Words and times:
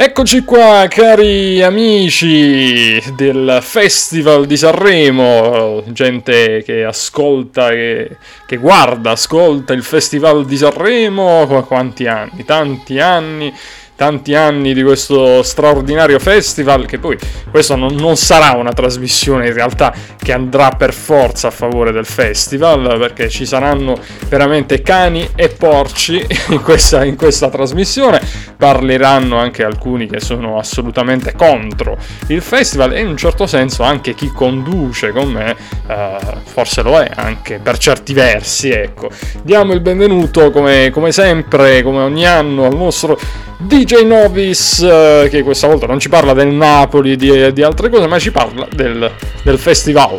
Eccoci 0.00 0.44
qua, 0.44 0.86
cari 0.88 1.60
amici 1.60 3.02
del 3.16 3.58
Festival 3.62 4.46
di 4.46 4.56
Sanremo, 4.56 5.82
gente 5.88 6.62
che 6.62 6.84
ascolta, 6.84 7.70
che, 7.70 8.16
che, 8.46 8.56
guarda, 8.58 9.10
ascolta 9.10 9.72
il 9.72 9.82
Festival 9.82 10.46
di 10.46 10.56
Sanremo, 10.56 11.64
quanti 11.66 12.06
anni, 12.06 12.44
tanti 12.44 13.00
anni 13.00 13.52
tanti 13.98 14.36
anni 14.36 14.74
di 14.74 14.84
questo 14.84 15.42
straordinario 15.42 16.20
festival, 16.20 16.86
che 16.86 17.00
poi 17.00 17.18
questo 17.50 17.74
non, 17.74 17.96
non, 17.96 18.16
sarà 18.16 18.52
una 18.52 18.72
trasmissione 18.72 19.48
in 19.48 19.52
realtà 19.52 19.92
che 20.16 20.32
andrà 20.32 20.70
per 20.70 20.94
forza 20.94 21.48
a 21.48 21.50
favore 21.50 21.90
del 21.90 22.06
festival, 22.06 22.96
perché 22.96 23.28
ci 23.28 23.44
saranno 23.44 23.98
veramente 24.28 24.82
cani 24.82 25.28
e 25.34 25.48
porci 25.48 26.24
in 26.50 26.62
questa, 26.62 27.04
in 27.04 27.16
questa 27.16 27.48
trasmissione, 27.48 28.22
parleranno 28.56 29.36
anche 29.36 29.64
alcuni 29.64 30.06
che 30.06 30.20
sono 30.20 30.58
assolutamente 30.58 31.34
contro 31.34 31.96
il 32.28 32.40
festival 32.40 32.92
e 32.92 33.00
in 33.00 33.08
un 33.08 33.16
certo 33.16 33.48
senso 33.48 33.82
anche 33.82 34.14
chi 34.14 34.30
conduce 34.32 35.10
con 35.10 35.28
me, 35.28 35.56
eh, 35.88 36.16
forse 36.44 36.82
lo 36.82 37.00
è 37.00 37.10
anche 37.16 37.58
per 37.60 37.78
certi 37.78 38.12
versi, 38.12 38.70
ecco. 38.70 39.10
Diamo 39.42 39.72
il 39.72 39.80
benvenuto 39.80 40.52
come, 40.52 40.90
come 40.92 41.10
sempre, 41.10 41.82
come 41.82 41.98
ogni 41.98 42.24
anno, 42.24 42.64
al 42.64 42.76
nostro 42.76 43.18
DJ 43.60 43.87
Novis, 44.04 44.80
eh, 44.80 45.28
che 45.30 45.42
questa 45.42 45.66
volta 45.66 45.86
non 45.86 45.98
ci 45.98 46.08
parla 46.08 46.32
del 46.32 46.48
Napoli 46.48 47.12
e 47.12 47.16
di, 47.16 47.52
di, 47.52 47.62
altre 47.62 47.88
cose, 47.88 48.06
ma 48.06 48.18
ci 48.18 48.30
parla 48.30 48.66
del, 48.70 49.10
del, 49.42 49.58
festival. 49.58 50.18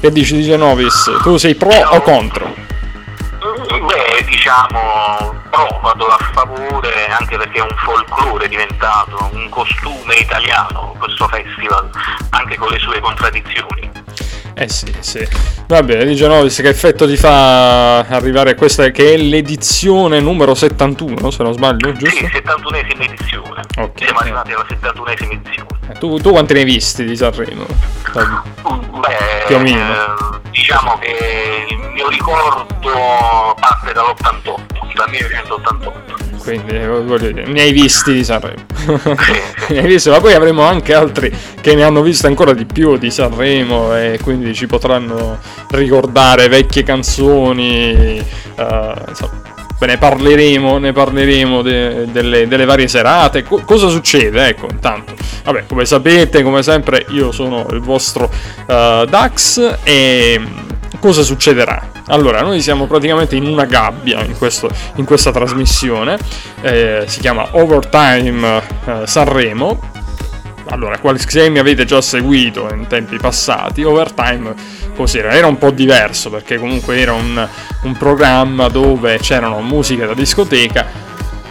Che 0.00 0.10
dici 0.12 0.36
DJ 0.36 0.56
Novis? 0.56 1.10
Tu 1.22 1.36
sei 1.36 1.54
pro 1.54 1.74
o 1.74 2.00
contro? 2.00 2.54
Beh, 3.68 4.24
diciamo 4.28 5.34
pro, 5.50 5.80
vado 5.82 6.06
a 6.06 6.18
favore, 6.32 7.06
anche 7.18 7.36
perché 7.36 7.58
è 7.58 7.62
un 7.62 7.76
folklore 7.76 8.48
diventato, 8.48 9.30
un 9.32 9.48
costume 9.48 10.14
italiano 10.16 10.94
questo 10.98 11.26
festival, 11.28 11.88
anche 12.30 12.56
con 12.56 12.68
le 12.70 12.78
sue 12.78 13.00
contraddizioni. 13.00 13.90
Eh 14.58 14.70
sì, 14.70 14.90
sì. 15.00 15.28
Va 15.66 15.82
bene, 15.82 16.06
dice 16.06 16.26
Novis 16.26 16.56
che 16.62 16.70
effetto 16.70 17.06
ti 17.06 17.18
fa 17.18 17.98
arrivare 17.98 18.52
a 18.52 18.54
questa 18.54 18.88
che 18.88 19.12
è 19.12 19.16
l'edizione 19.18 20.18
numero 20.18 20.54
71, 20.54 21.30
se 21.30 21.42
non 21.42 21.52
sbaglio, 21.52 21.92
giusto? 21.92 22.16
Sì, 22.16 22.24
71esima 22.24 23.02
edizione. 23.02 23.62
Ok. 23.76 24.02
Siamo 24.02 24.18
arrivati 24.20 24.52
alla 24.52 24.64
71esima 24.66 25.32
edizione. 25.32 25.68
Eh, 25.90 25.98
tu, 25.98 26.16
tu, 26.20 26.30
quanti 26.30 26.54
ne 26.54 26.60
hai 26.60 26.64
visti 26.64 27.04
di 27.04 27.14
Sanremo? 27.14 27.66
Beh, 28.14 29.44
più 29.46 29.56
o 29.56 29.58
meno. 29.58 29.92
Eh, 29.92 30.40
diciamo 30.52 30.96
che 31.00 31.66
il 31.68 31.90
mio 31.92 32.08
ricordo 32.08 32.66
parte 33.60 33.92
dall'88, 33.92 34.94
dal 34.94 35.10
1988 35.10 36.35
quindi 36.46 36.78
voglio 36.78 37.32
dire, 37.32 37.44
ne 37.44 37.60
hai 37.60 37.72
visti 37.72 38.12
di 38.12 38.22
Sanremo. 38.22 38.62
ne 39.68 39.78
hai 39.78 39.86
visti, 39.86 40.10
ma 40.10 40.20
poi 40.20 40.32
avremo 40.32 40.62
anche 40.62 40.94
altri 40.94 41.34
che 41.60 41.74
ne 41.74 41.82
hanno 41.82 42.02
visto 42.02 42.28
ancora 42.28 42.52
di 42.52 42.64
più 42.66 42.96
di 42.98 43.10
Sanremo 43.10 43.96
e 43.96 44.20
quindi 44.22 44.54
ci 44.54 44.68
potranno 44.68 45.38
ricordare 45.70 46.46
vecchie 46.46 46.84
canzoni. 46.84 48.24
Uh, 48.54 49.08
insomma, 49.08 49.42
ne 49.80 49.98
parleremo, 49.98 50.78
ne 50.78 50.92
parleremo 50.92 51.62
de, 51.62 52.06
delle, 52.12 52.46
delle, 52.46 52.64
varie 52.64 52.86
serate. 52.86 53.42
Co- 53.42 53.62
cosa 53.64 53.88
succede? 53.88 54.46
Ecco, 54.46 54.68
intanto, 54.70 55.14
vabbè, 55.42 55.64
come 55.66 55.84
sapete, 55.84 56.44
come 56.44 56.62
sempre, 56.62 57.06
io 57.08 57.32
sono 57.32 57.66
il 57.72 57.80
vostro 57.80 58.30
uh, 58.66 59.04
Dax 59.04 59.78
e 59.82 60.40
cosa 61.06 61.22
succederà? 61.22 61.90
Allora, 62.08 62.40
noi 62.40 62.60
siamo 62.60 62.88
praticamente 62.88 63.36
in 63.36 63.46
una 63.46 63.64
gabbia 63.64 64.24
in, 64.24 64.36
questo, 64.36 64.68
in 64.96 65.04
questa 65.04 65.30
trasmissione, 65.30 66.18
eh, 66.62 67.04
si 67.06 67.20
chiama 67.20 67.46
Overtime 67.52 68.60
eh, 68.84 69.06
Sanremo. 69.06 69.78
Allora, 70.68 70.98
se 71.14 71.48
mi 71.48 71.60
avete 71.60 71.84
già 71.84 72.00
seguito 72.00 72.68
in 72.74 72.88
tempi 72.88 73.18
passati, 73.18 73.84
Overtime 73.84 74.52
cos'era? 74.96 75.30
Era 75.30 75.46
un 75.46 75.58
po' 75.58 75.70
diverso 75.70 76.28
perché 76.28 76.58
comunque 76.58 76.98
era 76.98 77.12
un, 77.12 77.48
un 77.82 77.96
programma 77.96 78.66
dove 78.66 79.18
c'erano 79.18 79.60
musiche 79.60 80.06
da 80.06 80.14
discoteca, 80.14 80.84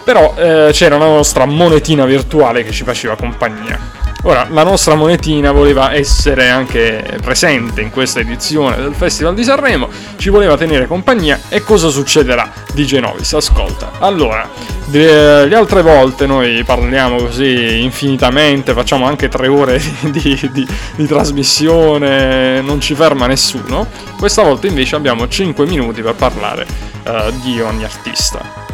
però 0.04 0.34
eh, 0.36 0.72
c'era 0.74 0.98
la 0.98 1.06
nostra 1.06 1.46
monetina 1.46 2.04
virtuale 2.04 2.66
che 2.66 2.72
ci 2.72 2.84
faceva 2.84 3.16
compagnia. 3.16 3.95
Ora, 4.28 4.48
la 4.50 4.64
nostra 4.64 4.96
monetina 4.96 5.52
voleva 5.52 5.94
essere 5.94 6.50
anche 6.50 7.20
presente 7.22 7.82
in 7.82 7.92
questa 7.92 8.20
edizione 8.20 8.76
del 8.76 8.96
Festival 8.96 9.36
di 9.36 9.44
Sanremo, 9.44 9.88
ci 10.18 10.30
voleva 10.30 10.58
tenere 10.58 10.88
compagnia 10.88 11.40
e 11.48 11.62
cosa 11.62 11.90
succederà? 11.90 12.52
di 12.76 12.86
Genovis, 12.86 13.34
ascolta. 13.34 13.94
Allora, 14.00 14.48
le 14.90 15.56
altre 15.56 15.82
volte 15.82 16.28
noi 16.28 16.64
parliamo 16.64 17.18
così 17.18 17.82
infinitamente, 17.82 18.74
facciamo 18.74 19.08
anche 19.08 19.30
tre 19.30 19.48
ore 19.48 19.82
di, 20.12 20.50
di, 20.52 20.68
di 20.96 21.08
trasmissione, 21.08 22.62
non 22.62 22.80
ci 22.82 22.94
ferma 22.94 23.26
nessuno. 23.26 23.88
Questa 24.18 24.44
volta 24.44 24.68
invece 24.68 24.96
abbiamo 24.96 25.28
5 25.28 25.66
minuti 25.66 26.02
per 26.02 26.16
parlare 26.16 26.68
uh, 27.06 27.32
di 27.42 27.62
ogni 27.62 27.84
artista. 27.84 28.65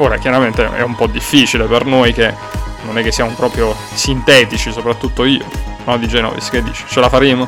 Ora, 0.00 0.16
chiaramente 0.16 0.66
è 0.76 0.80
un 0.80 0.94
po' 0.94 1.06
difficile 1.06 1.64
per 1.66 1.84
noi 1.84 2.14
che 2.14 2.34
non 2.84 2.96
è 2.96 3.02
che 3.02 3.12
siamo 3.12 3.32
proprio 3.32 3.76
sintetici, 3.92 4.72
soprattutto 4.72 5.26
io. 5.26 5.44
No, 5.84 5.98
di 5.98 6.08
Genovis, 6.08 6.48
che 6.48 6.62
dici? 6.62 6.84
Ce 6.88 7.00
la 7.00 7.10
faremo? 7.10 7.46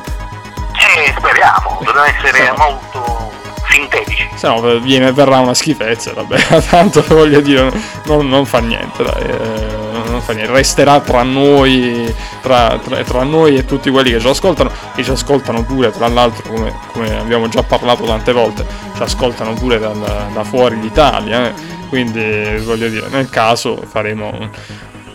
Eh, 0.75 1.13
speriamo, 1.17 1.79
dobbiamo 1.83 2.03
essere 2.03 2.49
no. 2.49 2.55
molto 2.57 3.31
sintetici. 3.71 4.29
Se 4.35 4.47
no, 4.47 4.61
viene, 4.77 5.11
verrà 5.11 5.39
una 5.39 5.55
schifezza, 5.55 6.13
vabbè, 6.13 6.61
tanto 6.69 7.03
voglio 7.07 7.41
dire, 7.41 7.71
non, 8.05 8.29
non 8.29 8.45
fa 8.45 8.59
niente, 8.59 9.03
dai, 9.03 9.23
eh, 9.23 9.92
niente, 10.31 10.53
resterà 10.53 11.01
tra 11.01 11.23
noi, 11.23 12.13
tra, 12.41 12.79
tra, 12.81 13.03
tra, 13.03 13.23
noi 13.23 13.57
e 13.57 13.65
tutti 13.65 13.89
quelli 13.89 14.11
che 14.11 14.19
ci 14.21 14.27
ascoltano, 14.27 14.71
che 14.95 15.03
ci 15.03 15.11
ascoltano 15.11 15.63
pure, 15.65 15.91
tra 15.91 16.07
l'altro, 16.07 16.53
come, 16.53 16.73
come 16.93 17.19
abbiamo 17.19 17.49
già 17.49 17.63
parlato 17.63 18.05
tante 18.05 18.31
volte, 18.31 18.65
ci 18.95 19.01
ascoltano 19.01 19.53
pure 19.53 19.79
da, 19.79 19.91
da 19.91 20.43
fuori 20.45 20.79
l'Italia, 20.79 21.47
eh. 21.47 21.53
quindi 21.89 22.57
voglio 22.63 22.87
dire, 22.87 23.07
nel 23.09 23.29
caso 23.29 23.75
faremo 23.85 24.49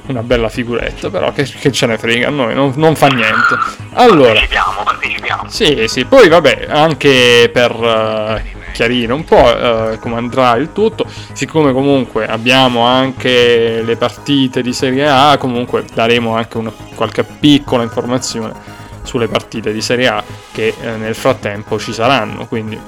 una 0.08 0.22
bella 0.22 0.48
figuretta, 0.48 1.10
però 1.10 1.32
che, 1.32 1.44
che 1.44 1.70
ce 1.72 1.86
ne 1.86 1.98
frega 1.98 2.28
a 2.28 2.30
noi, 2.30 2.54
non, 2.54 2.72
non, 2.76 2.94
fa 2.94 3.08
niente. 3.08 3.56
Allora, 3.94 4.32
partecipiamo, 4.32 4.82
partecipiamo. 4.84 5.42
Sì, 5.48 5.84
sì, 5.86 6.04
poi 6.04 6.28
vabbè, 6.28 6.66
anche 6.68 7.50
per 7.52 7.72
uh, 7.72 8.57
chiarire 8.72 9.12
un 9.12 9.24
po' 9.24 9.36
uh, 9.36 9.98
come 9.98 10.16
andrà 10.16 10.56
il 10.56 10.72
tutto, 10.72 11.06
siccome 11.32 11.72
comunque 11.72 12.26
abbiamo 12.26 12.82
anche 12.82 13.82
le 13.82 13.96
partite 13.96 14.62
di 14.62 14.72
Serie 14.72 15.08
A, 15.08 15.36
comunque 15.38 15.84
daremo 15.92 16.34
anche 16.34 16.58
una, 16.58 16.72
qualche 16.94 17.24
piccola 17.24 17.82
informazione 17.82 18.76
sulle 19.02 19.28
partite 19.28 19.72
di 19.72 19.80
Serie 19.80 20.08
A 20.08 20.22
che 20.52 20.74
eh, 20.78 20.96
nel 20.96 21.14
frattempo 21.14 21.78
ci 21.78 21.92
saranno, 21.92 22.46
quindi 22.46 22.78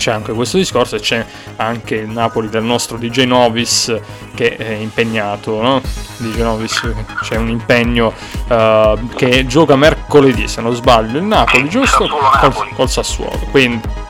c'è 0.00 0.12
anche 0.12 0.32
questo 0.32 0.56
discorso 0.56 0.96
e 0.96 1.00
c'è 1.00 1.24
anche 1.56 1.96
il 1.96 2.08
Napoli 2.08 2.48
del 2.48 2.62
nostro 2.62 2.96
DJ 2.96 3.24
Novis 3.24 3.94
che 4.34 4.56
è 4.56 4.70
impegnato, 4.70 5.60
no? 5.60 5.82
DJ 6.16 6.38
Novis 6.38 6.90
c'è 7.22 7.36
un 7.36 7.50
impegno 7.50 8.14
uh, 8.48 9.08
che 9.14 9.44
gioca 9.46 9.76
mercoledì 9.76 10.48
se 10.48 10.62
non 10.62 10.74
sbaglio 10.74 11.18
il 11.18 11.24
Napoli, 11.24 11.68
giusto? 11.68 12.08
Col, 12.40 12.72
col 12.72 12.88
Sassuolo, 12.88 13.38
quindi 13.50 14.08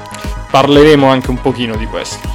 parleremo 0.51 1.09
anche 1.09 1.31
un 1.31 1.41
pochino 1.41 1.77
di 1.77 1.87
questo. 1.87 2.29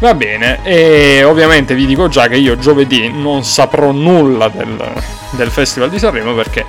Va 0.00 0.14
bene, 0.14 0.58
e 0.64 1.22
ovviamente 1.22 1.76
vi 1.76 1.86
dico 1.86 2.08
già 2.08 2.26
che 2.26 2.36
io 2.36 2.58
giovedì 2.58 3.12
non 3.12 3.44
saprò 3.44 3.92
nulla 3.92 4.48
del, 4.48 4.76
del 5.30 5.48
Festival 5.48 5.90
di 5.90 5.98
Sanremo 6.00 6.34
perché 6.34 6.66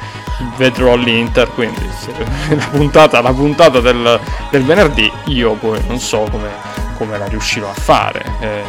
vedrò 0.57 0.95
l'Inter, 0.95 1.49
quindi 1.51 1.81
la 2.55 2.67
puntata, 2.69 3.21
la 3.21 3.33
puntata 3.33 3.79
del, 3.79 4.19
del, 4.51 4.63
venerdì 4.63 5.11
io 5.25 5.53
poi 5.53 5.79
non 5.87 5.99
so 5.99 6.27
come, 6.29 6.49
come 6.97 7.17
la 7.17 7.25
riuscirò 7.25 7.69
a 7.69 7.73
fare, 7.73 8.23
eh, 8.39 8.63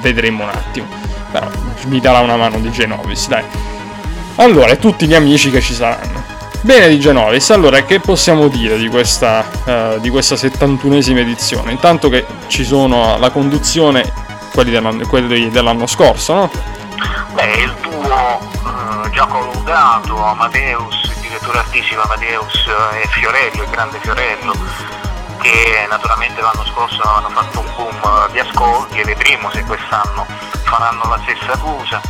vedremo 0.00 0.42
un 0.42 0.50
attimo, 0.50 0.88
però 1.30 1.48
mi 1.86 2.00
darà 2.00 2.18
una 2.18 2.36
mano 2.36 2.58
di 2.58 2.70
Genovis, 2.72 3.28
dai. 3.28 3.44
Allora, 4.36 4.74
tutti 4.74 5.06
gli 5.06 5.14
amici 5.14 5.50
che 5.50 5.60
ci 5.60 5.74
saranno. 5.74 6.29
Bene 6.62 6.88
di 6.88 7.00
Genovis, 7.00 7.48
allora 7.50 7.80
che 7.84 8.00
possiamo 8.00 8.48
dire 8.48 8.76
di 8.76 8.88
questa, 8.88 9.48
uh, 9.64 9.98
di 9.98 10.10
questa 10.10 10.34
71esima 10.34 11.16
edizione? 11.16 11.72
Intanto 11.72 12.10
che 12.10 12.26
ci 12.48 12.64
sono 12.64 13.16
la 13.16 13.30
conduzione, 13.30 14.12
quelli 14.52 14.70
dell'anno, 14.70 15.06
quelli 15.06 15.48
dell'anno 15.48 15.86
scorso, 15.86 16.34
no? 16.34 16.50
Beh, 17.32 17.52
il 17.62 17.74
tuo 17.80 18.38
uh, 18.62 19.08
già 19.08 19.24
collaudato, 19.24 20.22
Amadeus, 20.22 21.02
il 21.04 21.20
direttore 21.22 21.58
artistico 21.60 22.02
Amadeus 22.02 22.66
e 23.02 23.08
Fiorello, 23.08 23.62
il 23.62 23.70
grande 23.70 23.98
Fiorello, 24.02 24.52
che 25.40 25.86
naturalmente 25.88 26.42
l'anno 26.42 26.66
scorso 26.66 27.00
hanno 27.02 27.30
fatto 27.30 27.60
un 27.60 27.72
boom 27.74 28.32
di 28.32 28.38
ascolti 28.38 28.98
e 28.98 29.04
vedremo 29.04 29.50
se 29.50 29.64
quest'anno 29.64 30.26
faranno 30.64 31.08
la 31.08 31.20
stessa 31.22 31.56
cosa. 31.56 32.02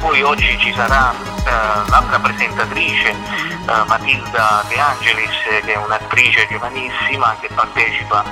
Poi 0.00 0.22
oggi 0.22 0.58
ci 0.58 0.72
sarà 0.74 1.12
uh, 1.12 1.88
l'altra 1.90 2.18
presentatrice, 2.18 3.10
uh, 3.10 3.86
Matilda 3.86 4.64
De 4.68 4.78
Angelis, 4.78 5.62
che 5.64 5.72
è 5.72 5.76
un'attrice 5.76 6.46
giovanissima 6.48 7.36
che 7.40 7.48
partecipa 7.54 8.24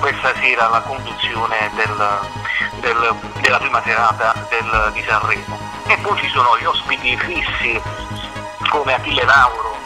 questa 0.00 0.34
sera 0.40 0.66
alla 0.66 0.80
conduzione 0.80 1.70
del, 1.74 2.18
del, 2.80 3.16
della 3.40 3.58
prima 3.58 3.82
serata 3.82 4.34
del, 4.48 4.90
di 4.92 5.02
Sanremo. 5.06 5.58
e 5.86 5.96
poi 5.98 6.18
ci 6.18 6.28
sono 6.28 6.58
gli 6.58 6.64
ospiti 6.64 7.16
fissi 7.16 7.80
come 8.68 8.94
Achille 8.94 9.24
Lauro 9.24 9.78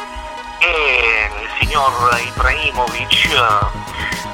e 0.59 1.31
il 1.41 1.49
signor 1.61 2.19
Ibrahimovic 2.21 3.29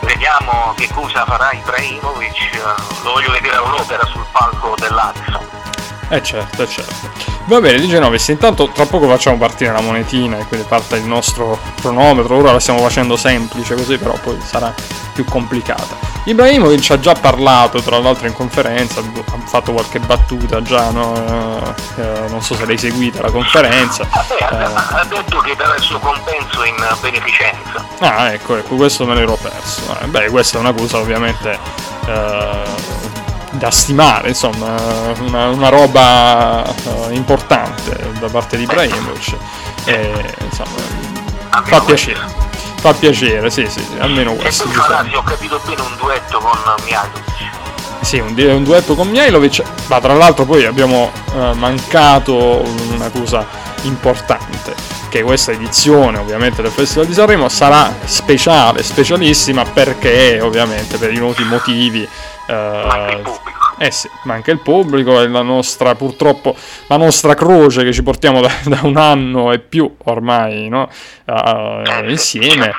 vediamo 0.00 0.72
che 0.76 0.88
cosa 0.92 1.24
farà 1.24 1.52
Ibrahimovic 1.52 3.02
lo 3.02 3.12
voglio 3.12 3.30
vedere 3.32 3.56
all'opera 3.56 4.04
sul 4.06 4.24
palco 4.30 4.74
dell'Axo 4.78 5.73
eh 6.08 6.22
certo, 6.22 6.62
eh 6.62 6.68
certo. 6.68 7.32
Va 7.46 7.60
bene, 7.60 7.78
dice 7.78 7.98
Novis, 7.98 8.28
intanto 8.28 8.68
tra 8.70 8.86
poco 8.86 9.08
facciamo 9.08 9.36
partire 9.36 9.72
la 9.72 9.80
monetina 9.80 10.38
e 10.38 10.44
quindi 10.46 10.66
parte 10.66 10.96
il 10.96 11.04
nostro 11.04 11.58
cronometro, 11.80 12.36
ora 12.36 12.52
la 12.52 12.60
stiamo 12.60 12.80
facendo 12.80 13.16
semplice 13.16 13.74
così 13.74 13.98
però 13.98 14.14
poi 14.22 14.38
sarà 14.42 14.72
più 15.12 15.24
complicata. 15.24 16.12
Ibrahimovic 16.26 16.90
ha 16.90 16.98
già 16.98 17.12
parlato 17.12 17.82
tra 17.82 17.98
l'altro 17.98 18.26
in 18.26 18.32
conferenza, 18.32 19.00
ha 19.00 19.38
fatto 19.44 19.72
qualche 19.72 20.00
battuta 20.00 20.62
già, 20.62 20.90
no? 20.90 21.74
eh, 21.96 22.28
non 22.28 22.40
so 22.40 22.54
se 22.54 22.64
l'hai 22.64 22.78
seguita 22.78 23.20
la 23.20 23.30
conferenza. 23.30 24.04
Eh, 24.04 24.44
ha 24.44 25.04
detto 25.06 25.38
che 25.40 25.54
darà 25.54 25.74
il 25.74 25.82
suo 25.82 25.98
compenso 25.98 26.64
in 26.64 26.76
beneficenza. 27.00 27.86
Ah 27.98 28.32
ecco, 28.32 28.56
ecco, 28.56 28.74
questo 28.74 29.04
me 29.04 29.14
l'ero 29.14 29.36
perso. 29.36 29.82
Eh, 30.00 30.06
beh, 30.06 30.30
questa 30.30 30.56
è 30.56 30.60
una 30.60 30.72
cosa 30.72 30.98
ovviamente 30.98 31.58
eh, 32.06 32.62
da 33.54 33.70
stimare, 33.70 34.28
insomma, 34.28 34.76
una, 35.20 35.48
una 35.48 35.68
roba 35.68 36.62
uh, 36.62 37.12
importante 37.12 38.12
da 38.18 38.28
parte 38.28 38.56
di 38.56 38.64
Ibrahimovic. 38.64 39.36
E, 39.84 40.34
insomma, 40.44 40.76
fa 41.62 41.80
piacere. 41.80 42.20
Fa 42.76 42.92
piacere, 42.92 43.50
sì, 43.50 43.66
sì, 43.68 43.80
sì 43.80 43.98
almeno 43.98 44.34
questo. 44.34 44.64
E 44.64 44.66
tu 44.66 44.72
Fanasi, 44.72 45.14
ho 45.14 45.22
capito 45.22 45.60
bene 45.64 45.80
un 45.80 45.96
duetto 45.96 46.38
con 46.38 46.58
Mihailovic. 46.84 47.32
Sì, 48.00 48.18
un, 48.18 48.34
un, 48.36 48.64
duetto 48.64 48.94
con 48.94 49.08
Mihailovic, 49.08 49.62
ma 49.86 50.00
tra 50.00 50.12
l'altro 50.12 50.44
poi 50.44 50.66
abbiamo 50.66 51.10
uh, 51.32 51.52
mancato 51.54 52.62
una 52.92 53.08
cosa 53.08 53.46
importante, 53.82 54.74
che 55.08 55.22
questa 55.22 55.52
edizione 55.52 56.18
ovviamente 56.18 56.60
del 56.60 56.70
Festival 56.70 57.06
di 57.06 57.14
Sanremo 57.14 57.48
sarà 57.48 57.94
speciale, 58.04 58.82
specialissima 58.82 59.64
perché 59.64 60.40
ovviamente 60.42 60.98
per 60.98 61.12
i 61.12 61.18
noti 61.18 61.44
motivi 61.44 62.06
eh, 62.46 63.22
eh 63.78 63.90
sì, 63.90 64.08
manca 64.24 64.50
il 64.50 64.60
pubblico 64.60 65.20
e 65.20 65.28
la 65.28 65.42
nostra, 65.42 65.94
purtroppo, 65.94 66.56
la 66.86 66.96
nostra 66.96 67.34
croce 67.34 67.84
che 67.84 67.92
ci 67.92 68.02
portiamo 68.02 68.40
da, 68.40 68.50
da 68.64 68.80
un 68.82 68.96
anno 68.96 69.52
e 69.52 69.58
più 69.58 69.94
ormai 70.04 70.68
no? 70.68 70.88
uh, 71.26 72.08
insieme 72.08 72.74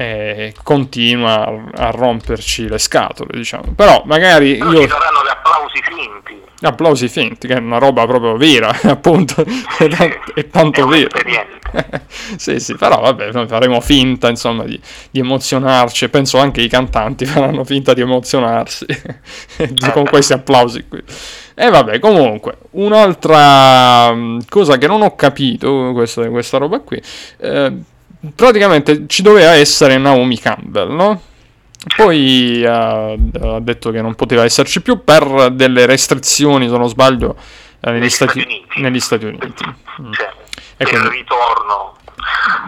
eh, 0.00 0.54
continua 0.62 1.44
a, 1.44 1.86
a, 1.86 1.90
romperci 1.90 2.68
le 2.68 2.78
scatole, 2.78 3.30
diciamo. 3.36 3.72
Però 3.74 4.02
magari 4.06 4.56
Però 4.56 4.70
io... 4.70 4.82
Ci 4.82 4.88
saranno 4.88 5.24
gli 5.24 5.28
applausi 5.28 5.82
finti. 5.82 6.42
Applausi 6.60 7.08
finti, 7.08 7.46
che 7.48 7.54
è 7.54 7.58
una 7.58 7.78
roba 7.78 8.06
proprio 8.06 8.36
vera, 8.36 8.70
appunto, 8.86 9.44
è, 9.78 9.88
tanto, 9.88 10.34
è 10.34 10.48
tanto 10.48 10.86
vera. 10.86 11.08
sì, 12.36 12.58
sì, 12.60 12.74
però 12.74 13.00
vabbè, 13.00 13.32
noi 13.32 13.46
faremo 13.46 13.80
finta, 13.80 14.28
insomma, 14.28 14.64
di, 14.64 14.80
di 15.10 15.20
emozionarci 15.20 16.04
e 16.06 16.08
penso 16.08 16.38
anche 16.38 16.60
i 16.60 16.68
cantanti 16.68 17.24
faranno 17.26 17.64
finta 17.64 17.94
di 17.94 18.00
emozionarsi 18.00 18.86
con 19.92 20.04
questi 20.04 20.32
applausi 20.32 20.84
qui. 20.88 21.02
E 21.54 21.70
vabbè, 21.70 21.98
comunque, 21.98 22.58
un'altra 22.72 24.14
mm, 24.14 24.40
cosa 24.48 24.78
che 24.78 24.86
non 24.86 25.02
ho 25.02 25.14
capito, 25.16 25.90
questa, 25.92 26.28
questa 26.28 26.58
roba 26.58 26.80
qui, 26.80 27.00
eh, 27.38 27.72
praticamente 28.34 29.04
ci 29.06 29.22
doveva 29.22 29.52
essere 29.52 29.98
Naomi 29.98 30.38
Campbell, 30.38 30.92
no? 30.92 31.22
Poi 31.96 32.62
uh, 32.62 32.68
ha 32.68 33.60
detto 33.60 33.90
che 33.90 34.02
non 34.02 34.14
poteva 34.14 34.44
esserci 34.44 34.82
più 34.82 35.04
per 35.04 35.52
delle 35.52 35.86
restrizioni, 35.86 36.68
se 36.68 36.76
non 36.76 36.88
sbaglio, 36.88 37.36
eh, 37.80 37.92
negli, 37.92 38.08
Stati, 38.08 38.40
Stati 38.40 38.80
negli, 38.80 39.00
Stati, 39.00 39.24
Uniti. 39.24 39.64
Mm. 40.02 40.12
Cioè, 40.12 40.32
e 40.78 40.84
quindi, 40.84 41.06
il 41.06 41.12
ritorno 41.12 41.96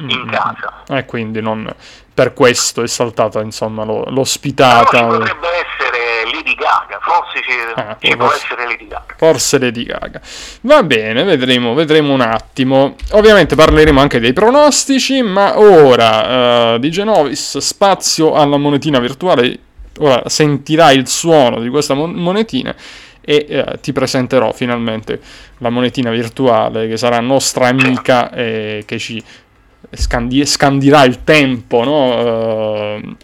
in 0.00 0.24
mm, 0.24 0.28
casa. 0.28 0.82
E 0.88 1.04
quindi 1.06 1.40
non, 1.40 1.72
per 2.12 2.34
questo 2.34 2.82
è 2.82 2.86
saltata 2.86 3.40
insomma 3.40 3.84
lo, 3.84 4.04
l'ospitata. 4.08 4.90
Però 4.90 5.18
potrebbe 5.18 5.48
essere 5.48 6.30
Lady 6.32 6.54
Gaga, 6.54 6.98
forse 7.00 7.40
ci, 7.42 7.52
ah, 7.74 7.96
ci 8.00 8.16
può 8.16 8.30
essere 8.32 8.66
Lady 8.66 8.86
Gaga. 8.86 9.14
Forse 9.16 9.58
Lady 9.58 9.84
Gaga. 9.84 10.20
Va 10.62 10.82
bene, 10.82 11.22
vedremo, 11.22 11.74
vedremo 11.74 12.12
un 12.12 12.20
attimo. 12.20 12.96
Ovviamente 13.12 13.54
parleremo 13.54 14.00
anche 14.00 14.18
dei 14.18 14.32
pronostici, 14.32 15.22
ma 15.22 15.58
ora 15.58 16.74
uh, 16.74 16.78
di 16.78 16.90
Genovis, 16.90 17.58
spazio 17.58 18.34
alla 18.34 18.56
monetina 18.56 18.98
virtuale. 18.98 19.58
Ora 20.00 20.22
sentirai 20.26 20.96
il 20.96 21.08
suono 21.08 21.60
di 21.60 21.68
questa 21.68 21.94
monetina 21.94 22.74
e 23.20 23.46
eh, 23.48 23.78
ti 23.80 23.92
presenterò 23.92 24.52
finalmente 24.52 25.20
la 25.58 25.70
monetina 25.70 26.10
virtuale 26.10 26.88
che 26.88 26.96
sarà 26.96 27.20
nostra 27.20 27.68
amica 27.68 28.32
e 28.32 28.82
che 28.86 28.98
ci 28.98 29.22
scandi- 29.90 30.46
scandirà 30.46 31.04
il 31.04 31.24
tempo 31.24 31.84
no? 31.84 32.94
uh, 32.96 33.16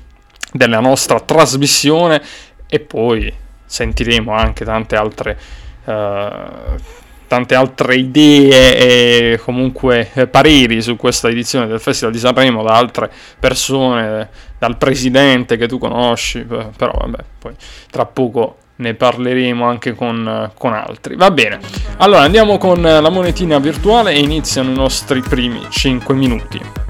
della 0.52 0.81
nostra 0.81 1.20
trasmissione 1.20 2.22
e 2.69 2.81
poi 2.81 3.32
sentiremo 3.64 4.32
anche 4.32 4.64
tante 4.64 4.96
altre, 4.96 5.38
uh, 5.84 6.81
tante 7.26 7.54
altre 7.54 7.96
idee 7.96 9.32
e 9.32 9.38
comunque 9.38 10.10
pareri 10.31 10.82
su 10.82 10.96
questa 10.96 11.28
edizione 11.28 11.66
del 11.66 11.81
Festival 11.81 12.12
di 12.12 12.20
Sanremo 12.20 12.62
da 12.62 12.75
altre 12.75 13.10
persone, 13.38 14.28
dal 14.58 14.76
presidente 14.76 15.56
che 15.56 15.66
tu 15.66 15.78
conosci, 15.78 16.44
però 16.44 16.93
vabbè, 16.93 17.25
poi 17.38 17.54
tra 17.90 18.06
poco 18.06 18.58
ne 18.76 18.94
parleremo 18.94 19.64
anche 19.64 19.94
con, 19.94 20.50
con, 20.56 20.73
altri. 20.73 21.17
Va 21.17 21.31
bene, 21.31 21.58
allora 21.99 22.20
andiamo 22.20 22.58
con 22.58 22.81
la 22.81 23.11
monetina 23.11 23.58
virtuale 23.58 24.12
e 24.12 24.19
iniziano 24.20 24.70
i 24.70 24.75
nostri 24.75 25.20
primi 25.20 25.67
5 25.69 26.14
minuti. 26.14 26.86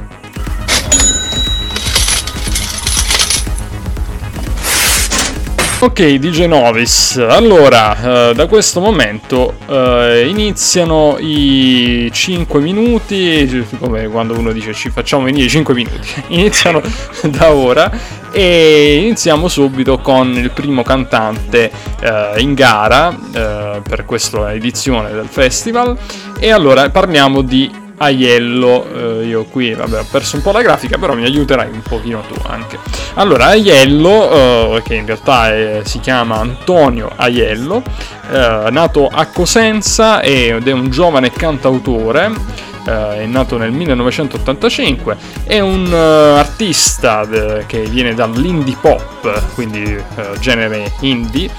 Ok, 5.87 6.03
DJ 6.17 6.47
Novis, 6.47 7.17
allora, 7.17 8.31
eh, 8.31 8.35
da 8.35 8.47
questo 8.49 8.81
momento 8.81 9.55
eh, 9.69 10.27
iniziano 10.29 11.17
i 11.21 12.11
5 12.13 12.61
minuti, 12.61 13.65
come 13.79 14.09
quando 14.09 14.37
uno 14.37 14.51
dice 14.51 14.75
ci 14.75 14.91
facciamo 14.91 15.23
venire 15.23 15.47
i 15.47 15.49
5 15.49 15.75
minuti, 15.75 16.25
iniziano 16.35 16.83
da 17.31 17.53
ora 17.53 17.89
e 18.33 18.99
iniziamo 19.01 19.47
subito 19.47 19.99
con 19.99 20.35
il 20.35 20.51
primo 20.51 20.83
cantante 20.83 21.71
eh, 22.01 22.41
in 22.41 22.55
gara 22.55 23.17
eh, 23.33 23.81
per 23.89 24.05
questa 24.05 24.53
edizione 24.53 25.13
del 25.13 25.29
festival. 25.31 25.97
E 26.41 26.51
allora 26.51 26.91
parliamo 26.91 27.43
di 27.43 27.85
Aiello, 27.99 28.87
eh, 28.95 29.25
io 29.27 29.45
qui 29.45 29.73
vabbè, 29.75 30.01
ho 30.01 30.07
perso 30.11 30.37
un 30.37 30.43
po' 30.43 30.53
la 30.53 30.63
grafica, 30.63 30.99
però 30.99 31.15
mi 31.15 31.25
aiuterai 31.25 31.71
un 31.71 31.83
pochino 31.83 32.23
tu 32.29 32.35
anche. 32.47 32.79
Allora, 33.15 33.47
Aiello, 33.47 34.77
eh, 34.77 34.83
che 34.83 34.95
in 34.95 35.07
realtà 35.07 35.49
è, 35.49 35.81
si 35.85 36.01
chiama 36.01 36.39
Antonio 36.39 37.11
Aiello, 37.17 37.83
eh, 38.31 38.69
nato 38.71 39.09
a 39.11 39.27
Cosenza 39.27 40.21
ed 40.21 40.67
è 40.67 40.73
un 40.73 40.91
giovane 40.91 41.31
cantautore. 41.31 42.65
Uh, 42.87 43.19
è 43.19 43.27
nato 43.27 43.59
nel 43.59 43.73
1985, 43.73 45.17
è 45.45 45.59
un 45.59 45.87
uh, 45.91 46.39
artista 46.39 47.25
de, 47.25 47.65
che 47.67 47.83
viene 47.83 48.15
dall'indie 48.15 48.77
pop, 48.81 49.55
quindi 49.55 49.83
uh, 49.83 50.39
genere 50.39 50.93
indie, 51.01 51.51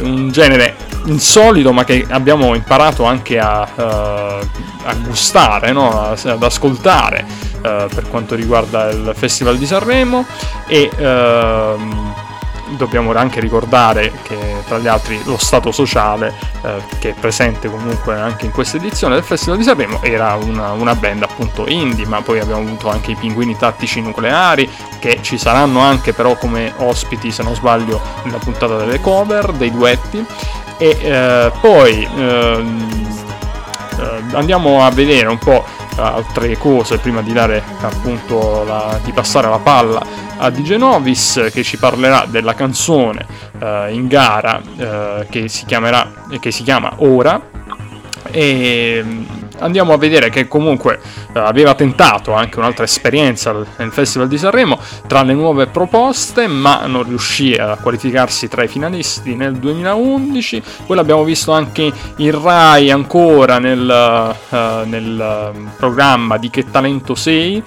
un 0.00 0.30
genere 0.32 0.74
insolito 1.04 1.72
ma 1.72 1.84
che 1.84 2.04
abbiamo 2.08 2.54
imparato 2.54 3.04
anche 3.04 3.38
a 3.38 4.40
a 4.84 4.94
gustare, 4.94 5.72
no? 5.72 6.10
ad 6.10 6.42
ascoltare 6.42 7.24
eh, 7.62 7.86
per 7.92 8.08
quanto 8.08 8.34
riguarda 8.34 8.90
il 8.90 9.12
Festival 9.14 9.56
di 9.56 9.66
Sanremo 9.66 10.26
e 10.66 10.90
ehm, 10.96 12.14
dobbiamo 12.76 13.12
anche 13.12 13.40
ricordare 13.40 14.12
che 14.22 14.38
tra 14.66 14.78
gli 14.78 14.86
altri 14.86 15.20
lo 15.24 15.36
Stato 15.36 15.70
Sociale 15.72 16.34
eh, 16.62 16.82
che 16.98 17.10
è 17.10 17.14
presente 17.14 17.68
comunque 17.68 18.18
anche 18.18 18.46
in 18.46 18.52
questa 18.52 18.76
edizione 18.76 19.14
del 19.14 19.24
Festival 19.24 19.58
di 19.58 19.64
Sanremo 19.64 20.02
era 20.02 20.34
una, 20.34 20.72
una, 20.72 20.94
band 20.94 21.22
appunto 21.22 21.66
indie 21.68 22.06
ma 22.06 22.22
poi 22.22 22.40
abbiamo 22.40 22.62
avuto 22.62 22.88
anche 22.88 23.12
i 23.12 23.16
pinguini 23.16 23.56
tattici 23.56 24.00
nucleari 24.00 24.68
che 24.98 25.18
ci 25.20 25.38
saranno 25.38 25.80
anche 25.80 26.12
però 26.12 26.36
come 26.36 26.72
ospiti 26.76 27.30
se 27.30 27.42
non 27.42 27.54
sbaglio 27.54 28.00
nella 28.24 28.38
puntata 28.38 28.76
delle 28.76 29.00
cover 29.00 29.52
dei 29.52 29.70
duetti. 29.70 30.24
E 30.78 30.98
eh, 31.00 31.52
poi 31.60 32.08
ehm, 32.16 33.22
eh, 33.98 34.36
andiamo 34.36 34.84
a 34.84 34.90
vedere 34.90 35.28
un 35.28 35.38
po' 35.38 35.64
altre 35.96 36.56
cose 36.56 36.98
prima 36.98 37.20
di 37.22 37.32
dare 37.32 37.62
appunto 37.80 38.64
la, 38.64 38.98
di 39.04 39.12
passare 39.12 39.48
la 39.48 39.58
palla 39.58 40.02
a 40.38 40.50
DJ 40.50 40.76
Novis 40.76 41.50
che 41.52 41.62
ci 41.62 41.76
parlerà 41.76 42.26
della 42.28 42.54
canzone 42.54 43.26
uh, 43.60 43.92
in 43.92 44.06
gara 44.08 44.60
uh, 44.60 45.26
che 45.28 45.48
si 45.48 45.64
chiamerà 45.64 46.26
che 46.40 46.50
si 46.50 46.62
chiama 46.62 46.94
Ora. 46.98 47.50
E 48.30 49.04
andiamo 49.58 49.92
a 49.92 49.98
vedere 49.98 50.30
che 50.30 50.48
comunque 50.48 51.00
eh, 51.32 51.38
aveva 51.38 51.74
tentato 51.74 52.32
anche 52.32 52.58
un'altra 52.58 52.84
esperienza 52.84 53.54
nel 53.76 53.92
Festival 53.92 54.28
di 54.28 54.38
Sanremo 54.38 54.78
tra 55.06 55.22
le 55.22 55.34
nuove 55.34 55.66
proposte, 55.66 56.46
ma 56.46 56.86
non 56.86 57.02
riuscì 57.04 57.54
a 57.54 57.76
qualificarsi 57.80 58.48
tra 58.48 58.62
i 58.62 58.68
finalisti 58.68 59.34
nel 59.34 59.56
2011. 59.56 60.62
Poi 60.86 60.96
l'abbiamo 60.96 61.24
visto 61.24 61.52
anche 61.52 61.92
in 62.16 62.42
Rai 62.42 62.90
ancora 62.90 63.58
nel, 63.58 64.34
uh, 64.48 64.56
nel 64.88 65.52
programma 65.76 66.38
di 66.38 66.50
Che 66.50 66.70
Talento 66.70 67.14
sei 67.14 67.62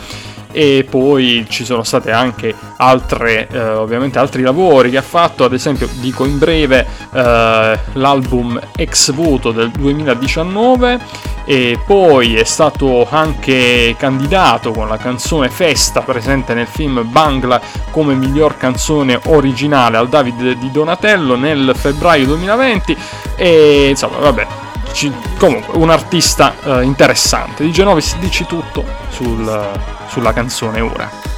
e 0.56 0.88
poi 0.90 1.46
ci 1.50 1.66
sono 1.66 1.84
state 1.84 2.12
anche 2.12 2.56
altre, 2.78 3.46
eh, 3.52 3.60
ovviamente 3.72 4.20
altri 4.20 4.42
lavori 4.42 4.90
che 4.90 4.96
ha 4.96 5.02
fatto, 5.02 5.44
ad 5.44 5.52
esempio 5.52 5.86
dico 6.00 6.24
in 6.24 6.38
breve 6.38 6.88
eh, 7.12 7.80
l'album 7.92 8.58
Ex 8.78 9.12
Voto 9.12 9.52
del 9.52 9.70
2019 9.72 11.34
e 11.44 11.78
poi 11.86 12.38
è 12.38 12.46
stato 12.46 13.06
anche 13.10 13.98
candidato 14.00 14.72
con 14.72 14.88
la 14.88 14.96
canzone 14.96 15.50
Festa 15.50 16.00
presente 16.00 16.54
nel 16.54 16.68
film 16.68 17.06
Bangla 17.12 17.60
come 17.92 18.14
miglior 18.14 18.56
canzone 18.56 19.20
originale 19.26 19.98
al 19.98 20.08
David 20.08 20.54
di 20.54 20.72
Donatello 20.72 21.36
nel 21.36 21.74
febbraio 21.76 22.28
2020 22.28 22.98
e 23.36 23.90
insomma 23.90 24.20
vabbè 24.20 24.48
ci, 24.96 25.14
comunque 25.38 25.78
un 25.78 25.90
artista 25.90 26.56
eh, 26.64 26.84
interessante. 26.84 27.64
Di 27.64 27.72
Genovis 27.72 28.16
dici 28.16 28.46
tutto 28.46 28.84
sul, 29.10 29.72
sulla 30.08 30.34
canzone 30.34 30.80
Ura 30.80 31.34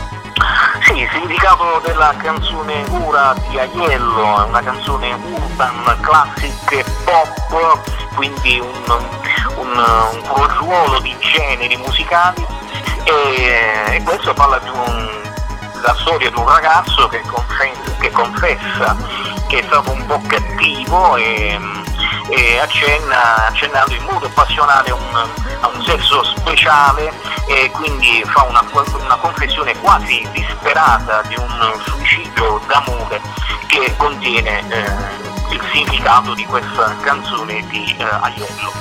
sì, 0.85 0.99
il 0.99 1.09
significato 1.11 1.81
della 1.83 2.13
canzone 2.17 2.85
Ura 2.89 3.35
di 3.49 3.59
Aiello 3.59 4.41
è 4.41 4.43
una 4.45 4.61
canzone 4.61 5.11
urban, 5.13 5.97
classic 5.99 6.85
pop, 7.03 7.79
quindi 8.15 8.59
un, 8.59 8.99
un, 9.57 9.67
un 9.67 10.21
crogiuolo 10.21 10.99
di 10.99 11.13
generi 11.19 11.75
musicali. 11.77 12.45
E, 13.03 13.95
e 13.95 14.03
questo 14.03 14.33
parla 14.33 14.59
di 14.59 14.69
un, 14.69 15.09
la 15.81 15.95
storia 15.99 16.29
di 16.29 16.37
un 16.37 16.47
ragazzo 16.47 17.07
che 17.09 17.21
confessa, 17.21 17.95
che 17.99 18.11
confessa 18.11 18.95
che 19.47 19.59
è 19.59 19.63
stato 19.63 19.91
un 19.91 20.05
po' 20.05 20.21
cattivo 20.27 21.15
e 21.15 21.59
e 22.29 22.59
accenna, 22.59 23.47
accennando 23.47 23.93
in 23.93 24.03
modo 24.03 24.29
passionale 24.29 24.91
un, 24.91 25.29
a 25.61 25.67
un 25.67 25.83
sesso 25.83 26.23
speciale 26.23 27.11
e 27.47 27.69
quindi 27.71 28.23
fa 28.25 28.43
una, 28.43 28.63
una 28.71 29.15
confessione 29.15 29.77
quasi 29.79 30.27
disperata 30.31 31.21
di 31.23 31.35
un 31.37 31.81
suicidio 31.85 32.61
d'amore 32.67 33.21
che 33.67 33.93
contiene 33.97 34.59
eh, 34.69 35.53
il 35.53 35.61
significato 35.71 36.33
di 36.33 36.45
questa 36.45 36.95
canzone 37.01 37.65
di 37.67 37.95
eh, 37.97 38.03
Aiello. 38.03 38.71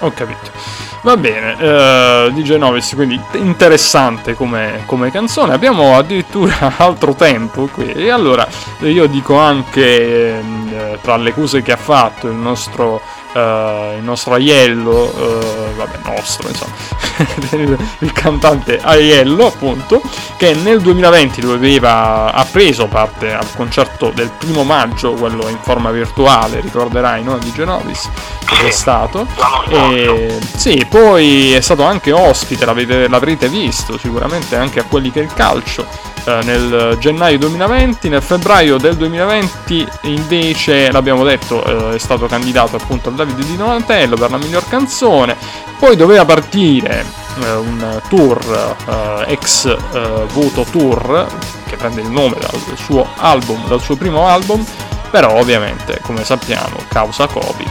Ho 0.00 0.12
capito. 0.12 0.91
Va 1.04 1.16
bene, 1.16 1.54
uh, 1.54 2.30
DJ 2.30 2.58
Novis, 2.58 2.94
quindi 2.94 3.20
interessante 3.32 4.34
come, 4.34 4.84
come, 4.86 5.10
canzone. 5.10 5.52
Abbiamo 5.52 5.96
addirittura 5.96 6.74
altro 6.78 7.14
tempo 7.14 7.66
qui. 7.66 7.90
E 7.90 8.08
allora 8.08 8.46
io 8.82 9.06
dico 9.08 9.36
anche 9.36 10.38
eh, 10.38 10.98
tra 11.02 11.16
le 11.16 11.34
cose 11.34 11.60
che 11.60 11.72
ha 11.72 11.76
fatto 11.76 12.28
il 12.28 12.36
nostro 12.36 13.00
Uh, 13.32 13.96
il 13.96 14.02
nostro 14.02 14.34
Aiello, 14.34 15.04
uh, 15.04 15.74
vabbè 15.74 16.00
nostro 16.04 16.48
insomma, 16.48 16.74
il 18.00 18.12
cantante 18.12 18.78
Aiello 18.82 19.46
appunto, 19.46 20.02
che 20.36 20.54
nel 20.54 20.80
2020 20.80 21.40
doveva, 21.40 22.32
ha 22.32 22.44
preso 22.44 22.88
parte 22.88 23.32
al 23.32 23.46
concerto 23.54 24.10
del 24.14 24.30
primo 24.36 24.64
maggio, 24.64 25.14
quello 25.14 25.48
in 25.48 25.58
forma 25.62 25.90
virtuale, 25.90 26.60
ricorderai 26.60 27.22
no? 27.22 27.38
di 27.38 27.50
Genovis, 27.52 28.08
che 28.44 28.68
è 28.68 28.70
stato. 28.70 29.26
E, 29.68 30.38
sì, 30.54 30.84
poi 30.88 31.52
è 31.52 31.60
stato 31.60 31.84
anche 31.84 32.12
ospite, 32.12 32.64
l'avrete, 32.64 33.08
l'avrete 33.08 33.48
visto 33.48 33.96
sicuramente 33.96 34.56
anche 34.56 34.80
a 34.80 34.84
quelli 34.84 35.10
che 35.10 35.20
è 35.20 35.22
il 35.22 35.32
calcio 35.32 36.11
nel 36.24 36.96
gennaio 37.00 37.38
2020, 37.38 38.08
nel 38.08 38.22
febbraio 38.22 38.78
del 38.78 38.96
2020 38.96 39.88
invece 40.02 40.90
l'abbiamo 40.90 41.24
detto 41.24 41.64
eh, 41.64 41.96
è 41.96 41.98
stato 41.98 42.26
candidato 42.26 42.76
appunto 42.76 43.08
al 43.08 43.14
Davide 43.16 43.44
di 43.44 43.56
Donatello 43.56 44.16
per 44.16 44.30
la 44.30 44.36
miglior 44.36 44.68
canzone, 44.68 45.36
poi 45.78 45.96
doveva 45.96 46.24
partire 46.24 47.04
eh, 47.40 47.54
un 47.54 48.00
tour 48.08 48.76
eh, 48.88 49.32
ex 49.32 49.64
eh, 49.66 50.26
voto 50.32 50.64
tour 50.70 51.26
che 51.66 51.76
prende 51.76 52.02
il 52.02 52.10
nome 52.10 52.36
dal 52.38 52.76
suo 52.76 53.06
album, 53.16 53.66
dal 53.66 53.80
suo 53.80 53.96
primo 53.96 54.28
album, 54.28 54.64
però 55.10 55.34
ovviamente 55.34 56.00
come 56.02 56.24
sappiamo 56.24 56.76
causa 56.88 57.26
Covid. 57.26 57.70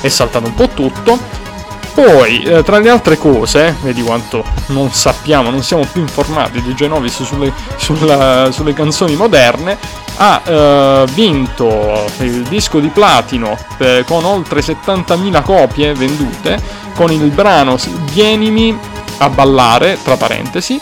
È 0.00 0.08
saltato 0.08 0.46
un 0.46 0.54
po' 0.54 0.68
tutto 0.68 1.18
poi, 1.98 2.42
eh, 2.44 2.62
tra 2.62 2.78
le 2.78 2.90
altre 2.90 3.18
cose, 3.18 3.74
vedi 3.82 4.02
quanto 4.02 4.44
non 4.66 4.92
sappiamo, 4.92 5.50
non 5.50 5.64
siamo 5.64 5.84
più 5.90 6.00
informati 6.00 6.62
di 6.62 6.72
Genovis 6.72 7.24
sulle, 7.24 7.52
sulla, 7.74 8.52
sulle 8.52 8.72
canzoni 8.72 9.16
moderne, 9.16 9.76
ha 10.18 10.40
eh, 10.44 11.04
vinto 11.12 12.04
il 12.20 12.42
disco 12.44 12.78
di 12.78 12.86
platino 12.86 13.58
eh, 13.78 14.04
con 14.06 14.24
oltre 14.24 14.60
70.000 14.60 15.42
copie 15.42 15.92
vendute, 15.92 16.62
con 16.94 17.10
il 17.10 17.30
brano 17.30 17.76
Vienimi 18.12 18.78
a 19.18 19.28
ballare, 19.28 19.98
tra 20.00 20.16
parentesi, 20.16 20.80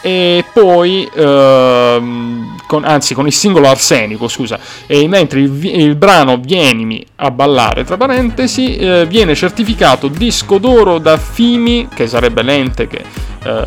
e 0.00 0.44
poi 0.52 1.08
ehm, 1.14 2.55
con, 2.66 2.84
anzi 2.84 3.14
con 3.14 3.26
il 3.26 3.32
singolo 3.32 3.68
Arsenico 3.68 4.28
scusa 4.28 4.58
e 4.86 5.06
mentre 5.08 5.40
il, 5.40 5.64
il, 5.64 5.94
brano 5.96 6.38
Vienimi 6.38 7.04
a 7.16 7.30
ballare 7.30 7.84
tra 7.84 7.96
parentesi 7.96 8.76
eh, 8.76 9.06
viene 9.06 9.34
certificato 9.34 10.08
disco 10.08 10.58
d'oro 10.58 10.98
da 10.98 11.16
FIMI 11.16 11.88
che 11.94 12.06
sarebbe 12.06 12.42
l'ente 12.42 12.86
che 12.86 13.04
eh, 13.44 13.62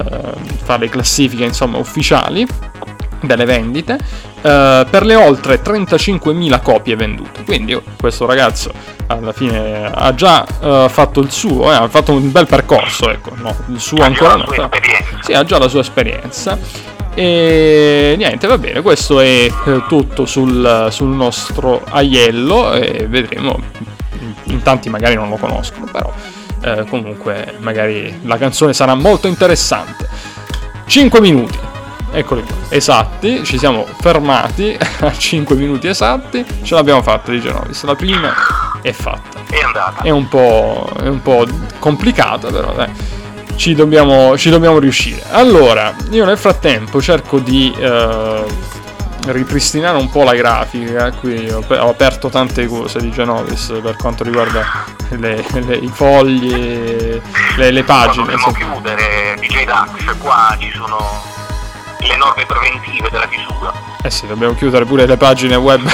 fa 0.63 0.77
le 0.77 0.89
classifiche 0.89 1.45
insomma 1.45 1.77
ufficiali 1.77 2.45
delle 3.21 3.45
vendite 3.45 3.97
eh, 4.41 4.85
per 4.89 5.05
le 5.05 5.15
oltre 5.15 5.61
35.000 5.61 6.61
copie 6.61 6.95
vendute 6.95 7.43
quindi 7.43 7.73
oh, 7.73 7.83
questo 7.97 8.25
ragazzo 8.25 8.97
alla 9.09 9.33
fine 9.33 9.91
ha 9.91 10.13
già 10.13 10.45
uh, 10.61 10.87
fatto 10.87 11.19
il 11.19 11.31
suo, 11.31 11.71
eh, 11.71 11.75
ha 11.75 11.87
fatto 11.87 12.11
un 12.11 12.31
bel 12.31 12.45
percorso, 12.45 13.09
ecco, 13.09 13.31
no, 13.35 13.55
il 13.69 13.79
suo 13.79 14.03
ha 14.03 14.05
ancora 14.05 14.35
no. 14.35 14.69
Sì, 15.21 15.33
ha 15.33 15.43
già 15.43 15.57
la 15.57 15.67
sua 15.67 15.79
esperienza. 15.79 16.57
E 17.15 18.15
niente, 18.17 18.47
va 18.47 18.57
bene, 18.57 18.81
questo 18.81 19.19
è 19.19 19.47
eh, 19.65 19.83
tutto 19.87 20.25
sul, 20.25 20.87
sul, 20.89 21.09
nostro 21.09 21.83
Aiello 21.89 22.73
e 22.73 23.07
vedremo, 23.07 23.59
in 24.43 24.61
tanti 24.61 24.89
magari 24.89 25.15
non 25.15 25.29
lo 25.29 25.35
conoscono, 25.35 25.87
però 25.91 26.13
eh, 26.61 26.85
comunque 26.87 27.55
magari 27.59 28.21
la 28.23 28.37
canzone 28.37 28.73
sarà 28.73 28.95
molto 28.95 29.27
interessante. 29.27 30.07
5 30.85 31.19
minuti, 31.19 31.57
eccoli 32.11 32.43
qua, 32.43 32.55
esatti, 32.69 33.43
ci 33.43 33.57
siamo 33.57 33.85
fermati 33.99 34.77
a 35.01 35.11
5 35.11 35.55
minuti 35.55 35.87
esatti, 35.87 36.45
ce 36.61 36.75
l'abbiamo 36.75 37.01
fatta 37.01 37.31
di 37.31 37.41
Genovis, 37.41 37.83
la 37.83 37.95
prima 37.95 38.33
è 38.81 38.91
fatta. 38.91 39.39
È 39.49 39.61
andata. 39.61 40.03
È 40.03 40.09
un 40.09 40.27
po', 40.27 40.89
è 41.01 41.07
un 41.07 41.21
po 41.21 41.45
complicata, 41.79 42.49
però 42.49 42.73
dai. 42.73 43.17
Ci 43.59 43.75
dobbiamo, 43.75 44.37
ci 44.37 44.49
dobbiamo 44.49 44.79
riuscire. 44.79 45.21
Allora, 45.31 45.93
io 46.11 46.23
nel 46.23 46.37
frattempo 46.37 47.01
cerco 47.01 47.39
di 47.39 47.75
eh, 47.77 48.45
ripristinare 49.25 49.97
un 49.97 50.09
po' 50.09 50.23
la 50.23 50.33
grafica. 50.33 51.11
Qui 51.11 51.49
ho, 51.49 51.61
ho, 51.67 51.89
aperto 51.89 52.29
tante 52.29 52.67
cose 52.67 53.01
di 53.01 53.11
Genovis 53.11 53.77
per 53.83 53.97
quanto 53.97 54.23
riguarda 54.23 54.85
le, 55.09 55.43
le, 55.51 55.75
i 55.75 55.89
fogli, 55.93 57.19
le, 57.57 57.71
le 57.71 57.83
pagine. 57.83 58.27
Dobbiamo 58.27 58.53
chiudere 58.53 59.35
DJ 59.41 59.65
Dax, 59.65 60.17
qua 60.19 60.55
ci 60.57 60.71
sono 60.73 61.38
le 62.07 62.15
norme 62.15 62.45
preventive 62.45 63.09
della 63.09 63.27
chiusura. 63.27 63.73
Eh 64.01 64.09
sì, 64.09 64.27
dobbiamo 64.27 64.53
chiudere 64.55 64.85
pure 64.85 65.05
le 65.05 65.17
pagine 65.17 65.55
web. 65.55 65.85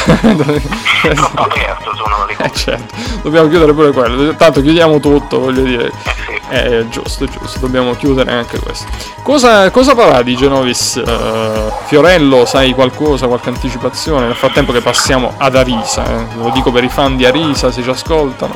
Troppo 1.16 1.42
aperto 1.42 1.96
sono 1.96 2.26
le 2.28 2.36
cose. 2.36 2.50
Eh 2.50 2.54
certo, 2.54 2.96
dobbiamo 3.24 3.48
chiudere 3.48 3.74
pure 3.74 3.92
quello. 3.92 4.36
Tanto 4.36 4.62
chiudiamo 4.62 5.00
tutto, 5.00 5.40
voglio 5.40 5.64
dire. 5.64 5.88
Eh 5.88 6.14
sì. 6.14 6.42
Eh, 6.50 6.86
giusto, 6.90 7.26
giusto, 7.26 7.60
dobbiamo 7.60 7.94
chiudere 7.96 8.32
anche 8.32 8.60
questo. 8.60 8.86
Cosa, 9.24 9.72
cosa 9.72 9.96
parla 9.96 10.22
di 10.22 10.36
Genovis? 10.36 11.02
Uh, 11.04 11.72
Fiorello, 11.86 12.46
sai 12.46 12.74
qualcosa, 12.74 13.26
qualche 13.26 13.50
anticipazione? 13.50 14.28
Nel 14.28 14.36
frattempo 14.36 14.72
che 14.72 14.82
passiamo 14.82 15.34
ad 15.38 15.56
Arisa, 15.56 16.06
eh. 16.06 16.26
lo 16.36 16.52
dico 16.52 16.72
per 16.72 16.84
i 16.84 16.90
fan 16.90 17.18
di 17.18 17.26
Arisa 17.26 17.72
se 17.72 17.82
ci 17.82 17.90
ascoltano. 17.90 18.54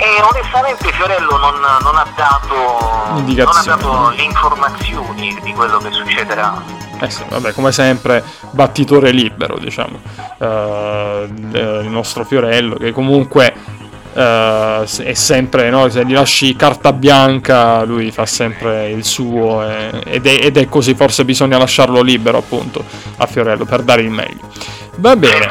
E 0.00 0.22
onestamente 0.22 0.90
Fiorello 0.92 1.36
non, 1.36 1.60
non, 1.82 1.94
ha 1.94 2.06
dato, 2.16 2.54
non, 3.20 3.36
ha 3.36 3.62
dato, 3.62 4.08
le 4.16 4.22
informazioni 4.22 5.38
di 5.42 5.52
quello 5.52 5.76
che 5.76 5.90
succederà. 5.90 6.62
Eh 6.98 7.10
sì, 7.10 7.22
vabbè, 7.28 7.52
come 7.52 7.70
sempre, 7.70 8.24
battitore 8.52 9.10
libero, 9.10 9.58
diciamo. 9.58 10.00
Uh, 10.38 11.28
il 11.52 11.88
nostro 11.90 12.24
Fiorello, 12.24 12.76
che 12.76 12.92
comunque 12.92 13.52
uh, 14.14 14.82
è 14.82 15.12
sempre, 15.12 15.68
no? 15.68 15.86
se 15.90 16.06
gli 16.06 16.14
lasci 16.14 16.56
carta 16.56 16.94
bianca, 16.94 17.82
lui 17.82 18.10
fa 18.10 18.24
sempre 18.24 18.88
il 18.88 19.04
suo 19.04 19.62
e, 19.68 20.00
ed, 20.06 20.26
è, 20.26 20.46
ed, 20.46 20.56
è, 20.56 20.66
così, 20.66 20.94
forse 20.94 21.26
bisogna 21.26 21.58
lasciarlo 21.58 22.00
libero 22.00 22.38
appunto 22.38 22.82
a 23.18 23.26
Fiorello 23.26 23.66
per 23.66 23.82
dare 23.82 24.00
il 24.00 24.10
meglio. 24.10 24.48
Va 24.96 25.14
bene. 25.14 25.50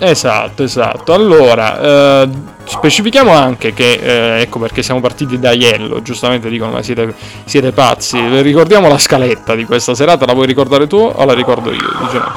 Esatto, 0.00 0.64
esatto. 0.64 1.14
Allora, 1.14 2.22
uh, 2.24 2.53
specifichiamo 2.64 3.32
anche 3.32 3.72
che, 3.72 3.92
eh, 3.92 4.40
ecco 4.40 4.58
perché 4.58 4.82
siamo 4.82 5.00
partiti 5.00 5.38
da 5.38 5.52
Iello, 5.52 6.02
giustamente 6.02 6.48
dicono 6.48 6.72
ma 6.72 6.82
siete, 6.82 7.14
siete, 7.44 7.72
pazzi, 7.72 8.18
ricordiamo 8.42 8.88
la 8.88 8.98
scaletta 8.98 9.54
di 9.54 9.64
questa 9.64 9.94
serata, 9.94 10.26
la 10.26 10.32
vuoi 10.32 10.46
ricordare 10.46 10.86
tu 10.86 10.96
o 10.96 11.24
la 11.24 11.34
ricordo 11.34 11.72
io? 11.72 11.88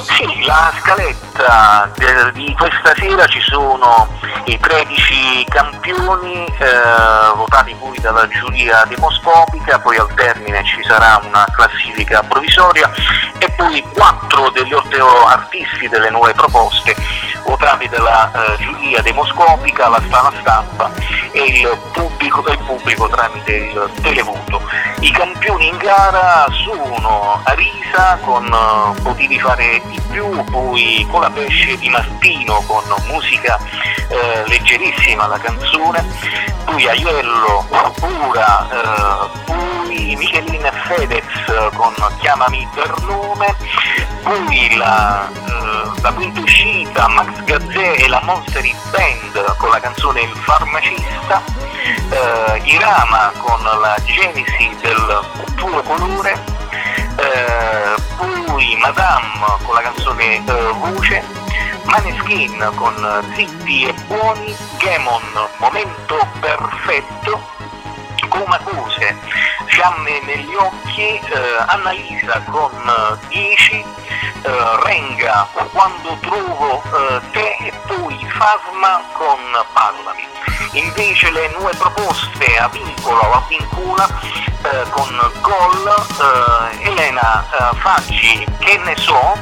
Sì, 0.02 0.46
la 0.46 0.72
scaletta 0.80 1.92
di 2.34 2.56
questa 2.58 2.94
sera 2.96 3.26
ci 3.28 3.40
sono 3.42 4.08
i 4.46 4.58
13 4.60 5.46
campioni 5.50 6.46
eh, 6.46 7.36
votati 7.36 7.76
poi 7.80 7.98
dalla 8.00 8.28
giuria 8.28 8.86
demoscopica, 8.88 9.80
poi 9.80 9.98
al 9.98 10.14
termine 10.14 10.64
ci 10.64 10.82
sarà 10.84 11.22
una 11.28 11.46
classifica 11.56 12.24
provvisoria 12.24 12.92
e 13.38 13.50
poi 13.52 13.84
4 13.94 14.50
degli 14.52 14.74
8 14.74 15.26
artisti 15.28 15.88
delle 15.90 16.10
nuove 16.10 16.34
proposte 16.34 16.96
votati 17.44 17.88
dalla 17.88 18.32
eh, 18.32 18.58
giuria 18.62 19.02
demoscopica, 19.02 19.88
la 19.88 20.02
sala 20.18 20.34
stampa 20.40 20.92
e 21.32 21.44
il 21.44 21.78
pubblico, 21.94 22.44
il 22.50 22.58
pubblico 22.66 23.08
tramite 23.08 23.56
il 23.56 23.92
televoto. 24.02 24.62
I 25.02 25.12
campioni 25.12 25.68
in 25.68 25.78
gara 25.78 26.48
sono 26.66 27.40
Arisa 27.44 28.18
con 28.22 28.52
uh, 28.52 29.00
Potevi 29.04 29.40
fare 29.40 29.82
di 29.86 30.02
più, 30.10 30.44
poi 30.46 31.06
con 31.12 31.22
la 31.22 31.30
pesce 31.30 31.78
di 31.78 31.90
Martino 31.90 32.64
con 32.66 32.84
musica 33.08 33.60
eh, 34.10 34.48
leggerissima 34.48 35.28
la 35.28 35.38
canzone, 35.38 36.04
poi 36.66 36.88
Aiello 36.88 37.66
pura, 38.00 38.68
eh, 38.70 39.30
poi 39.46 40.16
Michelin 40.16 40.68
Fedez 40.86 41.72
con 41.76 41.94
Chiamami 42.20 42.68
per 42.74 42.94
nome, 43.02 43.56
poi 44.24 44.76
la, 44.76 45.30
eh, 45.30 45.57
la 46.02 46.12
quinta 46.14 46.40
uscita 46.40 47.08
Max 47.08 47.44
Gazzè 47.44 47.96
e 47.98 48.08
la 48.08 48.22
Monster 48.24 48.64
Band 48.92 49.56
con 49.58 49.70
la 49.70 49.80
canzone 49.80 50.22
Il 50.22 50.36
farmacista, 50.38 51.42
eh, 52.10 52.62
Irama 52.64 53.32
con 53.38 53.62
la 53.64 53.96
genesi 54.04 54.76
del 54.82 55.20
tuo 55.56 55.82
colore, 55.84 56.34
eh, 57.18 57.96
poi 58.18 58.78
Madame 58.78 59.46
con 59.64 59.76
la 59.76 59.82
canzone 59.82 60.36
eh, 60.46 60.72
Voce, 60.74 61.24
Maneskin 61.84 62.72
con 62.76 63.24
Zitti 63.36 63.86
e 63.86 63.94
Buoni, 64.08 64.56
Gemon 64.78 65.22
Momento 65.58 66.28
Perfetto, 66.40 67.57
Comacose, 68.38 69.16
Fiamme 69.66 70.22
negli 70.22 70.54
occhi, 70.54 71.16
eh, 71.18 71.64
Annalisa 71.66 72.40
con 72.50 72.72
10, 73.30 73.76
eh, 73.76 73.86
Renga 74.84 75.48
quando 75.72 76.18
trovo 76.22 76.84
eh, 76.84 77.22
te 77.32 77.56
e 77.60 77.74
poi 77.88 78.16
Fasma 78.30 79.02
con 79.14 79.40
Parlami. 79.74 80.28
Invece 80.74 81.32
le 81.32 81.50
nuove 81.58 81.76
proposte 81.78 82.58
a 82.58 82.68
vincolo 82.68 83.20
o 83.20 83.34
a 83.34 83.46
vincula 83.48 84.08
eh, 84.08 84.90
con 84.90 85.32
Gol, 85.42 85.96
eh, 86.22 86.90
Elena 86.90 87.44
eh, 87.44 87.76
Facci, 87.78 88.46
che 88.60 88.78
ne 88.78 88.96
so, 88.98 89.36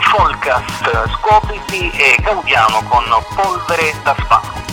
Folcast 0.00 1.10
Scopiti 1.12 1.90
e 1.90 2.16
Gaudiano 2.20 2.82
con 2.84 3.04
Polvere 3.34 3.94
da 4.02 4.16
Sparo. 4.18 4.67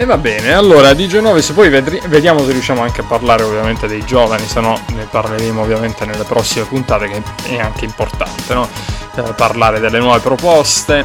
E 0.00 0.04
va 0.04 0.16
bene, 0.16 0.52
allora 0.52 0.94
di 0.94 1.08
Genovis 1.08 1.50
poi 1.50 1.68
vedri- 1.68 2.00
vediamo 2.06 2.44
se 2.44 2.52
riusciamo 2.52 2.82
anche 2.82 3.00
a 3.00 3.04
parlare 3.04 3.42
ovviamente 3.42 3.88
dei 3.88 4.04
giovani, 4.04 4.46
se 4.46 4.60
no 4.60 4.80
ne 4.94 5.08
parleremo 5.10 5.60
ovviamente 5.60 6.06
nelle 6.06 6.22
prossime 6.22 6.66
puntate 6.66 7.08
che 7.08 7.20
è 7.48 7.58
anche 7.58 7.84
importante, 7.84 8.54
no? 8.54 8.68
eh, 9.16 9.32
parlare 9.34 9.80
delle 9.80 9.98
nuove 9.98 10.20
proposte. 10.20 11.04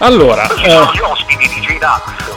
Allora, 0.00 0.46
eh, 0.54 0.68
gli 0.92 1.00
ospiti. 1.00 1.44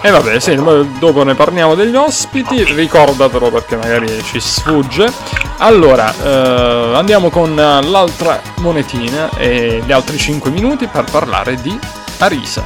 E 0.01 0.07
eh 0.07 0.11
vabbè, 0.11 0.39
sì, 0.39 0.55
dopo 0.55 1.23
ne 1.23 1.35
parliamo 1.35 1.75
degli 1.75 1.95
ospiti, 1.95 2.63
ricordatelo 2.63 3.51
perché 3.51 3.75
magari 3.75 4.23
ci 4.23 4.39
sfugge. 4.39 5.11
Allora, 5.57 6.13
eh, 6.23 6.95
andiamo 6.95 7.29
con 7.29 7.53
l'altra 7.53 8.41
monetina 8.59 9.31
e 9.35 9.81
gli 9.85 9.91
altri 9.91 10.17
5 10.17 10.49
minuti 10.49 10.87
per 10.87 11.03
parlare 11.11 11.55
di 11.55 11.77
Arisa, 12.19 12.63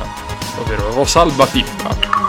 ovvero 0.59 0.91
Rosalba 0.93 1.47
Pippa. 1.47 2.20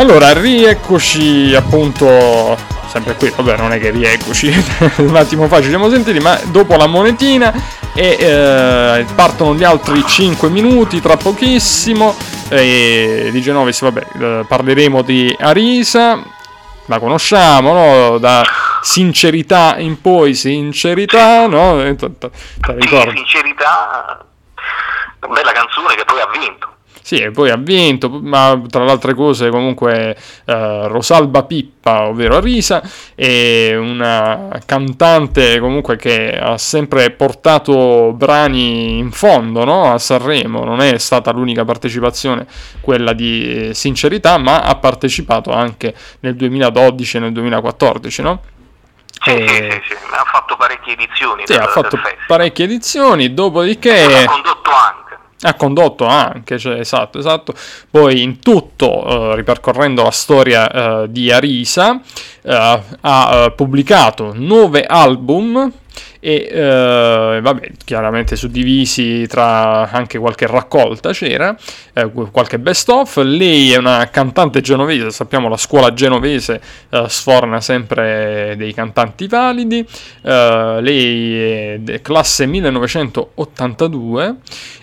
Allora, 0.00 0.32
rieccoci 0.32 1.54
appunto 1.54 2.56
sempre 2.86 3.16
qui, 3.16 3.30
vabbè 3.36 3.58
non 3.58 3.74
è 3.74 3.78
che 3.78 3.90
rieccoci, 3.90 4.50
un 5.04 5.14
attimo 5.14 5.46
fa 5.46 5.60
ci 5.60 5.68
siamo 5.68 5.90
sentiti, 5.90 6.18
ma 6.20 6.40
dopo 6.46 6.74
la 6.76 6.86
monetina 6.86 7.52
e 7.94 8.16
eh, 8.18 9.06
partono 9.14 9.54
gli 9.54 9.62
altri 9.62 10.02
5 10.02 10.48
minuti 10.48 11.02
tra 11.02 11.18
pochissimo 11.18 12.16
e 12.48 13.28
di 13.30 13.42
Genovis, 13.42 13.82
vabbè, 13.82 14.06
eh, 14.18 14.44
parleremo 14.48 15.02
di 15.02 15.36
Arisa, 15.38 16.22
la 16.86 16.98
conosciamo, 16.98 17.72
no? 17.74 18.18
Da 18.18 18.42
sincerità 18.80 19.74
in 19.76 20.00
poi 20.00 20.32
sincerità, 20.32 21.46
no? 21.46 21.82
Ricordo. 21.82 22.32
Sincerità, 22.64 24.24
bella 25.28 25.52
canzone 25.52 25.94
che 25.94 26.06
poi 26.06 26.20
ha 26.20 26.28
vinto. 26.32 26.78
Sì, 27.02 27.16
e 27.16 27.30
poi 27.30 27.50
ha 27.50 27.56
vinto, 27.56 28.08
ma 28.08 28.60
tra 28.68 28.84
le 28.84 28.90
altre 28.90 29.14
cose 29.14 29.50
comunque 29.50 30.16
eh, 30.44 30.88
Rosalba 30.88 31.44
Pippa, 31.44 32.06
ovvero 32.06 32.36
Arisa, 32.36 32.82
è 33.14 33.74
una 33.74 34.60
cantante 34.66 35.58
comunque 35.58 35.96
che 35.96 36.38
ha 36.38 36.58
sempre 36.58 37.10
portato 37.10 38.12
brani 38.14 38.98
in 38.98 39.10
fondo 39.10 39.64
no? 39.64 39.92
a 39.92 39.98
Sanremo, 39.98 40.64
non 40.64 40.80
è 40.80 40.98
stata 40.98 41.32
l'unica 41.32 41.64
partecipazione 41.64 42.46
quella 42.80 43.12
di 43.12 43.70
Sincerità, 43.72 44.38
ma 44.38 44.60
ha 44.60 44.76
partecipato 44.76 45.52
anche 45.52 45.94
nel 46.20 46.36
2012 46.36 47.16
e 47.16 47.20
nel 47.20 47.32
2014, 47.32 48.22
no? 48.22 48.42
Sì, 49.22 49.30
e... 49.30 49.46
sì, 49.46 49.54
sì, 49.54 49.80
sì, 49.88 49.94
ha 50.12 50.24
fatto 50.24 50.56
parecchie 50.56 50.92
edizioni. 50.94 51.42
Sì, 51.44 51.54
ha 51.54 51.66
fatto 51.66 51.98
parecchie 52.26 52.64
edizioni, 52.64 53.34
dopodiché... 53.34 54.04
Ha 54.04 54.26
condotto 54.26 54.70
anche 54.70 55.09
ha 55.42 55.54
condotto 55.54 56.06
anche, 56.06 56.58
cioè, 56.58 56.80
esatto, 56.80 57.18
esatto. 57.18 57.54
Poi 57.90 58.22
in 58.22 58.40
tutto, 58.40 59.32
eh, 59.32 59.36
ripercorrendo 59.36 60.02
la 60.02 60.10
storia 60.10 60.70
eh, 61.02 61.10
di 61.10 61.30
Arisa, 61.30 62.00
eh, 62.42 62.82
ha 63.00 63.44
eh, 63.46 63.52
pubblicato 63.52 64.32
nove 64.34 64.84
album 64.84 65.72
e 66.22 66.48
eh, 66.50 67.40
vabbè, 67.42 67.70
chiaramente 67.82 68.36
suddivisi 68.36 69.26
tra 69.26 69.90
anche 69.90 70.18
qualche 70.18 70.46
raccolta 70.46 71.12
c'era, 71.12 71.56
eh, 71.94 72.10
qualche 72.30 72.58
best 72.58 72.90
of. 72.90 73.16
Lei 73.22 73.72
è 73.72 73.78
una 73.78 74.08
cantante 74.10 74.60
genovese, 74.60 75.10
sappiamo 75.10 75.48
la 75.48 75.56
scuola 75.56 75.94
genovese 75.94 76.60
sforna 77.06 77.62
sempre 77.62 78.54
dei 78.58 78.74
cantanti 78.74 79.26
validi. 79.26 79.86
Lei 80.22 81.80
è 81.84 82.00
classe 82.02 82.44
1982 82.46 84.36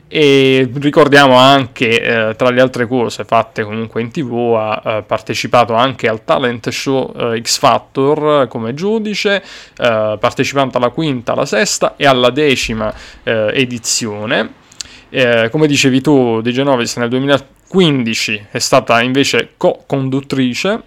e 0.08 0.70
ricordiamo 0.76 1.36
anche, 1.36 2.02
eh, 2.30 2.36
tra 2.36 2.50
le 2.50 2.62
altre 2.62 2.88
cose 2.88 3.26
fatte 3.26 3.64
comunque 3.64 4.02
in 4.02 4.12
tv, 4.12 4.56
ha 4.56 4.82
eh, 4.84 5.04
partecipato 5.04 5.74
anche 5.74 6.08
al 6.08 6.24
talent 6.24 6.70
show 6.70 7.14
eh, 7.16 7.42
X 7.42 7.60
Factor 7.60 8.48
come 8.48 8.74
giudice, 8.74 9.44
eh, 9.78 10.18
partecipando 10.20 10.78
alla 10.78 10.90
quinta, 10.90 11.34
alla 11.34 11.46
sesta 11.46 11.96
e 11.98 12.06
alla 12.06 12.30
decima 12.30 12.94
eh, 13.24 13.52
edizione. 13.54 14.66
Eh, 15.10 15.50
come 15.52 15.68
dicevi 15.68 16.02
tu, 16.02 16.42
Di 16.42 16.52
Genovis 16.52 16.96
nel 16.98 17.10
2015 17.10 18.48
è 18.52 18.60
stata 18.60 19.02
invece 19.02 19.54
co-conduttrice 19.58 20.82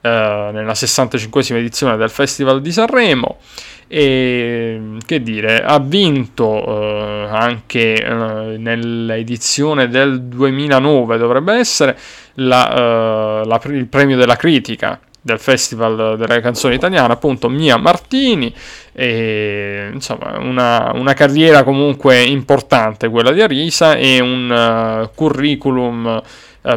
nella 0.00 0.74
65 0.74 1.58
edizione 1.58 1.96
del 1.96 2.10
Festival 2.10 2.60
di 2.60 2.72
Sanremo. 2.72 3.38
E 3.86 4.80
che 5.04 5.22
dire, 5.22 5.62
ha 5.62 5.78
vinto 5.78 6.64
eh, 6.64 7.28
anche 7.30 7.94
eh, 7.94 8.56
nell'edizione 8.58 9.88
del 9.88 10.22
2009 10.22 11.18
dovrebbe 11.18 11.54
essere 11.54 11.96
la, 12.34 12.72
eh, 12.72 13.46
la, 13.46 13.60
il 13.66 13.86
premio 13.86 14.16
della 14.16 14.36
critica 14.36 14.98
del 15.24 15.38
Festival 15.38 16.18
delle 16.18 16.40
canzoni 16.42 16.74
italiane, 16.74 17.10
appunto 17.10 17.48
Mia 17.48 17.78
Martini, 17.78 18.54
e, 18.92 19.88
insomma 19.90 20.38
una, 20.38 20.92
una, 20.94 21.14
carriera 21.14 21.64
comunque 21.64 22.22
importante 22.22 23.08
quella 23.08 23.32
di 23.32 23.40
Arisa 23.40 23.94
e 23.94 24.20
un 24.20 24.50
uh, 24.50 25.14
curriculum 25.14 26.04
uh, 26.04 26.22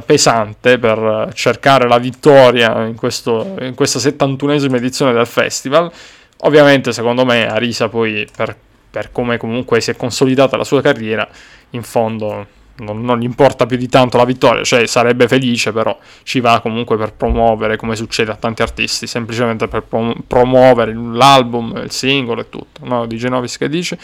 pesante 0.05 0.77
per 0.77 1.29
cercare 1.33 1.87
la 1.87 1.97
vittoria 1.97 2.85
in, 2.85 2.95
questo, 2.95 3.55
in 3.61 3.73
questa 3.73 3.99
71esima 3.99 4.75
edizione 4.75 5.13
del 5.13 5.25
festival. 5.25 5.91
Ovviamente, 6.41 6.91
secondo 6.91 7.25
me, 7.25 7.47
Arisa 7.47 7.87
poi, 7.87 8.27
per, 8.35 8.55
per 8.89 9.11
come 9.11 9.37
comunque 9.37 9.79
si 9.79 9.91
è 9.91 9.95
consolidata 9.95 10.57
la 10.57 10.63
sua 10.63 10.81
carriera, 10.81 11.27
in 11.71 11.83
fondo 11.83 12.55
non, 12.77 13.01
non, 13.01 13.19
gli 13.19 13.23
importa 13.23 13.65
più 13.65 13.77
di 13.77 13.87
tanto 13.87 14.17
la 14.17 14.25
vittoria, 14.25 14.63
cioè 14.63 14.85
sarebbe 14.85 15.27
felice 15.27 15.71
però 15.71 15.97
ci 16.23 16.39
va 16.39 16.59
comunque 16.61 16.97
per 16.97 17.13
promuovere 17.13 17.77
come 17.77 17.95
succede 17.95 18.31
a 18.31 18.35
tanti 18.35 18.61
artisti, 18.61 19.07
semplicemente 19.07 19.67
per 19.67 19.83
prom- 19.83 20.21
promuovere 20.25 20.93
l'album, 20.93 21.77
il 21.77 21.91
singolo 21.91 22.41
e 22.41 22.49
tutto, 22.49 22.81
no? 22.85 23.05
Di 23.05 23.17
Genovis 23.17 23.57
che 23.57 23.69
dice? 23.69 23.97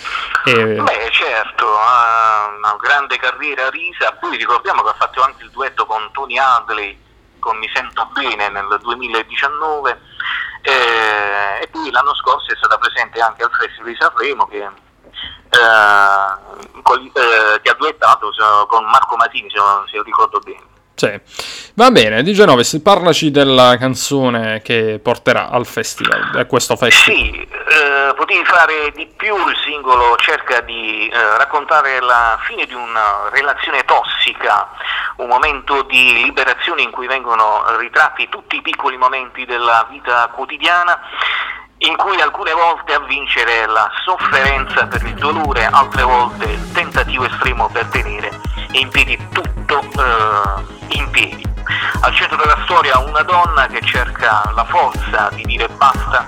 E... 0.46 0.54
Beh 0.54 1.10
certo, 1.12 1.66
ha 1.66 2.54
una 2.58 2.76
grande 2.82 3.18
carriera 3.18 3.70
Risa, 3.70 4.18
poi 4.20 4.38
ricordiamo 4.38 4.82
che 4.84 4.90
ha 4.90 4.96
fatto 4.98 5.22
anche 5.22 5.44
il 5.44 5.52
duetto 5.52 5.86
con 5.86 6.10
Tony 6.12 6.38
Hadley 6.38 7.02
con 7.40 7.58
Mi 7.58 7.70
Sento 7.74 8.10
Bene 8.14 8.50
nel 8.50 8.80
2019 8.82 10.00
eh, 10.62 11.62
e 11.62 11.68
poi 11.68 11.92
l'anno 11.92 12.16
scorso 12.16 12.54
è 12.54 12.56
stata 12.56 12.78
presente 12.78 13.20
anche 13.20 13.44
al 13.44 13.52
Festival 13.52 13.92
di 13.92 13.98
Sanremo 14.00 14.48
che 14.48 14.70
eh, 15.50 16.82
con, 16.82 17.00
eh, 17.06 17.60
che 17.62 17.70
ha 17.70 17.76
duettato 17.76 18.32
con 18.68 18.84
Marco 18.86 19.16
Masini, 19.16 19.50
se, 19.50 19.60
se 19.90 20.02
ricordo 20.04 20.40
bene. 20.40 20.72
Sì. 20.96 21.20
Va 21.76 21.90
bene, 21.90 22.22
di 22.22 22.34
Genovis, 22.34 22.80
parlaci 22.84 23.32
della 23.32 23.78
canzone 23.78 24.62
che 24.62 25.00
porterà 25.02 25.50
al 25.50 25.66
festival, 25.66 26.38
a 26.38 26.46
questo 26.46 26.76
festival. 26.76 27.18
Sì, 27.18 27.42
eh, 27.42 28.14
potevi 28.16 28.46
fare 28.46 28.92
di 28.92 29.08
più, 29.18 29.36
il 29.48 29.58
singolo 29.66 30.16
cerca 30.18 30.62
di 30.62 31.10
eh, 31.10 31.38
raccontare 31.38 32.00
la 32.00 32.38
fine 32.46 32.68
di 32.68 32.76
una 32.76 33.28
relazione 33.32 33.84
tossica, 33.86 34.70
un 35.18 35.28
momento 35.28 35.82
di 35.82 36.22
liberazione 36.24 36.84
in 36.84 36.92
cui 36.92 37.08
vengono 37.08 37.64
ritratti 37.80 38.30
tutti 38.30 38.58
i 38.58 38.62
piccoli 38.62 38.96
momenti 38.96 39.46
della 39.46 39.88
vita 39.90 40.28
quotidiana 40.28 41.00
in 41.86 41.96
cui 41.98 42.20
alcune 42.22 42.54
volte 42.54 42.94
a 42.94 43.00
vincere 43.00 43.66
la 43.68 43.90
sofferenza 44.06 44.88
per 44.88 45.04
il 45.04 45.16
dolore, 45.16 45.66
altre 45.66 46.04
volte 46.04 46.46
il 46.46 46.72
tentativo 46.72 47.26
estremo 47.26 47.68
per 47.70 47.86
tenere 47.88 48.40
in 48.72 48.90
piedi 48.90 49.18
tutto 49.32 49.82
eh, 49.82 50.96
in 50.96 51.10
piedi. 51.10 51.46
Al 52.02 52.14
centro 52.16 52.38
della 52.38 52.60
storia 52.64 53.00
una 53.00 53.22
donna 53.22 53.68
che 53.68 53.82
cerca 53.82 54.50
la 54.54 54.66
forza 54.66 55.30
di 55.34 55.44
dire 55.44 55.68
basta 55.70 56.28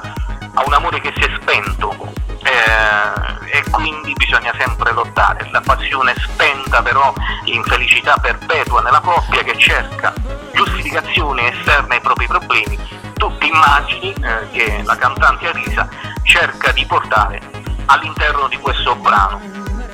a 0.53 0.63
un 0.65 0.73
amore 0.73 0.99
che 0.99 1.13
si 1.15 1.23
è 1.23 1.37
spento 1.41 2.24
eh, 2.45 3.57
e 3.57 3.63
quindi 3.71 4.13
bisogna 4.13 4.53
sempre 4.57 4.93
lottare. 4.93 5.49
La 5.51 5.61
passione 5.61 6.13
spenta 6.17 6.81
però 6.81 7.13
l'infelicità 7.43 8.15
perpetua 8.21 8.81
nella 8.81 9.01
coppia 9.01 9.43
che 9.43 9.57
cerca 9.57 10.13
giustificazioni 10.53 11.47
esterne 11.47 11.95
ai 11.95 12.01
propri 12.01 12.27
problemi 12.27 12.77
tutte 13.13 13.45
immagini 13.45 14.13
eh, 14.13 14.49
che 14.51 14.81
la 14.83 14.95
cantante 14.95 15.47
Arisa 15.47 15.87
cerca 16.23 16.71
di 16.71 16.85
portare 16.85 17.41
all'interno 17.85 18.47
di 18.47 18.57
questo 18.57 18.95
brano 18.95 19.39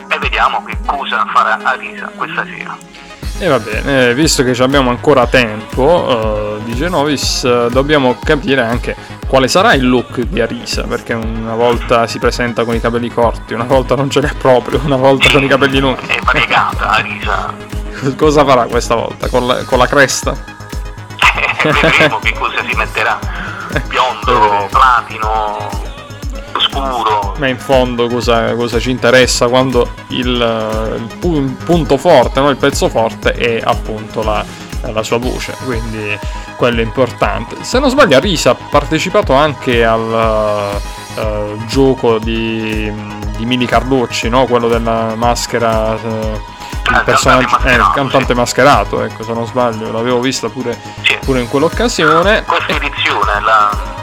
e 0.07 0.17
vediamo 0.19 0.63
che 0.63 0.77
cosa 0.85 1.25
farà 1.27 1.59
Arisa 1.63 2.11
questa 2.15 2.43
sera. 2.45 2.77
E 3.41 3.47
va 3.47 3.58
bene, 3.58 4.10
eh, 4.10 4.13
visto 4.13 4.43
che 4.43 4.51
abbiamo 4.62 4.91
ancora 4.91 5.25
tempo, 5.25 5.82
uh, 5.82 6.63
dice 6.63 6.89
Novis, 6.89 7.41
uh, 7.41 7.71
dobbiamo 7.71 8.19
capire 8.23 8.62
anche 8.62 8.95
quale 9.25 9.47
sarà 9.47 9.73
il 9.73 9.89
look 9.89 10.19
di 10.19 10.39
Arisa, 10.39 10.84
perché 10.84 11.13
una 11.13 11.56
volta 11.56 12.06
si 12.06 12.19
presenta 12.19 12.65
con 12.65 12.75
i 12.75 12.80
capelli 12.80 13.10
corti, 13.10 13.56
una 13.56 13.63
volta 13.63 13.95
non 13.95 14.12
ce 14.12 14.21
n'è 14.21 14.32
proprio, 14.36 14.80
una 14.84 14.95
volta 14.95 15.27
con 15.32 15.43
i 15.43 15.47
capelli 15.47 15.80
lunghi. 15.80 16.06
È 16.06 16.19
variegata 16.23 16.89
Arisa. 16.89 17.51
Cosa 18.15 18.45
farà 18.45 18.65
questa 18.65 18.93
volta? 18.93 19.27
Con 19.27 19.47
la, 19.47 19.63
con 19.63 19.80
la 19.80 19.88
cresta? 19.88 20.60
vedremo 21.63 22.19
che 22.19 22.34
cosa 22.38 22.63
si 22.67 22.75
metterà 22.75 23.19
biondo, 23.89 24.67
platino, 24.69 25.69
scuro. 26.71 27.36
Ma 27.38 27.47
in 27.47 27.57
fondo 27.57 28.07
cosa, 28.07 28.53
cosa 28.55 28.79
ci 28.79 28.89
interessa 28.89 29.47
quando 29.47 29.89
il, 30.07 31.10
il 31.21 31.57
punto 31.63 31.97
forte, 31.97 32.39
no? 32.39 32.49
il 32.49 32.57
pezzo 32.57 32.89
forte 32.89 33.34
è 33.34 33.62
appunto 33.63 34.23
la, 34.23 34.43
la, 34.91 35.03
sua 35.03 35.17
voce, 35.17 35.55
quindi 35.65 36.17
quello 36.55 36.79
è 36.79 36.84
importante. 36.84 37.63
Se 37.63 37.79
non 37.79 37.89
sbaglio, 37.89 38.19
Risa 38.19 38.51
ha 38.51 38.55
partecipato 38.55 39.34
anche 39.34 39.84
al 39.84 40.81
uh, 41.15 41.65
gioco 41.65 42.19
di, 42.19 42.91
di 43.38 43.45
Mini 43.45 43.65
Carlucci, 43.65 44.29
no? 44.29 44.45
quello 44.45 44.67
della 44.67 45.13
maschera. 45.15 45.97
Uh, 46.01 46.39
il 46.91 47.03
personaggio 47.05 47.57
è 47.60 47.71
eh, 47.71 47.75
il 47.75 47.91
cantante 47.93 48.34
mascherato, 48.34 49.01
ecco, 49.01 49.23
se 49.23 49.31
non 49.31 49.45
sbaglio, 49.45 49.91
l'avevo 49.93 50.19
vista 50.19 50.49
pure, 50.49 50.77
sì. 51.03 51.17
pure 51.21 51.39
in 51.39 51.47
quell'occasione. 51.47 52.43
Questa 52.43 52.75
edizione, 52.75 53.41
la... 53.41 54.00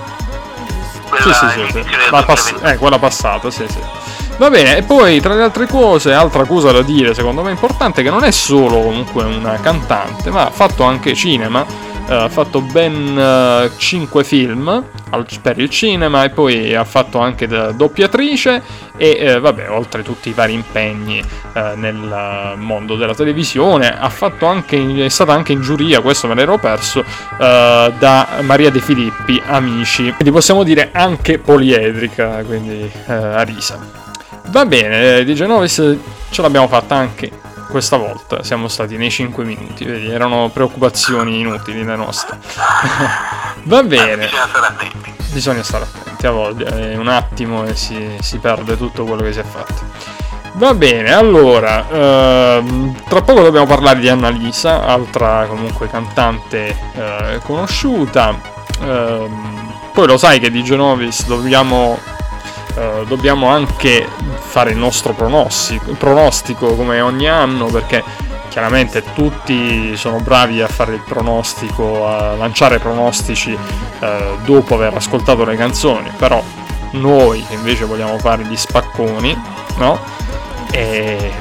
Quella 1.22 1.34
sì, 1.34 1.46
sì, 1.48 1.72
sì, 1.72 2.10
La 2.10 2.22
pass- 2.22 2.54
eh, 2.62 2.76
quella 2.76 2.98
passata, 2.98 3.50
sì, 3.50 3.64
sì. 3.68 3.78
Va 4.36 4.50
bene, 4.50 4.76
e 4.76 4.82
poi 4.82 5.20
tra 5.20 5.34
le 5.34 5.42
altre 5.42 5.66
cose, 5.66 6.12
altra 6.12 6.44
cosa 6.44 6.70
da 6.70 6.82
dire 6.82 7.12
secondo 7.12 7.42
me 7.42 7.50
importante, 7.50 8.04
che 8.04 8.10
non 8.10 8.22
è 8.22 8.30
solo 8.30 8.80
comunque 8.80 9.24
una 9.24 9.58
cantante, 9.60 10.30
ma 10.30 10.46
ha 10.46 10.50
fatto 10.50 10.84
anche 10.84 11.14
cinema 11.14 11.66
ha 12.14 12.28
fatto 12.28 12.60
ben 12.60 13.16
uh, 13.16 13.64
eh, 13.64 13.70
5 13.76 14.24
film 14.24 14.84
per 15.42 15.58
il 15.58 15.68
cinema 15.70 16.24
e 16.24 16.30
poi 16.30 16.74
ha 16.74 16.84
fatto 16.84 17.18
anche 17.18 17.46
da 17.46 17.72
doppiatrice 17.72 18.62
e 18.96 19.16
eh, 19.18 19.40
vabbè, 19.40 19.70
oltre 19.70 20.02
tutti 20.02 20.28
i 20.28 20.32
vari 20.32 20.52
impegni 20.54 21.22
eh, 21.52 21.72
nel 21.76 22.54
mondo 22.56 22.96
della 22.96 23.14
televisione, 23.14 23.96
anche, 24.46 25.04
è 25.04 25.08
stata 25.08 25.32
anche 25.32 25.52
in 25.52 25.60
giuria, 25.60 26.00
questo 26.00 26.26
me 26.26 26.34
l'ero 26.34 26.58
perso, 26.58 27.00
eh, 27.00 27.92
da 27.98 28.28
Maria 28.40 28.70
De 28.70 28.80
Filippi, 28.80 29.40
Amici, 29.46 30.12
quindi 30.12 30.30
possiamo 30.30 30.62
dire 30.62 30.90
anche 30.92 31.38
poliedrica, 31.38 32.42
quindi 32.44 32.90
eh, 33.06 33.12
a 33.12 33.42
risa. 33.42 33.78
Va 34.46 34.64
bene, 34.64 35.24
di 35.24 35.34
Genovis 35.34 35.96
ce 36.30 36.42
l'abbiamo 36.42 36.68
fatta 36.68 36.94
anche 36.94 37.30
questa 37.68 37.96
volta 37.96 38.42
siamo 38.42 38.66
stati 38.68 38.96
nei 38.96 39.10
5 39.10 39.44
minuti, 39.44 39.84
vedi, 39.84 40.08
erano 40.08 40.50
preoccupazioni 40.52 41.40
inutili 41.40 41.84
le 41.84 41.96
nostre. 41.96 42.38
Va 43.64 43.82
bene. 43.82 44.24
Bisogna 44.26 44.46
stare 44.48 44.66
attenti. 44.66 45.14
Bisogna 45.30 45.62
stare 45.62 45.84
attenti, 45.84 46.26
a 46.26 46.30
volte, 46.30 46.64
è 46.64 46.96
un 46.96 47.08
attimo 47.08 47.64
e 47.64 47.76
si, 47.76 48.16
si 48.20 48.38
perde 48.38 48.76
tutto 48.76 49.04
quello 49.04 49.22
che 49.22 49.32
si 49.32 49.40
è 49.40 49.44
fatto. 49.44 50.26
Va 50.54 50.74
bene, 50.74 51.12
allora, 51.12 51.88
ehm, 51.88 53.04
tra 53.08 53.22
poco 53.22 53.42
dobbiamo 53.42 53.66
parlare 53.66 54.00
di 54.00 54.08
Annalisa, 54.08 54.84
altra 54.84 55.46
comunque 55.46 55.88
cantante 55.88 56.76
eh, 56.94 57.40
conosciuta. 57.44 58.36
Ehm, 58.80 59.72
poi 59.92 60.06
lo 60.06 60.16
sai 60.16 60.40
che 60.40 60.50
di 60.50 60.64
Genovis 60.64 61.26
dobbiamo 61.26 61.98
eh, 62.78 63.04
dobbiamo 63.08 63.48
anche 63.48 64.06
fare 64.38 64.70
il 64.70 64.76
nostro 64.76 65.12
pronostico, 65.12 65.92
pronostico 65.92 66.76
come 66.76 67.00
ogni 67.00 67.28
anno 67.28 67.66
perché 67.66 68.04
chiaramente 68.48 69.02
tutti 69.14 69.96
sono 69.96 70.20
bravi 70.20 70.60
a 70.60 70.68
fare 70.68 70.94
il 70.94 71.00
pronostico, 71.00 72.06
a 72.06 72.36
lanciare 72.36 72.78
pronostici 72.78 73.56
eh, 74.00 74.36
dopo 74.44 74.74
aver 74.74 74.94
ascoltato 74.94 75.44
le 75.44 75.56
canzoni, 75.56 76.10
però 76.16 76.40
noi 76.92 77.44
invece 77.50 77.84
vogliamo 77.84 78.16
fare 78.18 78.44
gli 78.44 78.56
spacconi, 78.56 79.36
no? 79.78 79.98
E 80.70 81.32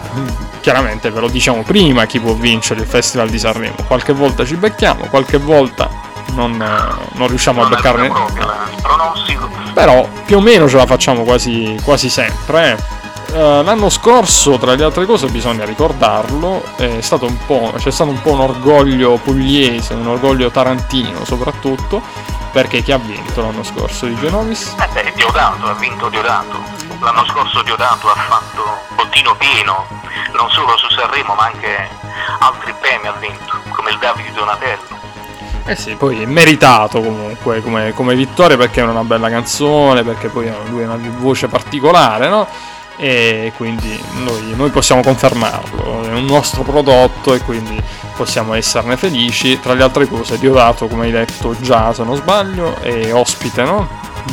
chiaramente 0.61 1.11
ve 1.11 1.19
lo 1.19 1.27
diciamo 1.27 1.61
prima 1.61 2.05
chi 2.05 2.19
può 2.19 2.33
vincere 2.33 2.81
il 2.81 2.87
Festival 2.87 3.29
di 3.29 3.37
Sanremo. 3.37 3.75
Qualche 3.85 4.13
volta 4.13 4.43
ci 4.43 4.55
becchiamo, 4.55 5.05
qualche 5.05 5.37
volta 5.37 5.89
non, 6.33 6.55
non 7.13 7.27
riusciamo 7.27 7.61
non 7.61 7.71
a 7.71 7.75
beccarne. 7.75 8.11
Però 9.73 10.07
più 10.25 10.37
o 10.37 10.41
meno 10.41 10.67
ce 10.67 10.77
la 10.77 10.85
facciamo 10.85 11.23
quasi, 11.23 11.79
quasi 11.83 12.09
sempre. 12.09 12.71
Eh. 12.71 12.95
Uh, 13.27 13.61
l'anno 13.61 13.89
scorso, 13.89 14.57
tra 14.57 14.73
le 14.73 14.83
altre 14.83 15.05
cose, 15.05 15.27
bisogna 15.27 15.65
ricordarlo, 15.65 16.63
c'è 16.77 17.01
stato 17.01 17.25
un 17.25 17.37
po' 17.45 18.31
un 18.31 18.39
orgoglio 18.39 19.17
pugliese, 19.17 19.93
un 19.95 20.07
orgoglio 20.07 20.49
tarantino 20.49 21.25
soprattutto, 21.25 22.01
perché 22.51 22.81
chi 22.81 22.93
ha 22.93 22.97
vinto 22.97 23.41
l'anno 23.41 23.63
scorso 23.63 24.05
di 24.05 24.15
Genovis? 24.15 24.73
Eh 24.79 24.87
beh, 24.93 25.11
Diodato, 25.15 25.67
ha 25.67 25.73
vinto 25.73 26.07
Diodato. 26.07 26.57
L'anno 27.01 27.25
scorso 27.25 27.61
Diodato 27.63 28.09
ha 28.09 28.15
fatto 28.15 28.63
bottino 28.95 29.35
pieno, 29.35 29.85
non 30.33 30.49
solo 30.49 30.75
su 30.77 30.89
Sanremo 30.89 31.35
ma 31.35 31.51
anche 31.53 31.89
altri 32.39 32.73
premi 32.79 33.07
ha 33.07 33.13
vinto, 33.19 33.59
come 33.75 33.91
il 33.91 33.97
Davide 33.99 34.31
Donatello. 34.31 34.95
Eh 35.67 35.75
sì, 35.75 35.95
poi 35.95 36.21
è 36.21 36.25
meritato 36.25 37.01
comunque 37.01 37.61
come, 37.61 37.91
come 37.91 38.15
vittoria 38.15 38.55
perché 38.55 38.79
è 38.79 38.83
una 38.85 39.03
bella 39.03 39.29
canzone, 39.29 40.01
perché 40.01 40.29
poi 40.29 40.49
lui 40.69 40.83
ha 40.83 40.93
una 40.93 40.99
voce 41.17 41.49
particolare, 41.49 42.29
no? 42.29 42.47
E 42.95 43.51
quindi 43.57 44.01
noi, 44.23 44.53
noi, 44.55 44.69
possiamo 44.69 45.01
confermarlo, 45.01 46.03
è 46.03 46.13
un 46.13 46.23
nostro 46.23 46.63
prodotto 46.63 47.33
e 47.33 47.41
quindi 47.41 47.79
possiamo 48.15 48.53
esserne 48.53 48.95
felici. 48.95 49.59
Tra 49.59 49.73
le 49.73 49.83
altre 49.83 50.07
cose, 50.07 50.39
Diodato, 50.39 50.87
come 50.87 51.05
hai 51.05 51.11
detto 51.11 51.53
già 51.59 51.93
se 51.93 52.03
non 52.03 52.15
sbaglio, 52.15 52.77
è 52.79 53.13
ospite, 53.13 53.63
no? 53.63 53.87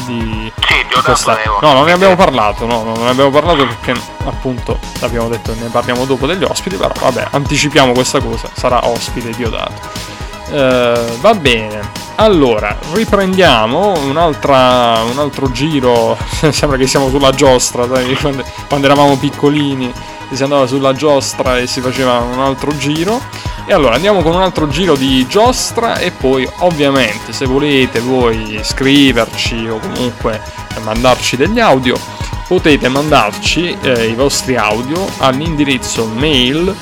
Di, 0.07 0.53
sì, 0.61 0.75
di 0.88 1.01
questa... 1.03 1.37
No, 1.61 1.73
non 1.73 1.85
ne 1.85 1.92
abbiamo 1.92 2.14
parlato, 2.14 2.64
no, 2.64 2.85
non 2.85 3.03
ne 3.03 3.11
abbiamo 3.11 3.31
parlato 3.31 3.66
perché 3.66 3.92
appunto 4.25 4.79
abbiamo 5.01 5.29
detto 5.29 5.53
ne 5.55 5.68
parliamo 5.68 6.05
dopo 6.05 6.27
degli 6.27 6.44
ospiti, 6.44 6.77
però 6.77 6.92
vabbè, 6.99 7.27
anticipiamo 7.31 7.92
questa 7.92 8.20
cosa, 8.20 8.49
sarà 8.55 8.87
ospite 8.87 9.31
Diodato. 9.31 10.23
Uh, 10.48 11.18
va 11.20 11.35
bene. 11.35 12.02
Allora, 12.16 12.76
riprendiamo 12.92 13.98
un 13.98 14.16
altro 14.16 15.50
giro. 15.50 16.16
Sembra 16.50 16.76
che 16.76 16.87
siamo 16.87 17.09
sulla 17.09 17.33
giostra, 17.33 17.87
dai, 17.87 18.14
quando, 18.14 18.44
quando 18.68 18.87
eravamo 18.87 19.16
piccolini 19.16 19.92
si 20.33 20.42
andava 20.42 20.66
sulla 20.66 20.92
giostra 20.92 21.59
e 21.59 21.66
si 21.66 21.80
faceva 21.80 22.18
un 22.18 22.40
altro 22.40 22.76
giro. 22.76 23.20
E 23.66 23.72
allora 23.72 23.94
andiamo 23.94 24.20
con 24.20 24.35
un 24.35 24.42
altro 24.42 24.68
giro 24.68 24.94
di 24.94 25.26
giostra 25.26 25.96
e 25.96 26.11
poi 26.11 26.46
ovviamente 26.59 27.33
se 27.33 27.46
volete 27.46 28.00
voi 28.00 28.61
scriverci 28.62 29.66
o 29.68 29.78
comunque 29.78 30.38
mandarci 30.83 31.37
degli 31.37 31.61
audio 31.61 31.98
potete 32.46 32.88
mandarci 32.88 33.74
eh, 33.80 34.09
i 34.09 34.14
vostri 34.14 34.57
audio 34.57 35.07
all'indirizzo 35.18 36.04
mail 36.04 36.74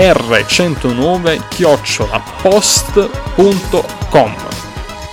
r109 0.00 1.40
chiocciolapost.com 1.48 4.34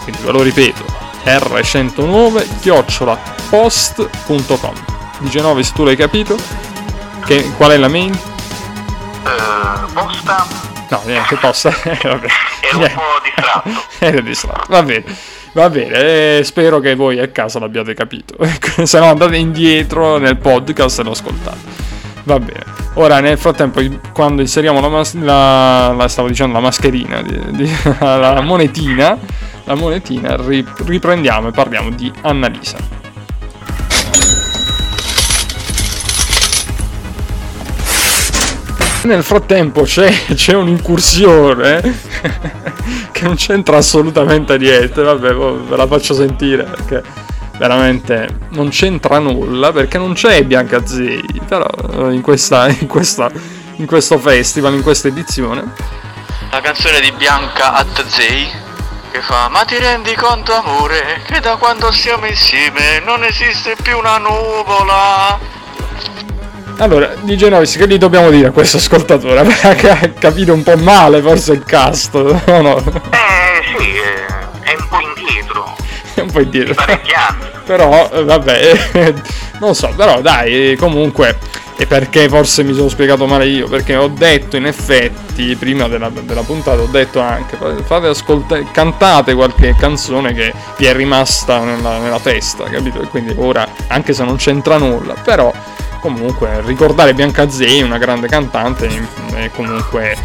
quindi 0.04 0.21
ve 0.23 0.32
lo 0.32 0.41
ripeto 0.41 0.84
r109 1.23 2.60
chiocciolapost.com 2.62 4.73
di 5.19 5.30
Genove 5.30 5.62
se 5.63 5.73
tu 5.73 5.84
l'hai 5.84 5.95
capito 5.95 6.36
che, 7.26 7.52
qual 7.58 7.71
è 7.71 7.78
la 7.78 7.88
mail? 7.89 8.17
Uh, 9.23 9.91
posta? 9.91 10.45
No 10.89 11.02
niente 11.04 11.36
posta. 11.36 11.69
Vabbè. 11.84 12.28
Ero 12.62 12.78
un 12.78 12.91
po' 12.93 13.02
distratto. 13.21 13.69
Ero 14.00 14.21
distratto. 14.21 14.65
Va 14.69 14.84
bene 14.84 15.04
Va 15.52 15.69
bene, 15.69 16.38
eh, 16.38 16.43
spero 16.43 16.80
che 16.80 16.93
voi 16.93 17.19
a 17.19 17.28
casa 17.30 17.58
l'abbiate 17.58 17.95
capito. 17.95 18.36
Se 18.86 19.00
no 19.00 19.10
andate 19.10 19.38
indietro 19.38 20.19
nel 20.19 20.38
podcast 20.38 21.00
e 21.00 21.04
lo 21.04 21.12
ascoltate. 21.12 21.58
Va 22.23 22.39
bene. 22.39 22.77
Ora 23.00 23.20
nel 23.20 23.38
frattempo 23.38 23.80
quando 24.12 24.42
inseriamo 24.42 24.82
la, 24.82 24.90
mas- 24.90 25.14
la, 25.14 25.94
la 25.96 26.08
stavo 26.08 26.30
dicendo 26.30 26.54
la 26.54 26.62
mascherina, 26.62 27.22
di, 27.22 27.40
di, 27.52 27.72
la 28.00 28.42
monetina, 28.42 29.16
la 29.66 29.76
monetina 29.76 30.36
riprendiamo 30.36 31.50
e 31.50 31.52
parliamo 31.52 31.92
di 31.92 32.12
Annalisa. 32.22 32.78
Nel 39.04 39.22
frattempo 39.22 39.84
c'è, 39.84 40.12
c'è 40.34 40.56
un'incursione 40.56 41.82
che 43.12 43.24
non 43.26 43.36
c'entra 43.36 43.78
assolutamente 43.78 44.58
niente. 44.58 45.04
Vabbè, 45.04 45.34
boh, 45.36 45.68
ve 45.68 45.76
la 45.76 45.86
faccio 45.86 46.16
sentire 46.16 46.64
perché 46.64 47.27
veramente 47.58 48.28
non 48.50 48.70
c'entra 48.70 49.20
nulla 49.20 49.72
perché 49.72 49.98
non 49.98 50.13
c'è 50.13 50.43
Bianca 50.43 50.86
Zei. 50.86 51.41
Però 51.48 51.67
eh, 51.93 52.13
in, 52.13 52.22
questa, 52.22 52.67
in, 52.70 52.88
questa, 52.88 53.30
in 53.76 53.86
questo 53.86 54.17
festival, 54.20 54.74
in 54.74 54.82
questa 54.82 55.08
edizione. 55.08 55.74
La 56.52 56.62
canzone 56.62 57.00
di 57.02 57.12
Bianca 57.12 57.74
at 57.74 58.06
Zei 58.08 58.65
che 59.12 59.22
fa 59.22 59.48
Ma 59.50 59.63
ti 59.63 59.78
rendi 59.78 60.13
conto 60.15 60.54
amore 60.54 61.22
che 61.26 61.39
da 61.39 61.56
quando 61.56 61.91
siamo 61.91 62.26
insieme 62.26 63.00
non 63.06 63.24
esiste 63.24 63.76
più 63.82 63.98
una 63.98 64.17
nuvola 64.17 65.56
allora, 66.80 67.15
di 67.22 67.36
Genovis, 67.36 67.76
che 67.76 67.88
gli 67.88 67.98
dobbiamo 67.98 68.30
dire 68.30 68.50
a 68.50 68.52
questo 68.52 68.78
ascoltatore? 68.78 69.41
Perché 69.62 69.89
ha 69.89 70.10
capito 70.10 70.54
un 70.54 70.62
po' 70.62 70.78
male 70.78 71.22
forse 71.22 71.54
il 71.54 71.63
cast, 71.63 72.13
no? 72.46 72.62
no? 72.62 72.78
Eh 72.78 73.63
sì, 73.76 73.96
è 74.62 74.76
un 74.78 74.88
po' 74.88 75.00
indietro. 75.00 75.76
Indietro. 76.36 76.74
Parecchi 76.74 77.13
anni. 77.13 77.46
Però, 77.66 78.10
eh, 78.12 78.24
vabbè, 78.24 79.13
non 79.60 79.76
so, 79.76 79.92
però 79.96 80.22
dai, 80.22 80.76
comunque, 80.78 81.38
e 81.80 81.86
perché 81.86 82.28
forse 82.28 82.63
mi 82.63 82.74
sono 82.74 82.90
spiegato 82.90 83.28
male 83.28 83.46
io, 83.46 83.68
perché 83.68 83.96
ho 83.96 84.08
detto 84.08 84.58
in 84.58 84.66
effetti, 84.66 85.56
prima 85.56 85.88
della, 85.88 86.10
della 86.10 86.42
puntata, 86.42 86.82
ho 86.82 86.88
detto 86.88 87.20
anche, 87.20 87.58
fate 87.84 88.08
ascoltare, 88.08 88.66
cantate 88.72 89.36
qualche 89.36 89.76
canzone 89.78 90.34
che 90.34 90.54
vi 90.78 90.86
è 90.86 90.94
rimasta 90.94 91.60
nella, 91.60 92.00
nella 92.00 92.20
testa, 92.20 92.63
capito? 92.63 93.02
E 93.02 93.08
quindi 93.08 93.34
ora, 93.38 93.68
anche 93.88 94.13
se 94.13 94.24
non 94.24 94.38
c'entra 94.38 94.78
nulla, 94.78 95.13
però 95.13 95.54
comunque 96.00 96.62
ricordare 96.62 97.13
Bianca 97.13 97.50
Zei, 97.50 97.82
una 97.82 97.98
grande 97.98 98.28
cantante, 98.28 98.88
è 99.34 99.52
comunque 99.54 100.16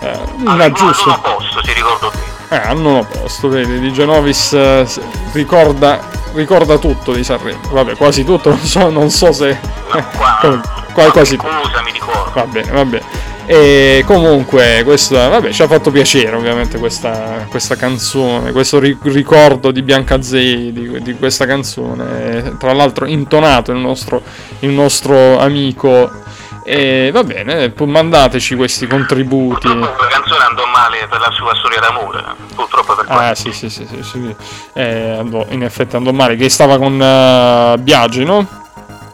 eh, 0.00 0.18
una 0.38 0.70
giusta. 0.72 1.12
Al 1.12 1.20
nono 1.20 1.36
posto, 1.36 1.60
ti 1.60 1.72
ricordo 1.74 2.08
te. 2.08 2.41
Eh, 2.52 2.56
al 2.56 2.78
nono 2.78 3.02
posto, 3.06 3.48
vedi, 3.48 3.80
Di 3.80 3.90
Genovis 3.94 4.52
eh, 4.52 4.86
ricorda, 5.32 6.06
ricorda 6.34 6.76
tutto 6.76 7.14
di 7.14 7.24
Sanremo. 7.24 7.60
Vabbè, 7.70 7.96
quasi 7.96 8.24
tutto, 8.24 8.50
non 8.52 8.58
so, 8.58 8.90
non 8.90 9.08
so 9.10 9.32
se... 9.32 9.58
No, 9.90 10.06
qua, 10.14 10.60
qua, 10.92 11.10
quasi 11.12 11.36
tutto. 11.36 11.48
Scusa, 11.48 11.82
mi 11.82 11.92
ricordo. 11.92 12.30
Va 12.34 12.44
bene, 12.44 12.70
va 12.70 12.84
bene. 12.84 13.04
E 13.46 14.04
comunque, 14.06 14.82
questa, 14.84 15.28
vabbè, 15.28 15.50
ci 15.50 15.62
ha 15.62 15.66
fatto 15.66 15.90
piacere 15.90 16.36
ovviamente 16.36 16.78
questa, 16.78 17.46
questa 17.48 17.74
canzone, 17.74 18.52
questo 18.52 18.78
ricordo 18.78 19.70
di 19.70 19.80
Bianca 19.80 20.20
Zei, 20.20 20.72
di, 20.72 21.02
di, 21.02 21.14
questa 21.16 21.46
canzone, 21.46 22.56
tra 22.58 22.74
l'altro 22.74 23.06
intonato 23.06 23.72
il 23.72 23.78
nostro, 23.78 24.22
il 24.58 24.70
nostro 24.70 25.38
amico. 25.38 26.20
E 26.64 27.10
va 27.12 27.24
bene, 27.24 27.72
mandateci 27.74 28.56
questi 28.56 28.86
contributi. 28.86 29.66
Purtroppo 29.66 30.02
la 30.02 30.08
canzone 30.08 30.44
andò 30.44 30.62
per 31.08 31.20
la 31.20 31.30
sua 31.32 31.54
storia 31.56 31.80
d'amore, 31.80 32.22
purtroppo 32.54 32.94
per 32.94 33.06
Ah, 33.08 33.34
sì, 33.34 33.52
sì, 33.52 33.68
sì, 33.68 33.86
sì, 33.86 34.02
sì. 34.02 34.36
Eh, 34.72 35.16
andò, 35.18 35.44
in 35.48 35.62
effetti 35.62 35.96
andò 35.96 36.12
male, 36.12 36.36
che 36.36 36.48
stava 36.48 36.78
con 36.78 36.94
uh, 36.94 37.80
Biagi, 37.80 38.24
no? 38.24 38.46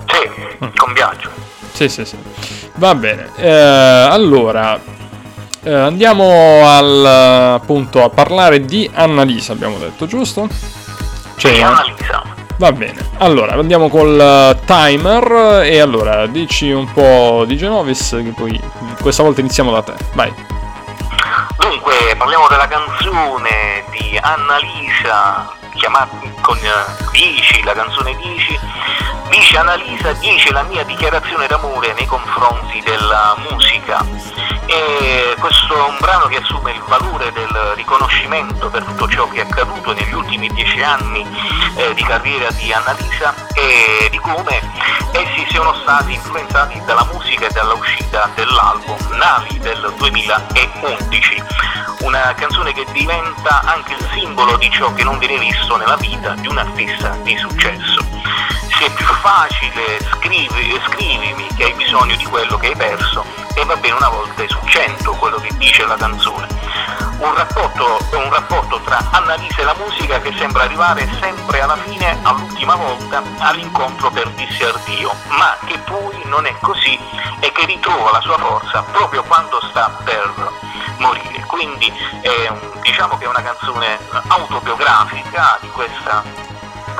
Sì, 0.06 0.68
con 0.76 0.92
Biagio. 0.92 1.30
Sì, 1.72 1.88
sì, 1.88 2.04
sì. 2.04 2.16
Va 2.74 2.94
bene, 2.94 3.30
eh, 3.36 3.50
allora 3.50 4.78
eh, 5.62 5.74
andiamo 5.74 6.62
al, 6.64 7.04
appunto 7.60 8.02
a 8.04 8.08
parlare 8.08 8.64
di 8.64 8.88
Annalisa, 8.92 9.52
abbiamo 9.52 9.78
detto, 9.78 10.06
giusto? 10.06 10.48
Cioè, 11.36 11.60
Annalisa. 11.60 12.22
Va 12.56 12.72
bene, 12.72 13.04
allora 13.18 13.52
andiamo 13.54 13.88
col 13.88 14.18
eh, 14.20 14.58
timer 14.64 15.62
e 15.64 15.78
allora 15.78 16.26
dici 16.26 16.70
un 16.72 16.92
po' 16.92 17.44
di 17.46 17.56
Genovis 17.56 18.10
che 18.10 18.32
poi 18.34 18.60
questa 19.00 19.22
volta 19.22 19.40
iniziamo 19.40 19.70
da 19.70 19.82
te, 19.82 19.94
vai. 20.14 20.32
Dunque, 21.56 22.14
parliamo 22.16 22.46
della 22.48 22.68
canzone 22.68 23.84
di 23.90 24.18
Annalisa 24.20 25.52
chiamata 25.74 26.16
con 26.40 26.58
10, 27.12 27.62
la 27.62 27.72
canzone 27.72 28.16
10 28.16 28.58
Dice 29.30 29.58
Annalisa, 29.58 30.12
dice 30.14 30.52
la 30.52 30.62
mia 30.62 30.84
dichiarazione 30.84 31.46
d'amore 31.46 31.92
nei 31.92 32.06
confronti 32.06 32.80
della 32.80 33.36
musica. 33.50 34.04
E 34.66 35.34
questo 35.38 35.74
è 35.74 35.88
un 35.88 35.96
brano 36.00 36.26
che 36.26 36.36
assume 36.36 36.72
il 36.72 36.82
valore 36.86 37.30
del 37.32 37.72
riconoscimento 37.74 38.68
per 38.68 38.84
tutto 38.84 39.08
ciò 39.08 39.28
che 39.28 39.40
è 39.40 39.44
accaduto 39.44 39.92
negli 39.92 40.12
ultimi 40.12 40.48
dieci 40.48 40.82
anni 40.82 41.26
eh, 41.76 41.94
di 41.94 42.02
carriera 42.02 42.50
di 42.52 42.72
Annalisa 42.72 43.34
e 43.54 44.08
di 44.10 44.18
come 44.18 44.60
essi 45.12 45.46
siano 45.50 45.74
stati 45.74 46.14
influenzati 46.14 46.82
dalla 46.84 47.06
musica 47.12 47.46
e 47.46 47.50
dalla 47.52 47.74
uscita 47.74 48.30
dell'album 48.34 48.96
Navi 49.16 49.58
del 49.58 49.92
2011. 49.96 51.42
Una 52.00 52.34
canzone 52.34 52.72
che 52.72 52.86
diventa 52.92 53.62
anche 53.64 53.92
il 53.92 54.08
simbolo 54.14 54.56
di 54.56 54.70
ciò 54.70 54.92
che 54.94 55.04
non 55.04 55.18
viene 55.18 55.38
visto 55.38 55.76
nella 55.76 55.96
vita 55.96 56.34
di 56.34 56.46
un 56.46 56.58
artista 56.58 57.16
di 57.22 57.36
successo 57.36 58.08
è 58.84 58.90
più 58.92 59.06
facile 59.06 59.98
scrivi, 60.12 60.80
scrivimi 60.86 61.46
che 61.56 61.64
hai 61.64 61.72
bisogno 61.74 62.14
di 62.16 62.24
quello 62.24 62.56
che 62.58 62.68
hai 62.68 62.76
perso 62.76 63.24
e 63.54 63.64
va 63.64 63.76
bene 63.76 63.94
una 63.94 64.08
volta 64.08 64.46
su 64.46 64.58
cento 64.66 65.12
quello 65.12 65.38
che 65.38 65.50
dice 65.56 65.84
la 65.84 65.96
canzone. 65.96 66.46
Un 67.18 67.34
rapporto, 67.34 67.98
un 68.12 68.30
rapporto 68.30 68.80
tra 68.84 69.04
Annalisa 69.10 69.62
e 69.62 69.64
la 69.64 69.74
musica 69.74 70.20
che 70.20 70.32
sembra 70.38 70.62
arrivare 70.62 71.08
sempre 71.20 71.60
alla 71.60 71.76
fine, 71.76 72.16
all'ultima 72.22 72.76
volta, 72.76 73.22
all'incontro 73.38 74.10
per 74.10 74.28
dirsi 74.30 74.62
addio, 74.62 75.12
ma 75.30 75.56
che 75.66 75.78
poi 75.78 76.20
non 76.26 76.46
è 76.46 76.54
così 76.60 76.96
e 77.40 77.50
che 77.50 77.66
ritrova 77.66 78.12
la 78.12 78.20
sua 78.20 78.38
forza 78.38 78.82
proprio 78.82 79.24
quando 79.24 79.60
sta 79.70 79.90
per 80.04 80.32
morire. 80.98 81.42
Quindi 81.46 81.92
eh, 82.20 82.52
diciamo 82.82 83.18
che 83.18 83.24
è 83.24 83.28
una 83.28 83.42
canzone 83.42 83.98
autobiografica 84.28 85.58
di 85.60 85.68
questa 85.70 86.22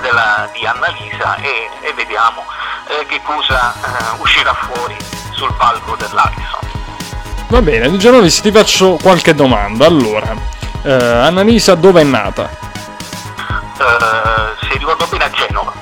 della, 0.00 0.48
di 0.52 0.66
Annalisa 0.66 1.36
e, 1.36 1.68
e 1.80 1.92
vediamo 1.94 2.44
eh, 2.88 3.06
che 3.06 3.20
cosa 3.22 3.72
eh, 3.72 4.20
uscirà 4.20 4.54
fuori 4.54 4.96
sul 5.32 5.52
palco 5.54 5.96
dell'Alison. 5.96 6.60
Va 7.48 7.62
bene, 7.62 7.90
Di 7.90 7.98
Genovis 7.98 8.40
ti 8.40 8.50
faccio 8.50 8.98
qualche 9.00 9.34
domanda. 9.34 9.86
Allora, 9.86 10.34
eh, 10.82 10.92
Annalisa 10.92 11.74
dove 11.74 12.02
è 12.02 12.04
nata? 12.04 12.48
Eh, 13.78 14.66
se 14.66 14.78
ricordo 14.78 15.06
bene 15.06 15.24
a 15.24 15.30
Genova. 15.30 15.72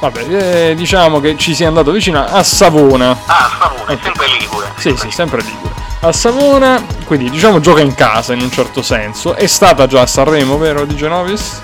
Vabbè, 0.00 0.70
eh, 0.70 0.74
diciamo 0.76 1.18
che 1.20 1.36
ci 1.36 1.54
sia 1.54 1.66
andato 1.66 1.90
vicino 1.90 2.24
a 2.24 2.42
Savona. 2.42 3.16
Ah, 3.26 3.50
Savona, 3.58 3.82
okay. 3.82 3.98
sempre 4.00 4.26
Ligure. 4.28 4.72
Sì, 4.76 4.96
sì, 4.96 5.10
sempre 5.10 5.42
Ligure. 5.42 5.74
A 6.00 6.12
Savona, 6.12 6.80
quindi 7.06 7.28
diciamo 7.28 7.58
gioca 7.58 7.80
in 7.80 7.92
casa 7.92 8.32
in 8.32 8.40
un 8.40 8.52
certo 8.52 8.82
senso. 8.82 9.34
È 9.34 9.48
stata 9.48 9.88
già 9.88 10.02
a 10.02 10.06
Sanremo, 10.06 10.56
vero 10.56 10.84
Di 10.84 10.94
Genovis? 10.94 11.60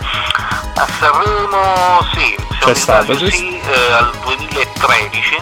A 0.74 0.88
Sanremo 0.98 2.04
sì, 2.12 2.36
c'è 2.58 2.74
stata, 2.74 3.14
c'è 3.14 3.30
sì, 3.30 3.56
eh, 3.56 3.92
al 3.92 4.10
2013. 4.24 5.36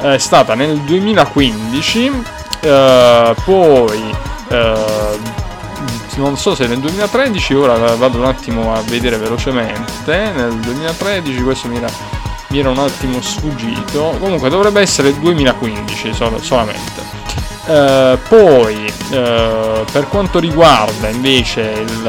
È 0.00 0.18
stata 0.18 0.54
nel 0.54 0.78
2015, 0.78 2.22
eh, 2.60 3.34
poi 3.44 4.14
eh, 4.48 5.18
non 6.14 6.36
so 6.38 6.54
se 6.54 6.68
nel 6.68 6.78
2013, 6.78 7.54
ora 7.54 7.96
vado 7.96 8.18
un 8.18 8.26
attimo 8.26 8.72
a 8.72 8.80
vedere 8.82 9.16
velocemente, 9.16 10.30
nel 10.36 10.54
2013 10.54 11.42
questo 11.42 11.66
mi 11.66 11.78
era, 11.78 11.88
mi 12.48 12.60
era 12.60 12.70
un 12.70 12.78
attimo 12.78 13.20
sfuggito, 13.20 14.16
comunque 14.20 14.50
dovrebbe 14.50 14.80
essere 14.80 15.08
il 15.08 15.16
2015 15.16 16.14
sol- 16.14 16.40
solamente. 16.40 17.34
Uh, 17.66 18.16
poi 18.28 18.84
uh, 19.10 19.84
per 19.90 20.06
quanto 20.08 20.38
riguarda 20.38 21.08
invece 21.08 21.62
il, 21.62 22.02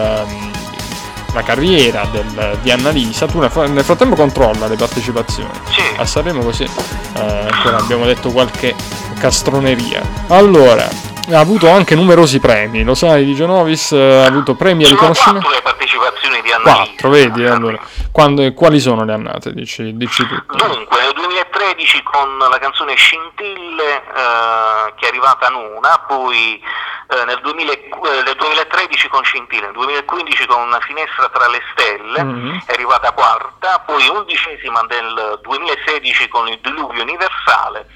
la 1.34 1.44
carriera 1.44 2.08
del, 2.12 2.60
di 2.62 2.70
Annalisa, 2.70 3.26
tu 3.26 3.40
nel, 3.40 3.50
frattempo 3.50 4.16
controlla 4.16 4.68
le 4.68 4.76
partecipazioni. 4.76 5.50
Sì. 5.70 5.82
A 5.98 6.06
Sanremo 6.06 6.44
così 6.44 6.66
ancora 7.14 7.78
abbiamo 7.78 8.06
detto 8.06 8.30
qualche 8.32 8.76
castroneria. 9.20 10.02
Allora, 10.28 10.88
ha 11.32 11.40
avuto 11.40 11.70
anche 11.70 11.96
numerosi 11.96 12.40
premi, 12.40 12.84
lo 12.84 12.96
sai 12.96 13.26
di 13.26 13.34
Genovis, 13.34 13.92
ha 13.92 14.26
avuto 14.26 14.56
premi 14.56 14.84
e 14.84 14.90
riconoscimenti. 14.90 15.50
le 15.50 15.62
partecipazioni 15.62 16.42
di 16.42 16.52
Annalisa. 16.52 16.92
4, 16.92 17.10
vedi, 17.10 17.46
allora. 17.46 17.80
Quando, 18.12 18.52
quali 18.54 18.80
sono 18.80 19.04
le 19.04 19.14
annate? 19.14 19.54
Dici, 19.54 19.96
dici 19.96 20.26
tutto. 20.26 20.56
Dunque, 20.56 21.02
nel 21.02 21.14
2013 21.14 22.04
con 22.04 22.38
la 22.38 22.58
canzone 22.60 22.96
Scintille, 22.96 24.04
eh, 24.04 24.94
che 24.96 25.06
è 25.06 25.10
arrivata 25.10 25.50
nona, 25.50 26.04
poi 26.08 26.62
eh, 27.10 27.26
nel, 27.26 27.40
2000, 27.42 27.72
eh, 27.72 28.24
nel, 28.26 28.36
2013 28.36 29.08
con 29.08 29.24
Scintille, 29.24 29.66
nel 29.66 29.74
2015 29.74 30.46
con 30.46 30.62
Una 30.62 30.80
finestra 30.80 31.30
tra 31.30 31.48
le 31.48 31.62
stelle, 31.72 32.24
mm-hmm. 32.24 32.58
è 32.66 32.74
arrivata 32.74 33.12
quarta, 33.12 33.84
poi 33.86 34.08
undicesima 34.08 34.82
nel 34.90 35.40
2016 35.42 36.28
con 36.28 36.48
Il 36.48 36.60
diluvio 36.62 37.04
universale, 37.04 37.88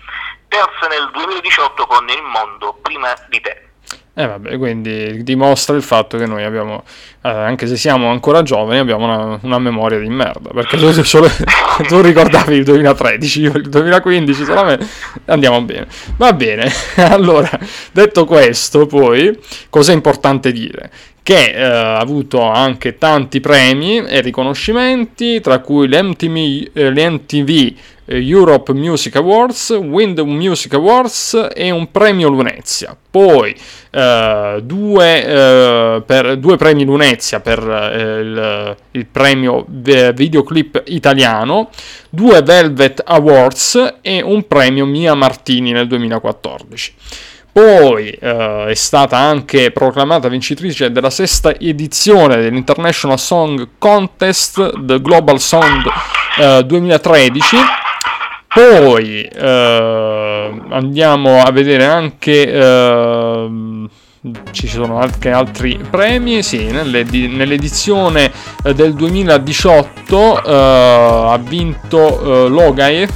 terza 0.51 0.87
nel 0.89 1.09
2018 1.13 1.85
con 1.87 2.03
Il 2.09 2.21
mondo 2.23 2.77
prima 2.81 3.15
di 3.29 3.39
te. 3.39 3.69
E 4.13 4.23
eh 4.23 4.27
vabbè, 4.27 4.57
quindi 4.57 5.23
dimostra 5.23 5.73
il 5.73 5.81
fatto 5.81 6.17
che 6.17 6.25
noi 6.25 6.43
abbiamo, 6.43 6.83
eh, 7.21 7.29
anche 7.29 7.65
se 7.65 7.77
siamo 7.77 8.09
ancora 8.09 8.43
giovani, 8.43 8.79
abbiamo 8.79 9.05
una, 9.05 9.39
una 9.41 9.59
memoria 9.59 9.99
di 9.99 10.09
merda. 10.09 10.49
Perché 10.49 10.75
tu, 10.75 10.91
solo, 11.03 11.29
tu 11.87 12.01
ricordavi 12.01 12.55
il 12.55 12.65
2013, 12.65 13.41
io 13.41 13.53
il 13.53 13.69
2015, 13.69 14.43
solamente 14.43 14.85
andiamo 15.25 15.61
bene. 15.61 15.87
Va 16.17 16.33
bene, 16.33 16.69
allora, 17.07 17.49
detto 17.93 18.25
questo, 18.25 18.85
poi, 18.85 19.39
cosa 19.69 19.93
è 19.93 19.95
importante 19.95 20.51
dire? 20.51 20.91
Che 21.23 21.51
eh, 21.53 21.63
ha 21.63 21.97
avuto 21.97 22.41
anche 22.41 22.97
tanti 22.97 23.39
premi 23.39 24.05
e 24.05 24.19
riconoscimenti, 24.19 25.39
tra 25.39 25.59
cui 25.59 25.87
l'MTV, 25.87 26.71
eh, 26.73 26.91
l'MTV 26.91 27.73
Europe 28.19 28.73
Music 28.73 29.15
Awards, 29.15 29.69
Wind 29.69 30.19
Music 30.19 30.73
Awards 30.73 31.49
e 31.53 31.71
un 31.71 31.91
premio 31.91 32.29
Lunezia. 32.29 32.95
Poi 33.09 33.55
eh, 33.89 34.59
due, 34.63 35.25
eh, 35.25 36.03
per, 36.05 36.37
due, 36.37 36.57
premi 36.57 36.85
Lunezia 36.85 37.39
per 37.39 37.59
eh, 37.59 38.19
il, 38.19 38.75
il, 38.91 39.05
premio 39.05 39.65
videoclip 39.67 40.83
italiano, 40.87 41.69
due 42.09 42.41
Velvet 42.41 43.01
Awards 43.05 43.95
e 44.01 44.21
un 44.21 44.47
premio 44.47 44.85
Mia 44.85 45.13
Martini 45.13 45.71
nel 45.71 45.87
2014. 45.87 46.93
Poi 47.51 48.11
eh, 48.11 48.65
è 48.67 48.73
stata 48.75 49.17
anche 49.17 49.71
proclamata 49.71 50.29
vincitrice 50.29 50.89
della 50.91 51.09
sesta 51.09 51.53
edizione 51.59 52.37
dell'International 52.37 53.19
Song 53.19 53.71
Contest, 53.77 54.85
The 54.85 55.01
Global 55.01 55.37
Song 55.37 55.83
eh, 56.39 56.63
2013 56.63 57.57
poi 58.53 59.21
eh, 59.23 60.61
andiamo 60.69 61.41
a 61.41 61.51
vedere 61.51 61.85
anche... 61.85 62.51
Eh, 62.51 63.49
ci 64.51 64.67
sono 64.67 64.99
anche 64.99 65.31
altri 65.31 65.79
premi, 65.89 66.43
sì, 66.43 66.65
nell'edizione 66.65 68.31
eh, 68.63 68.73
del 68.75 68.93
2018 68.93 70.43
eh, 70.43 70.51
ha 70.53 71.39
vinto 71.39 72.45
eh, 72.45 72.49
Logae, 72.49 73.09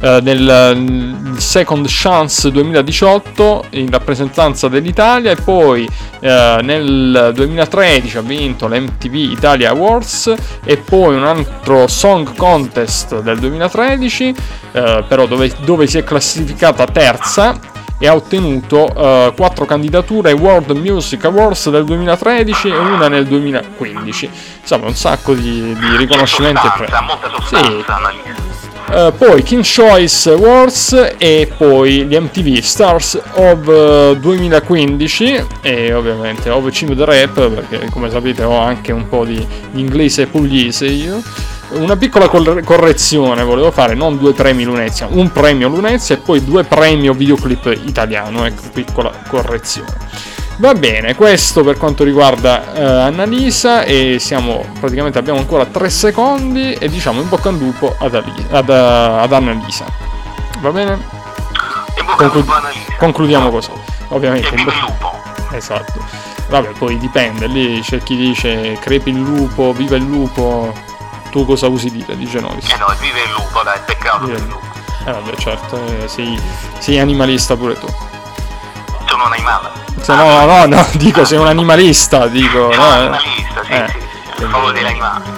eh, 0.00 0.20
nel 0.22 1.34
Second 1.36 1.86
Chance 1.88 2.50
2018 2.50 3.66
in 3.70 3.90
rappresentanza 3.90 4.68
dell'Italia 4.68 5.30
e 5.30 5.36
poi 5.36 5.88
eh, 6.20 6.58
nel 6.62 7.32
2013 7.34 8.16
ha 8.16 8.22
vinto 8.22 8.66
l'MTV 8.66 9.14
Italia 9.14 9.70
Awards 9.70 10.34
e 10.64 10.76
poi 10.78 11.16
un 11.16 11.24
altro 11.24 11.86
Song 11.86 12.34
Contest 12.34 13.20
del 13.20 13.38
2013 13.38 14.34
eh, 14.72 15.04
però 15.06 15.26
dove, 15.26 15.52
dove 15.64 15.86
si 15.86 15.98
è 15.98 16.04
classificata 16.04 16.86
terza 16.86 17.58
e 18.02 18.08
ha 18.08 18.14
ottenuto 18.14 18.86
uh, 18.86 19.34
quattro 19.34 19.66
candidature 19.66 20.30
ai 20.30 20.34
World 20.34 20.70
Music 20.70 21.22
Awards 21.26 21.68
del 21.68 21.84
2013 21.84 22.68
e 22.68 22.76
una 22.78 23.08
nel 23.08 23.26
2015. 23.26 24.30
Insomma, 24.62 24.86
un 24.86 24.94
sacco 24.94 25.34
di, 25.34 25.76
di 25.78 25.96
riconoscimenti 25.98 26.66
e 26.66 26.70
premi. 26.74 26.92
Sì. 27.44 27.84
Uh, 28.90 29.12
poi 29.16 29.42
King 29.42 29.62
Choice 29.62 30.30
Awards 30.32 31.14
e 31.18 31.52
poi 31.56 32.06
gli 32.06 32.16
MTV 32.16 32.58
Stars 32.60 33.20
of 33.34 34.16
2015 34.16 35.24
eh, 35.24 35.46
e 35.60 35.92
ovviamente 35.92 36.50
of 36.50 36.68
Cimo 36.72 36.96
the 36.96 37.04
Rap 37.04 37.50
perché 37.50 37.88
come 37.90 38.10
sapete 38.10 38.42
ho 38.42 38.58
anche 38.58 38.90
un 38.90 39.08
po' 39.08 39.24
di, 39.24 39.46
di 39.70 39.80
inglese 39.80 40.26
pugliese 40.26 40.86
io 40.86 41.22
una 41.72 41.96
piccola 41.96 42.28
correzione 42.28 43.42
volevo 43.44 43.70
fare, 43.70 43.94
non 43.94 44.18
due 44.18 44.32
premi 44.32 44.64
Lunezia, 44.64 45.06
un 45.10 45.30
premio 45.30 45.68
Lunezia 45.68 46.14
e 46.14 46.18
poi 46.18 46.44
due 46.44 46.64
premio 46.64 47.12
videoclip 47.12 47.80
italiano, 47.84 48.44
ecco, 48.44 48.62
piccola 48.72 49.10
correzione. 49.28 49.96
Va 50.56 50.74
bene, 50.74 51.14
questo 51.14 51.64
per 51.64 51.78
quanto 51.78 52.04
riguarda 52.04 52.74
eh, 52.74 52.82
Annalisa 52.82 53.82
e 53.84 54.18
siamo 54.18 54.62
praticamente 54.78 55.18
abbiamo 55.18 55.38
ancora 55.38 55.64
3 55.64 55.88
secondi 55.88 56.74
e 56.74 56.88
diciamo 56.90 57.22
in 57.22 57.28
bocca 57.30 57.48
al 57.48 57.56
lupo 57.56 57.96
ad, 57.98 58.14
Ali, 58.14 58.46
ad, 58.50 58.68
ad 58.68 59.32
Annalisa. 59.32 59.86
Va 60.60 60.70
bene? 60.70 60.98
Conclu- 62.16 62.44
concludiamo 62.98 63.48
così. 63.48 63.70
Ovviamente. 64.08 64.48
E 64.48 64.54
il 64.54 64.62
lupo. 64.62 65.12
Esatto. 65.52 66.04
Vabbè, 66.48 66.72
poi 66.76 66.98
dipende, 66.98 67.46
lì 67.46 67.80
c'è 67.80 68.02
chi 68.02 68.16
dice 68.16 68.76
crepi 68.80 69.10
il 69.10 69.20
lupo, 69.20 69.72
viva 69.72 69.96
il 69.96 70.04
lupo. 70.04 70.74
Tu 71.30 71.44
cosa 71.44 71.68
usi 71.68 71.90
dire, 71.90 72.16
dice 72.16 72.40
Novis? 72.40 72.68
Eh 72.70 72.76
no, 72.76 72.94
vive 73.00 73.22
il 73.22 73.30
lupo, 73.30 73.62
dai, 73.62 73.78
peccato 73.84 74.24
vive 74.26 74.38
il 74.38 74.46
lupo. 74.46 74.66
Eh 75.06 75.12
vabbè, 75.12 75.36
certo, 75.36 75.82
eh, 75.86 76.08
sei, 76.08 76.38
sei 76.78 76.98
animalista 76.98 77.56
pure 77.56 77.78
tu. 77.78 77.86
Sono 79.06 79.24
un 79.24 79.32
animale. 79.32 79.70
Se 80.00 80.14
no, 80.14 80.44
no, 80.44 80.66
no, 80.66 80.86
dico 80.94 81.24
sei 81.24 81.38
un 81.38 81.46
animalista, 81.46 82.26
dico. 82.26 82.58
no, 82.58 82.66
un 82.68 82.80
animalista, 82.80 83.64
sì, 83.64 83.72
eh. 83.72 83.86
sì. 83.88 84.08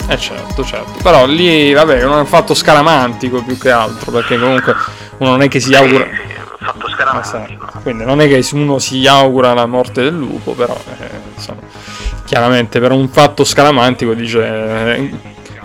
Eh 0.09 0.19
certo, 0.19 0.65
certo. 0.65 0.93
Però 1.03 1.27
lì, 1.27 1.73
vabbè, 1.73 1.99
è 1.99 2.05
un 2.05 2.27
fatto 2.27 2.55
scaramantico 2.55 3.43
più 3.43 3.59
che 3.59 3.71
altro, 3.71 4.13
perché 4.13 4.39
comunque 4.39 4.75
uno 5.19 5.31
non 5.31 5.43
è 5.43 5.49
che 5.49 5.61
si 5.61 5.75
augura. 5.75 6.05
Sì, 6.05 6.33
fatto 6.59 6.89
scaramantico. 6.89 7.69
Quindi 7.83 8.05
non 8.05 8.21
è 8.21 8.29
che 8.29 8.47
uno 8.53 8.79
si 8.79 9.07
augura 9.07 9.55
la 9.55 9.67
morte 9.67 10.03
del 10.03 10.15
lupo, 10.15 10.53
però 10.53 10.77
eh, 11.01 11.11
insomma, 11.35 11.63
chiaramente 12.25 12.79
per 12.79 12.93
un 12.93 13.09
fatto 13.09 13.45
scaramantico 13.45 14.15
dice 14.15 14.47
eh, 14.47 15.11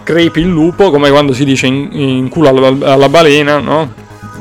crepi 0.07 0.39
il 0.39 0.47
lupo, 0.47 0.89
come 0.89 1.09
quando 1.09 1.33
si 1.33 1.43
dice 1.43 1.67
in, 1.67 1.89
in 1.91 2.29
culo 2.29 2.47
alla, 2.47 2.93
alla 2.93 3.09
balena, 3.09 3.59
no? 3.59 3.91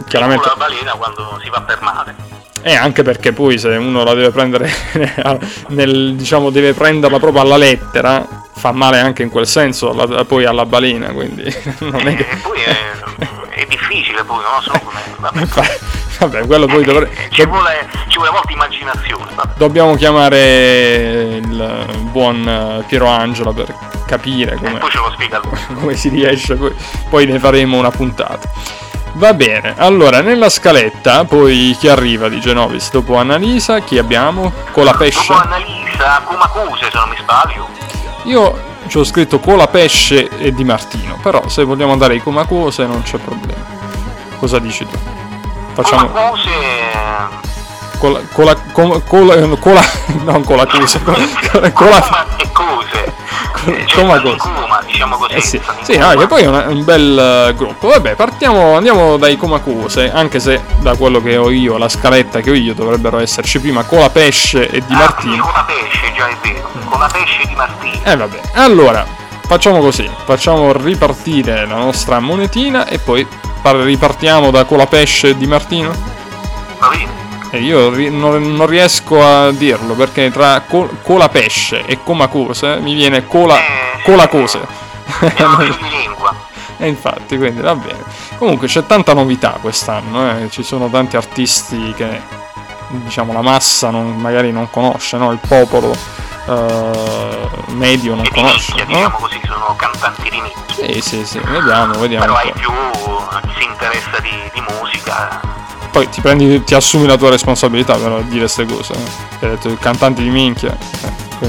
Chiaramente. 0.07 0.47
In 0.47 0.53
culo 0.53 0.55
alla 0.55 0.65
balena 0.65 0.93
quando 0.93 1.41
si 1.43 1.51
va 1.51 1.61
per 1.63 1.81
mare. 1.81 2.15
E 2.63 2.73
anche 2.77 3.03
perché 3.03 3.33
poi 3.33 3.59
se 3.59 3.71
uno 3.71 4.05
la 4.05 4.15
deve 4.15 4.31
prendere 4.31 4.71
nel, 5.69 6.15
diciamo 6.15 6.51
deve 6.51 6.73
prenderla 6.73 7.19
proprio 7.19 7.43
alla 7.43 7.57
lettera, 7.57 8.25
fa 8.55 8.71
male 8.71 9.01
anche 9.01 9.25
in 9.25 9.29
quel 9.29 9.49
senso 9.49 9.91
alla, 9.91 10.25
poi 10.25 10.45
alla 10.45 10.67
balena, 10.67 11.09
quindi 11.09 11.43
non 11.81 12.07
è 12.07 12.15
che... 12.15 12.29
E 12.29 12.37
poi 12.37 12.61
è, 12.61 13.59
è 13.61 13.67
difficile 13.69 14.06
poi, 14.27 14.43
non 14.43 14.63
so 14.63 14.73
come... 14.85 15.01
Vabbè. 15.19 15.47
Vabbè, 16.19 16.47
quello 16.47 16.67
poi 16.67 16.83
dovrei... 16.85 17.09
Ci 17.31 17.45
vuole, 17.45 17.89
ci 18.09 18.17
vuole 18.17 18.31
molta 18.31 18.53
immaginazione. 18.53 19.31
Vabbè. 19.35 19.55
Dobbiamo 19.57 19.95
chiamare 19.97 21.41
il 21.43 22.09
buon 22.11 22.85
Piero 22.87 23.07
Angela 23.07 23.53
per 23.53 23.75
capire 24.07 24.57
come, 24.57 24.81
come 25.79 25.95
si 25.95 26.09
riesce, 26.09 26.55
poi, 26.55 26.75
poi 27.09 27.27
ne 27.27 27.39
faremo 27.39 27.77
una 27.77 27.91
puntata. 27.91 28.49
Va 29.15 29.33
bene, 29.33 29.75
allora 29.79 30.21
nella 30.21 30.51
scaletta 30.51 31.25
poi 31.25 31.75
chi 31.79 31.89
arriva 31.89 32.29
di 32.29 32.39
Genovis 32.39 32.91
dopo 32.91 33.17
Annalisa? 33.17 33.81
Chi 33.81 33.97
abbiamo? 33.97 34.53
Colapesce? 34.73 35.27
Dopo 35.27 35.41
Annalisa, 35.41 36.21
Kumacuse 36.25 36.91
se 36.91 36.99
non 36.99 37.09
mi 37.09 37.17
sbaglio. 37.17 37.67
Io 38.25 38.75
ci 38.89 38.99
ho 38.99 39.05
scritto 39.05 39.39
Colapesce 39.39 40.29
e 40.39 40.53
Di 40.53 40.65
Martino, 40.65 41.19
però 41.23 41.49
se 41.49 41.65
vogliamo 41.65 41.93
andare 41.93 42.15
ai 42.15 42.21
Comacose 42.21 42.85
non 42.85 43.03
c'è 43.03 43.17
problema. 43.17 43.76
Cosa 44.39 44.59
dici 44.59 44.87
tu? 44.87 44.97
Facciamo... 45.75 46.09
Comacose 46.09 46.51
Cola, 47.99 48.21
cola, 48.31 48.55
cola, 48.73 49.01
cola, 49.01 49.57
cola 49.57 49.81
non 50.25 50.45
cola 50.45 50.67
cuse, 50.67 51.03
cola, 51.03 51.17
cola, 51.51 51.71
Coma 51.73 52.27
e 52.37 52.53
cose. 52.53 53.15
Cioè, 53.65 53.85
Coma 53.95 54.17
sono 54.19 54.29
in 54.33 54.37
cose. 54.37 54.87
diciamo 54.87 55.17
così. 55.17 55.33
Eh 55.33 55.41
sì, 55.41 55.61
sì 55.81 55.97
no, 55.97 56.11
che 56.11 56.27
poi 56.27 56.43
è 56.43 56.47
un, 56.47 56.63
un 56.69 56.85
bel 56.85 57.19
eh, 57.49 57.55
gruppo. 57.55 57.89
Vabbè, 57.89 58.15
partiamo, 58.15 58.77
andiamo 58.77 59.17
dai 59.17 59.39
Comacuse, 59.39 60.13
anche 60.13 60.41
se 60.41 60.61
da 60.81 60.95
quello 60.95 61.23
che 61.23 61.39
ho 61.39 61.49
io, 61.51 61.79
la 61.79 61.89
scaletta 61.89 62.41
che 62.41 62.51
ho 62.51 62.55
io, 62.55 62.75
dovrebbero 62.75 63.19
esserci 63.19 63.61
prima 63.61 63.83
Cola 63.85 64.11
Pesce 64.11 64.69
e 64.69 64.83
Di 64.87 64.93
Ah, 64.93 64.99
Martino. 64.99 65.43
con 65.43 65.53
la 65.55 65.65
pesce, 65.65 66.13
già 66.15 66.29
è 66.29 66.37
vero. 66.43 66.69
Con 66.85 67.01
la 67.01 67.09
pesce 67.11 67.47
di 67.47 67.55
Martino. 67.55 68.01
Eh 68.05 68.15
vabbè, 68.17 68.41
allora 68.57 69.07
facciamo 69.47 69.79
così, 69.81 70.09
facciamo 70.27 70.71
ripartire 70.73 71.67
la 71.67 71.77
nostra 71.77 72.21
monetina 72.21 72.87
e 72.87 72.99
poi 72.99 73.27
par- 73.67 73.77
ripartiamo 73.83 74.53
da 74.53 74.65
Colapesce 74.65 75.37
Di 75.37 75.47
Martino. 75.49 75.91
Bene? 76.79 77.15
E 77.51 77.59
io 77.63 77.91
ri- 77.91 78.11
non, 78.11 78.55
non 78.55 78.67
riesco 78.69 79.21
a 79.25 79.51
dirlo 79.51 79.95
perché 79.95 80.31
tra 80.31 80.61
col- 80.69 80.99
Colapesce 81.03 81.85
e 81.85 81.99
Comacose 82.05 82.77
mi 82.79 82.95
viene 82.95 83.27
Cola, 83.27 83.57
Eh. 83.59 84.03
Colacose. 84.05 84.61
E 86.79 86.89
infatti, 86.89 87.39
quindi 87.39 87.63
va 87.63 87.75
bene. 87.75 88.05
Comunque 88.37 88.69
c'è 88.69 88.85
tanta 88.85 89.15
novità 89.15 89.57
quest'anno, 89.63 90.29
eh. 90.43 90.51
ci 90.51 90.63
sono 90.63 90.91
tanti 90.91 91.17
artisti 91.17 91.95
che 91.97 92.21
diciamo 92.91 93.33
la 93.33 93.41
massa 93.41 93.89
non- 93.89 94.15
magari 94.17 94.53
non 94.53 94.69
conosce, 94.71 95.17
no? 95.17 95.33
il 95.33 95.39
popolo 95.49 95.97
eh, 96.47 97.49
medio 97.69 98.15
non 98.15 98.29
conosce. 98.33 98.73
nicchia, 98.75 98.85
no? 98.85 98.95
diciamo 98.95 99.17
così, 99.19 99.41
sono 99.47 99.75
cantanti 99.77 100.31
di 100.31 100.41
nicchia. 100.41 100.65
Sì, 100.93 101.01
sì, 101.01 101.27
sì, 101.27 101.39
vediamo, 101.41 101.95
vediamo. 101.99 102.25
Però 102.25 102.35
un 102.35 102.41
ai 102.45 102.53
po'. 102.53 102.59
più 102.59 102.71
chi 103.41 103.55
si 103.61 103.65
interessa 103.67 104.19
di, 104.21 104.51
di 104.53 104.63
musica. 104.79 105.41
Poi 105.91 106.09
ti 106.11 106.21
prendi, 106.21 106.63
ti 106.65 106.75
assumi 106.75 107.07
la 107.07 107.17
tua 107.17 107.31
responsabilità 107.31 107.95
per 107.95 108.23
dire 108.25 108.41
queste 108.41 108.67
cose. 108.67 108.93
eh. 108.93 109.47
Hai 109.47 109.51
detto 109.51 109.69
il 109.69 109.79
cantante 109.79 110.23
di 110.23 110.29
minchia. 110.31 110.77
eh, 111.41 111.49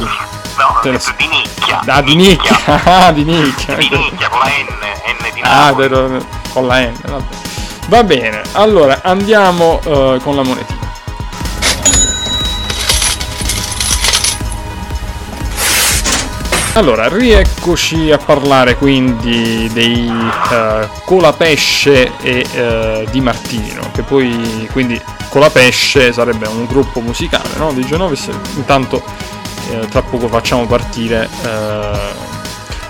No, 0.57 0.79
Te 0.81 0.91
detto 0.91 1.13
di 1.17 1.27
nicchia. 1.27 1.81
Ah, 1.85 2.01
di 2.01 2.15
nicchia, 2.15 2.57
ah, 3.05 3.11
di 3.11 3.23
nicchia. 3.23 3.75
Di 3.75 3.89
nicchia 3.89 4.27
con 4.29 4.39
la 4.39 4.47
N, 4.47 4.65
N 5.29 5.33
di 5.33 5.41
Ah, 5.41 5.65
Napoli. 5.69 5.87
vero, 5.87 6.25
con 6.53 6.65
la 6.65 6.79
N, 6.79 6.93
vabbè. 7.05 7.23
Va 7.89 8.03
bene, 8.03 8.41
allora 8.53 8.99
andiamo 9.03 9.79
eh, 9.83 10.19
con 10.23 10.35
la 10.35 10.43
monetina. 10.43 10.76
Allora, 16.77 17.07
rieccoci 17.07 18.11
a 18.11 18.19
parlare 18.19 18.75
quindi 18.77 19.67
dei 19.73 20.07
eh, 20.51 20.87
Colapesce 21.05 22.11
e 22.21 22.45
eh, 22.53 23.07
Di 23.09 23.19
Martino, 23.19 23.89
che 23.91 24.03
poi 24.03 24.69
quindi 24.71 25.01
Colapesce 25.29 26.13
sarebbe 26.13 26.47
un 26.47 26.67
gruppo 26.67 26.99
musicale 26.99 27.49
no? 27.57 27.73
di 27.73 27.83
Genovis. 27.83 28.29
Intanto 28.57 29.01
eh, 29.71 29.87
tra 29.87 30.03
poco 30.03 30.27
facciamo 30.27 30.67
partire 30.67 31.27
eh, 31.43 31.99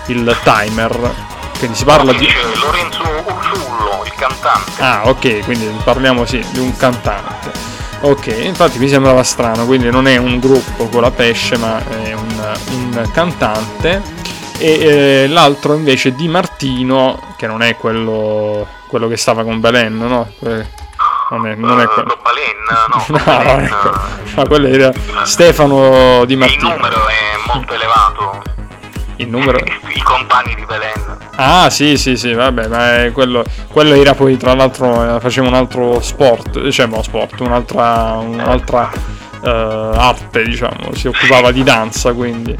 il 0.07 0.37
timer, 0.43 1.13
quindi 1.57 1.77
si 1.77 1.85
parla 1.85 2.11
di... 2.11 2.27
Lorenzo 2.59 3.03
Ursullo, 3.25 4.01
il 4.03 4.13
cantante. 4.17 4.81
Ah, 4.81 5.03
ok, 5.05 5.45
quindi 5.45 5.65
parliamo 5.85 6.25
sì 6.25 6.45
di 6.51 6.59
un 6.59 6.75
cantante. 6.75 7.67
Ok, 8.01 8.27
infatti 8.41 8.79
mi 8.79 8.89
sembrava 8.89 9.23
strano, 9.23 9.65
quindi 9.65 9.89
non 9.89 10.07
è 10.07 10.17
un 10.17 10.39
gruppo 10.39 10.87
con 10.87 11.01
la 11.01 11.09
pesce, 11.09 11.57
ma 11.57 11.81
è 12.03 12.11
un, 12.11 12.36
un 12.71 13.09
cantante. 13.13 14.01
E 14.59 14.71
eh, 15.23 15.27
l'altro 15.27 15.75
invece 15.75 16.13
di 16.15 16.27
Martino, 16.27 17.21
che 17.37 17.45
non 17.45 17.61
è 17.61 17.75
quello, 17.77 18.65
quello 18.87 19.07
che 19.07 19.15
stava 19.17 19.43
con 19.43 19.59
Belen, 19.59 19.95
no? 19.97 20.27
Eh, 20.39 20.65
Non 21.29 21.45
è, 21.45 21.53
non 21.55 21.79
è 21.79 21.83
Eh, 21.83 21.87
quello. 21.87 22.07
Doppalen, 22.07 22.45
no, 22.69 23.05
No, 23.07 23.43
non 23.53 23.69
Doppalen, 23.69 23.69
è 24.35 24.47
quello. 24.47 24.67
Era 24.67 24.91
Stefano 25.25 26.25
Di 26.25 26.33
Il 26.33 26.39
Martino. 26.39 26.69
numero 26.69 27.07
è 27.07 27.53
molto 27.53 27.73
elevato. 27.73 28.41
Il 29.17 29.29
numero. 29.29 29.57
I 29.59 30.01
compagni 30.01 30.55
di 30.55 30.65
Belen. 30.65 31.17
Ah, 31.35 31.69
sì, 31.69 31.97
sì, 31.97 32.15
sì, 32.17 32.33
vabbè, 32.33 32.67
ma 32.67 33.03
è 33.03 33.11
quello, 33.11 33.43
quello 33.67 33.93
era 33.93 34.15
poi 34.15 34.37
tra 34.37 34.55
l'altro 34.55 35.17
eh, 35.17 35.19
faceva 35.19 35.47
un 35.47 35.53
altro 35.53 36.01
sport, 36.01 36.59
diciamo 36.61 37.01
sport, 37.03 37.39
un'altra, 37.41 38.13
un'altra 38.21 38.89
eh, 39.43 39.49
arte, 39.49 40.43
diciamo, 40.43 40.93
si 40.93 41.07
occupava 41.07 41.51
di 41.51 41.63
danza, 41.63 42.13
quindi. 42.13 42.55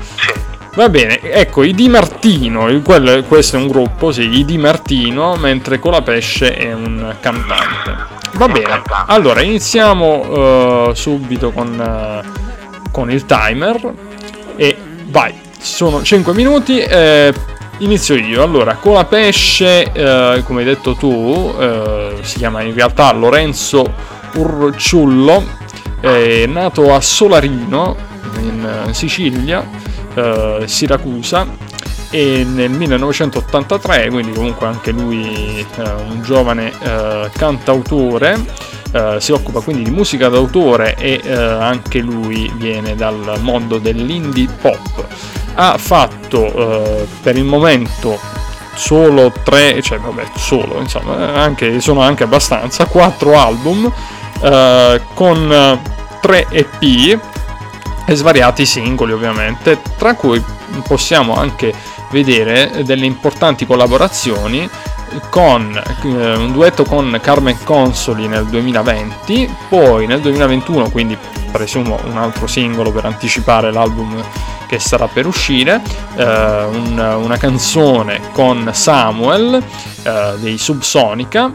Va 0.76 0.90
bene, 0.90 1.20
ecco, 1.22 1.64
i 1.64 1.74
Di 1.74 1.90
Martino, 1.90 2.68
quello- 2.84 3.24
questo 3.24 3.56
è 3.56 3.60
un 3.60 3.68
gruppo, 3.68 4.12
sì, 4.12 4.30
i 4.30 4.46
Di 4.46 4.60
Martino, 4.60 5.36
mentre 5.36 5.80
Colapesce 5.80 6.56
è 6.56 6.72
un 6.72 7.16
cantante. 7.20 8.16
Va 8.34 8.48
bene, 8.48 8.84
allora 9.08 9.42
iniziamo 9.42 10.90
eh, 10.90 10.92
subito 10.94 11.50
con, 11.52 11.80
eh, 11.80 12.22
con 12.92 13.10
il 13.10 13.26
timer 13.26 13.94
e 14.56 14.78
vai, 15.06 15.34
sono 15.60 16.04
5 16.04 16.34
minuti, 16.36 16.78
eh, 16.78 17.34
inizio 17.80 18.14
io. 18.16 18.44
Allora, 18.44 18.76
Colapesce, 18.76 19.92
eh, 19.92 20.44
come 20.46 20.60
hai 20.60 20.66
detto 20.66 20.94
tu, 20.94 21.56
eh, 21.60 22.18
si 22.22 22.38
chiama 22.38 22.62
in 22.62 22.76
realtà 22.76 23.12
Lorenzo 23.14 23.84
Urciullo, 24.36 25.44
è 26.00 26.46
nato 26.46 26.94
a 26.94 27.02
Solarino, 27.02 27.96
in 28.40 28.90
Sicilia, 28.92 29.66
eh, 30.14 30.64
Siracusa 30.66 31.48
e 32.10 32.46
nel 32.46 32.72
1983, 32.72 34.10
quindi 34.10 34.32
comunque 34.32 34.66
anche 34.68 34.92
lui 34.92 35.60
eh, 35.60 35.92
un 36.08 36.22
giovane 36.24 36.72
eh, 36.80 37.30
cantautore, 37.36 38.38
eh, 38.92 39.18
si 39.20 39.32
occupa 39.32 39.60
quindi 39.60 39.84
di 39.84 39.92
musica 39.92 40.30
d'autore 40.30 40.96
e 40.96 41.20
eh, 41.24 41.34
anche 41.34 42.00
lui 42.00 42.52
viene 42.56 42.96
dal 42.96 43.40
mondo 43.42 43.78
dell'indie 43.78 44.48
pop. 44.62 45.06
Ha 45.56 45.78
fatto 45.78 46.54
eh, 46.54 47.08
per 47.22 47.36
il 47.36 47.44
momento 47.44 48.20
solo 48.76 49.34
tre, 49.44 49.82
cioè 49.82 50.00
vabbè, 50.00 50.24
solo, 50.36 50.80
insomma, 50.80 51.34
anche, 51.34 51.82
sono 51.82 52.02
anche 52.02 52.24
abbastanza, 52.24 52.86
quattro 52.86 53.38
album 53.38 53.92
eh, 54.42 55.02
con 55.14 55.52
eh, 55.52 55.80
tre 56.22 56.48
EP 56.50 57.20
e 58.06 58.16
svariati 58.16 58.66
singoli 58.66 59.12
ovviamente, 59.12 59.80
tra 59.98 60.14
cui 60.16 60.44
possiamo 60.88 61.36
anche 61.36 61.74
vedere 62.12 62.84
delle 62.84 63.06
importanti 63.06 63.66
collaborazioni 63.66 64.70
con 65.30 65.74
eh, 66.04 66.36
un 66.36 66.52
duetto 66.52 66.84
con 66.84 67.18
Carmen 67.22 67.58
Consoli 67.64 68.28
nel 68.28 68.46
2020, 68.46 69.56
poi 69.70 70.06
nel 70.06 70.22
2021, 70.22 70.90
quindi 70.90 71.18
presumo 71.52 72.00
un 72.06 72.18
altro 72.18 72.46
singolo 72.48 72.92
per 72.92 73.06
anticipare 73.06 73.72
l'album 73.72 74.22
che 74.68 74.80
starà 74.80 75.08
per 75.08 75.26
uscire, 75.26 75.82
eh, 76.16 76.24
un- 76.24 77.20
una 77.24 77.38
canzone 77.38 78.20
con 78.34 78.70
Samuel 78.74 79.64
eh, 80.04 80.34
dei 80.40 80.58
Subsonica 80.58 81.52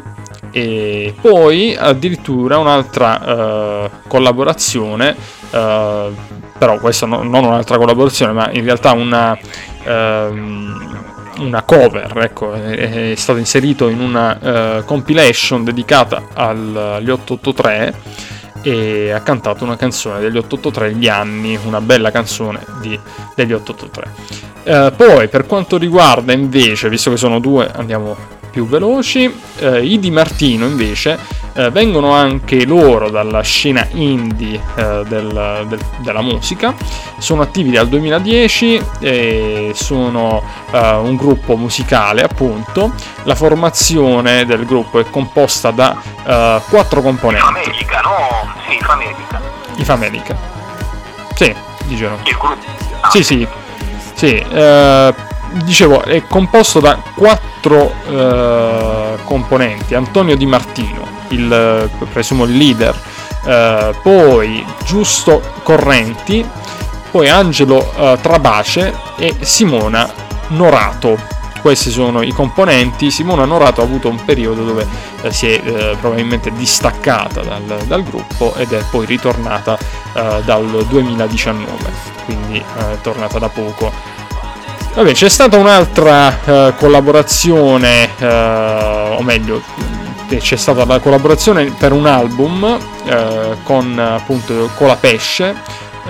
e 0.53 1.15
poi 1.21 1.75
addirittura 1.77 2.59
un'altra 2.59 3.25
eh, 3.25 3.91
collaborazione, 4.07 5.17
eh, 5.51 6.11
però 6.59 6.79
questa 6.79 7.07
no- 7.07 7.23
non 7.23 7.45
un'altra 7.45 7.79
collaborazione, 7.79 8.33
ma 8.33 8.51
in 8.53 8.63
realtà 8.63 8.93
una, 8.93 9.37
ehm, 9.85 11.01
una 11.39 11.63
cover, 11.63 12.13
ecco, 12.19 12.53
è, 12.53 13.13
è 13.13 13.15
stato 13.17 13.39
inserito 13.39 13.89
in 13.89 14.01
una 14.01 14.39
eh, 14.79 14.85
compilation 14.85 15.65
dedicata 15.65 16.29
al- 16.35 16.77
agli 16.97 17.11
883 17.11 17.95
e 18.65 19.11
ha 19.11 19.21
cantato 19.21 19.65
una 19.65 19.77
canzone 19.77 20.21
degli 20.21 20.37
883 20.37 20.95
Gli 20.95 21.09
anni, 21.09 21.59
una 21.65 21.81
bella 21.81 22.11
canzone 22.11 22.61
di- 22.81 22.99
degli 23.35 23.53
883. 23.53 24.11
Eh, 24.65 24.93
poi 24.95 25.29
per 25.29 25.47
quanto 25.47 25.79
riguarda 25.79 26.33
invece, 26.33 26.89
visto 26.89 27.11
che 27.11 27.17
sono 27.17 27.41
due, 27.41 27.69
andiamo 27.75 28.17
più 28.53 28.67
veloci, 28.67 29.35
eh, 29.59 29.83
i 29.85 29.99
Di 29.99 30.11
Martino 30.11 30.67
invece 30.67 31.19
eh, 31.55 31.71
vengono 31.71 32.13
anche 32.13 32.65
loro 32.67 33.11
dalla 33.11 33.41
scena 33.43 33.87
indie 33.93 34.61
eh, 34.77 35.03
del- 35.09 35.65
del- 35.69 35.85
della 35.99 36.21
musica, 36.23 36.75
sono 37.19 37.43
attivi 37.43 37.71
dal 37.73 37.89
2010 37.89 38.81
e 39.01 39.73
sono 39.75 40.43
eh, 40.71 40.91
un 40.95 41.17
gruppo 41.17 41.57
musicale 41.57 42.23
appunto, 42.23 42.93
la 43.25 43.35
formazione 43.35 44.45
del 44.45 44.65
gruppo 44.65 44.99
è 44.99 45.05
composta 45.11 45.71
da 45.71 45.97
eh, 46.25 46.61
quattro 46.69 47.01
componenti, 47.03 47.45
Famelica, 47.45 48.01
no? 48.01 48.53
Sì, 48.69 48.79
Famelica. 48.81 49.41
i 49.77 49.85
Famelica. 49.85 50.37
Sì, 51.35 51.55
dicono. 51.85 52.19
Il 52.25 52.37
gruppo. 52.39 52.57
Ah, 53.01 53.11
Sì, 53.11 53.23
sì, 53.25 53.47
sì. 54.15 54.45
Dicevo, 55.65 56.03
è 56.03 56.23
composto 56.27 56.81
da 56.81 57.01
quattro 57.15 57.95
eh, 58.09 59.19
componenti. 59.25 59.95
Antonio 59.95 60.37
Di 60.37 60.47
Martino, 60.47 61.07
il, 61.29 61.53
eh, 61.53 62.07
presumo 62.07 62.45
il 62.45 62.57
leader, 62.57 62.99
eh, 63.45 63.95
poi 64.03 64.65
Giusto 64.85 65.43
Correnti, 65.63 66.47
poi 67.11 67.29
Angelo 67.29 67.93
eh, 67.95 68.19
Trabace 68.21 68.95
e 69.17 69.37
Simona 69.41 70.11
Norato. 70.49 71.31
questi 71.61 71.91
sono 71.91 72.23
i 72.23 72.33
componenti. 72.33 73.11
Simona 73.11 73.45
Norato 73.45 73.81
ha 73.81 73.85
avuto 73.85 74.09
un 74.09 74.25
periodo 74.25 74.65
dove 74.65 74.87
eh, 75.23 75.33
si 75.33 75.47
è 75.47 75.61
eh, 75.63 75.97
probabilmente 76.01 76.51
distaccata 76.53 77.43
dal, 77.43 77.85
dal, 77.87 78.03
gruppo 78.03 78.55
ed 78.57 78.73
è 78.73 78.83
poi 78.91 79.07
ritornata 79.07 80.01
dal 80.13 80.85
2019, 80.89 81.91
quindi 82.27 82.59
è 82.59 83.01
tornata 83.01 83.39
da 83.39 83.49
poco. 83.49 84.12
Vabbè, 84.95 85.13
c'è 85.13 85.29
stata 85.29 85.57
un'altra 85.57 86.45
eh, 86.45 86.75
collaborazione, 86.77 88.11
o 88.21 89.23
meglio, 89.23 89.63
c'è 90.29 90.57
stata 90.57 90.85
la 90.85 90.99
collaborazione 90.99 91.65
per 91.79 91.93
un 91.93 92.07
album 92.07 92.79
con 93.65 93.99
appunto 93.99 94.71
Colapesce 94.77 95.55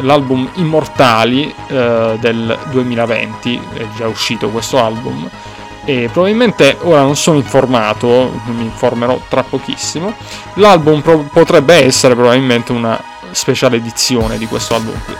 l'album 0.01 0.49
Immortali 0.55 1.55
eh, 1.69 2.17
del 2.19 2.59
2020, 2.71 3.61
è 3.75 3.87
già 3.97 4.09
uscito 4.09 4.49
questo 4.49 4.83
album 4.83 5.29
e 5.85 6.09
probabilmente 6.13 6.79
ora 6.83 7.03
non 7.03 7.17
sono 7.17 7.39
informato, 7.39 8.41
mi 8.47 8.65
informerò 8.65 9.21
tra 9.29 9.43
pochissimo. 9.43 10.15
L'album 10.55 11.01
pro- 11.01 11.29
potrebbe 11.33 11.85
essere 11.85 12.15
probabilmente 12.15 12.71
una 12.73 13.03
speciale 13.33 13.77
edizione 13.77 14.39
di 14.39 14.47
questo 14.47 14.75
album 14.75 15.01
qui. 15.05 15.15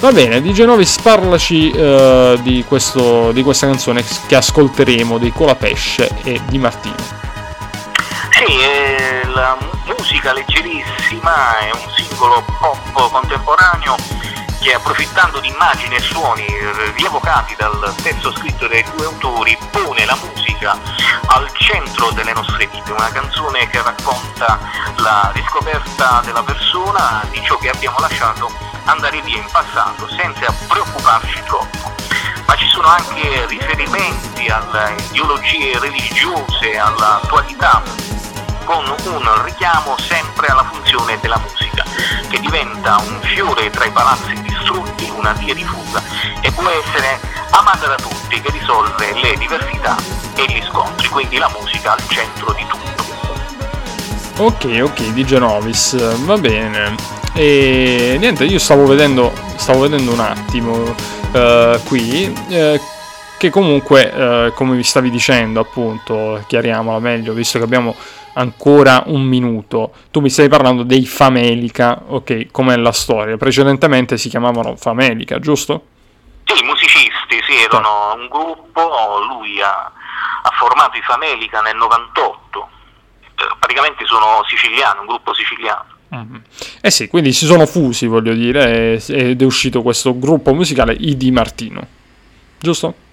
Va 0.00 0.12
bene, 0.12 0.40
di 0.40 0.52
Genovis 0.54 0.98
parlaci 1.00 1.70
eh, 1.70 2.38
di, 2.42 2.64
questo, 2.66 3.32
di 3.32 3.42
questa 3.42 3.66
canzone 3.66 4.02
che 4.26 4.34
ascolteremo 4.34 5.18
di 5.18 5.30
Colapesce 5.30 6.10
e 6.22 6.40
di 6.46 6.58
Martino. 6.58 6.96
Sì, 8.30 8.44
eh, 8.44 9.26
la 9.28 9.58
musica 9.84 10.32
leggerissima, 10.32 11.58
è 11.58 11.70
un 11.72 11.92
singolo 11.94 12.42
pop 12.58 13.10
contemporaneo 13.10 13.96
che 14.60 14.74
approfittando 14.74 15.40
di 15.40 15.48
immagini 15.48 15.96
e 15.96 16.00
suoni 16.00 16.44
rievocati 16.94 17.54
dal 17.56 17.94
testo 18.02 18.30
scritto 18.32 18.68
dai 18.68 18.84
due 18.94 19.06
autori 19.06 19.56
pone 19.70 20.04
la 20.04 20.16
musica 20.16 20.78
al 21.26 21.50
centro 21.54 22.10
delle 22.10 22.34
nostre 22.34 22.66
vite, 22.66 22.92
una 22.92 23.10
canzone 23.10 23.66
che 23.68 23.82
racconta 23.82 24.58
la 24.96 25.30
riscoperta 25.32 26.20
della 26.24 26.42
persona 26.42 27.24
di 27.30 27.42
ciò 27.42 27.56
che 27.56 27.70
abbiamo 27.70 27.98
lasciato 28.00 28.52
andare 28.84 29.22
via 29.22 29.38
in 29.38 29.48
passato 29.50 30.06
senza 30.08 30.52
preoccuparci 30.68 31.42
troppo. 31.46 31.94
Ma 32.46 32.54
ci 32.56 32.68
sono 32.68 32.88
anche 32.88 33.46
riferimenti 33.46 34.48
alle 34.48 34.94
ideologie 35.10 35.78
religiose, 35.78 36.78
all'attualità 36.78 37.82
con 38.70 38.84
un 38.86 39.44
richiamo 39.44 39.96
sempre 39.98 40.46
alla 40.46 40.62
funzione 40.62 41.18
della 41.20 41.42
musica, 41.42 41.82
che 42.28 42.38
diventa 42.38 42.98
un 43.04 43.18
fiore 43.22 43.68
tra 43.68 43.84
i 43.84 43.90
palazzi 43.90 44.32
distrutti, 44.42 45.10
una 45.16 45.32
via 45.32 45.54
di 45.54 45.64
fuga 45.64 46.00
e 46.40 46.52
può 46.52 46.68
essere 46.68 47.18
amata 47.50 47.88
da 47.88 47.96
tutti, 47.96 48.40
che 48.40 48.48
risolve 48.52 49.12
le 49.20 49.36
diversità 49.38 49.96
e 50.36 50.44
gli 50.46 50.62
scontri, 50.70 51.08
quindi 51.08 51.38
la 51.38 51.50
musica 51.58 51.94
al 51.94 52.02
centro 52.06 52.52
di 52.52 52.64
tutto. 52.68 54.44
Ok, 54.44 54.80
ok, 54.82 55.00
di 55.14 55.24
Genovis, 55.24 55.96
va 56.24 56.36
bene. 56.36 56.94
E 57.34 58.18
niente, 58.20 58.44
io 58.44 58.60
stavo 58.60 58.86
vedendo, 58.86 59.32
stavo 59.56 59.80
vedendo 59.80 60.12
un 60.12 60.20
attimo 60.20 60.94
uh, 61.32 61.82
qui. 61.82 62.32
Uh, 62.48 62.80
che 63.40 63.48
comunque, 63.48 64.12
eh, 64.12 64.52
come 64.54 64.76
vi 64.76 64.82
stavi 64.82 65.08
dicendo, 65.08 65.60
appunto, 65.60 66.44
chiariamola 66.46 66.98
meglio, 66.98 67.32
visto 67.32 67.56
che 67.56 67.64
abbiamo 67.64 67.96
ancora 68.34 69.04
un 69.06 69.22
minuto. 69.22 69.92
Tu 70.10 70.20
mi 70.20 70.30
stai 70.30 70.48
parlando 70.48 70.82
dei 70.82 71.06
Famelica, 71.06 72.02
ok, 72.06 72.50
com'è 72.50 72.76
la 72.76 72.92
storia? 72.92 73.36
Precedentemente 73.36 74.18
si 74.18 74.28
chiamavano 74.28 74.76
Famelica, 74.76 75.38
giusto? 75.38 75.86
Sì, 76.44 76.62
i 76.62 76.64
musicisti, 76.64 77.40
sì, 77.46 77.62
erano 77.62 78.14
un 78.16 78.28
gruppo, 78.28 78.80
lui 79.28 79.60
ha, 79.60 79.92
ha 80.42 80.50
formato 80.58 80.96
i 80.96 81.02
Famelica 81.02 81.60
nel 81.60 81.76
98, 81.76 82.68
eh, 83.22 83.56
praticamente 83.58 84.04
sono 84.06 84.42
siciliani, 84.46 85.00
un 85.00 85.06
gruppo 85.06 85.34
siciliano. 85.34 85.86
Mm-hmm. 86.14 86.36
Eh 86.80 86.90
sì, 86.90 87.06
quindi 87.06 87.32
si 87.32 87.46
sono 87.46 87.66
fusi, 87.66 88.06
voglio 88.06 88.34
dire, 88.34 89.00
ed 89.06 89.40
è 89.40 89.44
uscito 89.44 89.82
questo 89.82 90.18
gruppo 90.18 90.52
musicale 90.52 90.92
I 90.92 91.16
Di 91.16 91.30
Martino, 91.30 91.86
giusto? 92.58 93.08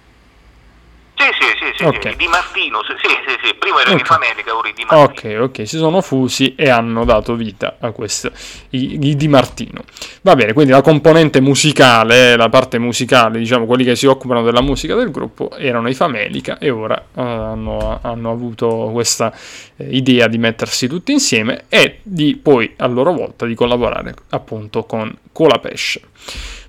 Sì, 1.18 1.26
sì, 1.40 1.46
sì, 1.60 1.78
sì, 1.78 1.84
okay. 1.84 2.16
Di 2.16 2.28
Martino, 2.28 2.84
sì, 2.84 2.94
sì, 3.02 3.36
sì, 3.42 3.56
prima 3.56 3.82
era 3.82 3.90
okay. 3.90 3.98
di 3.98 4.04
Famelica, 4.04 4.56
ora 4.56 4.70
di 4.72 4.86
Martino. 4.86 5.40
Ok, 5.40 5.50
ok, 5.50 5.68
si 5.68 5.78
sono 5.78 6.02
fusi 6.02 6.54
e 6.56 6.70
hanno 6.70 7.06
dato 7.06 7.34
vita 7.34 7.78
a 7.80 7.90
questo, 7.90 8.32
i, 8.70 9.00
i, 9.02 9.16
Di 9.16 9.28
Martino. 9.28 9.84
Va 10.22 10.36
bene, 10.36 10.54
quindi 10.54 10.72
la 10.74 10.82
componente 10.82 11.42
musicale, 11.42 12.36
la 12.36 12.50
parte 12.50 12.78
musicale, 12.78 13.40
diciamo, 13.40 13.66
quelli 13.66 13.84
che 13.84 13.96
si 13.96 14.06
occupano 14.06 14.44
della 14.44 14.62
musica 14.62 14.94
del 14.94 15.10
gruppo 15.10 15.50
erano 15.58 15.90
i 15.90 15.96
Famelica 15.96 16.60
e 16.60 16.70
ora 16.70 17.04
uh, 17.14 17.20
hanno, 17.20 18.00
hanno, 18.00 18.30
avuto 18.30 18.90
questa 18.94 19.34
eh, 19.76 19.88
idea 19.90 20.28
di 20.28 20.38
mettersi 20.38 20.88
tutti 20.88 21.12
insieme 21.12 21.64
e 21.68 22.00
di 22.04 22.36
poi 22.36 22.76
a 22.78 22.86
loro 22.86 23.12
volta 23.12 23.48
di 23.48 23.56
collaborare 23.56 24.14
appunto 24.30 24.84
con 24.84 25.12
Colapesce. 25.32 26.02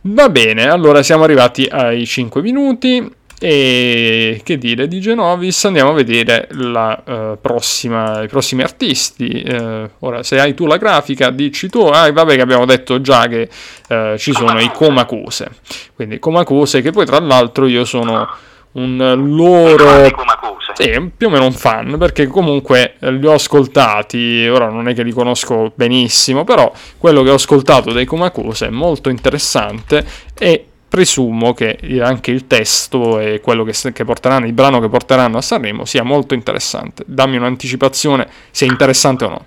Va 0.02 0.30
bene, 0.30 0.68
allora 0.68 1.02
siamo 1.02 1.24
arrivati 1.24 1.64
ai 1.64 2.06
5 2.06 2.40
minuti. 2.40 3.16
E 3.40 4.40
che 4.42 4.58
dire 4.58 4.88
di 4.88 5.00
Genovis? 5.00 5.64
Andiamo 5.64 5.90
a 5.90 5.94
vedere 5.94 6.48
la, 6.50 7.00
uh, 7.06 7.38
prossima, 7.40 8.22
i 8.22 8.26
prossimi 8.26 8.62
artisti. 8.62 9.44
Uh, 9.46 9.88
ora, 10.00 10.24
se 10.24 10.40
hai 10.40 10.54
tu 10.54 10.66
la 10.66 10.76
grafica, 10.76 11.30
dici 11.30 11.68
tu. 11.68 11.82
Ah, 11.82 12.10
vabbè, 12.10 12.34
che 12.34 12.40
abbiamo 12.40 12.64
detto 12.64 13.00
già 13.00 13.28
che 13.28 13.48
uh, 13.88 14.16
ci 14.16 14.32
sono 14.32 14.58
i 14.58 14.70
Comacose. 14.72 15.50
Quindi, 15.94 16.18
Comacose, 16.18 16.82
che 16.82 16.90
poi 16.90 17.06
tra 17.06 17.20
l'altro 17.20 17.66
io 17.66 17.84
sono 17.84 18.28
un 18.72 18.96
loro. 19.36 20.26
Sì, 20.74 21.10
più 21.16 21.26
o 21.26 21.30
meno 21.30 21.44
un 21.44 21.52
fan, 21.52 21.96
perché 21.98 22.28
comunque 22.28 22.94
li 23.00 23.26
ho 23.26 23.32
ascoltati, 23.32 24.46
ora 24.46 24.68
non 24.68 24.86
è 24.86 24.94
che 24.94 25.02
li 25.02 25.10
conosco 25.10 25.72
benissimo, 25.74 26.44
però 26.44 26.70
quello 26.98 27.24
che 27.24 27.30
ho 27.30 27.34
ascoltato 27.34 27.90
dei 27.92 28.04
Comacose 28.04 28.66
è 28.66 28.70
molto 28.70 29.08
interessante 29.08 30.06
e 30.38 30.67
presumo 30.88 31.52
che 31.52 31.78
anche 32.02 32.30
il 32.30 32.46
testo 32.46 33.18
e 33.18 33.40
quello 33.40 33.64
che, 33.64 33.74
che, 33.92 34.04
porteranno, 34.04 34.46
il 34.46 34.52
brano 34.52 34.80
che 34.80 34.88
porteranno 34.88 35.38
a 35.38 35.42
Sanremo 35.42 35.84
sia 35.84 36.02
molto 36.02 36.34
interessante. 36.34 37.04
Dammi 37.06 37.36
un'anticipazione 37.36 38.28
se 38.50 38.66
è 38.66 38.68
interessante 38.68 39.24
o 39.24 39.28
no. 39.28 39.44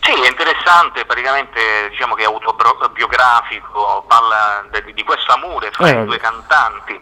Sì, 0.00 0.10
è 0.10 0.28
interessante, 0.28 1.04
praticamente 1.04 1.60
diciamo 1.90 2.14
che 2.14 2.22
è 2.22 2.26
autobiografico, 2.26 4.04
parla 4.08 4.66
di, 4.84 4.92
di 4.94 5.02
questo 5.04 5.32
amore 5.32 5.70
fra 5.70 5.88
eh, 5.88 6.02
i 6.02 6.04
due 6.04 6.18
cantanti. 6.18 7.00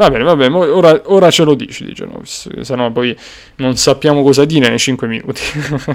Va 0.00 0.08
bene, 0.08 0.24
va 0.24 0.34
bene, 0.34 0.56
ora, 0.56 0.98
ora 1.08 1.30
ce 1.30 1.44
lo 1.44 1.52
dici, 1.52 1.84
dice 1.84 2.06
Novis, 2.06 2.48
se 2.62 2.74
no 2.74 2.90
poi 2.90 3.14
non 3.56 3.76
sappiamo 3.76 4.22
cosa 4.22 4.46
dire 4.46 4.70
nei 4.70 4.78
5 4.78 5.06
minuti. 5.06 5.42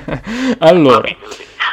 allora... 0.60 1.01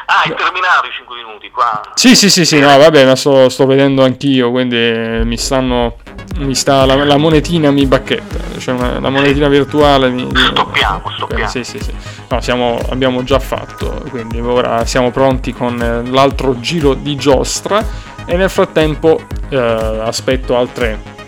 Ah, 0.07 0.23
è 0.23 0.35
terminato 0.35 0.87
i 0.87 0.93
5 0.97 1.15
minuti 1.15 1.51
qua. 1.51 1.83
Sì, 1.93 2.17
sì, 2.17 2.31
sì, 2.31 2.47
sì, 2.47 2.59
no, 2.59 2.75
vabbè, 2.79 3.05
ma 3.05 3.17
sto, 3.17 3.51
sto 3.51 3.67
vedendo 3.67 4.03
anch'io, 4.03 4.51
quindi 4.51 4.79
mi 5.25 5.37
stanno... 5.37 5.99
Mi 6.37 6.55
sta, 6.55 6.87
la, 6.87 7.05
la 7.05 7.19
monetina 7.19 7.71
mi 7.71 7.85
bacchetta, 7.85 8.59
cioè 8.59 8.77
una, 8.77 8.99
la 8.99 9.11
monetina 9.11 9.49
virtuale 9.49 10.09
mi... 10.09 10.27
Stoppiamo, 10.35 11.13
stoppiamo. 11.15 11.49
Sì, 11.49 11.65
sì, 11.65 11.81
sì. 11.81 11.93
No, 12.31 12.41
siamo, 12.41 12.79
abbiamo 12.89 13.23
già 13.25 13.41
fatto, 13.41 14.07
quindi 14.09 14.41
ora 14.41 14.87
siamo 14.87 15.11
pronti 15.11 15.53
con 15.53 16.09
l'altro 16.11 16.59
giro 16.61 16.95
di 16.95 17.15
giostra 17.15 17.85
e 18.25 18.37
nel 18.37 18.49
frattempo 18.49 19.21
eh, 19.51 19.59
aspetto 19.59 20.57
altre 20.57 21.21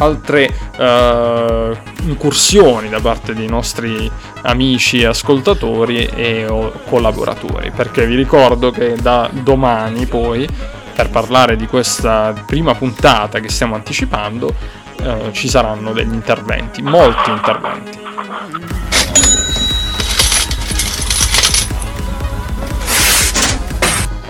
altre 0.00 0.48
uh, 0.78 1.76
incursioni 2.06 2.88
da 2.88 3.00
parte 3.00 3.34
dei 3.34 3.46
nostri 3.46 4.10
amici 4.42 5.04
ascoltatori 5.04 6.06
e 6.06 6.46
collaboratori 6.88 7.70
perché 7.70 8.06
vi 8.06 8.16
ricordo 8.16 8.70
che 8.70 8.96
da 8.96 9.28
domani 9.32 10.06
poi 10.06 10.48
per 10.94 11.10
parlare 11.10 11.56
di 11.56 11.66
questa 11.66 12.34
prima 12.46 12.74
puntata 12.74 13.40
che 13.40 13.48
stiamo 13.48 13.74
anticipando 13.74 14.54
uh, 15.02 15.30
ci 15.32 15.48
saranno 15.48 15.92
degli 15.92 16.12
interventi 16.12 16.82
molti 16.82 17.30
interventi 17.30 17.98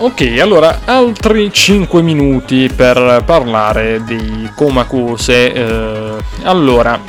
Ok, 0.03 0.39
allora 0.41 0.79
altri 0.85 1.53
5 1.53 2.01
minuti 2.01 2.67
per 2.75 3.21
parlare 3.23 4.03
di 4.03 4.49
Comacose. 4.55 5.53
Eh, 5.53 6.15
allora, 6.41 6.99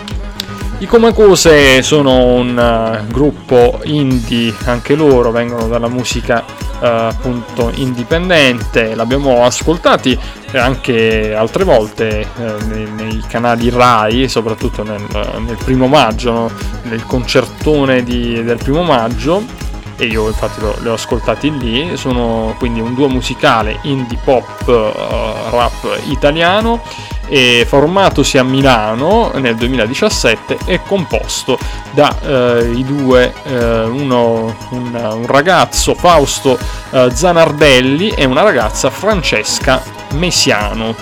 i 0.77 0.85
Comacose 0.85 1.81
sono 1.81 2.35
un 2.35 2.55
uh, 2.55 3.11
gruppo 3.11 3.81
indie, 3.85 4.53
anche 4.65 4.95
loro 4.95 5.31
vengono 5.31 5.69
dalla 5.69 5.89
musica 5.89 6.45
uh, 6.45 6.85
appunto 6.85 7.73
indipendente, 7.77 8.95
l'abbiamo 8.95 9.43
ascoltati 9.43 10.19
anche 10.53 11.33
altre 11.35 11.65
volte 11.65 12.27
uh, 12.37 12.67
nei, 12.67 12.91
nei, 12.95 13.23
canali 13.27 13.71
RAI, 13.71 14.29
soprattutto 14.29 14.83
nel, 14.83 15.03
nel 15.39 15.57
primo 15.65 15.87
maggio, 15.87 16.31
no? 16.31 16.51
nel 16.83 17.07
concertone 17.07 18.03
di, 18.03 18.45
del 18.45 18.59
primo 18.59 18.83
maggio 18.83 19.62
e 20.03 20.07
io 20.07 20.27
infatti 20.27 20.61
li 20.81 20.89
ho 20.89 20.95
ascoltati 20.95 21.57
lì, 21.57 21.97
sono 21.97 22.57
quindi 22.59 22.81
un 22.81 22.93
duo 22.93 23.09
musicale 23.09 23.79
indie 23.83 24.19
pop 24.23 24.67
uh, 24.67 25.55
rap 25.55 26.01
italiano 26.07 26.83
e 27.29 27.65
formatosi 27.69 28.37
a 28.37 28.43
Milano 28.43 29.31
nel 29.37 29.55
2017 29.55 30.59
è 30.65 30.83
composto 30.83 31.57
da 31.93 32.15
eh, 32.21 32.83
due, 32.85 33.33
eh, 33.45 33.85
uno, 33.85 34.55
un, 34.71 34.93
un, 34.93 35.27
ragazzo 35.27 35.95
Fausto 35.95 36.59
Zanardelli 36.91 38.11
e 38.11 38.25
una 38.25 38.43
ragazza 38.43 38.91
Francesca 38.91 39.83
Mesiano. 40.15 40.95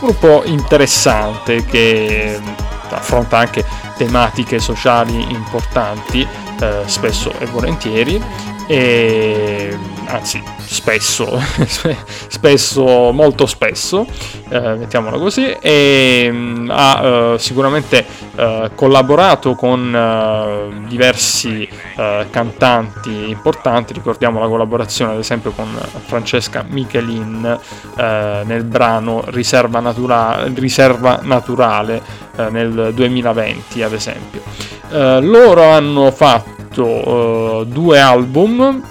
Gruppo 0.00 0.42
interessante 0.44 1.64
che 1.64 2.38
affronta 2.90 3.38
anche 3.38 3.64
tematiche 3.96 4.58
sociali 4.58 5.30
importanti, 5.30 6.26
eh, 6.60 6.82
spesso 6.86 7.32
e 7.38 7.46
volentieri, 7.46 8.22
e 8.66 9.76
anzi 10.12 10.42
spesso, 10.58 11.40
spesso, 12.28 13.12
molto 13.12 13.46
spesso, 13.46 14.06
eh, 14.48 14.74
mettiamola 14.76 15.18
così, 15.18 15.50
e 15.60 16.28
mm, 16.30 16.70
ha 16.70 17.00
eh, 17.02 17.38
sicuramente 17.38 18.04
eh, 18.36 18.70
collaborato 18.74 19.54
con 19.54 19.94
eh, 19.94 20.86
diversi 20.88 21.68
eh, 21.96 22.26
cantanti 22.30 23.30
importanti, 23.30 23.92
ricordiamo 23.92 24.40
la 24.40 24.48
collaborazione 24.48 25.12
ad 25.12 25.18
esempio 25.18 25.52
con 25.52 25.68
Francesca 26.06 26.64
Michelin 26.66 27.58
eh, 27.96 28.42
nel 28.44 28.64
brano 28.64 29.22
Riserva, 29.26 29.80
Natura- 29.80 30.44
Riserva 30.54 31.20
Naturale 31.22 32.28
nel 32.50 32.92
2020 32.94 33.82
ad 33.82 33.92
esempio. 33.92 34.40
loro 34.88 35.62
hanno 35.64 36.10
fatto 36.10 37.64
due 37.68 38.00
album, 38.00 38.82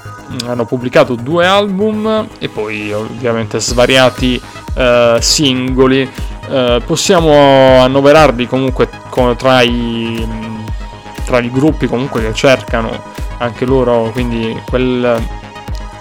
hanno 0.45 0.65
pubblicato 0.65 1.15
due 1.15 1.45
album 1.45 2.27
e 2.39 2.49
poi 2.49 2.91
ovviamente 2.91 3.59
svariati 3.59 4.41
uh, 4.75 5.19
singoli. 5.19 6.09
Uh, 6.47 6.81
possiamo 6.83 7.79
annoverarli 7.81 8.47
comunque 8.47 8.89
tra 9.37 9.61
i, 9.61 10.27
tra 11.25 11.39
i 11.39 11.51
gruppi 11.51 11.87
comunque 11.87 12.21
che 12.21 12.33
cercano 12.33 13.17
anche 13.37 13.65
loro 13.65 14.09
quindi 14.11 14.59
quel, 14.65 15.21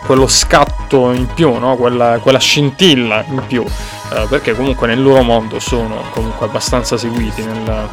quello 0.04 0.26
scatto 0.26 1.12
in 1.12 1.26
più, 1.34 1.58
no? 1.58 1.76
quella, 1.76 2.18
quella, 2.22 2.38
scintilla 2.38 3.24
in 3.28 3.42
più, 3.46 3.62
eh, 3.62 4.26
perché 4.28 4.54
comunque 4.54 4.86
nel 4.86 5.02
loro 5.02 5.22
mondo 5.22 5.58
sono 5.58 6.02
comunque 6.10 6.46
abbastanza 6.46 6.96
seguiti 6.96 7.42
nel, 7.42 7.88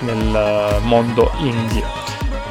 nel 0.00 0.80
mondo 0.82 1.30
indie. 1.38 1.84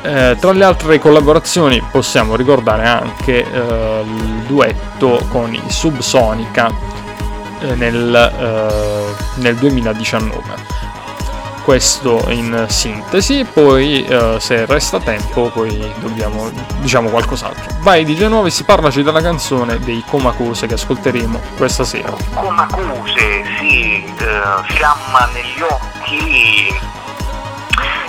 Eh, 0.03 0.35
tra 0.39 0.51
le 0.51 0.63
altre 0.63 0.97
collaborazioni 0.97 1.79
possiamo 1.91 2.35
ricordare 2.35 2.87
anche 2.87 3.45
eh, 3.45 4.03
il 4.03 4.43
duetto 4.47 5.23
con 5.29 5.53
i 5.53 5.61
Subsonica 5.67 6.71
eh, 7.59 7.75
nel, 7.75 8.15
eh, 8.15 9.41
nel, 9.41 9.55
2019. 9.55 10.79
Questo 11.63 12.25
in 12.29 12.65
sintesi, 12.67 13.45
poi 13.45 14.03
eh, 14.03 14.37
se 14.39 14.65
resta 14.65 14.99
tempo 14.99 15.51
poi 15.53 15.93
dobbiamo 15.99 16.49
diciamo 16.79 17.09
qualcos'altro. 17.09 17.77
Vai 17.81 18.03
di 18.03 18.15
Genovis, 18.15 18.63
parlaci 18.63 19.03
della 19.03 19.21
canzone 19.21 19.77
dei 19.77 20.03
Comacose 20.09 20.65
che 20.65 20.73
ascolteremo 20.73 21.39
questa 21.57 21.83
sera. 21.83 22.11
Comacose, 22.33 23.43
sì, 23.59 24.03
fiamma 24.17 25.29
negli 25.31 25.61
occhi 25.61 27.00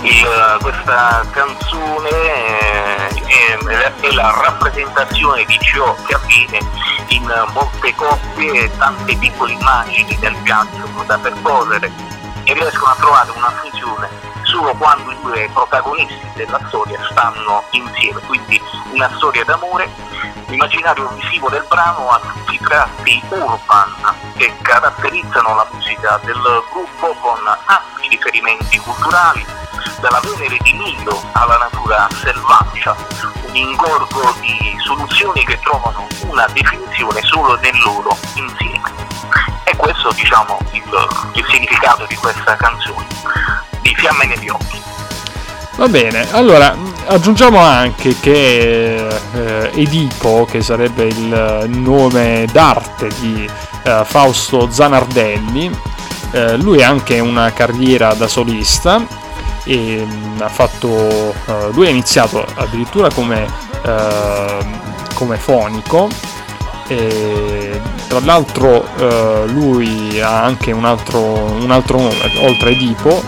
il, 0.02 0.58
questa 0.60 1.24
canzone 1.30 2.08
è, 2.08 3.08
è, 3.08 3.92
è, 4.00 4.10
la 4.12 4.30
rappresentazione 4.42 5.44
di 5.44 5.58
ciò 5.60 5.96
che 6.06 6.14
avviene 6.14 6.58
in 7.08 7.32
molte 7.52 7.94
coppie, 7.94 8.70
tante 8.76 9.16
piccole 9.16 9.52
immagini 9.52 10.16
del 10.18 10.34
viaggio 10.42 10.88
da 11.06 11.18
percorrere. 11.18 11.90
E 12.44 12.54
riescono 12.54 12.92
a 12.92 12.96
trovare 12.96 13.30
una 13.36 13.50
funzione 13.50 14.31
solo 14.52 14.74
quando 14.74 15.10
i 15.10 15.16
due 15.22 15.48
protagonisti 15.50 16.30
della 16.34 16.60
storia 16.68 16.98
stanno 17.10 17.64
insieme, 17.70 18.20
quindi 18.20 18.60
una 18.92 19.10
storia 19.16 19.44
d'amore. 19.44 19.88
L'immaginario 20.46 21.08
visivo 21.14 21.48
del 21.48 21.64
brano 21.68 22.10
ha 22.10 22.20
tutti 22.20 22.54
i 22.54 22.58
tratti 22.58 23.22
urban 23.30 23.94
che 24.36 24.52
caratterizzano 24.60 25.54
la 25.54 25.66
musica 25.72 26.20
del 26.24 26.38
gruppo 26.70 27.14
con 27.20 27.38
ampi 27.46 28.08
riferimenti 28.10 28.78
culturali, 28.78 29.44
dalla 30.00 30.20
Venere 30.20 30.58
di 30.60 30.72
Nilo 30.74 31.22
alla 31.32 31.56
natura 31.56 32.06
selvaggia, 32.20 32.94
un 33.46 33.56
ingorgo 33.56 34.34
di 34.40 34.76
soluzioni 34.84 35.46
che 35.46 35.58
trovano 35.60 36.06
una 36.26 36.46
definizione 36.48 37.22
solo 37.22 37.56
nel 37.56 37.78
loro 37.80 38.14
insieme. 38.34 38.90
E 39.64 39.74
questo 39.76 40.12
diciamo 40.12 40.58
il, 40.72 41.08
il 41.32 41.46
significato 41.48 42.04
di 42.04 42.16
questa 42.16 42.54
canzone, 42.56 43.06
di 43.82 43.94
Fiamme 43.94 44.26
negli 44.26 44.48
occhi. 44.48 44.80
Va 45.76 45.88
bene, 45.88 46.30
allora 46.32 46.76
aggiungiamo 47.06 47.58
anche 47.58 48.14
che 48.20 49.06
eh, 49.06 49.70
Edipo, 49.74 50.46
che 50.48 50.62
sarebbe 50.62 51.04
il 51.04 51.64
nome 51.68 52.46
d'arte 52.50 53.08
di 53.20 53.48
eh, 53.82 54.02
Fausto 54.04 54.70
Zanardelli, 54.70 55.70
eh, 56.30 56.56
lui 56.56 56.82
ha 56.82 56.88
anche 56.88 57.18
una 57.20 57.52
carriera 57.52 58.14
da 58.14 58.28
solista 58.28 59.20
e 59.64 60.04
mm, 60.04 60.40
ha 60.40 60.48
fatto 60.48 60.88
uh, 60.88 61.34
lui 61.72 61.86
ha 61.86 61.90
iniziato 61.90 62.44
addirittura 62.54 63.08
come, 63.12 63.46
uh, 63.84 64.64
come 65.14 65.36
fonico 65.36 66.08
e 66.96 67.80
tra 68.08 68.20
l'altro 68.20 68.86
uh, 68.96 69.46
lui 69.46 70.20
ha 70.20 70.42
anche 70.42 70.72
un 70.72 70.84
altro, 70.84 71.20
un 71.20 71.70
altro 71.70 71.98
nome 71.98 72.30
oltre 72.40 72.70
Edipo 72.70 73.22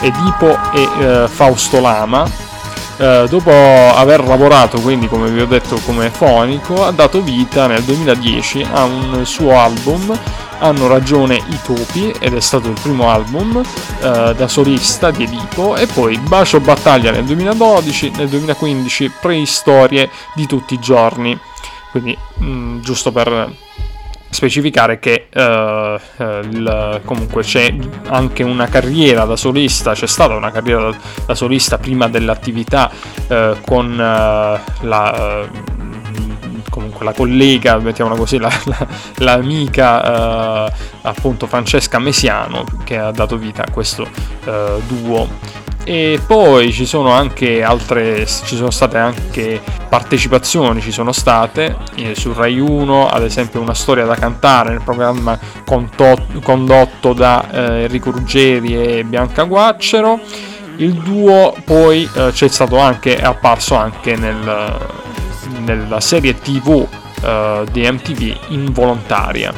Edipo 0.00 0.58
e 0.74 1.28
Fausto 1.28 1.80
Lama 1.80 2.28
dopo 3.28 3.50
aver 3.50 4.24
lavorato 4.26 4.80
quindi 4.80 5.06
come 5.06 5.30
vi 5.30 5.40
ho 5.40 5.46
detto 5.46 5.78
come 5.84 6.10
fonico 6.10 6.84
ha 6.84 6.90
dato 6.90 7.22
vita 7.22 7.68
nel 7.68 7.82
2010 7.82 8.66
a 8.72 8.84
un 8.84 9.24
suo 9.24 9.56
album 9.56 10.18
hanno 10.58 10.88
ragione 10.88 11.36
i 11.36 11.58
topi 11.62 12.12
ed 12.18 12.34
è 12.34 12.40
stato 12.40 12.68
il 12.68 12.78
primo 12.80 13.10
album 13.10 13.62
eh, 14.00 14.34
da 14.36 14.48
solista 14.48 15.10
di 15.10 15.24
Edipo 15.24 15.76
e 15.76 15.86
poi 15.86 16.18
Bacio 16.18 16.60
Battaglia 16.60 17.10
nel 17.10 17.24
2012, 17.24 18.12
nel 18.16 18.28
2015 18.28 19.12
Preistorie 19.20 20.10
di 20.34 20.46
tutti 20.46 20.74
i 20.74 20.78
giorni. 20.78 21.38
Quindi 21.90 22.16
mh, 22.38 22.46
mm, 22.46 22.80
giusto 22.80 23.12
per 23.12 23.52
specificare 24.30 24.98
che 24.98 25.28
uh, 25.34 25.98
il, 26.50 27.00
comunque 27.04 27.42
c'è 27.42 27.74
anche 28.08 28.42
una 28.42 28.66
carriera 28.66 29.24
da 29.24 29.36
solista, 29.36 29.94
c'è 29.94 30.06
stata 30.06 30.34
una 30.34 30.50
carriera 30.50 30.90
da, 30.90 30.96
da 31.26 31.34
solista 31.34 31.78
prima 31.78 32.08
dell'attività 32.08 32.90
uh, 33.28 33.56
con 33.64 33.90
uh, 33.92 34.86
la 34.86 35.48
comunque 36.78 37.04
la 37.04 37.12
collega, 37.12 37.78
mettiamola 37.78 38.16
così, 38.16 38.38
la, 38.38 38.52
la, 38.66 38.86
l'amica 39.16 40.66
eh, 40.68 40.72
appunto 41.02 41.46
Francesca 41.46 41.98
Mesiano 41.98 42.64
che 42.84 42.96
ha 42.96 43.10
dato 43.10 43.36
vita 43.36 43.64
a 43.64 43.70
questo 43.70 44.06
eh, 44.44 44.80
duo. 44.86 45.28
E 45.90 46.20
poi 46.26 46.70
ci 46.70 46.84
sono 46.84 47.12
anche 47.12 47.62
altre, 47.62 48.26
ci 48.26 48.56
sono 48.56 48.70
state 48.70 48.98
anche 48.98 49.58
partecipazioni, 49.88 50.82
ci 50.82 50.92
sono 50.92 51.12
state 51.12 51.74
eh, 51.94 52.14
su 52.14 52.34
Rai 52.34 52.60
1, 52.60 53.08
ad 53.08 53.22
esempio 53.22 53.62
una 53.62 53.72
storia 53.72 54.04
da 54.04 54.14
cantare 54.14 54.68
nel 54.68 54.82
programma 54.82 55.38
contot- 55.64 56.42
condotto 56.42 57.14
da 57.14 57.50
eh, 57.50 57.82
Enrico 57.84 58.10
Ruggeri 58.10 58.98
e 58.98 59.04
Bianca 59.04 59.44
Guaccero. 59.44 60.20
Il 60.76 60.92
duo 60.92 61.56
poi 61.64 62.06
eh, 62.12 62.32
c'è 62.32 62.48
stato 62.48 62.76
anche, 62.76 63.16
è 63.16 63.24
apparso 63.24 63.74
anche 63.74 64.14
nel, 64.14 64.76
nella 65.60 66.00
serie 66.00 66.38
tv 66.38 66.86
eh, 67.22 67.64
di 67.72 67.90
MTV 67.90 68.36
involontaria. 68.48 69.54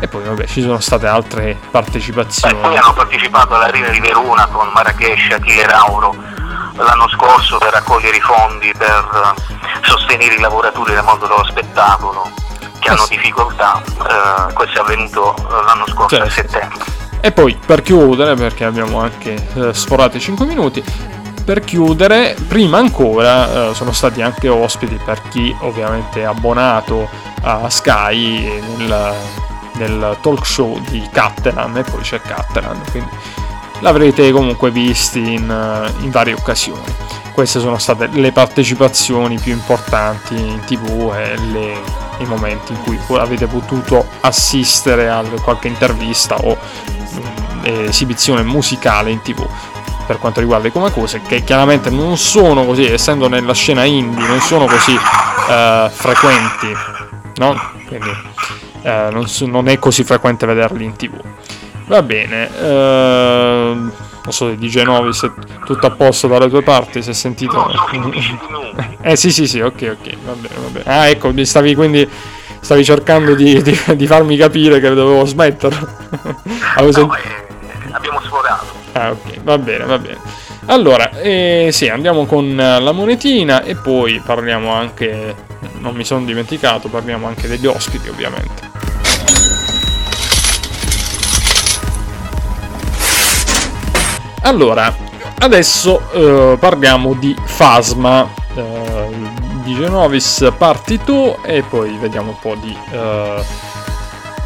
E 0.00 0.08
poi 0.08 0.22
vabbè 0.22 0.46
ci 0.46 0.62
sono 0.62 0.80
state 0.80 1.06
altre 1.06 1.58
partecipazioni. 1.70 2.54
Beh, 2.54 2.60
poi 2.60 2.76
hanno 2.76 2.92
partecipato 2.92 3.54
alla 3.54 3.66
Rina 3.66 3.88
di 3.88 4.00
Verona 4.00 4.46
con 4.46 4.70
Marrakesh, 4.72 5.32
Achille 5.32 5.66
Rauro 5.66 6.14
l'anno 6.76 7.08
scorso 7.08 7.58
per 7.58 7.72
raccogliere 7.72 8.16
i 8.16 8.20
fondi 8.20 8.72
per 8.76 9.34
sostenere 9.82 10.34
i 10.34 10.38
lavoratori 10.40 10.94
del 10.94 11.02
mondo 11.02 11.26
dello 11.26 11.44
spettacolo 11.44 12.30
che 12.78 12.88
eh 12.88 12.90
hanno 12.90 13.04
sì. 13.04 13.16
difficoltà. 13.16 13.82
Uh, 13.98 14.52
questo 14.52 14.78
è 14.78 14.80
avvenuto 14.82 15.34
l'anno 15.48 15.86
scorso 15.88 16.16
certo. 16.16 16.26
a 16.26 16.30
settembre. 16.30 16.84
E 17.20 17.32
poi 17.32 17.58
per 17.64 17.82
chiudere, 17.82 18.34
perché 18.36 18.64
abbiamo 18.64 19.00
anche 19.00 19.34
eh, 19.54 19.74
sforato 19.74 20.16
i 20.16 20.20
5 20.20 20.46
minuti, 20.46 20.84
per 21.44 21.60
chiudere, 21.60 22.36
prima 22.46 22.78
ancora 22.78 23.70
eh, 23.70 23.74
sono 23.74 23.92
stati 23.92 24.22
anche 24.22 24.48
ospiti 24.48 25.00
per 25.04 25.20
chi 25.28 25.54
ovviamente 25.60 26.20
è 26.20 26.24
abbonato 26.24 27.08
a 27.42 27.68
Sky 27.68 28.62
nel, 28.76 29.14
nel 29.74 30.16
talk 30.20 30.46
show 30.46 30.78
di 30.88 31.06
Cattelan 31.10 31.76
e 31.76 31.82
poi 31.82 32.00
c'è 32.00 32.20
Cattelan, 32.20 32.80
quindi 32.90 33.10
l'avrete 33.80 34.30
comunque 34.32 34.70
visti 34.70 35.34
in, 35.34 35.50
eh, 35.50 36.02
in 36.02 36.10
varie 36.10 36.34
occasioni. 36.34 37.06
Queste 37.32 37.60
sono 37.60 37.78
state 37.78 38.08
le 38.08 38.32
partecipazioni 38.32 39.38
più 39.38 39.52
importanti 39.52 40.34
in 40.34 40.60
tv 40.66 41.12
e 41.14 41.36
le, 41.52 41.80
i 42.18 42.24
momenti 42.24 42.72
in 42.72 42.82
cui 42.82 42.98
avete 43.16 43.46
potuto 43.46 44.04
assistere 44.20 45.08
a 45.08 45.22
qualche 45.42 45.68
intervista 45.68 46.36
o 46.36 46.56
esibizione 47.62 48.42
musicale 48.42 49.10
in 49.10 49.20
tv 49.22 49.46
per 50.06 50.18
quanto 50.18 50.40
riguarda 50.40 50.68
i 50.68 50.72
Comacose 50.72 51.20
che 51.20 51.44
chiaramente 51.44 51.90
non 51.90 52.16
sono 52.16 52.64
così 52.64 52.86
essendo 52.86 53.28
nella 53.28 53.52
scena 53.52 53.84
indie 53.84 54.26
non 54.26 54.40
sono 54.40 54.64
così 54.64 54.94
uh, 54.94 55.90
frequenti 55.90 56.74
no? 57.36 57.60
quindi 57.86 58.10
uh, 58.82 59.12
non, 59.12 59.26
non, 59.46 59.68
è 59.68 59.78
così 59.78 60.04
frequente 60.04 60.46
vederli 60.46 60.84
in 60.84 60.96
tv 60.96 61.14
va 61.86 62.02
bene 62.02 62.46
uh, 62.46 63.90
non 64.28 64.36
so 64.36 64.48
se 64.48 64.56
DJ 64.56 64.82
Novis 64.82 65.24
è 65.24 65.30
tutto 65.64 65.86
a 65.86 65.90
posto 65.90 66.28
dalle 66.28 66.50
tue 66.50 66.62
parti, 66.62 67.02
si 67.02 67.10
è 67.10 67.12
sentito... 67.14 67.66
eh 69.00 69.16
sì 69.16 69.32
sì 69.32 69.46
sì, 69.46 69.60
ok 69.60 69.96
ok, 69.98 70.16
va 70.22 70.32
bene, 70.32 70.54
va 70.54 70.68
bene. 70.68 70.84
Ah 70.84 71.08
ecco, 71.08 71.32
stavi 71.44 71.74
quindi... 71.74 72.08
Stavi 72.60 72.84
cercando 72.84 73.34
di, 73.34 73.62
di, 73.62 73.80
di 73.94 74.06
farmi 74.08 74.36
capire 74.36 74.80
che 74.80 74.88
dovevo 74.88 75.24
smettere. 75.24 75.76
no, 75.78 76.92
sent... 76.92 77.12
eh, 77.14 77.92
abbiamo 77.92 78.20
sforato. 78.20 78.66
Ah 78.92 79.10
ok, 79.12 79.42
va 79.42 79.56
bene, 79.58 79.84
va 79.84 79.98
bene. 79.98 80.18
Allora, 80.66 81.10
eh, 81.20 81.68
sì, 81.70 81.88
andiamo 81.88 82.26
con 82.26 82.56
la 82.56 82.92
monetina 82.92 83.62
e 83.62 83.76
poi 83.76 84.20
parliamo 84.22 84.72
anche, 84.72 85.34
non 85.78 85.94
mi 85.94 86.04
sono 86.04 86.24
dimenticato, 86.24 86.88
parliamo 86.88 87.28
anche 87.28 87.46
degli 87.46 87.66
ospiti 87.66 88.08
ovviamente. 88.08 88.67
Allora, 94.48 94.90
adesso 95.40 96.10
eh, 96.10 96.56
parliamo 96.58 97.12
di 97.12 97.36
Phasma 97.54 98.26
eh, 98.54 99.08
di 99.62 99.74
Genovis 99.74 100.50
Party 100.56 100.98
2 101.04 101.40
e 101.42 101.62
poi 101.62 101.98
vediamo 101.98 102.30
un 102.30 102.38
po' 102.38 102.54
di, 102.54 102.74
eh, 102.90 103.44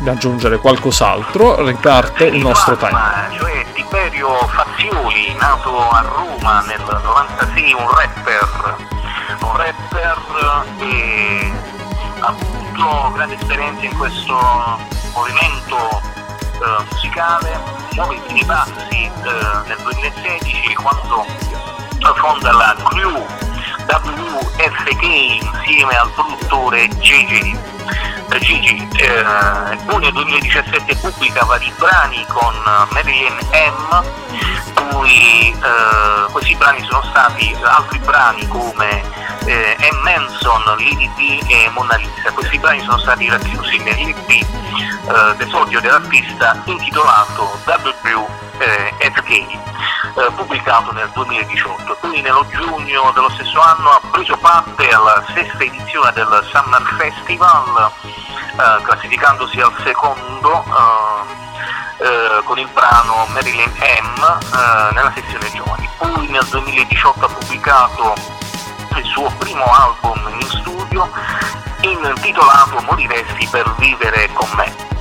di 0.01 0.09
aggiungere 0.09 0.59
qualcos'altro. 0.59 1.65
Riparte 1.65 2.25
il 2.25 2.41
nostro 2.41 2.77
time. 2.77 2.99
Cioè 3.39 3.65
Tiberio 3.75 4.35
Fazioli, 4.49 5.37
nato 5.39 5.89
a 5.91 6.01
Roma 6.01 6.65
nel 6.67 6.83
96, 6.85 7.73
un 7.73 7.89
rapper, 7.89 8.77
un 9.41 9.57
rapper 9.57 10.65
e 10.79 11.53
ha 12.19 12.27
avuto 12.27 13.13
grande 13.13 13.37
esperienza 13.37 13.85
in 13.85 13.97
questo 13.97 14.37
movimento 15.15 15.77
eh, 16.55 16.85
musicale 16.91 17.82
muove 17.95 18.15
i 18.15 18.21
primi 18.21 18.45
passi 18.45 19.05
eh, 19.05 19.11
nel 19.67 19.77
2016 19.83 20.75
quando 20.75 21.27
fonda 22.17 22.53
la 22.53 22.77
crew 22.85 23.27
WFK 23.87 25.03
insieme 25.03 25.97
al 25.97 26.11
produttore 26.13 26.89
Gigi. 26.99 27.57
Gigi 28.41 28.89
eh, 28.97 29.79
giugno 29.87 30.11
2017 30.11 30.97
pubblica 30.97 31.45
vari 31.45 31.73
brani 31.79 32.25
con 32.29 32.55
Marilyn 32.91 33.39
M, 33.53 34.05
poi 34.75 35.51
eh, 35.51 36.31
questi 36.33 36.57
brani 36.57 36.83
sono 36.89 37.03
stati 37.11 37.55
altri 37.63 37.99
brani 37.99 38.47
come 38.49 39.03
eh, 39.45 39.77
M. 39.93 40.03
Manson, 40.03 40.63
Lady 40.65 41.09
B 41.17 41.41
e 41.49 41.71
Mona 41.71 41.97
Lisa. 41.97 42.33
Questi 42.33 42.59
brani 42.59 42.81
sono 42.83 42.99
stati 42.99 43.29
racchiusi 43.29 43.79
nell'EP 43.79 44.31
eh, 44.31 45.37
d'esordio 45.37 45.81
dell'artista 45.81 46.61
intitolato 46.65 47.59
WFK, 47.65 49.31
eh, 49.31 49.59
pubblicato 50.37 50.93
nel 50.93 51.11
2018. 51.13 51.97
Quindi 52.01 52.23
nello 52.23 52.47
giugno 52.51 53.11
dello 53.13 53.31
stesso 53.31 53.61
anno 53.61 53.91
ha 53.91 54.01
preso 54.11 54.37
parte 54.37 54.89
alla 54.89 55.25
sesta 55.35 55.63
edizione 55.63 56.13
del 56.13 56.49
Summer 56.53 56.83
Festival, 56.99 57.72
eh, 57.79 58.83
classificandosi 58.83 59.61
al 59.61 59.75
secondo 59.83 60.65
eh, 60.65 62.05
eh, 62.05 62.43
con 62.45 62.59
il 62.59 62.69
brano 62.73 63.27
Marilyn 63.33 63.71
M 63.71 64.39
nella 64.93 65.13
sezione 65.15 65.51
giovani. 65.53 65.89
Poi 65.97 66.27
nel 66.29 66.45
2018 66.45 67.25
ha 67.25 67.29
pubblicato 67.29 68.15
il 68.97 69.05
suo 69.07 69.31
primo 69.39 69.65
album 69.65 70.29
in 70.39 70.49
studio 70.49 71.11
intitolato 71.81 72.81
Moriresti 72.83 73.49
per 73.51 73.73
vivere 73.79 74.29
con 74.33 74.49
me. 74.55 74.92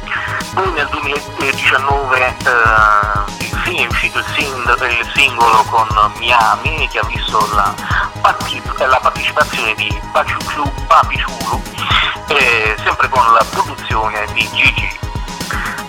Poi 0.54 0.70
nel 0.74 0.88
2019 0.92 2.18
eh, 2.20 3.84
è 3.84 3.88
uscito 3.88 4.20
il, 4.20 4.26
sing- 4.36 5.00
il, 5.00 5.12
singolo 5.16 5.64
con 5.64 5.88
Miami 6.18 6.88
che 6.90 7.00
ha 7.00 7.06
visto 7.06 7.48
la, 7.54 7.74
part- 8.20 8.78
la 8.80 9.00
partecipazione 9.02 9.74
di 9.76 10.02
Paciucciu, 10.12 10.64
Papiciulu, 10.88 11.62
eh, 12.28 12.76
sempre 12.84 13.08
con 13.08 13.24
la 13.32 13.46
produzione 13.50 14.26
di 14.34 14.50
Gigi. 14.54 15.11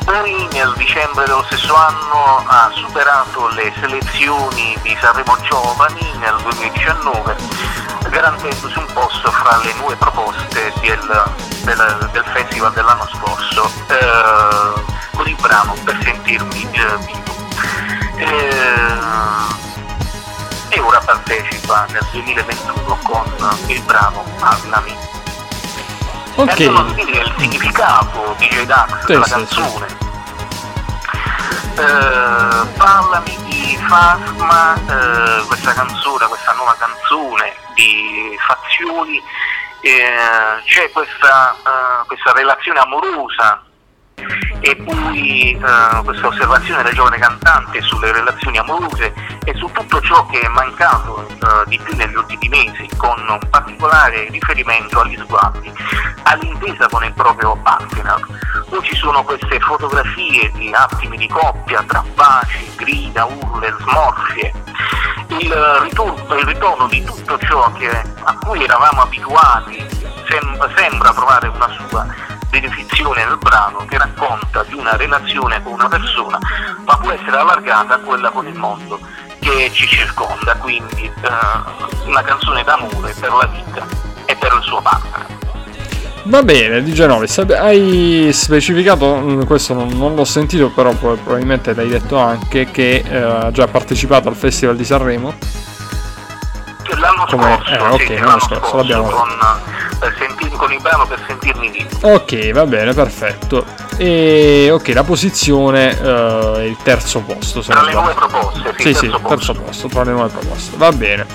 Poi 0.04 0.48
nel 0.52 0.72
dicembre 0.76 1.24
dello 1.24 1.44
stesso 1.44 1.74
anno 1.74 2.44
ha 2.46 2.70
superato 2.74 3.48
le 3.48 3.72
selezioni 3.80 4.76
di 4.82 4.96
Sanremo 5.00 5.36
Giovani 5.42 6.12
nel 6.18 6.36
2019 6.42 7.82
garantendosi 8.12 8.78
un 8.78 8.86
posto 8.92 9.30
fra 9.30 9.56
le 9.58 9.72
nuove 9.78 9.96
proposte 9.96 10.72
del, 10.80 11.24
del, 11.62 12.08
del 12.12 12.24
festival 12.32 12.72
dell'anno 12.72 13.08
scorso 13.08 13.70
eh, 13.88 14.82
con 15.14 15.26
il 15.26 15.36
brano 15.36 15.74
Per 15.82 15.98
sentirmi 16.02 16.68
eh, 16.72 16.96
vivo. 17.06 17.32
Eh, 18.16 19.20
e 20.68 20.80
ora 20.80 21.00
partecipa 21.00 21.86
nel 21.90 22.06
2021 22.12 22.98
con 23.02 23.56
il 23.66 23.80
brano 23.82 24.24
Parlami. 24.38 25.21
Ok. 26.34 26.60
A 26.60 26.92
dire 26.94 27.18
il 27.18 27.34
significato 27.38 28.34
di 28.38 28.48
J. 28.48 28.64
Dax 28.64 29.06
della 29.06 29.26
canzone. 29.26 29.86
Eh, 31.76 32.66
parlami 32.76 33.36
di 33.44 33.78
Fasma, 33.86 34.74
eh, 34.74 35.46
questa 35.46 35.72
canzone, 35.72 36.26
questa 36.26 36.52
nuova 36.52 36.74
canzone 36.78 37.54
di 37.74 38.36
fazioni, 38.46 39.22
eh, 39.80 40.62
c'è 40.64 40.90
questa, 40.92 41.56
uh, 41.64 42.06
questa, 42.06 42.32
relazione 42.32 42.78
amorosa 42.78 43.62
e 44.60 44.76
poi 44.76 45.58
uh, 45.60 46.04
questa 46.04 46.28
osservazione 46.28 46.82
del 46.82 46.94
giovane 46.94 47.18
cantante 47.18 47.80
sulle 47.82 48.12
relazioni 48.12 48.58
amorose 48.58 49.12
e 49.44 49.54
su 49.56 49.68
tutto 49.72 50.00
ciò 50.00 50.26
che 50.26 50.40
è 50.40 50.48
mancato 50.48 51.26
uh, 51.28 51.68
di 51.68 51.78
più 51.78 51.96
negli 51.96 52.14
ultimi 52.14 52.48
mesi, 52.48 52.88
con 52.96 53.18
un 53.28 53.40
particolare 53.50 54.28
riferimento 54.30 55.00
agli 55.00 55.16
sguardi, 55.18 55.72
all'intesa 56.24 56.88
con 56.88 57.04
il 57.04 57.12
proprio 57.12 57.56
partner. 57.62 58.20
Poi 58.68 58.82
ci 58.82 58.94
sono 58.94 59.22
queste 59.24 59.58
fotografie 59.60 60.50
di 60.52 60.72
attimi 60.72 61.16
di 61.16 61.28
coppia 61.28 61.82
tra 61.86 62.04
baci, 62.14 62.70
grida, 62.76 63.24
urle, 63.24 63.74
smorfie 63.80 64.52
il 65.38 65.52
ritorno, 65.82 66.34
il 66.36 66.46
ritorno 66.46 66.86
di 66.88 67.02
tutto 67.04 67.38
ciò 67.38 67.72
che, 67.72 67.88
a 67.88 68.36
cui 68.44 68.62
eravamo 68.62 69.02
abituati 69.02 69.84
sem- 70.28 70.74
sembra 70.76 71.12
trovare 71.12 71.48
una 71.48 71.68
sua 71.68 72.06
benefizione 72.52 73.24
nel 73.24 73.38
brano 73.38 73.86
che 73.88 73.96
racconta 73.96 74.62
di 74.64 74.74
una 74.74 74.94
relazione 74.96 75.62
con 75.62 75.72
una 75.72 75.88
persona 75.88 76.38
ma 76.84 76.98
può 76.98 77.10
essere 77.10 77.38
allargata 77.38 77.94
a 77.94 77.98
quella 77.98 78.30
con 78.30 78.46
il 78.46 78.54
mondo 78.54 79.00
che 79.40 79.70
ci 79.72 79.86
circonda 79.86 80.54
quindi 80.56 81.04
eh, 81.04 82.06
una 82.06 82.22
canzone 82.22 82.62
d'amore 82.62 83.14
per 83.18 83.32
la 83.32 83.46
vita 83.46 83.86
e 84.26 84.36
per 84.36 84.52
il 84.52 84.62
suo 84.62 84.82
partner 84.82 85.40
Va 86.24 86.40
bene, 86.44 86.84
DJ 86.84 87.06
9, 87.06 87.26
hai 87.56 88.30
specificato, 88.32 89.16
mm, 89.16 89.42
questo 89.42 89.74
non, 89.74 89.88
non, 89.88 90.14
l'ho 90.14 90.24
sentito, 90.24 90.70
però 90.70 90.92
probabilmente 90.92 91.74
l'hai 91.74 91.88
detto 91.88 92.16
anche 92.16 92.70
che 92.70 93.02
eh, 93.04 93.16
ha 93.16 93.50
già 93.50 93.66
partecipato 93.66 94.28
al 94.28 94.36
Festival 94.36 94.76
di 94.76 94.84
Sanremo. 94.84 95.34
L'anno 96.98 97.26
Come, 97.28 97.60
scorso, 97.62 97.72
eh, 97.72 97.78
ok, 97.78 98.02
sì, 98.02 98.18
l'anno, 98.18 98.40
scorso, 98.40 98.54
scorso 98.54 98.76
l'abbiamo 98.76 99.08
con, 99.08 99.28
per 99.98 100.16
sentir, 100.18 100.50
con 100.56 100.72
il 100.72 100.80
brano 100.80 101.06
per 101.06 101.24
sentirmi 101.26 101.70
vivo. 101.70 102.14
Ok, 102.14 102.50
va 102.52 102.66
bene, 102.66 102.92
perfetto. 102.92 103.64
E 103.96 104.68
ok, 104.72 104.88
la 104.88 105.04
posizione 105.04 105.98
è 105.98 106.06
eh, 106.06 106.66
il 106.66 106.76
terzo 106.82 107.20
posto. 107.20 107.60
tra 107.60 107.82
le 107.82 107.92
nuove 107.92 108.14
proposte, 108.14 108.74
sì, 108.76 108.82
sì, 108.82 108.82
terzo, 108.82 109.00
sì 109.00 109.08
posto. 109.10 109.28
terzo 109.28 109.54
posto, 109.54 109.88
tra 109.88 110.04
le 110.04 110.12
nuove 110.12 110.28
proposte. 110.28 110.76
Va 110.76 110.90
bene. 110.92 111.26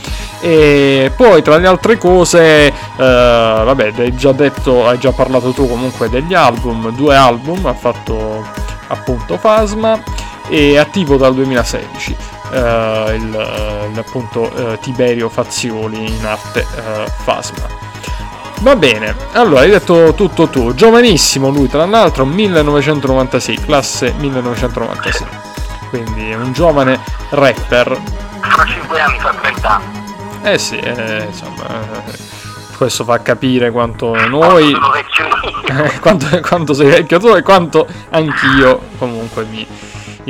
E 0.41 1.11
poi 1.15 1.41
tra 1.41 1.57
le 1.57 1.67
altre 1.67 1.97
cose, 1.97 2.67
eh, 2.67 2.73
vabbè, 2.97 3.93
hai 3.97 4.15
già 4.15 4.33
detto, 4.33 4.87
hai 4.87 4.99
già 4.99 5.11
parlato 5.11 5.51
tu 5.51 5.67
comunque 5.67 6.09
degli 6.09 6.33
album, 6.33 6.91
due 6.91 7.15
album, 7.15 7.65
ha 7.65 7.73
fatto 7.73 8.45
appunto 8.87 9.37
Fasma 9.37 10.01
e 10.49 10.77
attivo 10.77 11.17
dal 11.17 11.33
2016. 11.33 12.15
Eh, 12.51 13.15
il, 13.15 13.89
il, 13.91 13.99
appunto 13.99 14.53
eh, 14.53 14.79
Tiberio 14.79 15.29
Fazioli 15.29 16.05
in 16.05 16.25
arte 16.25 16.61
eh, 16.61 17.11
Fasma. 17.23 17.85
Va 18.61 18.75
bene, 18.75 19.15
allora 19.33 19.61
hai 19.61 19.69
detto 19.69 20.13
tutto 20.15 20.47
tu, 20.47 20.73
giovanissimo 20.73 21.49
lui 21.49 21.67
tra 21.67 21.85
l'altro, 21.85 22.25
1996, 22.25 23.59
classe 23.59 24.13
1996, 24.17 25.27
quindi 25.89 26.31
è 26.31 26.35
un 26.35 26.53
giovane 26.53 26.99
rapper. 27.29 28.01
Fra 28.41 28.65
5 28.65 28.99
anni 28.99 29.19
fa 29.19 29.29
30 29.29 29.69
anni. 29.69 30.05
Eh 30.41 30.57
sì, 30.57 30.77
eh, 30.77 31.25
insomma, 31.27 31.67
eh, 31.67 32.17
questo 32.77 33.03
fa 33.03 33.21
capire 33.21 33.69
quanto 33.69 34.15
noi... 34.27 34.71
Quanto, 34.71 35.97
quanto, 36.01 36.39
quanto 36.41 36.73
sei 36.73 36.87
vecchio 36.87 37.19
tu 37.19 37.27
e 37.27 37.43
quanto 37.43 37.85
anch'io 38.09 38.81
comunque 38.97 39.45
mi, 39.45 39.67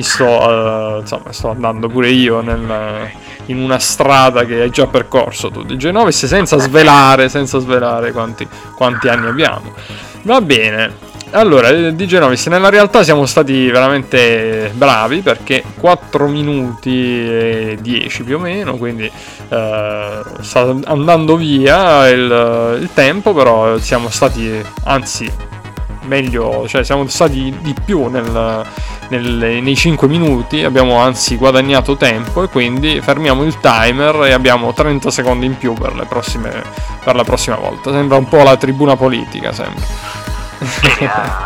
sto, 0.01 0.25
uh, 0.25 0.99
insomma, 0.99 1.31
sto 1.31 1.49
andando 1.49 1.87
pure 1.87 2.09
io 2.09 2.41
nel, 2.41 3.09
in 3.47 3.57
una 3.57 3.79
strada 3.79 4.45
che 4.45 4.61
hai 4.61 4.69
già 4.69 4.87
percorso 4.87 5.49
tu, 5.49 5.63
DJ 5.63 5.89
Novis, 5.89 6.25
senza 6.25 6.57
svelare, 6.57 7.29
senza 7.29 7.59
svelare 7.59 8.11
quanti, 8.11 8.47
quanti 8.75 9.07
anni 9.07 9.27
abbiamo. 9.27 9.73
Va 10.23 10.41
bene, 10.41 11.07
allora, 11.31 11.71
DJ 11.71 12.19
Novis, 12.19 12.47
nella 12.47 12.69
realtà 12.69 13.03
siamo 13.03 13.25
stati 13.25 13.69
veramente 13.69 14.71
bravi 14.73 15.19
perché 15.19 15.61
4 15.77 16.27
minuti 16.27 16.89
e 16.89 17.77
10 17.81 18.23
più 18.23 18.37
o 18.37 18.39
meno, 18.39 18.77
quindi 18.77 19.03
eh, 19.49 20.21
sta 20.39 20.75
andando 20.85 21.35
via 21.35 22.07
il, 22.07 22.77
il, 22.79 22.89
tempo, 22.93 23.33
però 23.33 23.77
siamo 23.77 24.09
stati, 24.09 24.49
anzi, 24.85 25.29
meglio, 26.07 26.67
cioè 26.67 26.83
siamo 26.83 27.05
stati 27.07 27.55
di 27.61 27.75
più 27.83 28.07
nel, 28.07 28.65
nel, 29.09 29.61
nei 29.61 29.75
5 29.75 30.07
minuti, 30.07 30.63
abbiamo 30.63 30.97
anzi 30.97 31.37
guadagnato 31.37 31.95
tempo 31.95 32.43
e 32.43 32.49
quindi 32.49 32.99
fermiamo 33.01 33.43
il 33.43 33.59
timer 33.59 34.25
e 34.25 34.31
abbiamo 34.31 34.73
30 34.73 35.11
secondi 35.11 35.45
in 35.45 35.57
più 35.57 35.73
per, 35.73 36.05
prossime, 36.07 36.63
per 37.03 37.15
la 37.15 37.23
prossima 37.23 37.57
volta. 37.57 37.91
Sembra 37.91 38.17
un 38.17 38.27
po' 38.27 38.43
la 38.43 38.57
tribuna 38.57 38.95
politica, 38.95 39.51
sembra. 39.51 39.85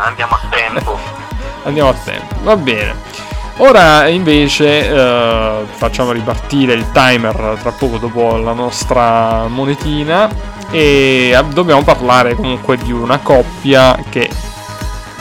andiamo 0.05 0.35
a 0.35 0.39
tempo. 0.49 0.99
andiamo 1.63 1.89
a 1.89 1.93
tempo, 1.93 2.35
va 2.43 2.55
bene. 2.55 3.20
Ora 3.63 4.07
invece 4.07 4.89
eh, 4.89 5.65
facciamo 5.75 6.11
ripartire 6.11 6.73
il 6.73 6.89
timer 6.91 7.59
tra 7.61 7.71
poco 7.71 7.99
dopo 7.99 8.35
la 8.37 8.53
nostra 8.53 9.45
monetina 9.47 10.27
e 10.71 11.39
dobbiamo 11.53 11.83
parlare 11.83 12.33
comunque 12.33 12.77
di 12.77 12.91
una 12.91 13.19
coppia 13.19 13.99
che 14.09 14.27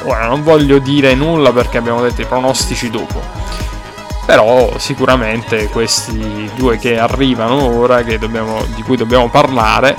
ora 0.05 0.26
non 0.26 0.43
voglio 0.43 0.78
dire 0.78 1.14
nulla 1.14 1.53
perché 1.53 1.76
abbiamo 1.76 2.01
detto 2.01 2.22
i 2.22 2.24
pronostici 2.24 2.88
dopo. 2.88 3.20
Però 4.24 4.78
sicuramente 4.78 5.68
questi 5.68 6.51
due 6.55 6.78
che 6.78 6.99
arrivano 6.99 7.76
ora, 7.76 8.03
che 8.03 8.18
dobbiamo, 8.18 8.64
di 8.74 8.82
cui 8.82 8.97
dobbiamo 8.97 9.28
parlare, 9.28 9.95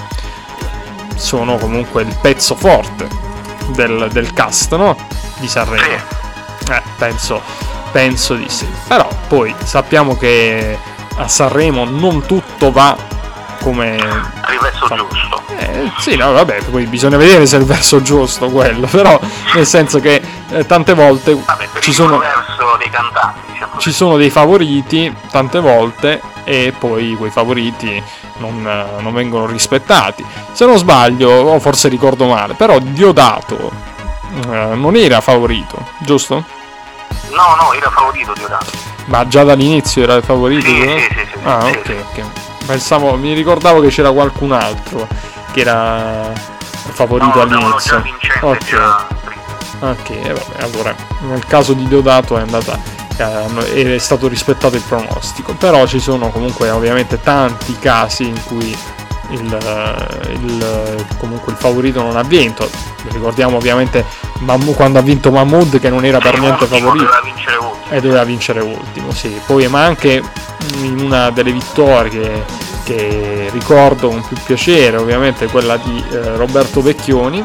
sono 1.16 1.58
comunque 1.58 2.02
il 2.02 2.18
pezzo 2.20 2.56
forte 2.56 3.08
del, 3.76 4.10
del 4.12 4.34
cast, 4.34 4.76
no? 4.76 4.98
Di 5.38 5.48
Sanremo. 5.48 6.20
Eh, 6.72 6.82
penso, 6.98 7.70
penso 7.92 8.36
di 8.36 8.50
sì. 8.50 8.68
Però 8.88 9.08
poi 9.28 9.54
sappiamo 9.64 10.18
che 10.18 10.78
a 11.18 11.28
Sanremo 11.28 11.86
non 11.86 12.26
tutto 12.26 12.72
va 12.72 12.96
come... 13.62 13.96
Il 13.96 14.60
verso 14.60 14.88
so, 14.88 14.96
giusto. 14.96 15.42
Eh, 15.58 15.92
sì, 16.00 16.16
no, 16.16 16.32
vabbè, 16.32 16.64
poi 16.64 16.86
bisogna 16.86 17.18
vedere 17.18 17.46
se 17.46 17.58
è 17.58 17.60
il 17.60 17.66
verso 17.66 18.02
giusto 18.02 18.50
quello, 18.50 18.88
però 18.92 19.20
nel 19.54 19.66
senso 19.66 20.00
che 20.00 20.22
eh, 20.50 20.66
tante 20.66 20.94
volte 20.94 21.36
vabbè, 21.36 21.70
ci 21.80 21.94
sono... 21.94 22.20
dei 22.78 22.90
cantanti, 22.90 23.52
diciamo. 23.52 23.78
Ci 23.78 23.92
sono 23.92 24.18
dei 24.18 24.30
favoriti 24.30 25.14
tante 25.30 25.60
volte 25.60 26.22
e 26.44 26.74
poi 26.78 27.16
quei 27.16 27.30
favoriti 27.30 28.02
non, 28.38 28.62
non, 29.00 29.14
vengono 29.14 29.46
rispettati. 29.46 30.26
Se 30.52 30.66
non 30.66 30.78
sbaglio, 30.78 31.30
o 31.30 31.60
forse 31.60 31.88
ricordo 31.88 32.26
male, 32.26 32.56
però 32.56 32.80
Diodato 32.80 33.72
eh, 34.50 34.74
non 34.74 34.96
era 34.96 35.22
favorito, 35.22 35.86
giusto? 36.00 36.60
No, 37.32 37.56
no, 37.56 37.74
era 37.74 37.90
favorito 37.90 38.34
Diodato. 38.34 38.72
Ma 39.06 39.28
già 39.28 39.44
dall'inizio 39.44 40.04
era 40.04 40.22
favorito? 40.22 40.66
Sì, 40.66 40.76
sì, 40.76 41.08
sì, 41.10 41.28
sì, 41.32 41.40
Ah, 41.44 41.62
sì, 41.62 41.78
ok, 41.78 41.86
sì. 41.86 42.20
ok. 42.20 42.26
Pensavo, 42.66 43.16
mi 43.16 43.34
ricordavo 43.34 43.82
che 43.82 43.90
c'era 43.90 44.12
qualcun 44.12 44.52
altro 44.52 45.08
che 45.52 45.60
era 45.62 46.32
favorito 46.92 47.34
no, 47.34 47.42
all'inizio. 47.42 47.98
No, 47.98 48.02
vincente 48.04 48.46
ok. 48.46 48.66
già 48.66 49.08
Ok, 49.80 50.10
eh, 50.12 50.34
vabbè, 50.34 50.62
allora 50.64 50.96
nel 51.22 51.44
caso 51.46 51.74
di 51.74 51.88
Diodato 51.88 52.38
è 52.38 52.42
andata 52.42 52.78
è 53.18 53.98
stato 53.98 54.28
rispettato 54.28 54.76
il 54.76 54.82
pronostico 54.82 55.54
però 55.54 55.86
ci 55.86 56.00
sono 56.00 56.30
comunque 56.30 56.70
ovviamente 56.70 57.20
tanti 57.20 57.78
casi 57.80 58.28
in 58.28 58.44
cui 58.46 58.76
il, 59.32 59.58
il, 60.42 61.06
comunque 61.18 61.52
il 61.52 61.58
favorito 61.58 62.02
non 62.02 62.18
ha 62.18 62.24
vinto. 62.24 62.70
Ricordiamo 63.10 63.58
ovviamente 63.58 64.06
Mamu, 64.40 64.74
quando 64.74 65.00
ha 65.00 65.02
vinto 65.02 65.32
Mahmood 65.32 65.80
che 65.80 65.90
non 65.90 66.06
era 66.06 66.20
per 66.20 66.40
niente 66.40 66.66
favorito. 66.66 67.06
doveva 67.06 67.22
e 67.90 68.00
doveva 68.00 68.24
vincere 68.24 68.62
ultimo 68.62 69.12
sì. 69.12 69.38
poi 69.46 69.68
ma 69.68 69.84
anche 69.84 70.24
in 70.84 70.98
una 70.98 71.30
delle 71.30 71.52
vittorie 71.52 72.46
che 72.84 73.50
ricordo 73.52 74.08
con 74.08 74.24
più 74.26 74.38
piacere 74.46 74.98
ovviamente 74.98 75.48
quella 75.48 75.78
di 75.78 76.04
eh, 76.12 76.36
Roberto 76.36 76.82
Vecchioni. 76.82 77.44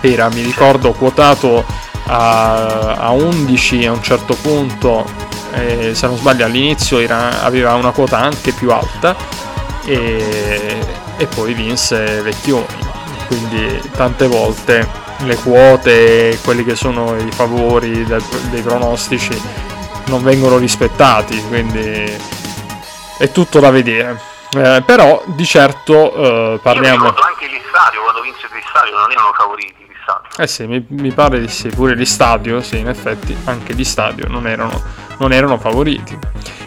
Era 0.00 0.28
mi 0.30 0.42
ricordo 0.42 0.92
quotato 0.92 1.64
a, 2.06 2.94
a 2.94 3.10
11 3.10 3.86
a 3.86 3.92
un 3.92 4.02
certo 4.02 4.34
punto, 4.34 5.06
eh, 5.52 5.92
se 5.94 6.06
non 6.06 6.16
sbaglio 6.16 6.44
all'inizio 6.44 6.98
era, 6.98 7.42
aveva 7.42 7.74
una 7.74 7.92
quota 7.92 8.18
anche 8.18 8.52
più 8.52 8.72
alta 8.72 9.16
e, 9.84 10.78
e 11.16 11.26
poi 11.26 11.54
vinse 11.54 12.22
Vecchioni. 12.22 12.90
Quindi 13.26 13.80
tante 13.94 14.26
volte 14.26 14.86
le 15.20 15.36
quote, 15.36 16.38
quelli 16.42 16.64
che 16.64 16.74
sono 16.74 17.16
i 17.16 17.30
favori 17.30 18.04
del, 18.04 18.22
dei 18.50 18.60
pronostici 18.60 19.40
non 20.06 20.22
vengono 20.22 20.58
rispettati, 20.58 21.40
quindi 21.48 22.12
è 23.18 23.30
tutto 23.30 23.60
da 23.60 23.70
vedere. 23.70 24.20
Eh, 24.54 24.82
però 24.84 25.22
di 25.26 25.46
certo 25.46 26.12
eh, 26.12 26.60
parliamo. 26.60 27.04
Io 27.04 27.14
anche 27.14 27.46
gli 27.46 27.60
stadio, 27.68 28.02
quando 28.02 28.20
vinse 28.20 28.48
gli 28.52 28.62
stadio 28.68 28.98
non 28.98 29.10
erano 29.10 29.32
favoriti. 29.32 29.80
Eh 30.36 30.46
sì, 30.46 30.66
mi, 30.66 30.84
mi, 30.88 31.12
pare 31.12 31.40
di 31.40 31.48
sì, 31.48 31.68
pure 31.68 31.96
gli 31.96 32.04
stadio, 32.04 32.60
sì, 32.60 32.78
in 32.78 32.88
effetti 32.88 33.36
anche 33.44 33.74
gli 33.74 33.84
stadio 33.84 34.26
non 34.28 34.46
erano, 34.46 34.82
non 35.18 35.32
erano 35.32 35.58
favoriti. 35.58 36.18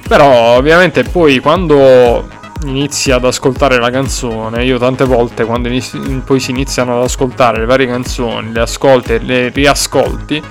Però 0.07 0.55
ovviamente 0.55 1.03
poi 1.03 1.39
quando 1.39 2.27
inizi 2.67 3.11
ad 3.11 3.25
ascoltare 3.25 3.77
la 3.79 3.89
canzone, 3.89 4.63
io 4.63 4.77
tante 4.77 5.05
volte 5.05 5.45
quando 5.45 5.67
inizi, 5.67 5.97
poi 6.25 6.39
si 6.39 6.51
iniziano 6.51 6.97
ad 6.97 7.03
ascoltare 7.03 7.59
le 7.59 7.65
varie 7.65 7.87
canzoni, 7.87 8.51
le 8.51 8.61
ascolti 8.61 9.13
e 9.13 9.19
le 9.19 9.49
riascolti, 9.49 10.41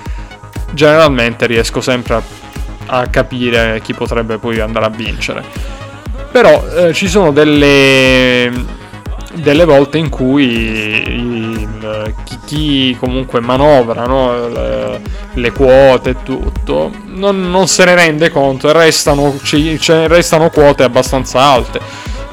generalmente 0.71 1.45
riesco 1.45 1.81
sempre 1.81 2.15
a, 2.15 2.21
a, 2.87 3.07
capire 3.07 3.81
chi 3.81 3.93
potrebbe 3.93 4.37
poi 4.37 4.59
andare 4.59 4.85
a 4.85 4.89
vincere. 4.89 5.43
Però 6.31 6.65
eh, 6.67 6.93
ci 6.93 7.07
sono 7.07 7.31
delle 7.31 8.51
delle 9.35 9.65
volte 9.65 9.97
in 9.97 10.09
cui 10.09 10.43
il, 10.43 12.13
chi, 12.23 12.39
chi, 12.45 12.97
comunque 12.99 13.39
manovra 13.41 14.05
no, 14.05 14.47
le, 14.47 15.01
le, 15.33 15.51
quote 15.51 16.11
e 16.11 16.15
tutto 16.23 16.91
non, 17.05 17.49
non, 17.49 17.67
se 17.67 17.85
ne 17.85 17.95
rende 17.95 18.29
conto 18.29 18.69
e 18.69 18.73
restano, 18.73 19.37
ci, 19.43 19.77
restano 20.07 20.49
quote 20.49 20.83
abbastanza 20.83 21.41
alte. 21.41 21.79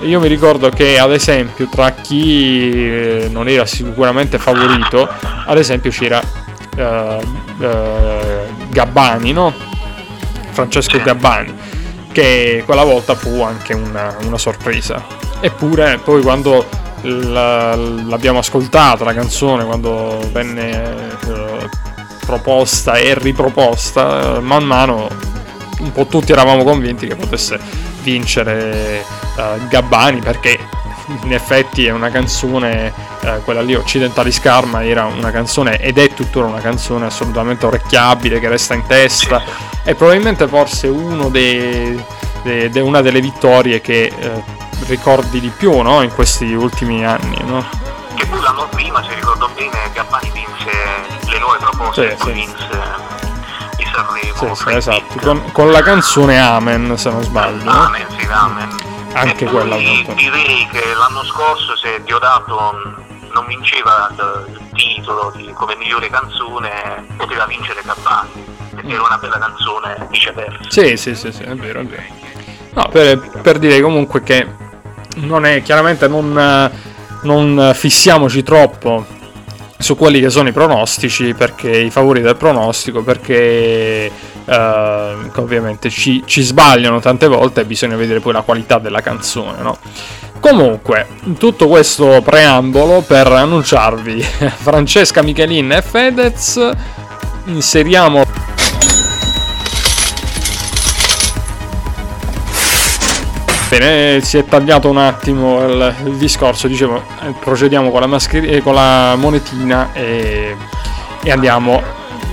Io 0.03 0.18
mi 0.18 0.26
ricordo 0.26 0.68
che 0.68 0.98
ad 0.98 1.12
esempio 1.12 1.68
tra 1.68 1.92
chi 1.92 2.70
eh, 2.70 3.28
non 3.30 3.48
era 3.48 3.66
sicuramente 3.66 4.38
favorito, 4.38 5.09
ad 5.46 5.59
esempio 5.59 5.90
c'era 5.92 6.20
uh, 6.76 7.62
uh, 7.62 7.66
Gabbani, 8.68 9.32
no? 9.32 9.55
Francesco 10.50 11.00
Gabbani, 11.00 11.55
che 12.11 12.64
quella 12.66 12.82
volta 12.82 13.14
fu 13.14 13.42
anche 13.42 13.74
una, 13.74 14.16
una 14.24 14.38
sorpresa. 14.38 15.20
Eppure 15.40 16.00
poi 16.03 16.20
quando 16.20 16.66
l'abbiamo 17.03 18.38
ascoltata 18.38 19.05
la 19.05 19.14
canzone 19.14 19.64
quando 19.64 20.20
venne 20.32 21.16
eh, 21.26 21.68
proposta 22.24 22.94
e 22.94 23.14
riproposta, 23.18 24.36
eh, 24.36 24.40
man 24.40 24.64
mano 24.64 25.09
un 25.80 25.92
po' 25.92 26.07
tutti 26.07 26.32
eravamo 26.32 26.62
convinti 26.62 27.07
che 27.07 27.16
potesse 27.16 27.59
vincere 28.03 29.00
eh, 29.36 29.66
Gabbani 29.68 30.20
perché 30.20 30.59
in 31.24 31.32
effetti 31.32 31.86
è 31.86 31.90
una 31.90 32.11
canzone, 32.11 32.92
eh, 33.20 33.40
quella 33.44 33.61
lì 33.61 33.74
Occidentali 33.74 34.30
Scarma 34.30 34.84
era 34.84 35.05
una 35.07 35.30
canzone 35.30 35.78
ed 35.78 35.98
è 35.98 36.12
tuttora 36.14 36.46
una 36.46 36.61
canzone 36.61 37.07
assolutamente 37.07 37.66
orecchiabile 37.66 38.40
che 38.40 38.48
resta 38.48 38.74
in 38.74 38.84
testa. 38.86 39.42
E 39.84 39.94
probabilmente 39.94 40.46
forse 40.46 40.86
uno 40.86 41.28
dei, 41.28 42.00
de, 42.42 42.70
de 42.70 42.80
una 42.80 43.00
delle 43.00 43.20
vittorie 43.20 43.80
che 43.80 44.05
eh, 44.05 44.61
ricordi 44.87 45.41
di 45.41 45.51
più 45.51 45.80
no? 45.80 46.03
in 46.03 46.12
questi 46.12 46.53
ultimi 46.53 47.05
anni. 47.05 47.39
No? 47.45 47.64
Che 48.14 48.26
poi 48.26 48.41
l'anno 48.41 48.68
prima, 48.68 49.03
se 49.03 49.14
ricordo 49.14 49.49
bene, 49.55 49.91
Gabbani 49.93 50.30
vinse 50.30 51.30
le 51.30 51.39
nuove 51.39 51.59
proposte 51.59 52.16
sì, 52.18 52.24
sì. 52.24 52.33
vinse 52.33 52.80
di 53.76 53.85
Sanremo. 53.93 54.55
Sì, 54.55 54.62
sì, 54.62 54.74
esatto, 54.74 55.18
con, 55.20 55.53
con, 55.53 55.70
la 55.70 55.83
canzone 55.83 56.39
Amen, 56.39 56.97
se 56.97 57.11
non 57.11 57.22
sbaglio. 57.22 57.70
Amen, 57.70 58.07
sì, 58.18 58.26
Amen. 58.30 58.68
Anche 59.14 59.45
e 59.45 59.49
quella. 59.49 59.76
Poi 59.76 60.07
direi 60.14 60.68
che 60.70 60.95
l'anno 60.95 61.24
scorso, 61.24 61.76
se 61.76 62.03
Diodato 62.03 63.01
non 63.33 63.47
vinceva 63.47 64.09
il, 64.11 64.59
il 64.61 64.70
titolo 64.72 65.33
di, 65.35 65.53
come 65.55 65.76
migliore 65.76 66.09
canzone, 66.09 67.07
poteva 67.16 67.47
vincere 67.47 67.83
Gabbani, 67.85 68.45
perché 68.74 68.93
era 68.93 69.03
una 69.03 69.18
bella 69.18 69.39
canzone 69.39 70.07
viceversa. 70.11 70.68
Sì, 70.68 70.97
sì, 70.97 71.14
sì, 71.14 71.33
sì, 71.33 71.43
è 71.43 71.55
vero, 71.55 71.80
è 71.80 71.85
vero. 71.85 72.20
No, 72.74 72.89
per, 72.89 73.18
per 73.43 73.59
dire 73.59 73.80
comunque 73.80 74.22
che 74.22 74.47
non 75.16 75.46
è 75.46 75.62
chiaramente 75.62 76.08
non, 76.08 76.70
non 77.22 77.72
fissiamoci 77.74 78.42
troppo 78.42 79.04
su 79.82 79.96
quelli 79.96 80.20
che 80.20 80.30
sono 80.30 80.48
i 80.48 80.52
pronostici, 80.52 81.34
perché 81.34 81.70
i 81.70 81.90
favori 81.90 82.20
del 82.20 82.36
pronostico, 82.36 83.02
perché 83.02 84.10
eh, 84.44 85.16
ovviamente 85.34 85.90
ci, 85.90 86.22
ci, 86.24 86.42
sbagliano 86.42 87.00
tante 87.00 87.26
volte 87.26 87.62
e 87.62 87.64
bisogna 87.64 87.96
vedere 87.96 88.20
poi 88.20 88.32
la 88.32 88.42
qualità 88.42 88.78
della 88.78 89.00
canzone, 89.00 89.60
no? 89.60 89.76
Comunque, 90.40 91.06
tutto 91.38 91.68
questo 91.68 92.20
preambolo 92.22 93.00
per 93.02 93.26
annunciarvi 93.30 94.22
Francesca 94.56 95.22
Michelin 95.22 95.72
e 95.72 95.82
Fedez, 95.82 96.70
inseriamo 97.44 98.24
Bene, 103.72 104.20
si 104.20 104.36
è 104.36 104.44
tagliato 104.44 104.90
un 104.90 104.98
attimo 104.98 105.64
il, 105.64 106.16
discorso, 106.18 106.68
dicevo, 106.68 107.02
eh, 107.22 107.32
procediamo 107.40 107.90
con 107.90 108.00
la, 108.02 108.06
mascheri- 108.06 108.48
eh, 108.48 108.60
con 108.60 108.74
la 108.74 109.14
monetina 109.16 109.94
e, 109.94 110.54
e, 111.22 111.30
andiamo, 111.30 111.82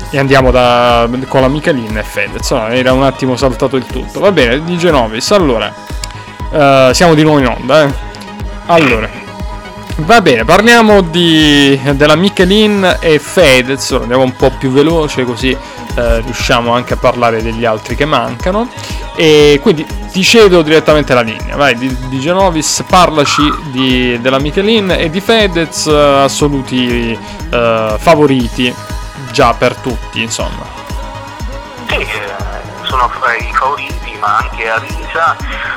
e 0.10 0.20
andiamo 0.20 0.52
da, 0.52 1.08
con 1.30 1.40
la 1.40 1.48
Michelin 1.48 1.98
e 1.98 2.04
Fedez. 2.04 2.52
No, 2.52 2.68
era 2.68 2.92
un 2.92 3.04
attimo 3.04 3.38
saltato 3.38 3.78
il 3.78 3.86
tutto. 3.86 4.20
Va 4.20 4.34
bene, 4.34 4.62
di 4.66 4.78
Genovis, 4.78 5.32
allora, 5.32 5.74
uh, 6.52 6.92
siamo 6.92 7.14
di 7.14 7.24
nuovo 7.24 7.40
in 7.40 7.48
onda. 7.48 7.86
Eh. 7.86 7.94
Allora, 8.66 9.10
va 10.00 10.22
bene, 10.22 10.46
parliamo 10.46 11.02
di, 11.02 11.80
della 11.94 12.16
Michelin 12.16 12.98
e 13.00 13.20
Fedez, 13.20 13.92
andiamo 13.92 14.24
un 14.24 14.36
po' 14.36 14.52
più 14.58 14.72
veloce 14.72 15.24
così 15.24 15.56
eh, 15.96 16.22
riusciamo 16.22 16.74
anche 16.74 16.94
a 16.94 16.98
parlare 16.98 17.42
degli 17.42 17.66
altri 17.66 17.96
che 17.96 18.06
mancano. 18.06 18.70
E 19.16 19.60
quindi 19.62 19.86
ti 20.12 20.24
cedo 20.24 20.62
direttamente 20.62 21.14
la 21.14 21.22
linea. 21.22 21.56
Vai, 21.56 21.76
di, 21.76 21.94
di 22.08 22.20
Genovis, 22.20 22.84
parlaci 22.88 23.42
di, 23.72 24.20
della 24.22 24.40
Michelin 24.40 24.92
e 24.92 25.10
di 25.10 25.20
Fedez, 25.20 25.86
uh, 25.86 26.24
assoluti 26.24 27.18
uh, 27.52 27.98
favoriti 27.98 28.74
già 29.32 29.54
per 29.54 29.76
tutti, 29.76 30.22
insomma. 30.22 30.78
Sì, 31.90 31.96
eh, 31.96 32.08
sono 32.84 33.10
fra 33.10 33.36
i 33.36 33.52
favoriti, 33.52 34.09
ma 34.20 34.38
anche 34.38 34.70
a 34.70 34.78
risa. 34.78 35.36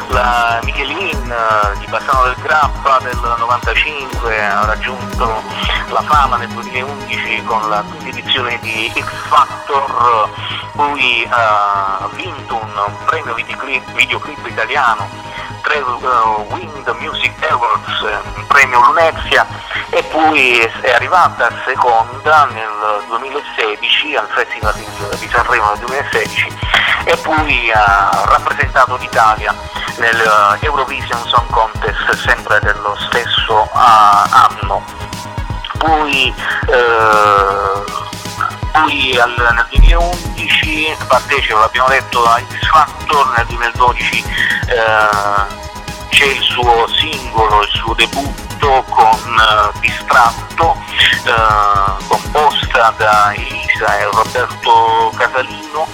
La 0.08 0.60
Michelin 0.64 1.30
eh, 1.30 1.78
di 1.78 1.86
Bassano 1.86 2.24
del 2.24 2.36
Grappa 2.42 2.98
del 3.00 3.18
95 3.38 4.44
ha 4.44 4.64
raggiunto 4.64 5.42
la 5.88 6.02
fama 6.02 6.36
nel 6.36 6.48
2011 6.48 7.42
con 7.44 7.68
la 7.68 7.82
quinta 7.88 8.08
edizione 8.08 8.58
di 8.60 8.92
X 8.94 9.04
Factor, 9.28 10.28
poi 10.74 11.26
ha 11.28 12.08
vinto 12.12 12.54
un 12.54 12.96
premio 13.06 13.34
videoclip, 13.34 13.90
videoclip 13.92 14.46
italiano, 14.46 15.08
tre 15.62 15.80
uh, 15.80 16.46
Wind 16.50 16.88
Music 16.98 17.32
Awards, 17.50 18.00
un 18.36 18.46
premio 18.46 18.80
Lunezia 18.80 19.46
e 19.90 20.02
poi 20.04 20.58
è 20.58 20.90
arrivata 20.92 21.50
seconda 21.66 22.46
nel 22.46 23.04
2016 23.08 24.16
al 24.16 24.28
Festival 24.28 24.74
di 24.74 25.28
Sanremo 25.30 25.68
nel 25.70 25.78
2016 25.80 26.58
e 27.04 27.16
poi 27.18 27.70
ha 27.72 28.24
rappresentato 28.26 28.96
l'Italia 28.96 29.54
nel 29.98 30.20
eh, 30.20 30.64
Eurovision 30.64 31.26
Song 31.26 31.48
Contest 31.50 32.14
sempre 32.14 32.58
dello 32.60 32.96
stesso 33.08 33.68
anno. 33.72 34.82
Poi, 35.78 36.34
eh, 36.68 37.84
poi 38.72 39.16
al, 39.18 39.34
nel 39.54 39.66
2011 39.70 40.96
partecipa, 41.06 41.60
l'abbiamo 41.60 41.88
detto, 41.88 42.24
a 42.24 42.40
X 42.40 42.66
Factor, 42.68 43.32
nel 43.36 43.46
2012 43.46 44.24
eh, 44.66 45.60
c'è 46.08 46.24
il 46.24 46.42
suo 46.42 46.86
singolo, 46.88 47.62
il 47.62 47.68
suo 47.68 47.94
debutto 47.94 48.84
con 48.88 49.18
uh, 49.38 49.78
Distratto, 49.80 50.76
uh, 51.24 52.06
composta 52.06 52.94
da 52.96 53.32
Elisa 53.34 53.98
e 53.98 54.04
Roberto 54.04 55.12
Casalino. 55.16 55.86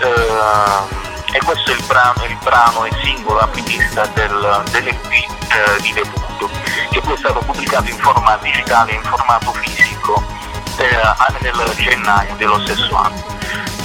Uh, 0.00 1.04
e 1.32 1.38
questo 1.44 1.70
è 1.70 1.74
il 1.74 1.82
brano, 1.84 2.24
il 2.24 2.38
brano 2.42 2.84
e 2.84 2.90
singolo 3.02 3.40
apripista 3.40 4.06
del, 4.14 4.62
dell'EP 4.70 5.12
eh, 5.12 5.80
di 5.82 5.92
debutto, 5.92 6.48
che 6.90 7.00
poi 7.00 7.14
è 7.14 7.18
stato 7.18 7.40
pubblicato 7.40 7.90
in 7.90 7.98
forma 7.98 8.38
digitale 8.40 8.92
e 8.92 8.94
in 8.94 9.02
formato 9.02 9.52
fisico 9.52 10.24
eh, 10.24 10.45
nel 10.76 11.74
gennaio 11.76 12.34
dello 12.36 12.60
stesso 12.60 12.94
anno. 12.96 13.24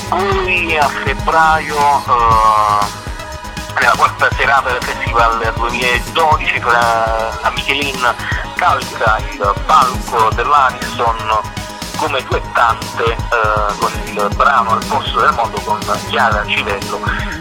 Poi 0.09 0.77
a 0.77 0.87
febbraio 0.87 1.77
eh, 1.77 2.99
nella 3.79 3.93
quarta 3.95 4.29
serata 4.35 4.71
del 4.71 4.83
Festival 4.83 5.53
2012 5.55 6.59
la 6.59 7.51
Michelin 7.55 8.15
calca 8.55 9.17
il 9.31 9.53
palco 9.65 10.29
dell'Ariston 10.35 11.39
come 11.97 12.21
duettante 12.23 13.03
eh, 13.03 13.17
con 13.79 13.91
il 14.05 14.29
brano 14.35 14.71
Al 14.71 14.85
posto 14.85 15.21
del 15.21 15.31
mondo 15.33 15.59
con 15.61 15.79
Chiara 16.09 16.45
Civello 16.45 16.99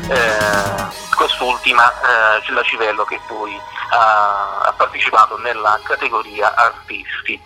eh, 0.08 0.84
quest'ultima 1.16 1.90
eh, 1.90 2.52
la 2.52 2.62
Civello 2.62 3.04
che 3.04 3.18
poi 3.26 3.58
ha 3.92 4.72
partecipato 4.76 5.36
nella 5.38 5.78
categoria 5.82 6.54
artisti 6.54 7.40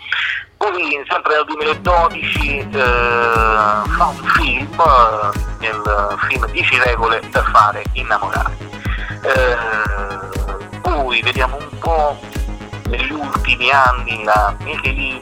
poi 0.71 1.05
sempre 1.09 1.35
nel 1.35 1.45
2012 1.45 2.59
eh, 2.59 2.69
fa 2.73 4.07
un 4.07 4.25
film, 4.37 4.81
eh, 5.61 5.67
il 5.67 6.17
film 6.29 6.51
10 6.51 6.79
regole 6.79 7.21
per 7.31 7.45
fare 7.53 7.85
innamorare. 7.93 8.57
Eh, 9.23 10.81
poi 10.81 11.21
vediamo 11.21 11.57
un 11.57 11.79
po' 11.79 12.19
negli 12.89 13.13
ultimi 13.13 13.71
anni 13.71 14.25
la 14.25 14.55
Michelin 14.61 15.21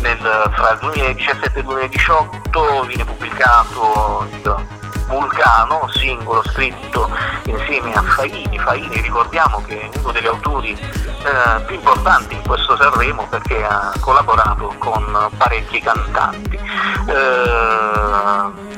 nel, 0.00 0.50
fra 0.54 0.70
il 0.72 0.78
2017 0.80 1.52
e 1.54 1.58
il 1.58 1.66
2018 1.66 2.84
viene 2.84 3.04
pubblicato 3.04 4.26
il 4.30 4.83
Vulcano, 5.06 5.88
singolo 5.92 6.42
scritto 6.46 7.08
insieme 7.44 7.94
a 7.94 8.02
Faini. 8.02 8.58
Faini 8.58 9.00
ricordiamo 9.00 9.62
che 9.66 9.80
è 9.80 9.88
uno 9.98 10.12
degli 10.12 10.26
autori 10.26 10.72
eh, 10.72 11.60
più 11.66 11.76
importanti 11.76 12.34
in 12.34 12.42
questo 12.42 12.76
Sanremo 12.76 13.26
perché 13.28 13.64
ha 13.64 13.92
collaborato 14.00 14.74
con 14.78 15.28
parecchi 15.36 15.80
cantanti. 15.80 16.56
Eh, 16.56 18.72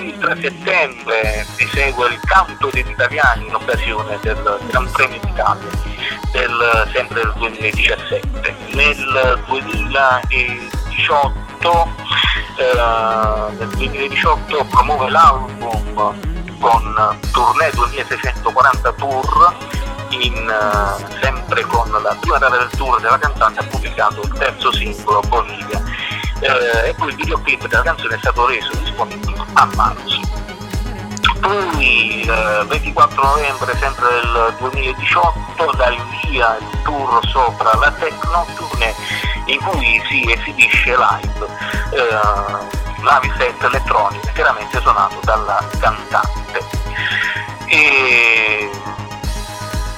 il 0.00 0.16
3 0.18 0.40
settembre 0.40 1.46
si 1.56 1.66
segue 1.68 2.08
il 2.08 2.18
canto 2.24 2.70
degli 2.72 2.90
italiani 2.90 3.46
in 3.46 3.54
occasione 3.54 4.18
del 4.22 4.58
Gran 4.68 4.90
Premio 4.90 5.20
d'Italia 5.20 5.68
del, 6.32 6.88
sempre 6.92 7.22
del 7.22 7.32
2017. 7.36 8.56
Nel 8.72 9.40
2018 9.46 11.88
eh, 12.56 12.74
nel 13.58 13.68
2018 13.68 14.64
promuove 14.64 15.10
l'album 15.92 16.58
con 16.58 17.18
Tournée 17.32 17.70
2640 17.72 18.92
Tour 18.92 19.54
in, 20.10 20.34
uh, 20.34 21.20
sempre 21.20 21.62
con 21.62 21.90
la 21.90 22.16
prima 22.20 22.38
data 22.38 22.56
del 22.56 22.70
tour 22.76 23.00
della 23.00 23.18
cantante 23.18 23.60
ha 23.60 23.64
pubblicato 23.64 24.20
il 24.22 24.32
terzo 24.38 24.72
singolo 24.72 25.20
Bolivia 25.28 25.82
eh, 26.40 26.88
e 26.88 26.94
poi 26.94 27.08
il 27.08 27.16
videoclip 27.16 27.66
della 27.66 27.82
canzone 27.82 28.14
è 28.14 28.18
stato 28.18 28.46
reso 28.46 28.70
disponibile 28.82 29.44
a 29.54 29.68
marzo. 29.74 30.20
Poi 31.40 32.20
il 32.20 32.30
eh, 32.30 32.64
24 32.66 33.22
novembre 33.22 33.76
sempre 33.78 34.06
del 34.10 34.54
2018 34.58 35.72
dà 35.76 35.88
il 35.88 36.02
via 36.24 36.56
il 36.58 36.82
tour 36.82 37.20
sopra 37.28 37.74
la 37.74 37.90
Tecno 37.92 38.46
Tournée 38.56 38.94
in 39.46 39.58
cui 39.60 40.02
si 40.08 40.30
esibisce 40.30 40.96
live 40.96 41.46
eh, 41.90 42.82
navi 43.02 43.32
set 43.36 43.62
elettroniche 43.62 44.28
interamente 44.28 44.80
suonato 44.80 45.20
dalla 45.24 45.62
cantante. 45.78 46.64
E, 47.66 48.70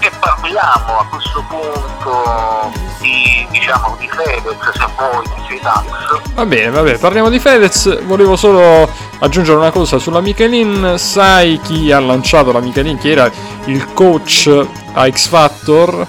e 0.01 0.11
parliamo 0.21 0.99
a 0.99 1.07
questo 1.11 1.45
punto 1.49 2.73
di, 3.01 3.47
diciamo, 3.51 3.97
di 3.99 4.09
Fedez, 4.09 4.71
se 4.73 4.87
vuoi, 4.97 5.25
di 5.35 5.43
Cidax. 5.49 6.33
Va 6.35 6.47
bene, 6.47 6.71
va 6.71 6.83
bene, 6.83 6.99
parliamo 6.99 7.31
di 7.31 7.39
Fedez, 7.39 8.05
volevo 8.05 8.37
solo 8.37 8.89
aggiungere 9.19 9.57
una 9.59 9.71
cosa 9.71 9.99
sulla 9.99 10.21
Michelin, 10.21 10.95
sai 10.99 11.61
chi 11.63 11.91
ha 11.93 12.01
lanciato 12.01 12.53
la 12.53 12.61
Michelin, 12.61 12.99
chi 12.99 13.11
era 13.11 13.31
il 13.65 13.93
coach 13.93 14.51
a 14.93 15.11
X 15.11 15.29
Factor? 15.29 16.07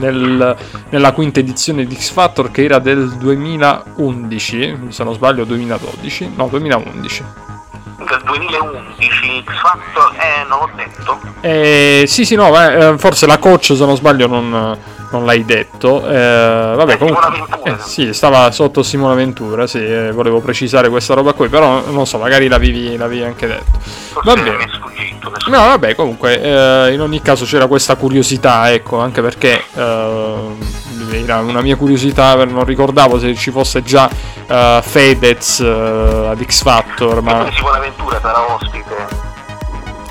Nel, 0.00 0.56
nella 0.88 1.12
quinta 1.12 1.40
edizione 1.40 1.84
di 1.84 1.94
X 1.94 2.10
Factor 2.10 2.50
che 2.50 2.64
era 2.64 2.78
del 2.78 3.16
2011, 3.16 4.78
se 4.88 5.04
non 5.04 5.14
sbaglio 5.14 5.44
2012, 5.44 6.32
no 6.34 6.48
2011. 6.48 7.24
Del 7.98 8.22
2011 8.24 9.44
X 9.44 9.60
Factor, 9.60 10.14
eh, 10.16 10.48
non 10.48 10.58
l'ho 10.58 10.70
detto. 10.74 11.20
Eh, 11.42 12.04
sì, 12.06 12.24
sì, 12.24 12.34
no, 12.34 12.58
eh, 12.58 12.98
forse 12.98 13.26
la 13.26 13.38
coach 13.38 13.76
se 13.76 13.84
non 13.84 13.96
sbaglio 13.96 14.26
non 14.26 14.78
non 15.10 15.24
l'hai 15.24 15.44
detto. 15.44 16.06
Eh, 16.06 16.72
vabbè, 16.76 16.98
comunque. 16.98 17.26
Eh, 17.64 17.76
sì, 17.78 18.12
stava 18.12 18.50
sotto 18.50 18.82
Simona 18.82 19.14
Ventura. 19.14 19.66
Sì, 19.66 19.84
eh, 19.84 20.12
volevo 20.12 20.40
precisare 20.40 20.88
questa 20.88 21.14
roba 21.14 21.32
qui. 21.32 21.48
Però 21.48 21.82
non 21.90 22.06
so, 22.06 22.18
magari 22.18 22.48
l'avevi, 22.48 22.96
l'avevi 22.96 23.22
anche 23.22 23.46
detto. 23.46 23.78
Va 24.22 24.34
bene. 24.34 24.68
No, 25.48 25.58
vabbè, 25.58 25.94
comunque, 25.94 26.40
eh, 26.40 26.92
in 26.92 27.00
ogni 27.00 27.20
caso 27.22 27.44
c'era 27.44 27.66
questa 27.66 27.96
curiosità, 27.96 28.72
ecco, 28.72 28.98
anche 28.98 29.20
perché. 29.22 29.62
Eh, 29.74 30.88
era 31.12 31.38
una 31.38 31.60
mia 31.60 31.76
curiosità, 31.76 32.44
non 32.44 32.64
ricordavo 32.64 33.18
se 33.18 33.34
ci 33.34 33.50
fosse 33.50 33.82
già 33.82 34.08
uh, 34.08 34.80
Fedez 34.80 35.60
ad 35.60 36.40
X 36.40 36.62
Factor, 36.62 37.20
ma... 37.20 37.38
Quindi 37.38 37.60
Buonaventura 37.60 38.20
sarà 38.20 38.54
ospite 38.54 39.08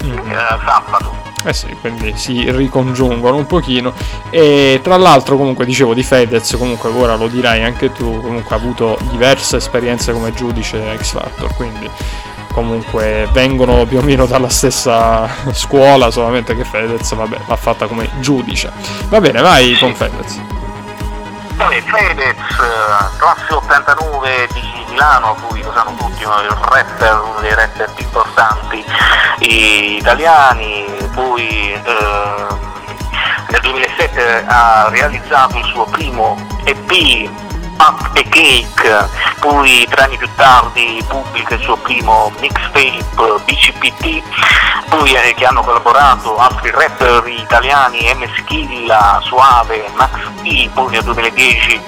mm. 0.03 0.31
sabato. 0.65 1.18
Eh 1.45 1.53
sì, 1.53 1.67
quindi 1.79 2.13
si 2.17 2.51
ricongiungono 2.51 3.37
un 3.37 3.45
pochino. 3.45 3.93
E 4.29 4.79
tra 4.83 4.97
l'altro, 4.97 5.37
comunque, 5.37 5.65
dicevo 5.65 5.93
di 5.93 6.03
Fedez, 6.03 6.55
comunque 6.57 6.89
ora 6.89 7.15
lo 7.15 7.27
dirai 7.27 7.63
anche 7.63 7.91
tu, 7.91 8.21
comunque 8.21 8.55
ha 8.55 8.57
avuto 8.57 8.97
diverse 9.09 9.57
esperienze 9.57 10.11
come 10.11 10.33
giudice 10.33 10.97
X 10.97 11.11
Factor, 11.11 11.55
quindi 11.55 11.89
comunque 12.51 13.29
vengono 13.31 13.85
più 13.85 13.99
o 13.99 14.01
meno 14.01 14.25
dalla 14.25 14.49
stessa 14.49 15.29
scuola, 15.53 16.11
solamente 16.11 16.55
che 16.55 16.65
Fedez, 16.65 17.13
vabbè, 17.13 17.37
l'ha 17.47 17.55
fatta 17.55 17.87
come 17.87 18.09
giudice. 18.19 18.71
Va 19.07 19.21
bene, 19.21 19.41
vai 19.41 19.77
con 19.79 19.95
Fedez. 19.95 20.41
Vabbè, 21.55 21.81
Fedez, 21.81 22.35
classe 23.17 23.53
89 23.53 24.47
di 24.53 24.61
Milano, 24.89 25.31
a 25.31 25.35
cui 25.47 25.61
lo 25.61 25.71
sanno 25.73 25.95
tutti, 25.95 26.23
uno 26.23 26.35
rapper, 26.69 27.21
uno 27.21 27.39
dei 27.39 27.53
rapper 27.53 27.91
più 27.93 28.03
importanti 28.05 28.83
italiani, 29.39 30.98
poi 31.19 31.73
eh, 31.73 32.47
nel 33.49 33.61
2007 33.61 34.45
ha 34.47 34.87
realizzato 34.89 35.57
il 35.57 35.65
suo 35.65 35.83
primo 35.85 36.37
EP 36.63 37.29
Puff 37.75 38.09
e 38.13 38.23
Cake, 38.23 39.09
poi 39.39 39.85
tre 39.89 40.03
anni 40.03 40.17
più 40.17 40.29
tardi 40.35 41.03
pubblica 41.07 41.55
il 41.55 41.61
suo 41.61 41.75
primo 41.77 42.31
mixtape 42.39 43.03
BCPT, 43.45 44.21
poi 44.87 45.13
eh, 45.13 45.33
che 45.33 45.45
hanno 45.45 45.61
collaborato 45.61 46.37
altri 46.37 46.71
rapper 46.71 47.27
italiani, 47.27 48.13
M. 48.13 48.25
Schilla, 48.35 49.19
Suave, 49.23 49.89
Max 49.95 50.19
P, 50.41 50.69
poi 50.69 50.89
nel 50.89 51.03
2010 51.03 51.81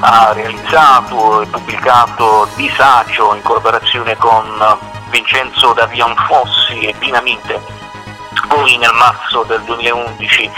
ha 0.00 0.32
realizzato 0.32 1.42
e 1.42 1.46
pubblicato 1.46 2.48
Disagio 2.56 3.34
in 3.34 3.42
collaborazione 3.42 4.16
con 4.16 4.78
Vincenzo 5.10 5.74
Davian 5.74 6.14
Fossi 6.26 6.86
e 6.86 6.94
Dinamite 6.98 7.87
poi 8.46 8.76
nel 8.76 8.92
marzo 8.94 9.42
del 9.44 9.62
2011 9.62 10.42
eh, 10.42 10.50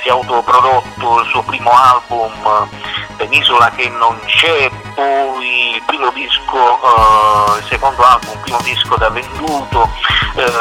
si 0.00 0.08
è 0.08 0.10
autoprodotto 0.10 1.20
il 1.20 1.28
suo 1.30 1.42
primo 1.42 1.70
album 1.70 2.68
Penisola 3.16 3.70
che 3.70 3.88
non 3.88 4.18
c'è, 4.26 4.70
poi 4.94 5.76
il 5.76 5.82
primo 5.86 6.10
disco, 6.10 6.54
eh, 6.54 7.58
il 7.58 7.64
secondo 7.66 8.02
album, 8.02 8.32
il 8.32 8.40
primo 8.40 8.60
disco 8.62 8.94
da 8.96 9.08
venduto, 9.08 9.88
eh, 10.34 10.52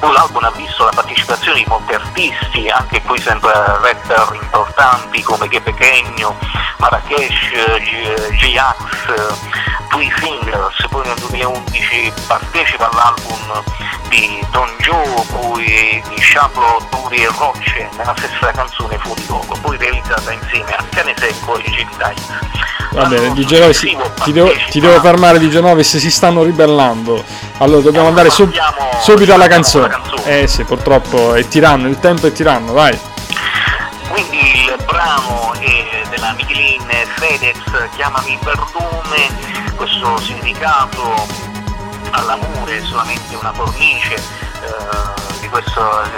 poi 0.00 0.12
l'album 0.12 0.42
ha 0.42 0.50
visto 0.50 0.84
la 0.84 0.90
partecipazione 0.92 1.58
di 1.58 1.66
molti 1.68 1.94
artisti, 1.94 2.68
anche 2.68 3.00
qui 3.02 3.20
sempre 3.20 3.52
rapper 3.52 4.30
importanti 4.32 5.22
come 5.22 5.46
Che 5.46 5.60
Pechegno, 5.60 6.36
Marrakesh, 6.78 7.52
J-Ax, 8.32 9.36
Tui 9.88 10.10
Fingers, 10.10 10.86
poi 10.90 11.06
nel 11.06 11.18
2011 11.18 12.12
partecipa 12.26 12.90
all'album 12.90 13.62
di 14.08 14.44
Don 14.50 14.68
Joe, 14.78 15.24
poi 15.30 15.75
di 16.08 16.20
Sciablo, 16.20 16.86
Turi 16.88 17.22
e 17.22 17.28
Rocce 17.36 17.88
nella 17.96 18.14
stessa 18.16 18.50
canzone 18.50 18.98
Fuori 18.98 19.22
Luogo, 19.26 19.56
poi 19.60 19.76
realizzata 19.76 20.32
insieme 20.32 20.74
a 20.74 20.82
Cane 20.90 21.14
Secco 21.18 21.58
e 21.58 21.62
Jimmy 21.64 21.92
Dice. 22.14 22.54
Va 22.92 23.04
bene, 23.04 23.32
di 23.34 23.44
Genovis, 23.44 23.80
ti, 24.24 24.32
devo, 24.32 24.50
ti 24.70 24.80
devo 24.80 24.98
fermare 25.00 25.38
di 25.38 25.50
Genovis, 25.50 25.98
si 25.98 26.10
stanno 26.10 26.42
ribellando. 26.42 27.22
Allora 27.58 27.82
dobbiamo 27.82 28.08
andare 28.08 28.30
sub, 28.30 28.50
subito 29.02 29.34
alla 29.34 29.48
canzone. 29.48 29.98
Eh 30.24 30.46
sì, 30.46 30.64
purtroppo 30.64 31.34
è 31.34 31.46
tiranno, 31.46 31.88
il 31.88 32.00
tempo 32.00 32.26
è 32.26 32.32
tiranno, 32.32 32.72
vai. 32.72 32.98
Quindi 34.08 34.38
il 34.38 34.82
brano 34.86 35.52
è 35.58 36.02
della 36.08 36.32
Michelin 36.32 36.86
Fedez, 37.16 37.58
Chiamami 37.96 38.38
per 38.42 38.58
nome, 38.78 39.74
questo 39.76 40.18
significato 40.20 41.26
all'amore 42.12 42.82
solamente 42.84 43.34
una 43.34 43.52
cornice 43.54 44.14
eh, 44.14 45.25
di 45.46 45.48
questo 45.48 46.02
eh, 46.02 46.08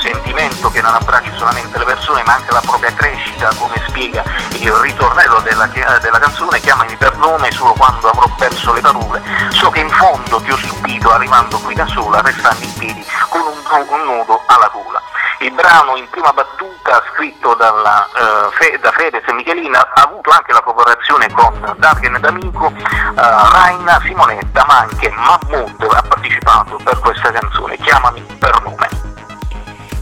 sentimento 0.00 0.70
che 0.70 0.80
non 0.80 0.94
abbraccia 0.94 1.36
solamente 1.36 1.78
le 1.78 1.84
persone 1.84 2.22
ma 2.24 2.34
anche 2.34 2.52
la 2.52 2.60
propria 2.60 2.92
crescita, 2.94 3.52
come 3.56 3.74
spiega 3.86 4.24
il 4.58 4.72
ritornello 4.72 5.40
della, 5.40 5.66
della 5.66 6.18
canzone, 6.18 6.60
chiamami 6.60 6.96
per 6.96 7.16
nome 7.16 7.50
solo 7.52 7.72
quando 7.74 8.08
avrò 8.08 8.26
perso 8.36 8.72
le 8.72 8.80
parole, 8.80 9.22
so 9.50 9.70
che 9.70 9.80
in 9.80 9.90
fondo 9.90 10.40
ti 10.40 10.50
ho 10.50 10.56
stupito 10.56 11.10
arrivando 11.10 11.58
qui 11.58 11.74
da 11.74 11.86
sola, 11.86 12.22
restando 12.22 12.64
in 12.64 12.72
piedi 12.74 13.04
con 13.28 13.42
un, 13.42 13.86
un 13.88 14.04
nudo 14.04 14.42
alla 14.46 14.70
gola. 14.72 15.02
Il 15.42 15.52
brano 15.52 15.96
in 15.96 16.06
prima 16.10 16.32
battuta, 16.34 17.02
scritto 17.14 17.54
dalla, 17.54 18.06
uh, 18.12 18.50
Fe, 18.52 18.78
da 18.78 18.90
Fedez 18.90 19.26
e 19.26 19.32
Michelina, 19.32 19.80
ha 19.80 20.02
avuto 20.02 20.28
anche 20.28 20.52
la 20.52 20.60
collaborazione 20.60 21.30
con 21.32 21.76
Dargen 21.78 22.18
D'Amico, 22.20 22.66
uh, 22.66 23.14
Raina, 23.14 23.98
Simonetta, 24.04 24.66
ma 24.66 24.80
anche 24.80 25.10
Mahmood 25.10 25.88
ha 25.94 26.02
partecipato 26.06 26.78
per 26.84 26.98
questa 26.98 27.32
canzone, 27.32 27.78
Chiamami 27.78 28.22
per 28.38 28.62
nome. 28.62 28.88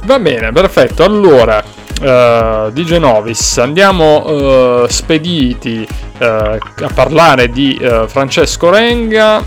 Va 0.02 0.18
bene, 0.18 0.50
perfetto. 0.50 1.04
Allora, 1.04 1.62
uh, 1.62 2.72
di 2.72 2.84
Genovis 2.84 3.58
andiamo 3.58 4.26
uh, 4.26 4.88
spediti 4.88 5.86
uh, 6.18 6.24
a 6.24 6.90
parlare 6.92 7.48
di 7.48 7.78
Francesco 8.08 8.70
Renga 8.70 9.40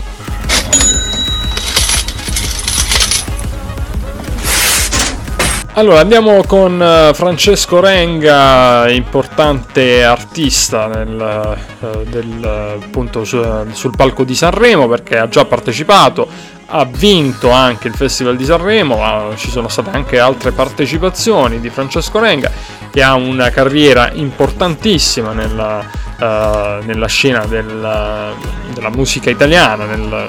Allora 5.74 6.00
andiamo 6.00 6.44
con 6.44 6.78
uh, 6.78 7.14
Francesco 7.14 7.80
Renga, 7.80 8.90
importante 8.90 10.04
artista 10.04 10.86
nel, 10.86 11.56
uh, 11.80 12.04
del, 12.10 12.78
appunto, 12.78 13.24
su, 13.24 13.42
sul 13.72 13.96
palco 13.96 14.22
di 14.24 14.34
Sanremo 14.34 14.86
perché 14.86 15.16
ha 15.16 15.26
già 15.28 15.46
partecipato, 15.46 16.28
ha 16.66 16.84
vinto 16.84 17.48
anche 17.48 17.88
il 17.88 17.94
Festival 17.94 18.36
di 18.36 18.44
Sanremo, 18.44 19.32
ci 19.36 19.48
sono 19.48 19.68
state 19.68 19.88
anche 19.94 20.18
altre 20.18 20.52
partecipazioni 20.52 21.58
di 21.58 21.70
Francesco 21.70 22.18
Renga 22.18 22.50
che 22.90 23.02
ha 23.02 23.14
una 23.14 23.48
carriera 23.48 24.10
importantissima 24.12 25.32
nella, 25.32 25.82
nella 26.82 27.08
scena 27.08 27.46
del, 27.46 28.34
della 28.74 28.90
musica 28.90 29.30
italiana, 29.30 29.86
nel, 29.86 30.28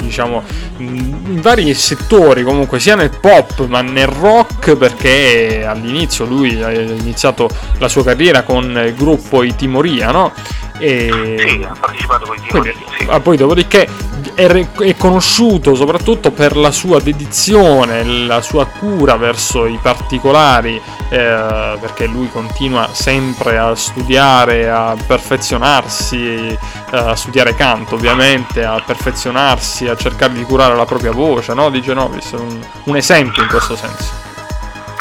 diciamo 0.00 0.42
in 0.78 1.40
vari 1.40 1.74
settori 1.74 2.42
comunque 2.42 2.80
sia 2.80 2.94
nel 2.94 3.10
pop 3.10 3.66
ma 3.66 3.80
nel 3.82 4.06
rock 4.06 4.76
perché 4.76 5.64
all'inizio 5.66 6.24
lui 6.24 6.62
ha 6.62 6.70
iniziato 6.70 7.48
la 7.78 7.88
sua 7.88 8.04
carriera 8.04 8.42
con 8.42 8.64
il 8.64 8.94
gruppo 8.94 9.42
I 9.42 9.54
Timoria 9.54 10.10
no? 10.10 10.32
E... 10.78 11.44
Sì, 11.46 11.66
ha 11.68 11.76
partecipato 11.78 12.26
con 12.26 12.36
i 12.36 12.40
Timoria 12.40 12.72
sì. 12.96 13.06
ah, 13.08 13.20
poi 13.20 13.36
dopodiché 13.36 13.88
è, 14.34 14.46
è, 14.46 14.96
conosciuto 14.96 15.74
soprattutto 15.74 16.30
per 16.30 16.56
la 16.56 16.70
sua 16.70 17.00
dedizione 17.00 18.04
la 18.04 18.40
sua 18.40 18.66
cura 18.66 19.16
verso 19.16 19.66
i 19.66 19.78
particolari 19.82 20.80
eh, 21.08 21.76
perché 21.80 22.06
lui 22.06 22.30
continua 22.30 22.88
sempre 22.92 23.58
a 23.58 23.74
studiare 23.74 24.70
a 24.70 24.96
perfezionarsi 25.06 26.56
eh, 26.56 26.58
a 26.90 27.16
studiare 27.16 27.54
canto 27.54 27.96
ovviamente 27.96 28.64
a 28.64 28.80
perfezionarsi 28.84 29.88
a 29.88 29.96
cercare 29.96 30.32
di 30.32 30.42
curare 30.42 30.74
la 30.74 30.84
propria 30.84 31.12
voce, 31.12 31.54
no? 31.54 31.70
Di 31.70 31.80
Genovis, 31.80 32.32
un, 32.32 32.60
un 32.84 32.96
esempio 32.96 33.42
in 33.42 33.48
questo 33.48 33.76
senso. 33.76 34.27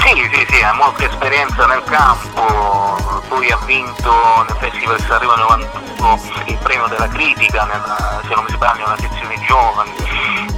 Sì, 0.08 0.14
sì, 0.32 0.45
sì, 0.49 0.64
ha 0.64 0.72
molta 0.72 1.03
esperienza 1.03 1.66
nel 1.66 1.84
campo, 1.84 2.95
poi 3.28 3.51
ha 3.51 3.60
vinto 3.66 4.10
nel 4.47 4.55
Festival 4.58 4.97
Sanremo 5.01 5.36
91 5.36 6.22
il 6.45 6.58
premio 6.64 6.88
della 6.88 7.10
critica, 7.10 7.66
nella, 7.66 8.22
se 8.26 8.34
non 8.34 8.45
mi 8.45 8.51
sbaglio, 8.51 8.86
nella 8.86 8.97
sezione 8.97 9.36
giovani, 9.45 9.91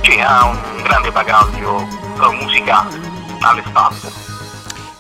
cioè 0.02 0.20
ha 0.20 0.46
un 0.46 0.84
grande 0.84 1.10
bagaglio 1.10 1.88
musicale 2.40 2.96
alle 3.40 3.64
spalle. 3.66 4.12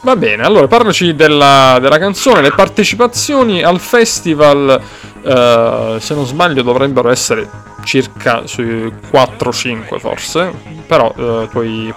Va 0.01 0.15
bene, 0.15 0.43
allora 0.43 0.65
parlaci 0.65 1.13
della, 1.13 1.77
della 1.79 1.99
canzone, 1.99 2.41
le 2.41 2.51
partecipazioni 2.51 3.61
al 3.61 3.79
festival, 3.79 4.81
eh, 5.21 5.97
se 5.99 6.13
non 6.15 6.25
sbaglio 6.25 6.63
dovrebbero 6.63 7.09
essere 7.09 7.47
circa 7.83 8.47
sui 8.47 8.91
4-5 9.11 9.99
forse, 9.99 10.51
però 10.87 11.13
eh, 11.15 11.47
poi 11.51 11.93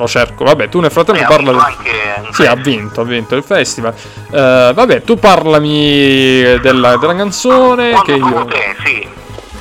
lo 0.00 0.08
cerco. 0.08 0.44
Vabbè, 0.44 0.68
tu 0.68 0.80
nel 0.80 0.90
frattempo 0.90 1.22
parla. 1.26 1.64
Anche... 1.64 2.32
Sì, 2.32 2.44
ha 2.44 2.54
vinto, 2.54 3.02
ha 3.02 3.04
vinto 3.04 3.36
il 3.36 3.42
festival. 3.42 3.94
Uh, 4.30 4.72
vabbè, 4.74 5.02
tu 5.02 5.16
parlami 5.16 6.58
della, 6.60 6.96
della 6.96 7.14
canzone. 7.14 7.90
Quando 7.90 8.02
che 8.02 8.12
io. 8.12 8.44
Te, 8.46 8.76
sì. 8.84 9.08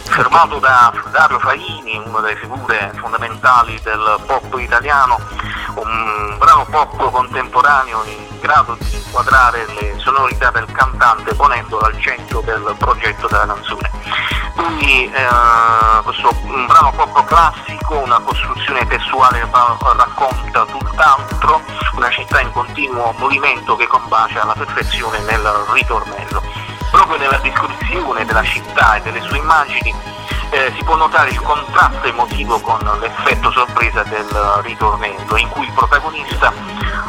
Fermato 0.09 0.59
da 0.59 0.91
Dario 1.11 1.39
Faini, 1.39 2.01
una 2.05 2.19
delle 2.19 2.35
figure 2.37 2.91
fondamentali 2.97 3.79
del 3.83 4.19
pop 4.25 4.57
italiano, 4.57 5.17
un 5.75 6.35
brano 6.37 6.65
pop 6.65 7.11
contemporaneo 7.11 8.03
in 8.05 8.39
grado 8.39 8.75
di 8.79 8.95
inquadrare 8.95 9.65
le 9.67 9.93
sonorità 9.97 10.49
del 10.51 10.65
cantante 10.71 11.33
ponendolo 11.35 11.85
al 11.85 11.99
centro 12.01 12.41
del 12.41 12.75
progetto 12.77 13.27
della 13.27 13.45
canzone. 13.45 13.89
Quindi 14.55 15.05
eh, 15.05 16.01
questo 16.03 16.35
un 16.43 16.65
brano 16.65 16.91
pop 16.91 17.23
classico, 17.25 17.99
una 17.99 18.19
costruzione 18.19 18.85
testuale 18.87 19.47
racconta 19.49 20.65
tutt'altro, 20.65 21.61
una 21.93 22.09
città 22.09 22.41
in 22.41 22.51
continuo 22.51 23.13
movimento 23.17 23.75
che 23.75 23.87
combacia 23.87 24.41
alla 24.41 24.53
perfezione 24.53 25.19
nel 25.19 25.45
ritornello. 25.71 26.48
Proprio 26.91 27.17
nella 27.17 27.37
descrizione 27.37 28.25
della 28.25 28.43
città 28.43 28.95
e 28.95 29.01
delle 29.01 29.21
sue 29.21 29.37
immagini 29.37 29.93
eh, 30.49 30.73
si 30.75 30.83
può 30.83 30.95
notare 30.95 31.29
il 31.29 31.39
contrasto 31.39 32.07
emotivo 32.07 32.59
con 32.59 32.79
l'effetto 32.99 33.51
sorpresa 33.51 34.03
del 34.03 34.27
ritornello, 34.63 35.37
in 35.37 35.47
cui 35.49 35.65
il 35.65 35.71
protagonista, 35.73 36.51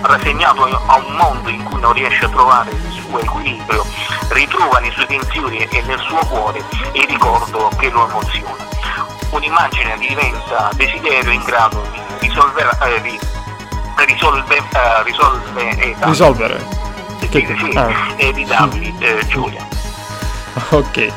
rassegnato 0.03 0.65
a 0.65 0.97
un 0.97 1.15
mondo 1.15 1.49
in 1.49 1.63
cui 1.65 1.81
non 1.81 1.93
riesce 1.95 2.27
a 2.27 2.29
trovare 2.29 2.71
il 2.71 2.91
suo 2.91 3.19
equilibrio, 3.19 3.85
ritrova 4.31 4.79
nei 4.81 4.91
suoi 4.93 5.07
pensieri 5.07 5.59
e 5.65 5.83
nel 5.83 5.99
suo 6.01 6.19
cuore 6.27 6.63
il 6.93 7.05
ricordo 7.09 7.71
che 7.79 7.89
lo 7.91 8.09
emoziona. 8.09 8.69
Un'immagine 9.31 9.97
diventa 9.97 10.71
desiderio 10.75 11.31
in 11.31 11.43
grado 11.45 11.83
di 11.91 12.27
risolvere, 12.27 12.71
eh, 12.83 13.01
di 13.01 13.19
risolve, 14.05 14.57
eh, 14.57 15.03
risolve, 15.05 15.71
eh, 15.79 15.97
risolvere. 17.39 17.95
Sì, 18.17 18.45
sì, 18.45 18.53
ah. 18.53 18.69
e 18.69 18.79
di 18.79 18.95
eh, 18.99 19.27
gioia. 19.29 19.67
Ok. 20.71 21.13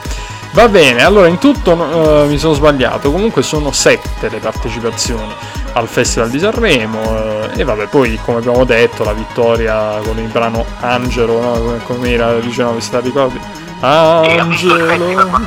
Va 0.53 0.69
bene, 0.69 1.03
allora 1.03 1.27
in 1.27 1.39
tutto 1.39 1.73
uh, 1.73 2.27
mi 2.27 2.37
sono 2.37 2.53
sbagliato, 2.53 3.11
comunque 3.11 3.41
sono 3.41 3.71
sette 3.71 4.29
le 4.29 4.37
partecipazioni 4.37 5.33
al 5.73 5.87
Festival 5.87 6.29
di 6.29 6.37
Sanremo 6.37 6.99
uh, 6.99 7.49
e 7.55 7.63
vabbè 7.63 7.87
poi 7.87 8.19
come 8.23 8.37
abbiamo 8.37 8.63
detto 8.63 9.03
la 9.03 9.13
vittoria 9.13 9.97
con 10.03 10.19
il 10.19 10.27
brano 10.27 10.63
Angelo, 10.81 11.41
no? 11.41 11.79
come 11.85 12.11
era, 12.11 12.37
dicevano, 12.39 12.75
vi 12.75 12.81
sta 12.81 12.99
ricordi? 12.99 13.39
Angelo! 13.79 15.41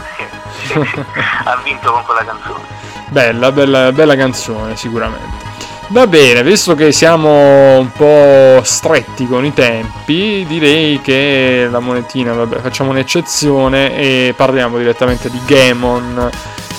ha 1.44 1.60
vinto 1.62 1.92
con 1.92 2.02
quella 2.02 2.24
canzone. 2.24 2.64
Bella, 3.06 3.52
bella, 3.52 3.92
bella 3.92 4.16
canzone 4.16 4.74
sicuramente. 4.76 5.44
Va 5.88 6.08
bene, 6.08 6.42
visto 6.42 6.74
che 6.74 6.90
siamo 6.90 7.78
un 7.78 7.92
po' 7.92 8.60
stretti 8.64 9.28
con 9.28 9.44
i 9.44 9.54
tempi, 9.54 10.44
direi 10.44 11.00
che 11.00 11.68
la 11.70 11.78
monetina, 11.78 12.32
vabbè, 12.32 12.58
facciamo 12.60 12.90
un'eccezione 12.90 13.94
e 13.94 14.34
parliamo 14.36 14.78
direttamente 14.78 15.30
di 15.30 15.40
Gamon. 15.46 16.28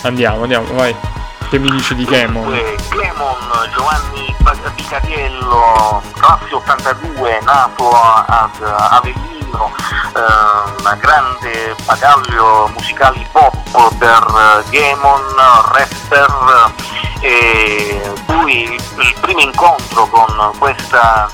Andiamo, 0.02 0.42
andiamo, 0.42 0.74
vai. 0.74 0.94
Che 1.50 1.58
mi 1.58 1.70
dici 1.70 1.96
di 1.96 2.04
Gamon? 2.04 2.52
Gamon, 2.90 3.38
Giovanni 3.74 4.36
Picariello, 4.76 6.02
classe 6.20 6.54
82, 6.54 7.40
nato 7.46 7.90
ad 7.90 8.62
Avellino, 8.62 9.72
eh, 10.16 10.98
grande 11.00 11.76
bagaglio 11.86 12.70
musicale 12.74 13.26
pop 13.32 13.56
per 13.98 14.64
Gamon, 14.70 15.24
rapper 15.72 17.07
poi 18.26 18.64
il 18.73 19.15
primo 19.19 19.39
incontro 19.39 20.07
con, 20.07 20.52
questa, 20.60 21.30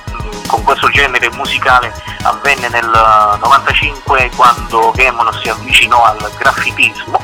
con 0.47 0.63
questo 0.63 0.89
genere 0.89 1.29
musicale 1.31 1.93
avvenne 2.23 2.69
nel 2.69 2.89
95 3.39 4.31
quando 4.35 4.91
Gammon 4.95 5.31
si 5.41 5.49
avvicinò 5.49 6.03
al 6.03 6.31
graffitismo 6.37 7.19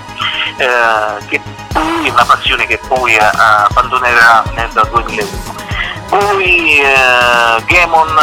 eh, 0.57 1.25
che 1.27 1.41
è 1.73 2.09
una 2.09 2.25
passione 2.25 2.65
che 2.65 2.79
poi 2.87 3.17
abbandonerà 3.17 4.43
nel 4.55 4.69
2001 4.91 5.57
poi 6.09 6.79
eh, 6.79 7.63
Gammon 7.65 8.17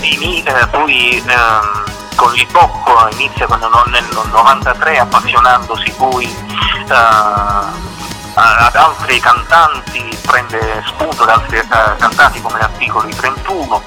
eh, 0.00 0.42
eh, 0.44 0.66
poi 0.70 1.22
ehm, 1.26 1.84
con 2.14 2.32
l'hip 2.32 2.54
hop 2.54 3.12
inizia 3.12 3.46
nel 3.46 4.06
93 4.30 4.98
appassionandosi 4.98 5.90
poi 5.96 6.24
eh, 6.24 7.98
ad 8.40 8.74
altri 8.74 9.20
cantanti, 9.20 10.18
prende 10.26 10.82
spunto 10.86 11.24
da 11.24 11.34
altri 11.34 11.58
eh, 11.58 11.66
cantanti 11.68 12.40
come 12.40 12.58
l'articolo 12.58 13.06
31, 13.08 13.82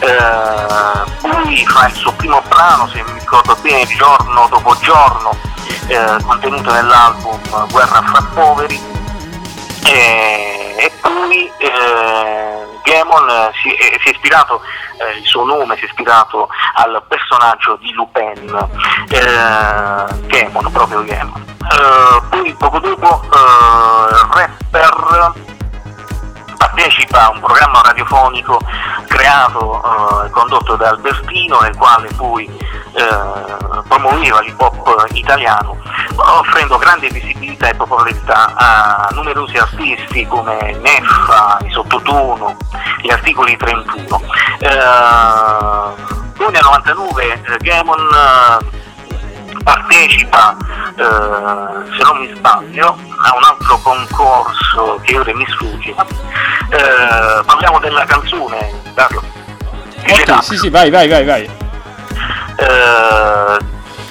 eh, 0.00 1.10
poi 1.20 1.66
fa 1.66 1.86
il 1.88 1.94
suo 1.94 2.12
primo 2.12 2.40
brano, 2.48 2.88
se 2.88 3.02
mi 3.02 3.12
ricordo 3.18 3.56
bene, 3.60 3.86
giorno 3.86 4.46
dopo 4.48 4.76
giorno, 4.80 5.36
eh, 5.88 6.16
contenuto 6.22 6.72
nell'album 6.72 7.40
Guerra 7.70 8.02
fra 8.02 8.22
poveri, 8.34 8.80
e, 9.84 10.74
e 10.78 10.92
poi 11.00 11.50
eh, 12.88 12.92
Gamon 12.92 13.50
si, 13.62 13.72
eh, 13.74 13.98
si, 14.02 14.08
è 14.08 14.10
ispirato, 14.12 14.60
eh, 14.98 15.18
il 15.18 15.24
suo 15.24 15.44
nome 15.44 15.76
si 15.76 15.84
è 15.84 15.86
ispirato 15.86 16.48
al 16.74 17.02
personaggio 17.06 17.76
di 17.76 17.92
Lupin, 17.92 18.68
eh, 19.10 20.26
Gamon, 20.26 20.72
proprio 20.72 21.04
Gamon. 21.04 21.44
Eh, 21.70 22.22
poi 22.30 22.54
poco 22.58 22.78
dopo 22.78 23.22
eh, 23.24 24.48
rapper 24.70 25.47
partecipa 26.58 27.26
a 27.26 27.30
un 27.30 27.40
programma 27.40 27.80
radiofonico 27.82 28.60
creato 29.06 29.82
e 30.22 30.26
eh, 30.26 30.30
condotto 30.30 30.76
da 30.76 30.90
Albertino 30.90 31.60
nel 31.60 31.76
quale 31.76 32.10
poi 32.16 32.44
eh, 32.44 33.82
promuoveva 33.88 34.40
l'hip 34.40 34.60
hop 34.60 35.06
italiano 35.12 35.76
offrendo 36.16 36.78
grande 36.78 37.08
visibilità 37.08 37.68
e 37.68 37.74
popolarità 37.74 38.52
a 38.54 39.08
numerosi 39.12 39.56
artisti 39.56 40.26
come 40.26 40.76
Neffa, 40.80 41.58
i 41.64 41.70
Sottotono, 41.70 42.56
gli 43.02 43.10
articoli 43.10 43.56
31. 43.56 44.20
Eh, 44.58 44.68
nel 46.50 46.62
99 46.62 47.32
eh, 47.32 47.56
Gamon 47.58 48.08
partecipa, 49.62 50.56
eh, 50.96 51.96
se 51.96 52.02
non 52.02 52.18
mi 52.18 52.32
sbaglio, 52.34 52.88
a 52.88 53.36
un 53.36 53.44
altro 53.44 53.78
concorso 53.82 55.00
che 55.02 55.18
ora 55.18 55.34
mi 55.34 55.46
sfugge. 55.48 55.90
Eh, 55.90 57.42
parliamo 57.44 57.78
della 57.80 58.04
canzone, 58.04 58.70
Carlo. 58.94 59.22
Ok, 60.10 60.42
sì, 60.42 60.56
sì, 60.56 60.70
vai, 60.70 60.90
vai, 60.90 61.08
vai, 61.08 61.24
vai. 61.24 61.50
Eh, 62.56 63.58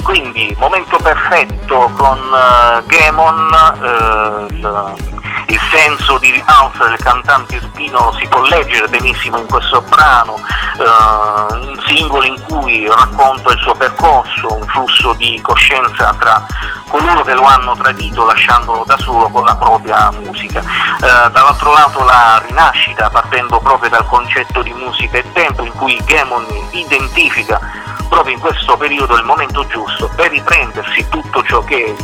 quindi 0.04 0.56
momento 0.58 0.98
perfetto 0.98 1.92
con 1.98 2.18
uh, 2.18 2.86
Gamon, 2.86 3.50
uh, 3.82 5.17
il, 5.48 5.60
senso 5.72 6.18
di 6.18 6.32
rialzo 6.32 6.84
del 6.88 6.98
cantante 6.98 7.56
Irpino 7.56 8.14
si 8.20 8.28
può 8.28 8.42
leggere 8.44 8.88
benissimo 8.88 9.38
in 9.38 9.48
questo 9.48 9.82
brano, 9.82 10.34
uh, 10.34 11.54
un 11.54 11.80
singolo 11.86 12.24
in 12.24 12.42
cui 12.48 12.88
racconta 12.88 13.52
il 13.52 13.60
suo 13.60 13.74
percorso, 13.74 14.54
un 14.54 14.68
flusso 14.68 15.14
di 15.14 15.40
coscienza 15.42 16.16
tra 16.18 16.46
coloro 16.90 17.24
che 17.24 17.34
lo 17.34 17.44
hanno 17.44 17.76
tradito 17.76 18.26
lasciandolo 18.26 18.84
da 18.86 18.98
solo 18.98 19.30
con 19.30 19.44
la 19.44 19.56
propria 19.56 20.10
musica. 20.12 20.64
dall'altro 21.00 21.74
lato 21.74 22.04
la 22.04 22.42
rinascita 22.46 23.10
partendo 23.10 23.60
proprio 23.60 23.90
dal 23.90 24.06
concetto 24.06 24.62
di 24.62 24.74
musica 24.74 25.18
e 25.18 25.32
tempo 25.34 25.64
in 25.64 25.74
cui 25.74 26.00
Gamon 26.06 26.46
identifica 26.72 27.60
proprio 28.08 28.34
in 28.34 28.40
questo 28.40 28.78
periodo 28.78 29.16
il 29.16 29.24
momento 29.24 29.66
giusto 29.68 30.10
per 30.16 30.32
riprendersi 30.32 31.06
tutto 31.10 31.44
ciò 31.44 31.60
che, 31.62 31.96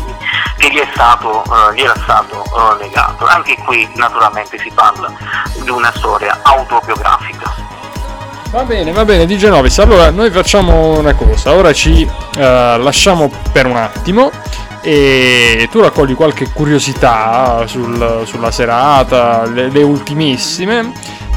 che 0.57 0.69
gli, 0.69 0.81
stato, 0.93 1.43
uh, 1.45 1.73
gli, 1.73 1.81
era 1.81 1.95
stato 2.03 2.43
uh, 2.51 2.77
legato. 2.77 3.25
Anche 3.25 3.57
qui 3.65 3.89
naturalmente 3.95 4.57
si 4.59 4.71
parla 4.73 5.11
di 5.61 5.69
una 5.69 5.91
storia 5.95 6.39
autobiografica. 6.41 7.53
Va 8.51 8.63
bene, 8.63 8.91
va 8.91 9.03
bene, 9.03 9.25
di 9.25 9.37
Genovis. 9.37 9.79
Allora, 9.79 10.11
noi 10.11 10.29
facciamo 10.29 10.99
una 10.99 11.15
cosa. 11.15 11.53
Ora 11.53 11.73
ci 11.73 12.03
uh, 12.03 12.39
lasciamo 12.39 13.29
per 13.51 13.65
un 13.65 13.77
attimo 13.77 14.31
e 14.81 15.69
tu 15.71 15.79
raccogli 15.79 16.13
qualche 16.13 16.51
curiosità 16.51 17.65
sul, 17.67 18.23
sulla 18.25 18.51
serata, 18.51 19.45
le, 19.45 19.69
le 19.69 19.81
ultimissime 19.81 20.91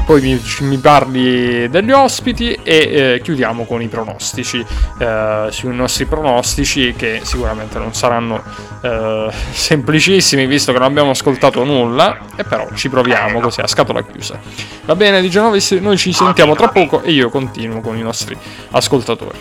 poi 0.06 0.22
mi, 0.22 0.40
mi 0.60 0.78
parli 0.78 1.68
degli 1.68 1.90
ospiti 1.90 2.56
e 2.62 2.76
eh, 3.16 3.20
chiudiamo 3.20 3.64
con 3.64 3.82
i 3.82 3.88
pronostici, 3.88 4.64
eh, 4.98 5.48
sui 5.50 5.74
nostri 5.74 6.06
pronostici 6.06 6.94
che 6.96 7.20
sicuramente 7.24 7.80
non 7.80 7.92
saranno 7.92 8.40
eh, 8.82 9.28
semplicissimi 9.50 10.46
visto 10.46 10.70
che 10.70 10.78
non 10.78 10.86
abbiamo 10.86 11.10
ascoltato 11.10 11.64
nulla, 11.64 12.20
e 12.36 12.44
però 12.44 12.68
ci 12.74 12.88
proviamo 12.88 13.40
così 13.40 13.60
a 13.60 13.66
scatola 13.66 14.04
chiusa. 14.04 14.38
Va 14.84 14.94
bene, 14.94 15.20
di 15.20 15.28
Genovis, 15.28 15.72
noi 15.72 15.96
ci 15.96 16.12
sentiamo 16.12 16.54
tra 16.54 16.68
poco 16.68 17.02
e 17.02 17.10
io 17.10 17.28
continuo 17.28 17.80
con 17.80 17.96
i 17.96 18.02
nostri 18.02 18.36
ascoltatori. 18.70 19.38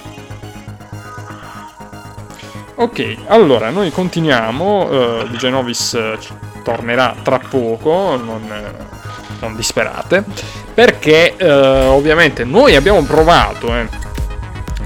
Ok, 2.78 3.18
allora 3.28 3.70
noi 3.70 3.92
continuiamo, 3.92 5.22
uh, 5.22 5.28
Di 5.30 5.38
Genovis 5.38 5.98
tornerà 6.64 7.16
tra 7.22 7.38
poco, 7.38 8.20
non, 8.22 8.42
uh, 8.42 8.95
non 9.40 9.56
disperate, 9.56 10.24
perché 10.74 11.36
eh, 11.36 11.86
ovviamente 11.86 12.44
noi 12.44 12.76
abbiamo 12.76 13.04
provato 13.04 13.74
eh, 13.76 13.88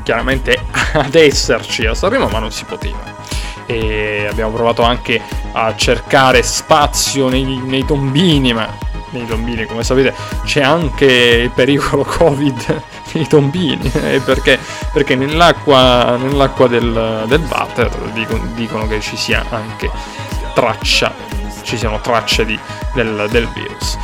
chiaramente 0.03 0.57
ad 0.93 1.15
esserci 1.15 1.85
a 1.85 1.93
Sanremo, 1.93 2.27
ma 2.27 2.39
non 2.39 2.51
si 2.51 2.65
poteva. 2.65 3.17
E 3.65 4.27
abbiamo 4.29 4.51
provato 4.51 4.81
anche 4.81 5.21
a 5.51 5.75
cercare 5.75 6.41
spazio 6.41 7.29
nei, 7.29 7.43
nei 7.43 7.85
tombini, 7.85 8.53
ma 8.53 8.67
nei 9.11 9.25
tombini, 9.25 9.65
come 9.65 9.83
sapete 9.83 10.13
c'è 10.43 10.61
anche 10.61 11.05
il 11.05 11.49
pericolo 11.51 12.03
Covid 12.17 12.81
nei 13.13 13.27
tombini, 13.27 13.91
eh, 13.93 14.21
perché, 14.23 14.57
perché 14.91 15.15
nell'acqua, 15.15 16.17
nell'acqua 16.17 16.67
del, 16.67 17.25
del 17.27 17.41
water 17.47 17.89
dicono, 18.13 18.47
dicono, 18.55 18.87
che 18.87 18.99
ci 18.99 19.17
sia 19.17 19.45
anche 19.49 19.89
traccia, 20.53 21.13
ci 21.61 21.77
siano 21.77 21.99
tracce 22.01 22.45
di, 22.45 22.59
del, 22.93 23.27
del 23.29 23.47
virus 23.53 23.97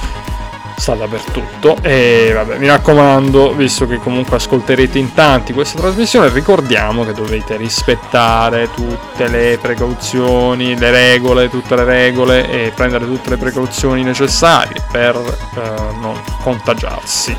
sta 0.75 0.93
dappertutto. 0.93 1.77
E 1.81 2.31
vabbè 2.33 2.57
mi 2.57 2.67
raccomando 2.67 3.53
visto 3.53 3.87
che 3.87 3.97
comunque 3.97 4.37
ascolterete 4.37 4.99
in 4.99 5.13
tanti 5.13 5.53
questa 5.53 5.79
trasmissione 5.79 6.29
ricordiamo 6.29 7.03
che 7.05 7.13
dovete 7.13 7.55
rispettare 7.57 8.69
tutte 8.73 9.27
le 9.27 9.57
precauzioni 9.61 10.77
le 10.77 10.91
regole 10.91 11.49
tutte 11.49 11.75
le 11.75 11.83
regole 11.83 12.49
e 12.49 12.71
prendere 12.75 13.05
tutte 13.05 13.31
le 13.31 13.37
precauzioni 13.37 14.03
necessarie 14.03 14.83
per 14.91 15.15
eh, 15.15 15.59
non 15.99 16.19
contagiarsi. 16.41 17.35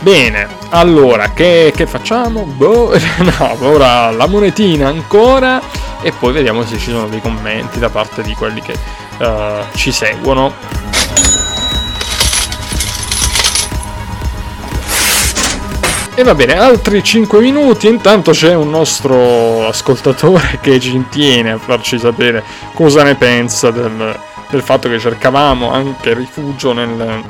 Bene 0.00 0.60
allora 0.70 1.30
che, 1.30 1.72
che 1.74 1.86
facciamo? 1.86 2.42
Boh 2.42 2.92
no 3.38 3.56
ora 3.60 4.10
la 4.10 4.26
monetina 4.26 4.88
ancora 4.88 5.60
e 6.00 6.12
poi 6.12 6.32
vediamo 6.32 6.64
se 6.64 6.78
ci 6.78 6.90
sono 6.90 7.06
dei 7.06 7.20
commenti 7.20 7.78
da 7.78 7.88
parte 7.88 8.22
di 8.22 8.34
quelli 8.34 8.60
che 8.60 8.74
uh, 9.18 9.64
ci 9.76 9.92
seguono 9.92 10.52
E 16.14 16.22
va 16.24 16.34
bene, 16.34 16.58
altri 16.58 17.02
5 17.02 17.40
minuti, 17.40 17.88
intanto 17.88 18.32
c'è 18.32 18.54
un 18.54 18.68
nostro 18.68 19.66
ascoltatore 19.66 20.58
che 20.60 20.78
ci 20.78 20.94
intiene 20.94 21.52
a 21.52 21.58
farci 21.58 21.98
sapere 21.98 22.44
cosa 22.74 23.02
ne 23.02 23.14
pensa 23.14 23.70
del, 23.70 24.14
del 24.50 24.62
fatto 24.62 24.90
che 24.90 24.98
cercavamo 24.98 25.72
anche 25.72 26.12
rifugio 26.12 26.74
nel, 26.74 27.24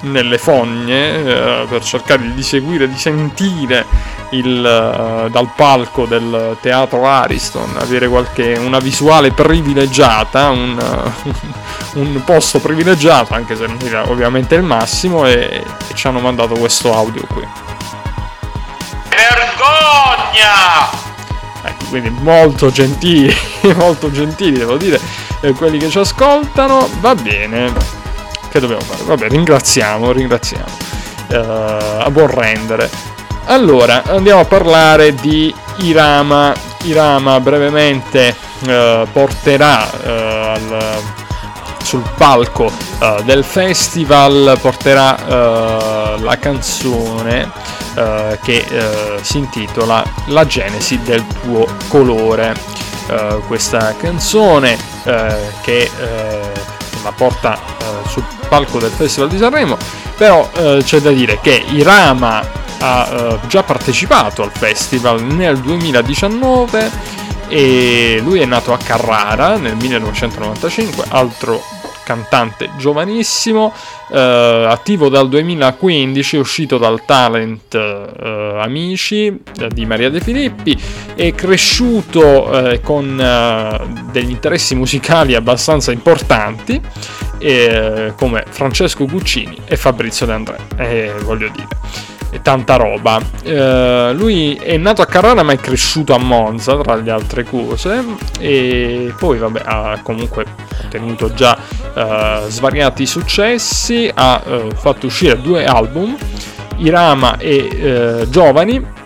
nelle 0.00 0.36
fogne 0.36 1.62
eh, 1.62 1.66
per 1.68 1.84
cercare 1.84 2.34
di 2.34 2.42
seguire, 2.42 2.88
di 2.88 2.98
sentire 2.98 3.86
il, 4.30 4.48
uh, 4.48 5.30
dal 5.30 5.52
palco 5.54 6.04
del 6.04 6.56
teatro 6.60 7.06
Ariston, 7.06 7.76
avere 7.78 8.08
qualche, 8.08 8.58
una 8.58 8.78
visuale 8.78 9.30
privilegiata, 9.30 10.50
un, 10.50 10.76
un 11.94 12.22
posto 12.24 12.58
privilegiato, 12.58 13.34
anche 13.34 13.54
se 13.54 13.66
non 13.66 13.78
era 13.80 14.10
ovviamente 14.10 14.56
il 14.56 14.64
massimo, 14.64 15.24
e, 15.24 15.62
e 15.88 15.94
ci 15.94 16.08
hanno 16.08 16.18
mandato 16.18 16.56
questo 16.56 16.92
audio 16.92 17.24
qui. 17.32 17.77
Vergogna! 19.68 20.88
Ecco, 21.62 21.84
quindi 21.88 22.10
molto 22.20 22.70
gentili, 22.70 23.34
molto 23.76 24.10
gentili 24.10 24.58
devo 24.58 24.76
dire, 24.76 25.00
eh, 25.40 25.52
quelli 25.52 25.78
che 25.78 25.88
ci 25.88 25.98
ascoltano, 25.98 26.88
va 27.00 27.14
bene. 27.14 27.72
Che 28.48 28.60
dobbiamo 28.60 28.82
fare? 28.82 29.02
Vabbè, 29.04 29.28
ringraziamo, 29.28 30.12
ringraziamo. 30.12 30.86
Uh, 31.28 31.34
a 32.00 32.10
buon 32.10 32.28
rendere. 32.28 32.88
Allora, 33.46 34.02
andiamo 34.06 34.40
a 34.40 34.44
parlare 34.44 35.14
di 35.14 35.54
Irama. 35.78 36.54
Irama 36.84 37.40
brevemente 37.40 38.34
uh, 38.60 39.06
porterà 39.12 39.90
uh, 39.92 40.08
al, 40.08 41.02
sul 41.82 42.02
palco 42.16 42.70
del 43.24 43.44
festival, 43.44 44.58
porterà 44.60 46.16
la 46.18 46.36
canzone 46.38 47.50
eh, 47.94 48.38
che 48.42 48.64
eh, 48.68 49.18
si 49.22 49.38
intitola 49.38 50.04
La 50.26 50.46
genesi 50.46 51.00
del 51.02 51.24
tuo 51.42 51.66
colore. 51.88 52.54
Eh, 53.08 53.40
questa 53.46 53.94
canzone 53.96 54.76
eh, 55.04 55.50
che 55.62 55.90
eh, 55.98 56.52
la 57.02 57.12
porta 57.12 57.76
sul 58.06 58.24
palco 58.48 58.78
del 58.78 58.90
Festival 58.90 59.28
di 59.28 59.38
Sanremo, 59.38 59.76
però 60.16 60.50
c'è 60.82 61.00
da 61.00 61.10
dire 61.10 61.38
che 61.40 61.62
Irama 61.68 62.42
ha 62.80 63.38
già 63.46 63.62
partecipato 63.62 64.42
al 64.42 64.50
festival 64.50 65.22
nel 65.22 65.58
2019 65.58 66.90
e 67.48 68.20
lui 68.22 68.40
è 68.40 68.46
nato 68.46 68.72
a 68.72 68.78
Carrara 68.78 69.56
nel 69.56 69.76
1995, 69.76 71.04
altro 71.08 71.62
cantante 72.08 72.70
giovanissimo, 72.78 73.70
eh, 74.10 74.66
attivo 74.66 75.10
dal 75.10 75.28
2015, 75.28 76.36
uscito 76.38 76.78
dal 76.78 77.04
talent 77.04 77.74
eh, 77.74 78.58
Amici 78.58 79.26
eh, 79.26 79.68
di 79.68 79.84
Maria 79.84 80.08
De 80.08 80.20
Filippi, 80.20 80.74
è 81.14 81.34
cresciuto 81.34 82.70
eh, 82.70 82.80
con 82.80 83.20
eh, 83.20 84.10
degli 84.10 84.30
interessi 84.30 84.74
musicali 84.74 85.34
abbastanza 85.34 85.92
importanti 85.92 86.80
come 88.16 88.44
Francesco 88.48 89.06
Guccini 89.06 89.56
e 89.64 89.76
Fabrizio 89.76 90.26
De 90.26 90.32
André, 90.32 91.14
voglio 91.22 91.48
dire 91.54 92.17
e 92.30 92.42
tanta 92.42 92.76
roba. 92.76 93.20
Eh, 93.42 94.12
lui 94.14 94.54
è 94.54 94.76
nato 94.76 95.02
a 95.02 95.06
Carrara 95.06 95.42
ma 95.42 95.52
è 95.52 95.56
cresciuto 95.56 96.14
a 96.14 96.18
Monza 96.18 96.76
tra 96.78 96.94
le 96.94 97.10
altre 97.10 97.44
cose 97.44 98.04
e 98.38 99.12
poi 99.18 99.38
vabbè 99.38 99.62
ha 99.64 100.00
comunque 100.02 100.44
ottenuto 100.84 101.32
già 101.32 101.56
eh, 101.94 102.42
svariati 102.48 103.06
successi, 103.06 104.10
ha 104.12 104.42
eh, 104.46 104.68
fatto 104.74 105.06
uscire 105.06 105.40
due 105.40 105.64
album, 105.64 106.16
Irama 106.78 107.36
e 107.38 107.68
eh, 107.70 108.26
Giovani, 108.28 108.96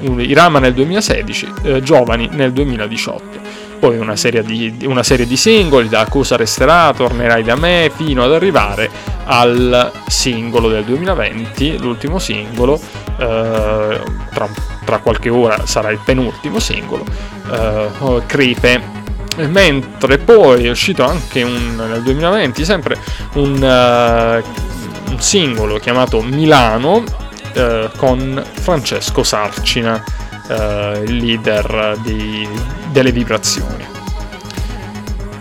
Irama 0.00 0.58
nel 0.58 0.74
2016, 0.74 1.52
eh, 1.62 1.82
Giovani 1.82 2.28
nel 2.32 2.52
2018 2.52 3.53
poi 3.84 3.98
una 3.98 4.16
serie, 4.16 4.42
di, 4.42 4.86
una 4.86 5.02
serie 5.02 5.26
di 5.26 5.36
singoli 5.36 5.90
da 5.90 6.06
Cosa 6.08 6.36
resterà, 6.36 6.90
Tornerai 6.96 7.42
da 7.42 7.54
me, 7.54 7.92
fino 7.94 8.24
ad 8.24 8.32
arrivare 8.32 8.88
al 9.24 9.92
singolo 10.06 10.70
del 10.70 10.84
2020, 10.84 11.76
l'ultimo 11.80 12.18
singolo, 12.18 12.80
eh, 13.18 14.00
tra, 14.32 14.48
tra, 14.86 14.98
qualche 15.00 15.28
ora 15.28 15.66
sarà 15.66 15.90
il 15.90 16.00
penultimo 16.02 16.60
singolo, 16.60 17.04
eh, 17.52 18.22
Crepe. 18.24 19.02
Mentre 19.48 20.16
poi 20.16 20.64
è 20.64 20.70
uscito 20.70 21.04
anche 21.04 21.42
un, 21.42 21.74
nel 21.76 22.02
2020 22.02 22.64
sempre 22.64 22.96
un, 23.34 23.60
uh, 23.60 25.10
un 25.10 25.20
singolo 25.20 25.78
chiamato 25.78 26.22
Milano 26.22 27.02
uh, 27.02 27.90
con 27.96 28.42
Francesco 28.60 29.24
Sarcina 29.24 30.00
eh, 30.48 31.02
leader 31.06 31.96
di, 32.02 32.48
delle 32.90 33.12
vibrazioni. 33.12 33.92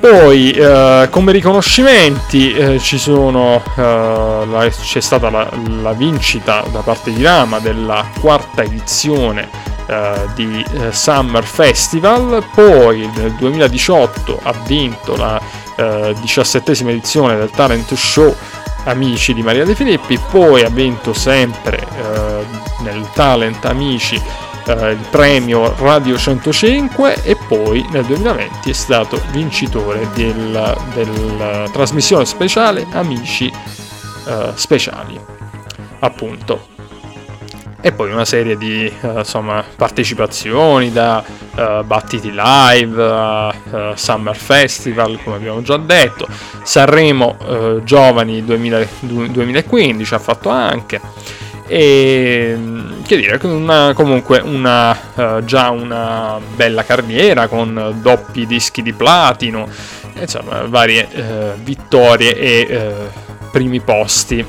Poi 0.03 0.51
eh, 0.51 1.07
come 1.09 1.31
riconoscimenti 1.31 2.53
eh, 2.53 2.77
sono, 2.77 3.63
eh, 3.77 3.81
la, 3.81 4.67
c'è 4.69 4.99
stata 4.99 5.30
la, 5.30 5.49
la, 5.81 5.93
vincita 5.93 6.61
da 6.69 6.81
parte 6.81 7.13
di 7.13 7.23
Rama 7.23 7.59
della 7.59 8.05
quarta 8.19 8.63
edizione 8.63 9.47
eh, 9.85 10.27
di 10.35 10.61
eh, 10.73 10.91
Summer 10.91 11.45
Festival, 11.45 12.43
poi 12.53 13.09
nel 13.15 13.31
2018 13.35 14.39
ha 14.43 14.53
vinto 14.65 15.15
la 15.15 15.61
diciassettesima 16.19 16.91
edizione 16.91 17.35
del 17.35 17.49
talent 17.49 17.91
show 17.95 18.34
Amici 18.84 19.34
di 19.34 19.41
Maria 19.41 19.65
De 19.65 19.73
Filippi, 19.73 20.19
poi 20.30 20.63
ha 20.63 20.69
vinto 20.69 21.13
sempre 21.13 21.80
nel 22.84 23.07
talent 23.13 23.65
Amici 23.65 24.21
eh, 24.65 24.91
il 24.91 25.06
premio 25.10 25.76
Radio 25.77 26.18
105 26.18 27.23
e 27.23 27.35
poi 27.48 27.85
nel 27.91 28.06
2020 28.06 28.69
è 28.69 28.73
stato 28.73 29.22
vincitore 29.31 30.07
della, 30.14 30.76
della 30.94 31.68
trasmissione 31.72 32.26
speciale 32.26 32.85
Amici 32.91 33.52
eh, 34.27 34.52
Speciali, 34.56 35.19
appunto. 35.99 36.72
E 37.85 37.91
poi 37.91 38.14
una 38.14 38.23
serie 38.23 38.56
di 38.56 38.90
uh, 39.02 39.18
insomma, 39.18 39.61
partecipazioni 39.76 40.90
da 40.94 41.22
uh, 41.22 41.84
Battiti 41.84 42.31
Live, 42.34 43.03
uh, 43.03 43.94
Summer 43.95 44.38
Festival, 44.38 45.19
come 45.22 45.35
abbiamo 45.35 45.61
già 45.61 45.76
detto, 45.76 46.26
Sanremo 46.64 47.81
Giovani 47.84 48.45
2000, 48.45 48.88
2015 49.02 50.14
ha 50.14 50.19
fatto 50.19 50.48
anche 50.48 51.02
e 51.68 52.57
che 53.06 53.18
dire, 53.18 53.40
una, 53.44 53.94
comunque 53.94 54.40
una, 54.40 54.91
uh, 54.91 55.44
già 55.44 55.69
una 55.69 56.40
bella 56.56 56.84
carriera 56.84 57.48
con 57.48 57.99
doppi 58.02 58.45
dischi 58.45 58.81
di 58.81 58.94
platino, 58.94 59.68
insomma 60.19 60.64
varie 60.68 61.07
uh, 61.14 61.61
vittorie 61.61 62.35
e 62.35 62.77
uh, 62.77 63.49
primi 63.52 63.80
posti 63.80 64.45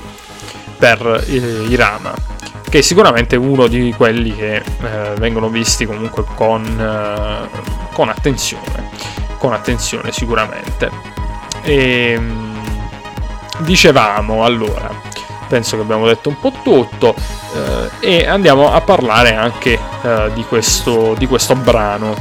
per 0.77 1.25
Irama, 1.29 2.15
che 2.69 2.79
è 2.79 2.83
sicuramente 2.83 3.37
uno 3.37 3.69
di 3.69 3.95
quelli 3.97 4.35
che 4.35 4.63
vengono 5.19 5.49
visti 5.49 5.87
comunque 5.87 6.25
con, 6.35 7.49
con 7.93 8.09
attenzione, 8.09 8.91
con 9.39 9.53
attenzione 9.53 10.13
sicuramente. 10.13 10.91
E, 11.63 12.13
ehm, 12.15 12.61
dicevamo 13.59 14.45
allora 14.45 14.91
penso 15.47 15.77
che 15.77 15.83
abbiamo 15.83 16.07
detto 16.07 16.29
un 16.29 16.39
po' 16.39 16.53
tutto 16.63 17.15
eh, 18.01 18.23
e 18.23 18.27
andiamo 18.27 18.73
a 18.73 18.81
parlare 18.81 19.35
anche 19.35 19.79
eh, 20.03 20.31
di, 20.35 20.45
questo, 20.45 21.15
di 21.17 21.27
questo 21.27 21.55
brano 21.55 22.15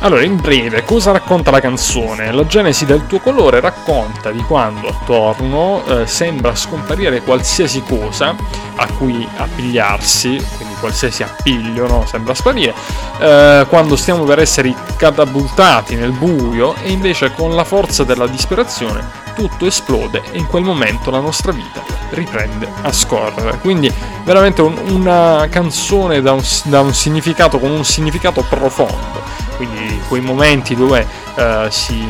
Allora, 0.00 0.22
in 0.22 0.36
breve, 0.36 0.84
cosa 0.84 1.10
racconta 1.10 1.50
la 1.50 1.60
canzone? 1.60 2.30
La 2.30 2.46
genesi 2.46 2.84
del 2.84 3.06
tuo 3.06 3.18
colore 3.18 3.60
racconta 3.60 4.30
di 4.30 4.42
quando 4.42 4.88
attorno 4.88 5.82
eh, 5.86 6.06
sembra 6.06 6.54
scomparire 6.54 7.22
qualsiasi 7.22 7.82
cosa 7.82 8.34
a 8.76 8.86
cui 8.98 9.26
appigliarsi, 9.36 10.44
quindi 10.56 10.74
qualsiasi 10.78 11.22
appiglio 11.22 11.86
no? 11.88 12.04
sembra 12.06 12.34
sparire, 12.34 12.74
eh, 13.18 13.64
quando 13.68 13.96
stiamo 13.96 14.24
per 14.24 14.38
essere 14.38 14.74
catapultati 14.96 15.94
nel 15.94 16.12
buio 16.12 16.74
e 16.82 16.90
invece 16.90 17.32
con 17.32 17.54
la 17.54 17.64
forza 17.64 18.04
della 18.04 18.26
disperazione 18.26 19.25
tutto 19.36 19.66
esplode 19.66 20.22
e 20.32 20.38
in 20.38 20.46
quel 20.46 20.64
momento 20.64 21.10
la 21.10 21.20
nostra 21.20 21.52
vita 21.52 21.82
riprende 22.10 22.68
a 22.82 22.92
scorrere. 22.92 23.58
Quindi 23.58 23.92
veramente 24.24 24.62
un, 24.62 24.76
una 24.88 25.46
canzone 25.50 26.22
da 26.22 26.32
un, 26.32 26.42
da 26.64 26.80
un 26.80 26.94
significato 26.94 27.58
con 27.58 27.70
un 27.70 27.84
significato 27.84 28.42
profondo 28.48 29.36
quindi 29.56 30.00
quei 30.06 30.20
momenti 30.20 30.74
dove 30.74 31.06
uh, 31.34 31.68
si, 31.70 32.06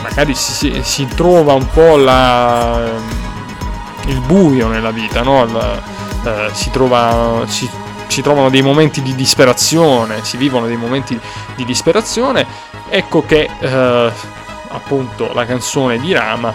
magari 0.00 0.34
si, 0.34 0.80
si, 0.82 1.06
trova 1.06 1.52
un 1.52 1.68
po' 1.68 1.96
la, 1.96 2.80
il 4.06 4.20
buio 4.20 4.68
nella 4.68 4.90
vita, 4.90 5.22
no? 5.22 5.44
La, 5.44 5.82
uh, 6.22 6.54
si, 6.54 6.70
trova, 6.70 7.44
si, 7.46 7.68
si, 8.06 8.22
trovano 8.22 8.48
dei 8.48 8.62
momenti 8.62 9.02
di 9.02 9.14
disperazione, 9.14 10.24
si 10.24 10.36
vivono 10.36 10.66
dei 10.66 10.76
momenti 10.76 11.18
di 11.56 11.64
disperazione, 11.64 12.46
ecco 12.88 13.24
che 13.26 13.48
uh, 13.60 14.10
appunto 14.68 15.32
la 15.32 15.44
canzone 15.44 15.98
di 15.98 16.12
Rama 16.12 16.54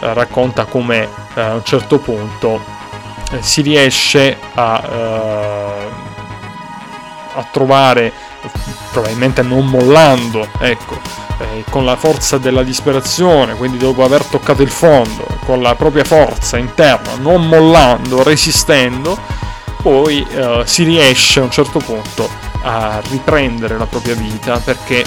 racconta 0.00 0.64
come 0.64 1.08
a 1.34 1.54
un 1.54 1.64
certo 1.64 1.98
punto 1.98 2.60
si 3.40 3.62
riesce 3.62 4.36
a, 4.54 4.74
a 7.34 7.46
trovare 7.50 8.12
probabilmente 8.90 9.42
non 9.42 9.66
mollando, 9.66 10.46
ecco, 10.58 10.98
eh, 11.38 11.64
con 11.70 11.84
la 11.84 11.96
forza 11.96 12.38
della 12.38 12.62
disperazione, 12.62 13.54
quindi 13.54 13.78
dopo 13.78 14.04
aver 14.04 14.24
toccato 14.24 14.62
il 14.62 14.70
fondo, 14.70 15.26
con 15.44 15.62
la 15.62 15.74
propria 15.74 16.04
forza 16.04 16.58
interna, 16.58 17.14
non 17.18 17.46
mollando, 17.46 18.22
resistendo, 18.22 19.18
poi 19.80 20.26
eh, 20.30 20.62
si 20.64 20.84
riesce 20.84 21.40
a 21.40 21.44
un 21.44 21.50
certo 21.50 21.78
punto 21.78 22.28
a 22.62 23.00
riprendere 23.10 23.76
la 23.76 23.86
propria 23.86 24.14
vita 24.14 24.58
perché 24.58 25.04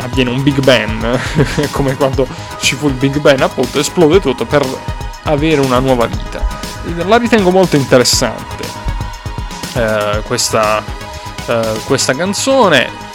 avviene 0.00 0.30
un 0.30 0.42
Big 0.42 0.60
Bang, 0.60 1.18
come 1.70 1.94
quando 1.94 2.26
ci 2.60 2.74
fu 2.74 2.88
il 2.88 2.94
Big 2.94 3.18
Bang, 3.18 3.40
appunto, 3.40 3.78
esplode 3.78 4.20
tutto 4.20 4.44
per 4.44 4.66
avere 5.24 5.60
una 5.60 5.78
nuova 5.78 6.06
vita. 6.06 6.58
La 7.06 7.18
ritengo 7.18 7.50
molto 7.50 7.76
interessante 7.76 8.64
eh, 9.74 10.22
questa, 10.26 10.82
eh, 11.46 11.80
questa 11.84 12.14
canzone. 12.14 13.08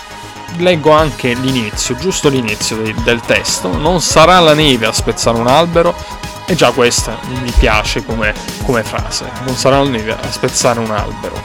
Leggo 0.57 0.91
anche 0.91 1.33
l'inizio, 1.33 1.95
giusto 1.95 2.29
l'inizio 2.29 2.77
de- 2.77 2.95
del 3.03 3.19
testo. 3.21 3.75
Non 3.75 4.01
sarà 4.01 4.39
la 4.39 4.53
neve 4.53 4.85
a 4.85 4.93
spezzare 4.93 5.37
un 5.37 5.47
albero. 5.47 5.93
E 6.47 6.53
già 6.53 6.71
questa 6.71 7.17
mi 7.41 7.51
piace 7.57 8.05
come, 8.05 8.33
come 8.63 8.83
frase. 8.83 9.29
Non 9.45 9.55
sarà 9.55 9.81
la 9.81 9.89
neve 9.89 10.11
a 10.13 10.31
spezzare 10.31 10.79
un 10.79 10.91
albero. 10.91 11.41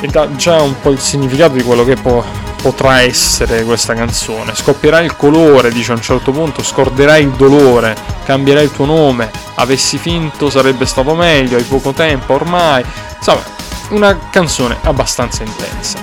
E 0.00 0.06
dà 0.08 0.30
già 0.36 0.60
un 0.60 0.78
po' 0.80 0.90
il 0.90 1.00
significato 1.00 1.54
di 1.54 1.62
quello 1.62 1.82
che 1.82 1.94
può, 1.94 2.22
potrà 2.66 3.02
essere 3.02 3.62
questa 3.62 3.94
canzone. 3.94 4.52
Scoppierai 4.52 5.04
il 5.04 5.14
colore, 5.14 5.70
dice 5.70 5.92
a 5.92 5.94
un 5.94 6.02
certo 6.02 6.32
punto, 6.32 6.64
scorderai 6.64 7.22
il 7.22 7.30
dolore, 7.30 7.94
cambierai 8.24 8.64
il 8.64 8.72
tuo 8.72 8.86
nome, 8.86 9.30
avessi 9.54 9.98
finto 9.98 10.50
sarebbe 10.50 10.84
stato 10.84 11.14
meglio, 11.14 11.58
hai 11.58 11.62
poco 11.62 11.92
tempo 11.92 12.34
ormai. 12.34 12.84
Insomma, 13.18 13.44
una 13.90 14.18
canzone 14.30 14.78
abbastanza 14.82 15.44
intensa, 15.44 16.00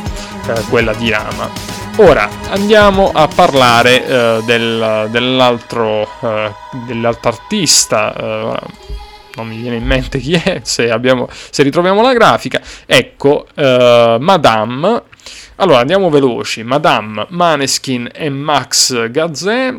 eh, 0.47 0.61
quella 0.69 0.93
di 0.93 1.09
Rama. 1.09 1.49
Ora 1.97 2.29
andiamo 2.51 3.11
a 3.13 3.27
parlare 3.27 4.05
eh, 4.05 4.41
del, 4.45 5.09
dell'altro, 5.09 6.07
eh, 6.21 6.49
dell'altro 6.85 7.29
artista, 7.29 8.15
eh, 8.15 8.59
non 9.35 9.47
mi 9.47 9.57
viene 9.57 9.75
in 9.75 9.85
mente 9.85 10.17
chi 10.17 10.35
è, 10.35 10.61
se, 10.63 10.89
abbiamo, 10.89 11.27
se 11.29 11.61
ritroviamo 11.61 12.01
la 12.01 12.13
grafica. 12.13 12.61
Ecco, 12.85 13.47
eh, 13.53 14.15
Madame. 14.17 15.11
Allora 15.57 15.79
andiamo 15.79 16.09
veloci, 16.09 16.63
Madame, 16.63 17.27
Maneskin 17.29 18.09
e 18.13 18.29
Max 18.29 19.09
Gazzè 19.09 19.75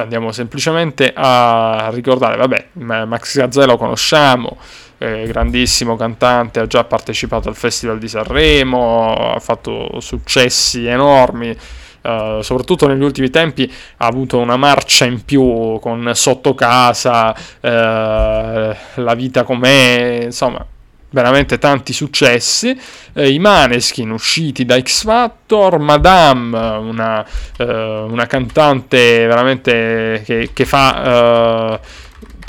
andiamo 0.00 0.32
semplicemente 0.32 1.12
a 1.14 1.90
ricordare, 1.92 2.36
vabbè, 2.36 2.68
Max 3.04 3.36
Gazzè 3.36 3.66
lo 3.66 3.76
conosciamo, 3.76 4.56
eh, 4.98 5.24
grandissimo 5.26 5.96
cantante, 5.96 6.60
ha 6.60 6.66
già 6.66 6.84
partecipato 6.84 7.48
al 7.48 7.56
Festival 7.56 7.98
di 7.98 8.08
Sanremo, 8.08 9.34
ha 9.34 9.38
fatto 9.40 10.00
successi 10.00 10.86
enormi. 10.86 11.56
Uh, 12.02 12.40
soprattutto 12.40 12.88
negli 12.88 13.04
ultimi 13.04 13.30
tempi 13.30 13.72
ha 13.98 14.06
avuto 14.06 14.36
una 14.38 14.56
marcia 14.56 15.04
in 15.04 15.24
più 15.24 15.78
con 15.80 16.10
Sotto 16.14 16.52
casa, 16.52 17.30
uh, 17.30 17.68
La 17.68 19.14
vita 19.14 19.44
com'è, 19.44 20.22
insomma, 20.24 20.66
veramente 21.12 21.58
tanti 21.58 21.92
successi. 21.92 22.78
Eh, 23.14 23.30
I 23.30 23.38
Maneskin 23.38 24.10
usciti 24.10 24.64
da 24.64 24.78
X 24.78 25.04
Factor, 25.04 25.78
Madame, 25.78 26.58
una, 26.58 27.24
uh, 27.58 27.64
una 27.64 28.26
cantante 28.26 29.26
veramente 29.26 30.22
che, 30.24 30.50
che 30.52 30.64
fa 30.66 31.80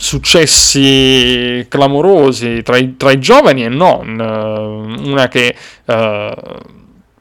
successi 0.03 1.65
clamorosi 1.69 2.61
tra 2.61 2.77
i, 2.77 2.97
tra 2.97 3.11
i, 3.11 3.19
giovani 3.19 3.63
e 3.63 3.69
non, 3.69 4.19
eh, 4.19 5.09
una 5.09 5.27
che 5.27 5.55
uh, 5.85 6.31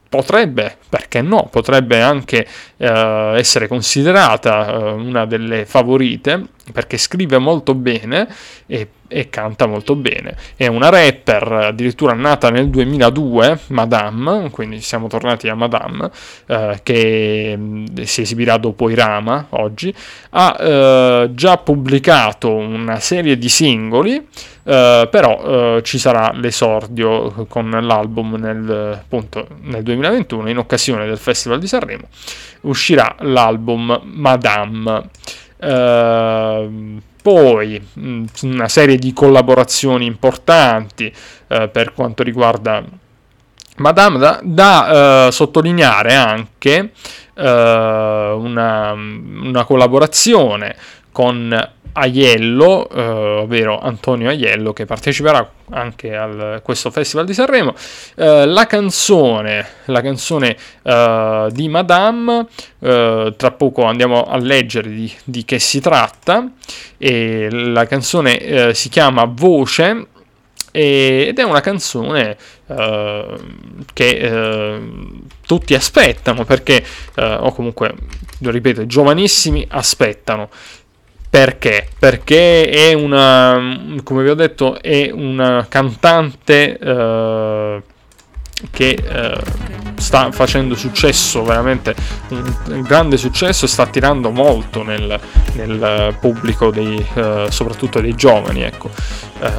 potrebbe, 0.09 0.77
perché 0.89 1.21
no, 1.21 1.47
potrebbe 1.49 2.01
anche 2.01 2.45
uh, 2.77 3.35
essere 3.35 3.67
considerata 3.67 4.77
uh, 4.77 4.99
una 4.99 5.25
delle 5.25 5.65
favorite 5.65 6.43
perché 6.71 6.97
scrive 6.97 7.37
molto 7.37 7.75
bene 7.75 8.27
e 8.67 8.87
e 9.13 9.29
canta 9.29 9.67
molto 9.67 9.95
bene. 9.95 10.35
È 10.55 10.65
una 10.65 10.89
rapper 10.89 11.51
addirittura 11.51 12.13
nata 12.13 12.49
nel 12.49 12.69
2002, 12.69 13.59
Madame, 13.67 14.49
quindi 14.49 14.81
siamo 14.81 15.07
tornati 15.07 15.47
a 15.47 15.55
Madame, 15.55 16.09
eh, 16.47 16.79
che 16.81 17.53
mm, 17.55 17.85
si 18.01 18.21
esibirà 18.21 18.57
dopo 18.57 18.89
Irama 18.89 19.47
oggi, 19.49 19.93
ha 20.31 20.57
eh, 20.59 21.29
già 21.33 21.57
pubblicato 21.57 22.53
una 22.53 22.99
serie 22.99 23.37
di 23.37 23.49
singoli, 23.49 24.15
eh, 24.15 25.07
però 25.11 25.77
eh, 25.77 25.81
ci 25.83 25.99
sarà 25.99 26.31
l'esordio 26.33 27.45
con 27.47 27.69
l'album 27.69 28.35
nel, 28.35 28.97
appunto, 28.99 29.47
nel 29.61 29.83
2021 29.83 30.49
in 30.49 30.57
occasione 30.57 31.05
del 31.05 31.19
Festival 31.19 31.59
di 31.59 31.67
Sanremo. 31.67 32.07
Uscirà 32.61 33.15
l'album 33.19 34.01
Madame. 34.05 35.09
Uh, 35.63 37.01
poi 37.23 37.81
una 38.41 38.67
serie 38.67 38.97
di 38.97 39.13
collaborazioni 39.13 40.05
importanti 40.05 41.11
eh, 41.47 41.69
per 41.69 41.93
quanto 41.93 42.21
riguarda 42.21 42.83
Madame, 43.77 44.19
da, 44.19 44.39
da 44.43 45.27
uh, 45.27 45.31
sottolineare 45.31 46.13
anche 46.13 46.91
uh, 47.35 47.41
una, 47.41 48.91
una, 48.91 49.63
collaborazione 49.63 50.75
con 51.11 51.71
Aiello, 51.93 52.89
eh, 52.89 53.01
ovvero 53.01 53.79
Antonio 53.79 54.29
Aiello, 54.29 54.73
che 54.73 54.85
parteciperà 54.85 55.47
anche 55.69 56.15
a 56.15 56.59
questo 56.61 56.91
Festival 56.91 57.25
di 57.25 57.33
Sanremo. 57.33 57.73
Eh, 58.15 58.45
la 58.45 58.65
canzone, 58.65 59.65
la 59.85 60.01
canzone 60.01 60.57
eh, 60.81 61.47
di 61.51 61.69
Madame, 61.69 62.47
eh, 62.79 63.33
tra 63.37 63.51
poco 63.51 63.83
andiamo 63.83 64.23
a 64.23 64.37
leggere 64.37 64.89
di, 64.89 65.11
di 65.23 65.45
che 65.45 65.59
si 65.59 65.79
tratta, 65.79 66.49
e 66.97 67.47
la 67.51 67.85
canzone 67.85 68.39
eh, 68.39 68.73
si 68.73 68.89
chiama 68.89 69.25
Voce 69.25 70.07
ed 70.75 71.37
è 71.37 71.43
una 71.43 71.61
canzone 71.61 72.35
uh, 72.65 73.39
che 73.93 74.27
uh, 74.27 75.21
tutti 75.45 75.75
aspettano 75.75 76.45
perché 76.45 76.83
uh, 77.17 77.21
o 77.41 77.53
comunque 77.53 77.93
ripeto 78.39 78.81
i 78.81 78.87
giovanissimi 78.87 79.63
aspettano 79.69 80.49
perché? 81.33 81.87
Perché 81.97 82.69
è 82.69 82.93
una, 82.93 83.59
come 84.03 84.21
vi 84.21 84.29
ho 84.29 84.35
detto, 84.35 84.79
è 84.79 85.09
una 85.11 85.65
cantante 85.67 86.77
eh, 86.77 87.81
che 88.69 88.89
eh, 89.03 89.41
sta 89.95 90.31
facendo 90.31 90.75
successo, 90.75 91.43
veramente 91.43 91.95
un 92.27 92.81
grande 92.83 93.17
successo 93.17 93.65
e 93.65 93.67
sta 93.67 93.81
attirando 93.81 94.29
molto 94.29 94.83
nel, 94.83 95.19
nel 95.53 96.15
pubblico, 96.19 96.69
dei, 96.69 97.03
eh, 97.15 97.47
soprattutto 97.49 97.99
dei 97.99 98.13
giovani, 98.13 98.61
ecco. 98.61 98.91
Eh, 99.39 99.49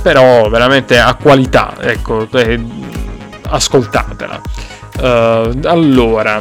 però 0.00 0.48
veramente 0.48 0.98
ha 0.98 1.12
qualità, 1.12 1.74
ecco, 1.78 2.26
ascoltatela. 3.42 4.40
Eh, 4.98 5.58
allora, 5.64 6.40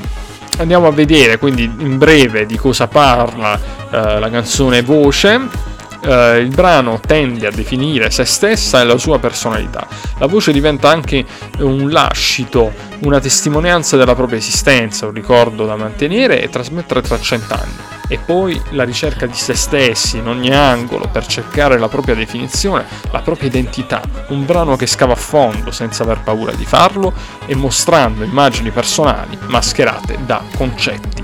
andiamo 0.61 0.87
a 0.87 0.91
vedere 0.91 1.37
quindi 1.37 1.63
in 1.63 1.97
breve 1.97 2.45
di 2.45 2.57
cosa 2.57 2.87
parla 2.87 3.53
uh, 3.53 4.19
la 4.19 4.29
canzone 4.29 4.81
Voce. 4.81 5.67
Eh, 6.01 6.37
il 6.37 6.49
brano 6.49 6.99
tende 6.99 7.47
a 7.47 7.51
definire 7.51 8.09
se 8.11 8.25
stessa 8.25 8.81
e 8.81 8.85
la 8.85 8.97
sua 8.97 9.19
personalità. 9.19 9.87
La 10.17 10.27
voce 10.27 10.51
diventa 10.51 10.89
anche 10.89 11.25
un 11.59 11.89
lascito, 11.89 12.71
una 12.99 13.19
testimonianza 13.19 13.97
della 13.97 14.15
propria 14.15 14.37
esistenza, 14.37 15.05
un 15.05 15.13
ricordo 15.13 15.65
da 15.65 15.75
mantenere 15.75 16.41
e 16.41 16.49
trasmettere 16.49 17.01
tra 17.01 17.19
cent'anni 17.19 17.97
e 18.11 18.17
poi 18.17 18.59
la 18.71 18.83
ricerca 18.83 19.27
di 19.27 19.35
se 19.35 19.53
stessi 19.53 20.17
in 20.17 20.27
ogni 20.27 20.49
angolo 20.49 21.07
per 21.11 21.27
cercare 21.27 21.77
la 21.77 21.87
propria 21.87 22.15
definizione, 22.15 22.83
la 23.11 23.21
propria 23.21 23.47
identità, 23.47 24.01
un 24.29 24.45
brano 24.45 24.75
che 24.75 24.87
scava 24.87 25.13
a 25.13 25.15
fondo 25.15 25.69
senza 25.69 26.03
aver 26.03 26.21
paura 26.23 26.51
di 26.53 26.65
farlo 26.65 27.13
e 27.45 27.55
mostrando 27.55 28.23
immagini 28.23 28.71
personali 28.71 29.37
mascherate 29.47 30.17
da 30.25 30.41
concetti, 30.55 31.23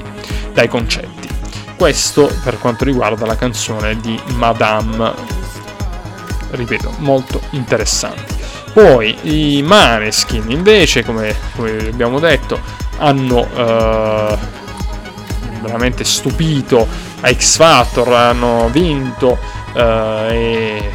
dai 0.54 0.68
concetti. 0.68 1.35
Questo 1.76 2.32
per 2.44 2.58
quanto 2.60 2.84
riguarda 2.84 3.26
la 3.26 3.36
canzone 3.36 3.98
di 3.98 4.20
Madame, 4.36 5.14
ripeto, 6.52 6.94
molto 7.00 7.42
interessante. 7.52 8.34
Poi 8.74 9.58
i 9.58 9.62
Maneskin 9.62 10.50
invece, 10.52 11.04
come, 11.04 11.36
come 11.56 11.78
abbiamo 11.88 12.20
detto, 12.20 12.60
hanno... 12.98 13.40
Uh, 13.40 14.64
veramente 15.66 16.04
stupito 16.04 16.88
a 17.22 17.34
X 17.34 17.58
Factor, 17.58 18.14
hanno 18.14 18.70
vinto 18.70 19.38
eh, 19.74 20.28
e 20.30 20.92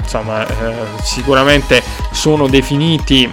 insomma 0.00 0.46
eh, 0.46 0.74
sicuramente 1.02 1.82
sono 2.10 2.48
definiti 2.48 3.30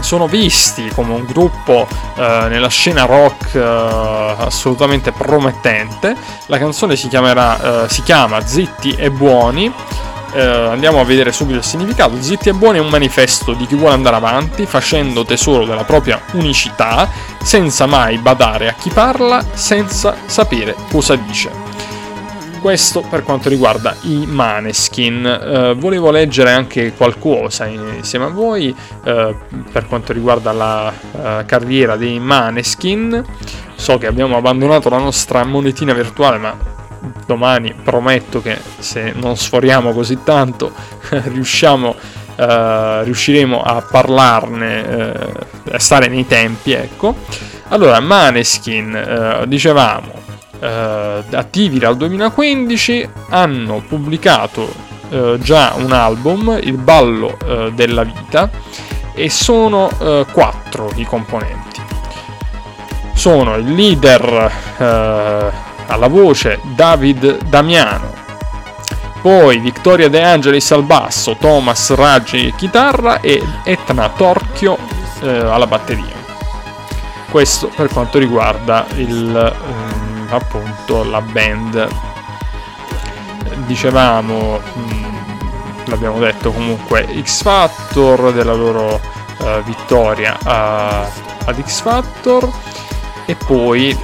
sono 0.00 0.26
visti 0.26 0.90
come 0.94 1.14
un 1.14 1.24
gruppo 1.24 1.86
eh, 2.16 2.46
nella 2.48 2.68
scena 2.68 3.04
rock 3.04 3.54
eh, 3.54 4.34
assolutamente 4.38 5.12
promettente. 5.12 6.14
La 6.46 6.58
canzone 6.58 6.96
si, 6.96 7.08
chiamerà, 7.08 7.84
eh, 7.84 7.88
si 7.88 8.02
chiama 8.02 8.44
Zitti 8.44 8.94
e 8.96 9.10
Buoni 9.10 9.72
eh, 10.36 10.42
andiamo 10.42 11.00
a 11.00 11.04
vedere 11.04 11.32
subito 11.32 11.58
il 11.58 11.64
significato. 11.64 12.20
Zitti 12.20 12.50
e 12.50 12.52
buoni 12.52 12.78
è 12.78 12.80
un 12.80 12.88
manifesto 12.88 13.54
di 13.54 13.66
chi 13.66 13.74
vuole 13.74 13.94
andare 13.94 14.16
avanti 14.16 14.66
facendo 14.66 15.24
tesoro 15.24 15.64
della 15.64 15.84
propria 15.84 16.20
unicità, 16.32 17.08
senza 17.42 17.86
mai 17.86 18.18
badare 18.18 18.68
a 18.68 18.74
chi 18.74 18.90
parla, 18.90 19.42
senza 19.54 20.16
sapere 20.26 20.74
cosa 20.90 21.16
dice. 21.16 21.65
Questo 22.66 23.00
per 23.08 23.22
quanto 23.22 23.48
riguarda 23.48 23.94
i 24.02 24.26
Maneskin. 24.26 25.24
Eh, 25.24 25.74
volevo 25.74 26.10
leggere 26.10 26.50
anche 26.50 26.94
qualcosa 26.94 27.66
insieme 27.66 28.24
a 28.24 28.28
voi 28.28 28.74
eh, 29.04 29.36
per 29.70 29.86
quanto 29.86 30.12
riguarda 30.12 30.50
la 30.50 30.92
eh, 30.92 31.44
carriera 31.46 31.94
dei 31.94 32.18
Maneskin. 32.18 33.24
So 33.76 33.98
che 33.98 34.08
abbiamo 34.08 34.36
abbandonato 34.36 34.88
la 34.88 34.98
nostra 34.98 35.44
monetina 35.44 35.94
virtuale, 35.94 36.38
ma 36.38 36.58
domani 37.24 37.72
prometto 37.72 38.42
che 38.42 38.58
se 38.80 39.12
non 39.14 39.36
sforiamo 39.36 39.92
così 39.92 40.24
tanto 40.24 40.72
riusciamo, 41.08 41.94
uh, 42.36 43.04
riusciremo 43.04 43.62
a 43.62 43.80
parlarne, 43.88 44.80
uh, 44.80 45.70
a 45.70 45.78
stare 45.78 46.08
nei 46.08 46.26
tempi, 46.26 46.72
ecco. 46.72 47.14
Allora, 47.68 48.00
Maneskin, 48.00 49.42
uh, 49.42 49.46
dicevamo, 49.46 50.25
attivi 50.60 51.78
dal 51.78 51.96
2015, 51.96 53.08
hanno 53.30 53.82
pubblicato 53.86 54.84
già 55.38 55.74
un 55.76 55.92
album, 55.92 56.58
Il 56.62 56.78
ballo 56.78 57.36
della 57.72 58.02
vita, 58.02 58.50
e 59.14 59.30
sono 59.30 59.90
quattro 60.32 60.90
i 60.96 61.04
componenti. 61.04 61.80
Sono 63.14 63.54
il 63.56 63.72
leader 63.72 64.52
alla 65.86 66.08
voce 66.08 66.58
David 66.74 67.44
Damiano, 67.44 68.16
poi 69.26 69.58
Vittoria 69.58 70.08
De 70.08 70.22
Angelis 70.22 70.70
al 70.70 70.84
basso, 70.84 71.34
Thomas 71.34 71.92
Raggi 71.94 72.54
chitarra 72.56 73.20
e 73.20 73.42
Etna 73.64 74.08
Torchio 74.10 74.78
eh, 75.20 75.28
alla 75.28 75.66
batteria. 75.66 76.14
Questo 77.28 77.68
per 77.74 77.88
quanto 77.88 78.18
riguarda 78.18 78.86
il, 78.94 79.34
eh, 79.34 80.05
appunto 80.34 81.04
la 81.04 81.20
band. 81.20 81.88
Dicevamo, 83.66 84.58
mh, 84.58 85.88
l'abbiamo 85.90 86.18
detto 86.18 86.52
comunque, 86.52 87.06
X 87.22 87.42
Factor 87.42 88.32
della 88.32 88.54
loro 88.54 89.00
eh, 89.38 89.62
vittoria 89.64 90.36
a, 90.42 91.00
ad 91.44 91.62
X 91.62 91.80
Factor 91.80 92.48
e 93.24 93.34
poi 93.34 93.96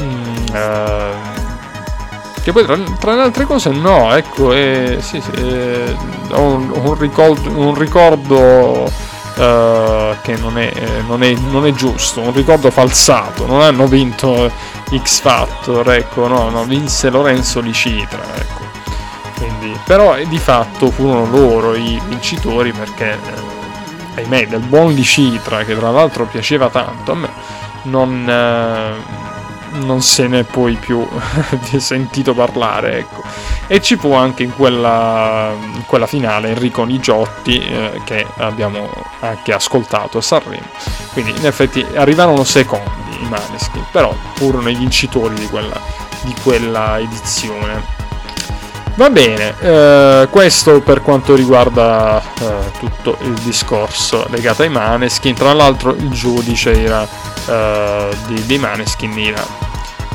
Mm, 0.00 0.46
uh, 0.54 2.40
che 2.42 2.52
poi 2.52 2.64
tra, 2.64 2.76
tra, 2.98 3.14
le 3.14 3.22
altre 3.22 3.44
cose 3.44 3.70
no, 3.70 4.14
ecco, 4.14 4.52
eh, 4.52 4.98
sì, 5.00 5.20
sì, 5.20 5.30
eh, 5.36 5.94
ho 6.30 6.40
un, 6.40 6.70
un, 6.70 6.94
ricordo, 6.98 7.50
un 7.50 7.74
ricordo 7.74 8.90
uh, 9.36 10.16
che 10.22 10.36
non 10.36 10.58
è, 10.58 10.72
non, 11.06 11.22
è, 11.22 11.34
non 11.50 11.66
è, 11.66 11.72
giusto, 11.72 12.20
un 12.20 12.32
ricordo 12.32 12.70
falsato, 12.70 13.46
non 13.46 13.60
hanno 13.60 13.86
vinto 13.86 14.50
X 14.98 15.20
Factor, 15.20 15.90
ecco, 15.92 16.26
no, 16.26 16.50
no 16.50 16.64
vinse 16.64 17.10
Lorenzo 17.10 17.60
Licitra, 17.60 18.22
ecco. 18.36 18.60
Quindi, 19.36 19.76
però 19.84 20.16
di 20.24 20.38
fatto 20.38 20.90
furono 20.90 21.30
loro 21.30 21.74
i 21.74 22.00
vincitori 22.06 22.72
perché, 22.72 23.12
eh, 23.12 24.20
ahimè, 24.20 24.46
del 24.46 24.60
buon 24.60 24.92
Licitra, 24.92 25.64
che 25.64 25.76
tra 25.76 25.90
l'altro 25.90 26.26
piaceva 26.26 26.68
tanto 26.68 27.12
a 27.12 27.14
me, 27.14 27.30
non... 27.82 28.28
Eh, 28.28 29.30
non 29.72 30.02
se 30.02 30.26
ne 30.26 30.40
è 30.40 30.44
poi 30.44 30.76
più 30.76 31.06
sentito 31.78 32.34
parlare, 32.34 32.98
ecco. 32.98 33.22
E 33.66 33.80
ci 33.80 33.96
fu 33.96 34.12
anche 34.12 34.42
in 34.42 34.54
quella, 34.54 35.52
in 35.52 35.84
quella 35.86 36.06
finale 36.06 36.50
Enrico 36.50 36.84
Nigiotti 36.84 37.58
eh, 37.58 38.00
che 38.04 38.26
abbiamo 38.36 38.90
anche 39.20 39.52
ascoltato 39.52 40.18
a 40.18 40.22
Sanremo. 40.22 40.66
Quindi 41.12 41.32
in 41.36 41.46
effetti 41.46 41.84
arrivarono 41.94 42.44
secondi 42.44 42.90
i 43.20 43.28
Maneskin, 43.28 43.84
però 43.90 44.14
furono 44.34 44.68
i 44.68 44.74
vincitori 44.74 45.34
di 45.34 45.46
quella, 45.46 45.80
di 46.22 46.34
quella 46.42 46.98
edizione. 46.98 48.01
Va 48.94 49.08
bene, 49.08 49.54
eh, 49.58 50.28
questo 50.30 50.82
per 50.82 51.00
quanto 51.00 51.34
riguarda 51.34 52.20
eh, 52.20 52.70
tutto 52.78 53.16
il 53.22 53.32
discorso 53.38 54.26
legato 54.28 54.62
ai 54.62 54.68
Maneskin. 54.68 55.34
Tra 55.34 55.54
l'altro 55.54 55.94
il 55.94 56.10
giudice 56.10 56.82
era, 56.82 57.08
eh, 57.46 58.08
di, 58.26 58.44
di 58.44 58.58
Maneskin 58.58 59.18
era 59.18 59.42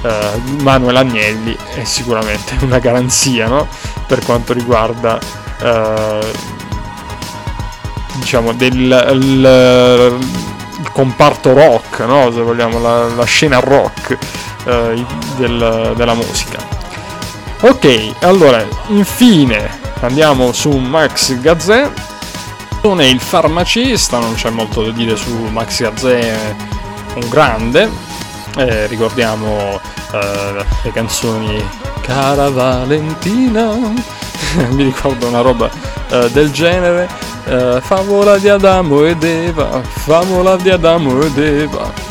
eh, 0.04 0.41
Manuel 0.62 0.95
Agnelli, 0.95 1.58
è 1.74 1.84
sicuramente 1.86 2.56
una 2.62 2.78
garanzia 2.78 3.48
no? 3.48 3.68
per 4.06 4.24
quanto 4.24 4.54
riguarda 4.54 5.20
eh, 5.60 6.32
diciamo 8.20 8.54
del 8.54 8.76
il, 8.76 10.20
il 10.80 10.91
comparto 10.91 11.54
rock, 11.54 11.99
no? 12.02 12.32
se 12.32 12.41
vogliamo, 12.41 12.80
la, 12.80 13.08
la 13.08 13.26
scena 13.26 13.60
rock 13.60 14.18
eh, 14.66 15.06
del, 15.36 15.94
della 15.95 16.14
musica. 16.14 16.86
Ok, 17.60 18.14
allora, 18.22 18.64
infine 18.88 19.70
andiamo 20.02 20.52
su 20.52 20.70
Max 20.70 21.40
Gazzè. 21.40 21.90
Non 22.84 23.02
è 23.02 23.06
il 23.06 23.20
farmacista, 23.20 24.20
non 24.20 24.36
c'è 24.36 24.50
molto 24.50 24.84
da 24.84 24.92
dire 24.92 25.16
su 25.16 25.32
Max 25.52 25.82
Gazzè, 25.82 26.56
un 27.16 27.30
grande. 27.30 27.90
Eh, 28.58 28.88
ricordiamo 28.88 29.80
eh, 30.12 30.66
le 30.84 30.92
canzoni 30.92 31.64
Cara 32.02 32.50
Valentina, 32.50 33.74
mi 34.70 34.84
ricordo 34.84 35.28
una 35.28 35.42
roba 35.42 35.70
eh, 36.10 36.30
del 36.32 36.52
genere. 36.52 37.10
Eh, 37.46 37.80
favola 37.82 38.38
di 38.38 38.50
Adamo 38.50 39.04
ed 39.04 39.24
Eva, 39.24 39.82
favola 39.82 40.58
di 40.58 40.70
Adamo 40.70 41.22
ed 41.22 41.38
Eva 41.38 42.08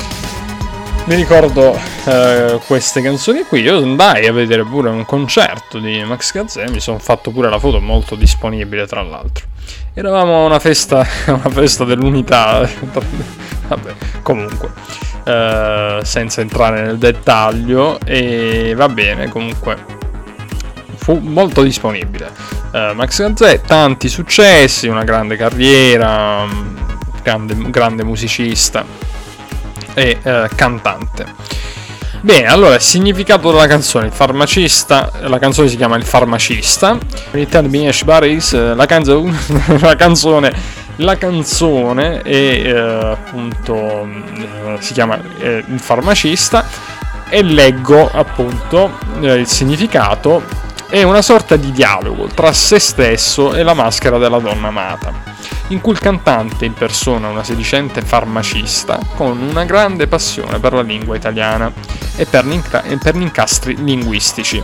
mi 1.07 1.15
ricordo 1.15 1.79
eh, 2.07 2.61
queste 2.67 3.03
canzoni 3.03 3.43
qui. 3.43 3.63
Io 3.63 3.79
andai 3.79 4.27
a 4.27 4.33
vedere 4.33 4.65
pure 4.65 4.91
un 4.91 5.05
concerto 5.05 5.79
di 5.79 6.03
Max 6.05 6.33
Gazzè. 6.33 6.69
Mi 6.69 6.81
sono 6.81 6.99
fatto 6.99 7.31
pure 7.31 7.51
la 7.51 7.59
foto 7.59 7.81
molto 7.81 8.15
disponibile, 8.15 8.87
tra 8.87 9.03
l'altro. 9.03 9.47
Eravamo 9.93 10.43
a 10.43 10.45
una 10.47 10.59
festa, 10.59 11.07
una 11.27 11.51
festa 11.51 11.85
dell'unità. 11.85 12.69
Vabbè, 13.69 13.95
comunque, 14.23 14.71
eh, 15.25 16.01
senza 16.03 16.41
entrare 16.41 16.83
nel 16.83 16.99
dettaglio. 16.99 17.99
E 18.05 18.75
va 18.77 18.89
bene, 18.89 19.29
comunque, 19.29 19.77
fu 20.97 21.19
molto 21.21 21.63
disponibile. 21.63 22.31
Eh, 22.73 22.93
Max 22.95 23.21
Gazzè, 23.21 23.63
tanti 23.63 24.09
successi, 24.09 24.87
una 24.87 25.03
grande 25.03 25.37
carriera, 25.37 26.47
grande, 27.23 27.57
grande 27.71 28.05
musicista 28.05 28.85
e 29.95 30.19
eh, 30.23 30.49
cantante. 30.55 31.75
Bene, 32.27 32.49
allora 32.49 32.75
il 32.75 32.81
significato 32.81 33.53
della 33.53 33.69
canzone, 33.69 34.07
il 34.07 34.13
farmacista, 34.13 35.13
la 35.21 35.39
canzone 35.39 35.69
si 35.69 35.77
chiama 35.77 35.95
Il 35.95 36.05
farmacista, 36.05 36.99
la, 38.75 38.85
canzo- 38.85 39.31
la 39.79 39.95
canzone, 39.95 40.53
la 40.97 41.17
canzone 41.17 42.23
è 42.23 42.33
eh, 42.33 42.71
appunto, 42.73 44.09
eh, 44.09 44.77
si 44.81 44.93
chiama 44.93 45.21
eh, 45.39 45.63
Il 45.69 45.79
farmacista. 45.79 46.67
E 47.29 47.43
leggo 47.43 48.11
appunto 48.13 48.99
eh, 49.21 49.35
il 49.35 49.47
significato. 49.47 50.43
È 50.89 51.05
una 51.05 51.23
sorta 51.23 51.55
di 51.55 51.71
dialogo 51.71 52.27
tra 52.27 52.53
se 52.53 52.81
stesso 52.81 53.55
e 53.55 53.63
la 53.63 53.75
maschera 53.75 54.19
della 54.19 54.41
donna 54.41 54.67
amata, 54.67 55.36
in 55.69 55.81
cui 55.81 55.93
il 55.93 55.99
cantante 55.99 56.65
impersona 56.65 57.29
una 57.29 57.43
sedicente 57.43 58.03
farmacista 58.03 58.99
con 59.15 59.41
una 59.41 59.65
grande 59.65 60.07
passione 60.07 60.59
per 60.59 60.73
la 60.73 60.83
lingua 60.83 61.17
italiana 61.17 61.73
e 62.17 62.27
per, 62.27 62.47
gli 62.47 63.23
incastri 63.23 63.77
linguistici. 63.83 64.63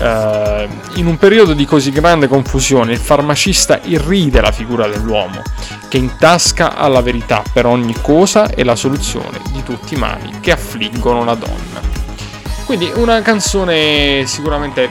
Uh, 0.00 0.66
in 0.94 1.06
un 1.06 1.18
periodo 1.18 1.52
di 1.52 1.66
così 1.66 1.90
grande 1.90 2.26
confusione, 2.26 2.92
il 2.92 2.98
farmacista 2.98 3.80
irride 3.84 4.40
la 4.40 4.50
figura 4.50 4.88
dell'uomo, 4.88 5.42
che 5.88 5.98
intasca 5.98 6.74
alla 6.74 7.02
verità 7.02 7.42
per 7.52 7.66
ogni 7.66 7.94
cosa 8.00 8.48
e 8.48 8.64
la 8.64 8.76
soluzione 8.76 9.40
di 9.52 9.62
tutti 9.62 9.94
i 9.94 9.98
mali 9.98 10.40
che 10.40 10.52
affliggono 10.52 11.22
la 11.22 11.34
donna. 11.34 11.80
Quindi 12.64 12.90
una 12.94 13.20
canzone 13.20 14.24
sicuramente 14.26 14.90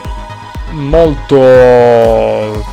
molto 0.72 2.64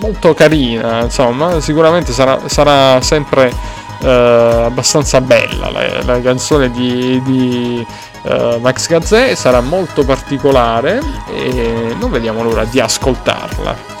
molto 0.00 0.34
carina, 0.34 1.02
insomma, 1.02 1.60
sicuramente 1.60 2.12
sarà, 2.12 2.40
sarà 2.46 3.00
sempre 3.00 3.52
uh, 4.00 4.06
abbastanza 4.06 5.20
bella 5.20 5.70
la, 5.70 6.02
la 6.04 6.20
canzone 6.20 6.70
di, 6.70 7.20
di 7.24 7.86
uh, 8.22 8.58
Max 8.60 8.88
Gazzè 8.88 9.34
sarà 9.34 9.60
molto 9.60 10.04
particolare 10.04 11.00
e 11.32 11.94
non 11.98 12.10
vediamo 12.10 12.42
l'ora 12.42 12.64
di 12.64 12.80
ascoltarla. 12.80 13.94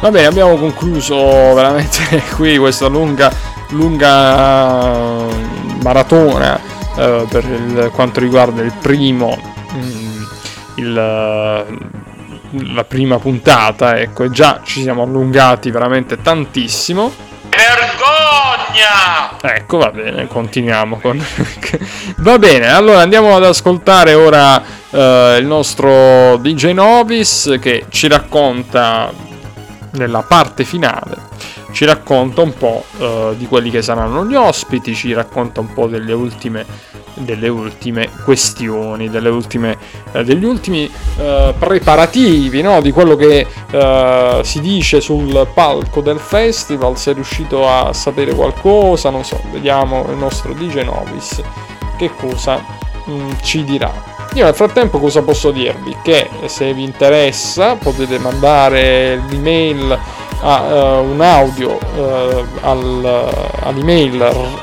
Va 0.00 0.10
bene, 0.10 0.26
abbiamo 0.26 0.56
concluso 0.56 1.54
veramente 1.54 2.22
qui 2.36 2.58
questa 2.58 2.86
lunga, 2.86 3.32
lunga 3.70 5.14
maratona 5.82 6.60
uh, 6.96 7.26
per 7.26 7.44
il, 7.44 7.90
quanto 7.94 8.20
riguarda 8.20 8.62
il 8.62 8.72
primo, 8.78 9.38
mm, 9.74 10.22
il, 10.74 11.66
la 12.50 12.84
prima 12.84 13.18
puntata, 13.18 13.98
ecco, 13.98 14.24
e 14.24 14.30
già 14.30 14.60
ci 14.64 14.82
siamo 14.82 15.02
allungati 15.02 15.70
veramente 15.70 16.20
tantissimo. 16.20 17.12
Vergogna! 17.48 19.38
Ecco, 19.40 19.78
va 19.78 19.90
bene, 19.90 20.26
continuiamo 20.26 20.98
con... 20.98 21.22
va 22.18 22.38
bene, 22.38 22.68
allora 22.68 23.00
andiamo 23.00 23.34
ad 23.36 23.44
ascoltare 23.44 24.14
ora 24.14 24.56
uh, 24.56 25.38
il 25.38 25.46
nostro 25.46 26.36
DJ 26.38 26.72
Novis 26.72 27.56
che 27.60 27.86
ci 27.88 28.08
racconta 28.08 29.12
nella 29.92 30.22
parte 30.22 30.64
finale 30.64 31.34
ci 31.76 31.84
racconta 31.84 32.40
un 32.40 32.54
po' 32.54 32.86
uh, 32.96 33.34
di 33.36 33.46
quelli 33.46 33.68
che 33.68 33.82
saranno 33.82 34.24
gli 34.24 34.34
ospiti, 34.34 34.94
ci 34.94 35.12
racconta 35.12 35.60
un 35.60 35.74
po' 35.74 35.88
delle 35.88 36.14
ultime, 36.14 36.64
delle 37.16 37.48
ultime 37.48 38.08
questioni, 38.24 39.08
delle 39.08 39.28
ultime, 39.28 39.76
uh, 40.12 40.22
degli 40.22 40.44
ultimi 40.44 40.90
uh, 41.16 41.54
preparativi, 41.58 42.62
no? 42.62 42.80
di 42.80 42.92
quello 42.92 43.16
che 43.16 43.46
si 44.42 44.60
dice 44.60 45.00
sul 45.00 45.46
palco 45.52 46.00
del 46.00 46.18
festival, 46.18 46.96
se 46.96 47.10
è 47.10 47.14
riuscito 47.14 47.68
a 47.68 47.92
sapere 47.92 48.34
qualcosa, 48.34 49.10
non 49.10 49.24
so, 49.24 49.38
vediamo 49.52 50.06
il 50.10 50.16
nostro 50.16 50.54
DJ 50.54 50.84
Novis 50.84 51.42
che 51.96 52.10
cosa 52.14 52.62
mm, 53.08 53.32
ci 53.42 53.64
dirà. 53.64 54.14
Io 54.34 54.44
nel 54.44 54.54
frattempo 54.54 54.98
cosa 54.98 55.22
posso 55.22 55.50
dirvi? 55.50 55.96
Che 56.02 56.28
se 56.44 56.72
vi 56.74 56.82
interessa 56.82 57.76
potete 57.76 58.18
mandare 58.18 59.22
l'email 59.30 59.98
a 60.42 61.00
uh, 61.00 61.10
un 61.10 61.20
audio 61.22 61.78
uh, 61.96 62.44
al, 62.60 63.48
all'email 63.62 64.18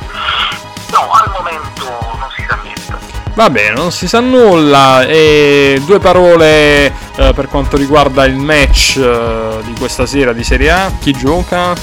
No, 1.01 1.09
al 1.09 1.31
momento 1.31 2.15
non 2.19 2.29
si 2.35 2.45
sa 2.47 2.59
niente. 2.61 2.95
Va 3.33 3.49
bene, 3.49 3.73
non 3.73 3.91
si 3.91 4.07
sa 4.07 4.19
nulla. 4.19 5.03
E 5.03 5.81
due 5.83 5.97
parole 5.97 6.93
eh, 7.15 7.33
per 7.33 7.47
quanto 7.47 7.75
riguarda 7.75 8.23
il 8.25 8.35
match 8.35 8.97
eh, 8.97 9.61
di 9.63 9.73
questa 9.79 10.05
sera 10.05 10.31
di 10.31 10.43
Serie 10.43 10.69
A. 10.69 10.91
Chi 10.99 11.11
gioca? 11.13 11.73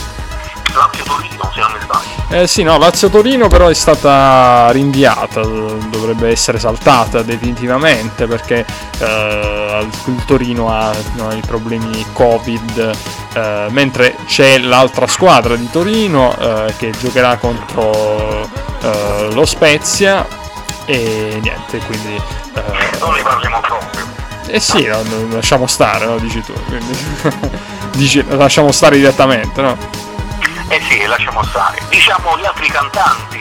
Lazio 0.72 1.02
Torino, 1.02 1.50
se 1.52 1.60
non 1.60 1.72
mi 1.72 1.80
sbaglio. 1.80 2.07
Eh 2.30 2.46
sì, 2.46 2.62
no, 2.62 2.76
Lazio 2.76 3.08
Torino 3.08 3.48
però 3.48 3.68
è 3.68 3.74
stata 3.74 4.70
rinviata, 4.70 5.40
dovrebbe 5.40 6.28
essere 6.28 6.58
saltata 6.58 7.22
definitivamente 7.22 8.26
perché 8.26 8.66
eh, 8.98 9.88
il 10.04 10.24
Torino 10.26 10.68
ha 10.70 10.94
no, 11.14 11.32
i 11.32 11.40
problemi 11.40 12.04
Covid, 12.12 12.96
eh, 13.32 13.66
mentre 13.70 14.14
c'è 14.26 14.58
l'altra 14.58 15.06
squadra 15.06 15.56
di 15.56 15.70
Torino 15.70 16.36
eh, 16.38 16.74
che 16.76 16.90
giocherà 16.90 17.38
contro 17.38 18.46
eh, 18.82 19.30
lo 19.32 19.46
Spezia 19.46 20.26
e 20.84 21.38
niente, 21.40 21.78
quindi... 21.78 22.14
Eh, 22.14 22.98
non 23.00 23.14
ne 23.14 23.22
parliamo 23.22 23.60
proprio. 23.60 24.04
Eh 24.48 24.60
sì, 24.60 24.84
no, 24.84 25.02
lasciamo 25.30 25.66
stare, 25.66 26.04
no, 26.04 26.18
dici 26.18 26.42
tu, 26.42 26.52
quindi 26.66 26.94
dici, 27.96 28.22
lasciamo 28.28 28.70
stare 28.70 28.96
direttamente, 28.96 29.62
no? 29.62 29.76
Eh 30.68 30.80
sì, 30.88 31.06
lasciamo 31.06 31.42
stare. 31.44 31.78
Diciamo 31.88 32.38
gli 32.38 32.44
altri 32.44 32.68
cantanti, 32.68 33.40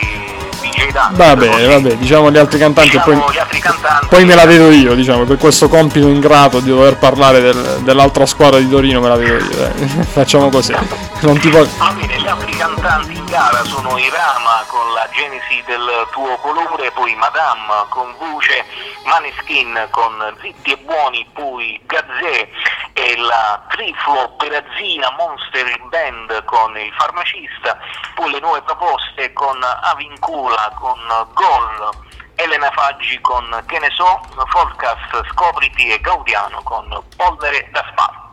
DJ 0.61 0.91
Dan. 0.91 1.13
Va 1.15 1.35
bene, 1.35 1.65
va 1.65 1.79
bene, 1.79 1.97
diciamo 1.97 2.31
gli 2.31 2.37
altri 2.37 2.57
cantanti 2.57 2.91
diciamo 2.91 3.11
e 3.11 3.19
poi, 3.19 3.33
gli 3.33 3.37
altri 3.37 3.59
cantanti. 3.59 4.07
poi 4.07 4.25
me 4.25 4.35
la 4.35 4.45
vedo 4.45 4.71
io, 4.71 4.95
diciamo, 4.95 5.25
per 5.25 5.37
questo 5.37 5.67
compito 5.67 6.07
ingrato 6.07 6.59
di 6.61 6.69
dover 6.69 6.97
parlare 6.97 7.41
del, 7.41 7.79
dell'altra 7.81 8.25
squadra 8.25 8.59
di 8.59 8.69
Torino 8.69 9.01
me 9.01 9.09
la 9.09 9.15
vedo 9.17 9.43
io. 9.43 9.55
Dai. 9.55 9.87
Facciamo 10.07 10.49
così. 10.49 10.73
Non 11.19 11.37
ti 11.39 11.49
può... 11.49 11.65
Va 11.77 11.91
bene, 11.91 12.17
gli 12.17 12.27
altri 12.27 12.55
cantanti 12.55 13.16
gara 13.27 13.63
sono 13.65 13.97
Irama 13.97 14.63
con 14.67 14.93
la 14.93 15.07
genesi 15.11 15.61
del 15.65 16.07
tuo 16.11 16.37
colore, 16.37 16.91
poi 16.91 17.13
Madame 17.15 17.85
con 17.89 18.15
voce, 18.17 18.63
Maneskin 19.03 19.87
con 19.91 20.35
Zitti 20.41 20.71
e 20.71 20.77
Buoni, 20.77 21.27
poi 21.33 21.79
Gazzè 21.85 22.49
e 22.93 23.17
la 23.17 23.61
Triflo 23.69 24.33
Perazzina 24.37 25.13
Monster 25.17 25.67
Band 25.89 26.45
con 26.45 26.77
il 26.77 26.91
farmacista, 26.97 27.77
poi 28.15 28.31
le 28.31 28.39
nuove 28.39 28.61
proposte 28.61 29.33
con 29.33 29.59
Avincula 29.61 30.71
con 30.75 30.99
Gol, 31.33 31.89
Elena 32.35 32.71
Faggi 32.71 33.19
con 33.19 33.63
Che 33.65 33.79
ne 33.79 33.89
so, 33.93 34.21
Forecast 34.47 35.27
Scopriti 35.31 35.89
e 35.89 35.99
Gaudiano 35.99 36.61
con 36.63 36.87
Polvere 37.15 37.67
da 37.73 37.85
Spalla. 37.91 38.31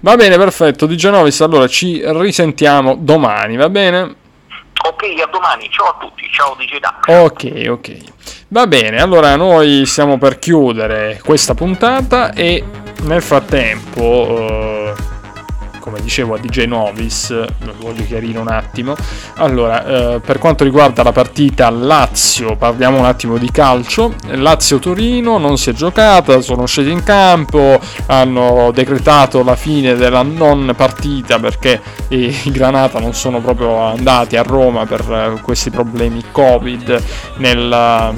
Va 0.00 0.16
bene, 0.16 0.36
perfetto, 0.36 0.84
di 0.84 0.98
Genovis, 0.98 1.40
allora 1.40 1.66
ci 1.66 2.02
risentiamo 2.04 2.94
domani, 2.98 3.56
va 3.56 3.70
bene? 3.70 4.22
Ok, 4.86 5.02
a 5.22 5.26
domani, 5.26 5.68
ciao 5.70 5.86
a 5.86 5.96
tutti, 5.98 6.28
ciao 6.30 6.54
Gedac. 6.58 7.08
Ok, 7.08 7.64
ok. 7.68 7.96
Va 8.48 8.66
bene, 8.66 9.00
allora 9.00 9.34
noi 9.34 9.86
stiamo 9.86 10.18
per 10.18 10.38
chiudere 10.38 11.20
questa 11.24 11.54
puntata 11.54 12.34
e 12.34 12.62
nel 13.04 13.22
frattempo, 13.22 14.02
eh, 14.02 14.94
come 15.84 16.00
dicevo 16.00 16.32
a 16.32 16.38
DJ 16.38 16.64
Novis, 16.64 17.44
voglio 17.78 18.04
chiarire 18.06 18.38
un 18.38 18.48
attimo. 18.48 18.94
Allora, 19.34 20.14
eh, 20.14 20.20
per 20.20 20.38
quanto 20.38 20.64
riguarda 20.64 21.02
la 21.02 21.12
partita 21.12 21.68
Lazio, 21.68 22.56
parliamo 22.56 23.00
un 23.00 23.04
attimo 23.04 23.36
di 23.36 23.50
calcio. 23.50 24.14
Lazio-Torino 24.28 25.36
non 25.36 25.58
si 25.58 25.68
è 25.68 25.72
giocata, 25.74 26.40
sono 26.40 26.64
scesi 26.64 26.90
in 26.90 27.04
campo, 27.04 27.78
hanno 28.06 28.70
decretato 28.72 29.42
la 29.42 29.56
fine 29.56 29.94
della 29.94 30.22
non 30.22 30.72
partita 30.74 31.38
perché 31.38 31.78
i 32.08 32.34
Granata 32.50 32.98
non 32.98 33.12
sono 33.12 33.42
proprio 33.42 33.76
andati 33.80 34.36
a 34.36 34.42
Roma 34.42 34.86
per 34.86 35.38
questi 35.42 35.68
problemi 35.68 36.24
Covid 36.32 37.02
nel 37.36 38.14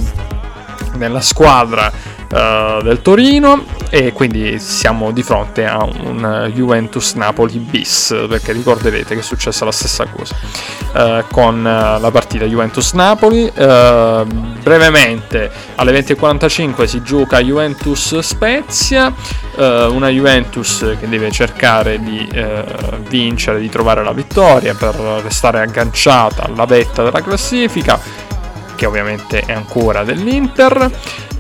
nella 0.97 1.20
squadra 1.20 1.90
uh, 1.90 2.82
del 2.82 3.01
Torino 3.02 3.64
e 3.89 4.12
quindi 4.12 4.59
siamo 4.59 5.12
di 5.12 5.23
fronte 5.23 5.64
a 5.64 5.85
un 5.85 6.51
Juventus 6.52 7.14
Napoli 7.14 7.59
bis 7.59 8.14
perché 8.28 8.52
ricorderete 8.52 9.14
che 9.14 9.20
è 9.20 9.23
successa 9.23 9.64
la 9.64 9.73
stessa 9.73 10.06
cosa 10.06 10.35
uh, 10.93 11.24
con 11.31 11.59
uh, 11.59 12.01
la 12.01 12.10
partita 12.12 12.44
Juventus 12.44 12.93
Napoli 12.93 13.51
brevemente 14.62 15.51
alle 15.77 15.93
20.45 15.93 16.85
si 16.85 17.02
gioca 17.02 17.40
Juventus 17.40 18.18
Spezia 18.18 19.12
una 19.56 20.09
Juventus 20.09 20.97
che 20.98 21.09
deve 21.09 21.31
cercare 21.31 22.01
di 22.01 22.28
vincere 23.09 23.60
di 23.60 23.68
trovare 23.68 24.02
la 24.02 24.12
vittoria 24.12 24.74
per 24.74 24.94
restare 25.23 25.60
agganciata 25.60 26.44
alla 26.44 26.66
vetta 26.66 27.02
della 27.02 27.23
classifica 27.23 27.98
che 28.76 28.86
ovviamente 28.86 29.40
è 29.40 29.52
ancora 29.52 30.04
dell'Inter 30.04 30.90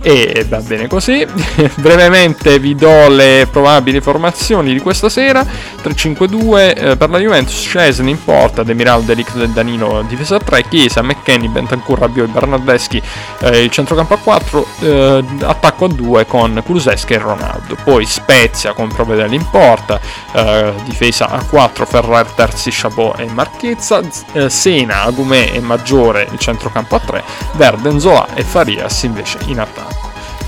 e 0.06 0.46
va 0.48 0.60
bene 0.60 0.86
così. 0.86 1.26
Brevemente 1.74 2.60
vi 2.60 2.76
do 2.76 3.08
le 3.08 3.48
probabili 3.50 4.00
formazioni 4.00 4.72
di 4.72 4.78
questa 4.78 5.08
sera. 5.08 5.44
3-5-2 5.82 6.76
eh, 6.76 6.96
per 6.96 7.10
la 7.10 7.18
Juventus, 7.18 7.58
Scesni 7.58 8.12
in 8.12 8.22
porta, 8.22 8.62
Demiral, 8.62 9.02
Delic, 9.02 9.34
Danilo 9.46 10.04
difesa 10.06 10.36
a 10.36 10.38
3, 10.38 10.68
Chiesa, 10.68 11.02
McKenny, 11.02 11.48
Bentancur, 11.48 11.98
Rabiot, 11.98 12.30
Bernardeschi, 12.30 13.02
eh, 13.40 13.64
il 13.64 13.70
centrocampo 13.70 14.14
a 14.14 14.18
4, 14.18 14.66
eh, 14.82 15.24
attacco 15.40 15.86
a 15.86 15.88
2 15.88 16.24
con 16.26 16.62
Kuluseschi 16.64 17.14
e 17.14 17.18
Ronaldo. 17.18 17.76
Poi 17.82 18.06
Spezia 18.06 18.74
con 18.74 18.86
Provedel 18.86 19.32
in 19.32 19.44
porta, 19.50 19.98
eh, 20.32 20.72
difesa 20.84 21.30
a 21.30 21.42
4, 21.42 21.84
Ferrer, 21.84 22.26
Terzi, 22.26 22.70
Chabot 22.72 23.18
e 23.18 23.26
Marchezza, 23.26 24.00
eh, 24.34 24.48
Sena, 24.50 25.02
Agumè 25.02 25.50
e 25.52 25.58
Maggiore 25.58 26.28
il 26.30 26.38
centrocampo 26.38 26.94
a 26.94 27.00
3, 27.00 27.24
Verden, 27.54 27.98
Zola 27.98 28.28
e 28.34 28.44
Farias 28.44 29.02
invece 29.02 29.38
in 29.46 29.58
attacco 29.58 29.95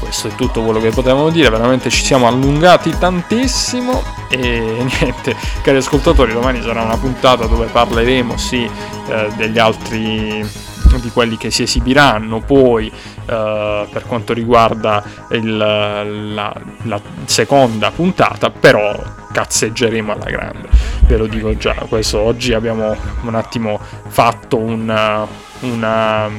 questo 0.08 0.28
è 0.28 0.34
tutto 0.34 0.62
quello 0.62 0.80
che 0.80 0.88
potevamo 0.88 1.28
dire, 1.28 1.50
veramente 1.50 1.90
ci 1.90 2.02
siamo 2.02 2.26
allungati 2.26 2.96
tantissimo 2.98 4.02
e 4.30 4.86
niente, 5.00 5.36
cari 5.60 5.76
ascoltatori, 5.76 6.32
domani 6.32 6.62
sarà 6.62 6.80
una 6.80 6.96
puntata 6.96 7.44
dove 7.44 7.66
parleremo 7.66 8.38
sì 8.38 8.64
eh, 8.64 9.28
degli 9.36 9.58
altri 9.58 10.66
di 10.98 11.10
quelli 11.10 11.36
che 11.36 11.50
si 11.50 11.62
esibiranno 11.62 12.40
poi 12.40 12.86
eh, 12.88 13.86
per 13.90 14.04
quanto 14.06 14.32
riguarda 14.32 15.04
il, 15.32 15.54
la, 15.54 16.54
la, 16.84 17.00
seconda 17.26 17.90
puntata 17.90 18.48
però 18.48 18.98
cazzeggeremo 19.30 20.12
alla 20.12 20.30
grande 20.30 20.68
ve 21.02 21.18
lo 21.18 21.26
dico 21.26 21.54
già 21.58 21.74
questo 21.86 22.20
oggi 22.20 22.54
abbiamo 22.54 22.96
un 23.20 23.34
attimo 23.34 23.78
fatto 24.08 24.56
una, 24.56 25.26
una 25.60 26.30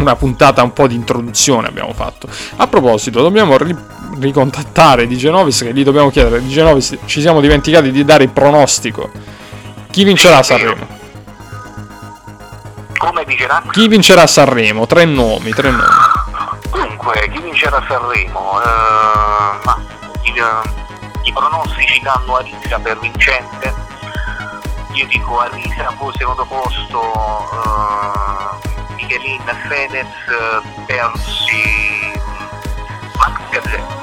una 0.00 0.16
puntata 0.16 0.62
un 0.62 0.72
po' 0.72 0.86
di 0.86 0.94
introduzione 0.94 1.68
abbiamo 1.68 1.92
fatto. 1.92 2.28
A 2.56 2.66
proposito, 2.66 3.20
dobbiamo 3.22 3.56
ri- 3.56 3.76
ricontattare 4.18 5.06
Di 5.06 5.16
Genovis 5.16 5.58
che 5.58 5.72
gli 5.72 5.84
dobbiamo 5.84 6.10
chiedere, 6.10 6.42
Di 6.42 6.48
Genovis 6.48 6.96
ci 7.04 7.20
siamo 7.20 7.40
dimenticati 7.40 7.90
di 7.90 8.04
dare 8.04 8.24
il 8.24 8.30
pronostico. 8.30 9.10
Chi 9.90 10.04
vincerà 10.04 10.42
Sanremo? 10.42 10.98
Come 12.98 13.24
dicerà? 13.24 13.62
Chi 13.70 13.88
vincerà 13.88 14.26
Sanremo? 14.26 14.86
Tre 14.86 15.04
nomi, 15.04 15.50
tre 15.50 15.70
nomi. 15.70 15.84
Dunque, 16.70 17.30
chi 17.32 17.40
vincerà 17.40 17.82
Sanremo? 17.88 18.56
Uh, 18.56 19.64
ma 19.64 19.78
i, 20.22 20.38
uh, 20.38 21.26
i 21.26 21.32
pronostici 21.32 22.00
danno 22.02 22.36
Arisa 22.36 22.78
per 22.78 22.98
vincente. 22.98 23.74
Io 24.92 25.06
dico 25.06 25.40
Arisa, 25.40 25.94
poi 25.98 26.12
secondo 26.16 26.44
posto 26.44 27.00
uh, 27.00 28.69
Michelin, 29.00 29.40
Fedez, 29.68 30.06
Persi, 30.86 32.12
Max 33.16 33.40
Gazzetta. 33.50 33.98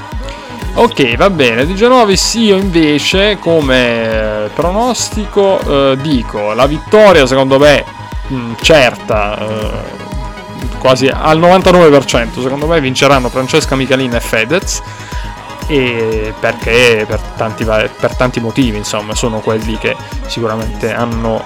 Ok, 0.73 1.15
va 1.15 1.29
bene. 1.29 1.65
Di 1.65 1.75
Genovis 1.75 2.33
io 2.35 2.55
invece 2.55 3.37
come 3.39 4.45
eh, 4.45 4.49
pronostico 4.49 5.59
eh, 5.59 5.97
dico 6.01 6.53
la 6.53 6.67
vittoria 6.67 7.25
secondo 7.25 7.57
me 7.57 7.83
mh, 8.27 8.53
certa, 8.61 9.39
eh, 9.39 10.77
quasi 10.77 11.07
al 11.07 11.39
99%, 11.39 12.41
secondo 12.41 12.67
me 12.67 12.79
vinceranno 12.79 13.29
Francesca 13.29 13.75
Michelin 13.75 14.13
e 14.13 14.19
Fedez. 14.19 14.81
E 15.69 16.33
perché 16.39 17.05
per 17.05 17.19
tanti, 17.35 17.65
per 17.65 18.15
tanti 18.15 18.39
motivi, 18.39 18.77
insomma, 18.77 19.13
sono 19.15 19.39
quelli 19.39 19.77
che 19.77 19.95
sicuramente 20.27 20.93
hanno 20.93 21.43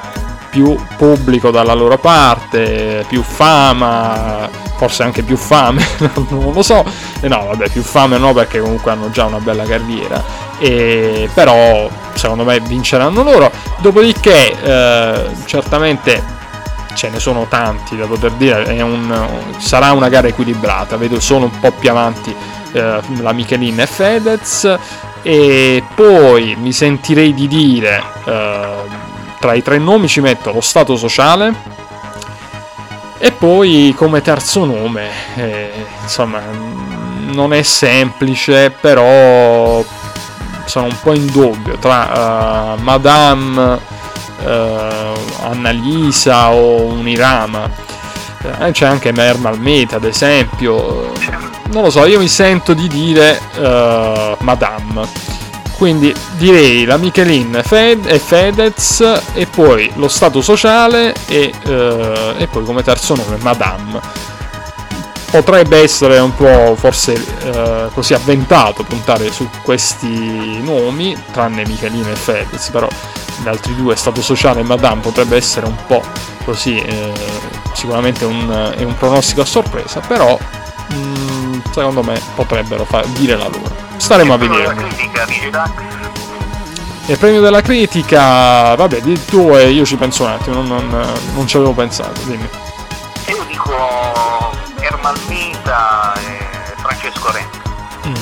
più 0.52 0.78
pubblico 0.98 1.50
dalla 1.50 1.74
loro 1.74 1.98
parte, 1.98 3.06
più 3.08 3.24
fama, 3.24 4.50
forse 4.76 5.02
anche 5.02 5.24
più 5.24 5.38
fame, 5.38 5.84
non 6.30 6.52
lo 6.54 6.62
so. 6.62 6.84
E 7.22 7.28
no, 7.28 7.46
vabbè, 7.48 7.70
più 7.70 7.82
fame 7.82 8.18
no 8.18 8.34
perché 8.34 8.60
comunque 8.60 8.92
hanno 8.92 9.10
già 9.10 9.26
una 9.26 9.40
bella 9.40 9.64
carriera. 9.64 10.22
E, 10.60 11.30
però 11.34 11.90
secondo 12.14 12.44
me 12.44 12.60
vinceranno 12.60 13.24
loro. 13.24 13.50
Dopodiché 13.80 14.52
eh, 14.62 15.30
certamente 15.46 16.40
ce 16.94 17.10
ne 17.10 17.20
sono 17.20 17.46
tanti 17.48 17.96
da 17.96 18.06
poter 18.06 18.32
dire, 18.34 18.82
un, 18.82 19.28
sarà 19.58 19.94
una 19.94 20.10
gara 20.10 20.28
equilibrata, 20.28 20.98
vedo 20.98 21.20
solo 21.22 21.46
un 21.46 21.60
po' 21.60 21.72
più 21.72 21.90
avanti 21.90 22.36
eh, 22.74 23.00
la 23.22 23.32
Michelin 23.32 23.80
e 23.80 23.86
Fedez 23.88 24.78
e 25.22 25.84
poi 25.94 26.56
mi 26.60 26.74
sentirei 26.74 27.34
di 27.34 27.48
dire 27.48 28.04
eh, 28.26 29.10
tra 29.42 29.56
i 29.56 29.64
tre 29.64 29.80
nomi 29.80 30.08
ci 30.08 30.22
metto 30.22 30.52
lo 30.52 30.62
stato 30.62 30.96
sociale 30.96 31.52
e 33.18 33.32
poi 33.32 33.94
come 33.98 34.22
terzo 34.22 34.66
nome, 34.66 35.10
eh, 35.36 35.72
insomma, 36.04 36.42
non 37.32 37.54
è 37.54 37.64
semplice, 37.64 38.70
però 38.70 39.84
sono 40.66 40.86
un 40.86 40.98
po' 41.02 41.14
in 41.14 41.26
dubbio 41.26 41.78
tra 41.78 42.76
uh, 42.78 42.82
Madame, 42.82 43.80
uh, 44.44 45.44
Annalisa 45.44 46.52
o 46.52 46.84
Unirama. 46.84 47.70
Eh, 48.60 48.72
c'è 48.72 48.86
anche 48.86 49.12
Merma 49.12 49.50
Almeta, 49.50 49.98
ad 49.98 50.06
esempio. 50.06 51.12
Non 51.72 51.84
lo 51.84 51.90
so, 51.90 52.06
io 52.06 52.20
mi 52.20 52.28
sento 52.28 52.74
di 52.74 52.88
dire 52.88 53.40
uh, 53.58 54.36
Madame 54.40 55.31
quindi 55.82 56.14
direi 56.38 56.86
la 56.86 56.98
Michelin 56.98 57.60
Fed 57.66 58.06
e 58.06 58.20
Fedez 58.20 59.02
e 59.34 59.48
poi 59.48 59.92
lo 59.96 60.08
Stato 60.10 60.40
sociale 60.40 61.12
e, 61.26 61.52
eh, 61.66 62.36
e 62.38 62.46
poi 62.46 62.64
come 62.64 62.84
terzo 62.84 63.16
nome 63.16 63.38
Madame. 63.38 64.00
Potrebbe 65.32 65.82
essere 65.82 66.20
un 66.20 66.36
po' 66.36 66.76
forse 66.76 67.14
eh, 67.14 67.90
così 67.96 68.14
avventato 68.14 68.84
puntare 68.84 69.32
su 69.32 69.50
questi 69.64 70.62
nomi, 70.62 71.20
tranne 71.32 71.66
Michelin 71.66 72.10
e 72.10 72.16
Fedez, 72.16 72.70
però 72.70 72.88
gli 73.42 73.48
altri 73.48 73.76
due, 73.76 73.96
Stato 73.96 74.22
sociale 74.22 74.60
e 74.60 74.64
Madame, 74.64 75.02
potrebbe 75.02 75.36
essere 75.36 75.66
un 75.66 75.78
po' 75.88 76.04
così, 76.46 76.78
eh, 76.78 77.12
sicuramente 77.74 78.24
un, 78.24 78.74
è 78.78 78.84
un 78.84 78.96
pronostico 78.98 79.42
a 79.42 79.46
sorpresa, 79.46 80.00
però 80.00 80.38
mh, 80.90 80.96
mm, 80.96 81.60
secondo 81.72 82.04
me 82.04 82.22
potrebbero 82.36 82.86
fa- 82.86 83.04
dire 83.16 83.36
la 83.36 83.48
loro. 83.48 83.81
Staremo 84.02 84.34
a 84.34 84.38
vedere. 84.38 84.76
Il 87.06 87.18
premio 87.20 87.40
della 87.40 87.62
critica, 87.62 88.74
vabbè, 88.74 89.00
di 89.02 89.26
tu 89.26 89.56
e 89.56 89.70
io 89.70 89.86
ci 89.86 89.96
penso 89.96 90.24
un 90.24 90.32
attimo, 90.32 90.64
non, 90.64 90.90
non, 90.90 91.08
non 91.36 91.48
ci 91.48 91.56
avevo 91.58 91.74
pensato, 91.74 92.20
dimmi. 92.24 92.50
Io 93.28 93.46
dico 93.48 94.52
Ermal 94.80 95.16
Mita 95.28 96.14
e 96.16 96.74
Francesco 96.78 97.32
Renzi. 97.32 97.60
Mm. 98.08 98.16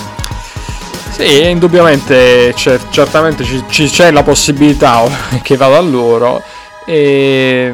Sì, 1.11 1.49
indubbiamente 1.49 2.53
c'è, 2.53 2.77
certamente 2.89 3.45
ci, 3.45 3.63
ci, 3.69 3.89
c'è 3.89 4.11
la 4.11 4.23
possibilità 4.23 5.07
che 5.41 5.55
vada 5.55 5.77
a 5.77 5.81
loro 5.81 6.43
e 6.85 7.73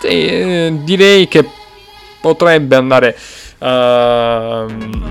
sì, 0.00 0.78
direi 0.84 1.28
che 1.28 1.46
potrebbe 2.18 2.76
andare 2.76 3.16
uh, 3.58 5.06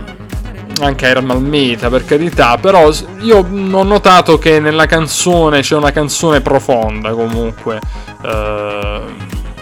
anche 0.86 1.08
Iron 1.08 1.30
Almeida 1.30 1.90
per 1.90 2.06
carità, 2.06 2.58
però 2.58 2.92
io 3.20 3.38
ho 3.38 3.84
notato 3.84 4.38
che 4.38 4.60
nella 4.60 4.86
canzone 4.86 5.62
c'è 5.62 5.76
una 5.76 5.92
canzone 5.92 6.42
profonda 6.42 7.12
comunque, 7.12 7.80
eh, 8.24 9.02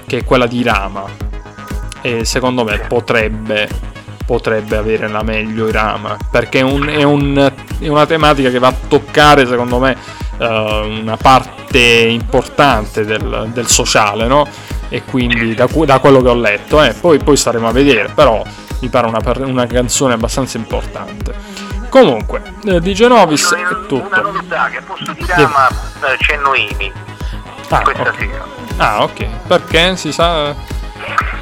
che 0.05 0.17
è 0.17 0.23
quella 0.23 0.47
di 0.47 0.63
Rama, 0.63 1.03
e 2.01 2.25
secondo 2.25 2.63
me 2.63 2.79
potrebbe, 2.87 3.67
potrebbe 4.25 4.77
avere 4.77 5.07
la 5.07 5.23
meglio 5.23 5.71
Rama, 5.71 6.17
perché 6.29 6.59
è, 6.59 6.63
un, 6.63 6.87
è, 6.87 7.03
un, 7.03 7.51
è, 7.79 7.87
una 7.87 8.05
tematica 8.05 8.49
che 8.49 8.59
va 8.59 8.67
a 8.67 8.75
toccare 8.87 9.45
secondo 9.45 9.79
me 9.79 9.97
eh, 10.37 10.99
una 11.01 11.17
parte 11.17 11.79
importante 11.79 13.05
del, 13.05 13.49
del 13.53 13.67
sociale, 13.67 14.27
no? 14.27 14.47
E 14.89 15.03
quindi 15.03 15.55
da, 15.55 15.67
da, 15.67 15.99
quello 15.99 16.21
che 16.21 16.29
ho 16.29 16.35
letto, 16.35 16.81
eh, 16.81 16.93
poi, 16.93 17.17
poi 17.17 17.35
staremo 17.35 17.67
a 17.67 17.71
vedere, 17.71 18.09
però 18.13 18.43
mi 18.79 18.89
pare 18.89 19.07
una, 19.07 19.19
una 19.45 19.65
canzone 19.65 20.13
abbastanza 20.13 20.57
importante. 20.57 21.33
Comunque, 21.89 22.41
eh, 22.65 22.79
di 22.81 22.93
Genovis 22.93 23.53
è 23.53 23.67
tutto. 23.87 24.07
Una 24.07 24.21
novità 24.21 24.69
che 24.69 24.81
posso 24.81 25.11
dire, 25.13 25.33
yeah. 25.37 25.47
ma 25.47 25.67
eh, 25.69 26.17
c'è 26.17 26.37
Noemi 26.37 26.91
ah, 27.69 27.81
questa 27.81 28.01
okay. 28.01 28.17
sera. 28.17 28.45
Ah, 28.77 29.03
ok. 29.03 29.25
Perché 29.47 29.95
si 29.95 30.11
sa? 30.11 30.53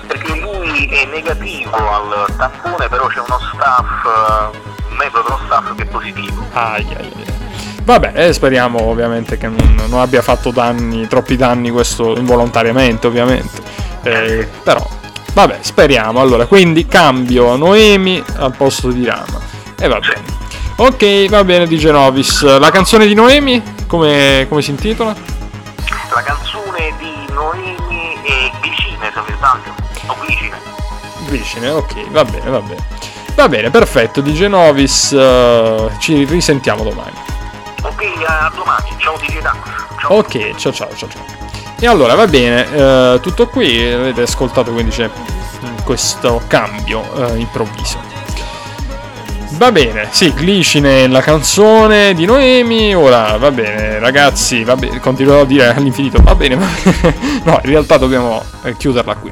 Perché 0.07 0.39
lui 0.39 0.85
è 0.87 1.05
negativo 1.05 1.75
al 1.75 2.25
tampone, 2.37 2.87
però 2.87 3.07
c'è 3.07 3.19
uno 3.19 3.39
staff, 3.53 4.51
un 4.89 4.95
membro 4.95 5.21
dello 5.23 5.39
staff 5.45 5.75
che 5.75 5.83
è 5.83 5.85
positivo. 5.85 6.45
Ai, 6.53 6.85
ai, 6.97 7.13
ai. 7.15 7.42
Vabbè, 7.83 8.11
eh, 8.15 8.33
speriamo 8.33 8.81
ovviamente 8.81 9.37
che 9.37 9.47
non, 9.47 9.83
non 9.89 9.99
abbia 9.99 10.21
fatto 10.21 10.51
danni, 10.51 11.05
troppi 11.07 11.35
danni 11.35 11.69
questo 11.69 12.15
involontariamente, 12.17 13.07
ovviamente. 13.07 13.61
Eh, 14.03 14.47
però, 14.63 14.85
vabbè, 15.33 15.57
speriamo. 15.59 16.21
Allora, 16.21 16.45
quindi 16.45 16.85
cambio 16.85 17.55
Noemi 17.57 18.23
al 18.37 18.55
posto 18.55 18.89
di 18.89 19.03
Rama. 19.05 19.41
E 19.77 19.87
va 19.87 19.99
bene. 19.99 20.41
Ok, 20.77 21.29
va 21.29 21.43
bene 21.43 21.67
di 21.67 21.77
Genovis. 21.77 22.57
La 22.57 22.71
canzone 22.71 23.05
di 23.05 23.13
Noemi, 23.13 23.61
come, 23.85 24.45
come 24.47 24.61
si 24.61 24.69
intitola? 24.71 25.13
La 26.13 26.21
canzone 26.21 26.93
di 26.97 27.33
Noemi 27.33 27.75
è 28.23 28.51
Glicine, 28.61 29.11
se 29.13 29.19
non 29.19 29.25
sbaglio. 29.35 29.73
O 30.07 30.15
Glicine. 30.21 30.57
Vicine, 31.27 31.69
ok, 31.69 32.09
va 32.11 32.23
bene, 32.23 32.49
va 32.49 32.59
bene. 32.61 32.85
Va 33.35 33.49
bene, 33.49 33.69
perfetto, 33.71 34.21
di 34.21 34.33
Genovis. 34.33 35.11
eh, 35.11 35.89
ci 35.99 36.23
risentiamo 36.23 36.83
domani. 36.83 37.31
Ok, 37.93 38.23
a 38.27 38.51
domani. 38.55 38.89
Ciao 38.97 39.17
Dax. 39.41 39.55
Ciao. 39.99 40.17
Ok, 40.17 40.55
ciao 40.55 40.73
ciao 40.73 40.95
ciao 40.95 41.09
ciao. 41.09 41.25
E 41.79 41.87
allora 41.87 42.15
va 42.15 42.27
bene, 42.27 42.65
eh, 42.71 43.19
tutto 43.21 43.47
qui, 43.47 43.91
avete 43.91 44.21
ascoltato 44.21 44.71
quindi 44.71 44.91
c'è 44.91 45.09
questo 45.83 46.41
cambio 46.47 47.03
eh, 47.15 47.37
improvviso. 47.37 47.99
Va 49.57 49.71
bene, 49.71 50.07
sì, 50.09 50.33
Glicine 50.33 51.07
la 51.07 51.21
canzone 51.21 52.13
di 52.13 52.25
Noemi, 52.25 52.95
ora 52.95 53.37
va 53.37 53.51
bene 53.51 53.99
ragazzi, 53.99 54.63
va 54.63 54.75
bene, 54.75 54.99
continuerò 54.99 55.41
a 55.41 55.45
dire 55.45 55.75
all'infinito, 55.75 56.21
va 56.21 56.33
bene, 56.35 56.55
ma 56.55 56.67
no, 57.43 57.59
in 57.63 57.69
realtà 57.69 57.97
dobbiamo 57.97 58.41
eh, 58.63 58.75
chiuderla 58.75 59.15
qui. 59.15 59.31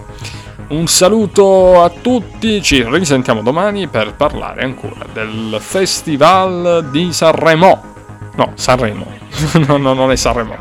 Un 0.67 0.87
saluto 0.87 1.81
a 1.81 1.89
tutti, 1.89 2.61
ci 2.61 2.83
risentiamo 2.83 3.41
domani 3.41 3.87
per 3.87 4.13
parlare 4.13 4.63
ancora 4.63 5.05
del 5.11 5.57
Festival 5.59 6.87
di 6.91 7.11
Sanremo. 7.11 7.90
No, 8.35 8.51
Sanremo. 8.55 9.05
no, 9.67 9.77
no, 9.77 9.93
non 9.93 10.11
è 10.11 10.15
Sanremo. 10.15 10.55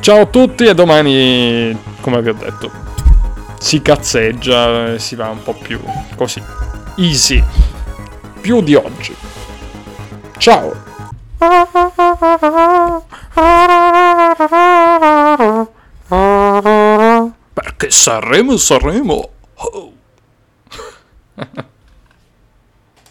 Ciao 0.00 0.20
a 0.20 0.26
tutti 0.26 0.64
e 0.64 0.74
domani, 0.74 1.76
come 2.00 2.22
vi 2.22 2.28
ho 2.28 2.34
detto, 2.34 2.70
si 3.58 3.82
cazzeggia, 3.82 4.92
e 4.92 4.98
si 4.98 5.16
va 5.16 5.30
un 5.30 5.42
po' 5.42 5.54
più 5.54 5.80
così. 6.14 6.42
Easy. 6.96 7.42
Più 8.40 8.62
di 8.62 8.74
oggi. 8.74 9.14
Ciao. 10.38 10.84
Perché 17.52 17.90
Sanremo, 17.90 18.56
Sanremo. 18.56 19.30
Oh. 19.54 19.92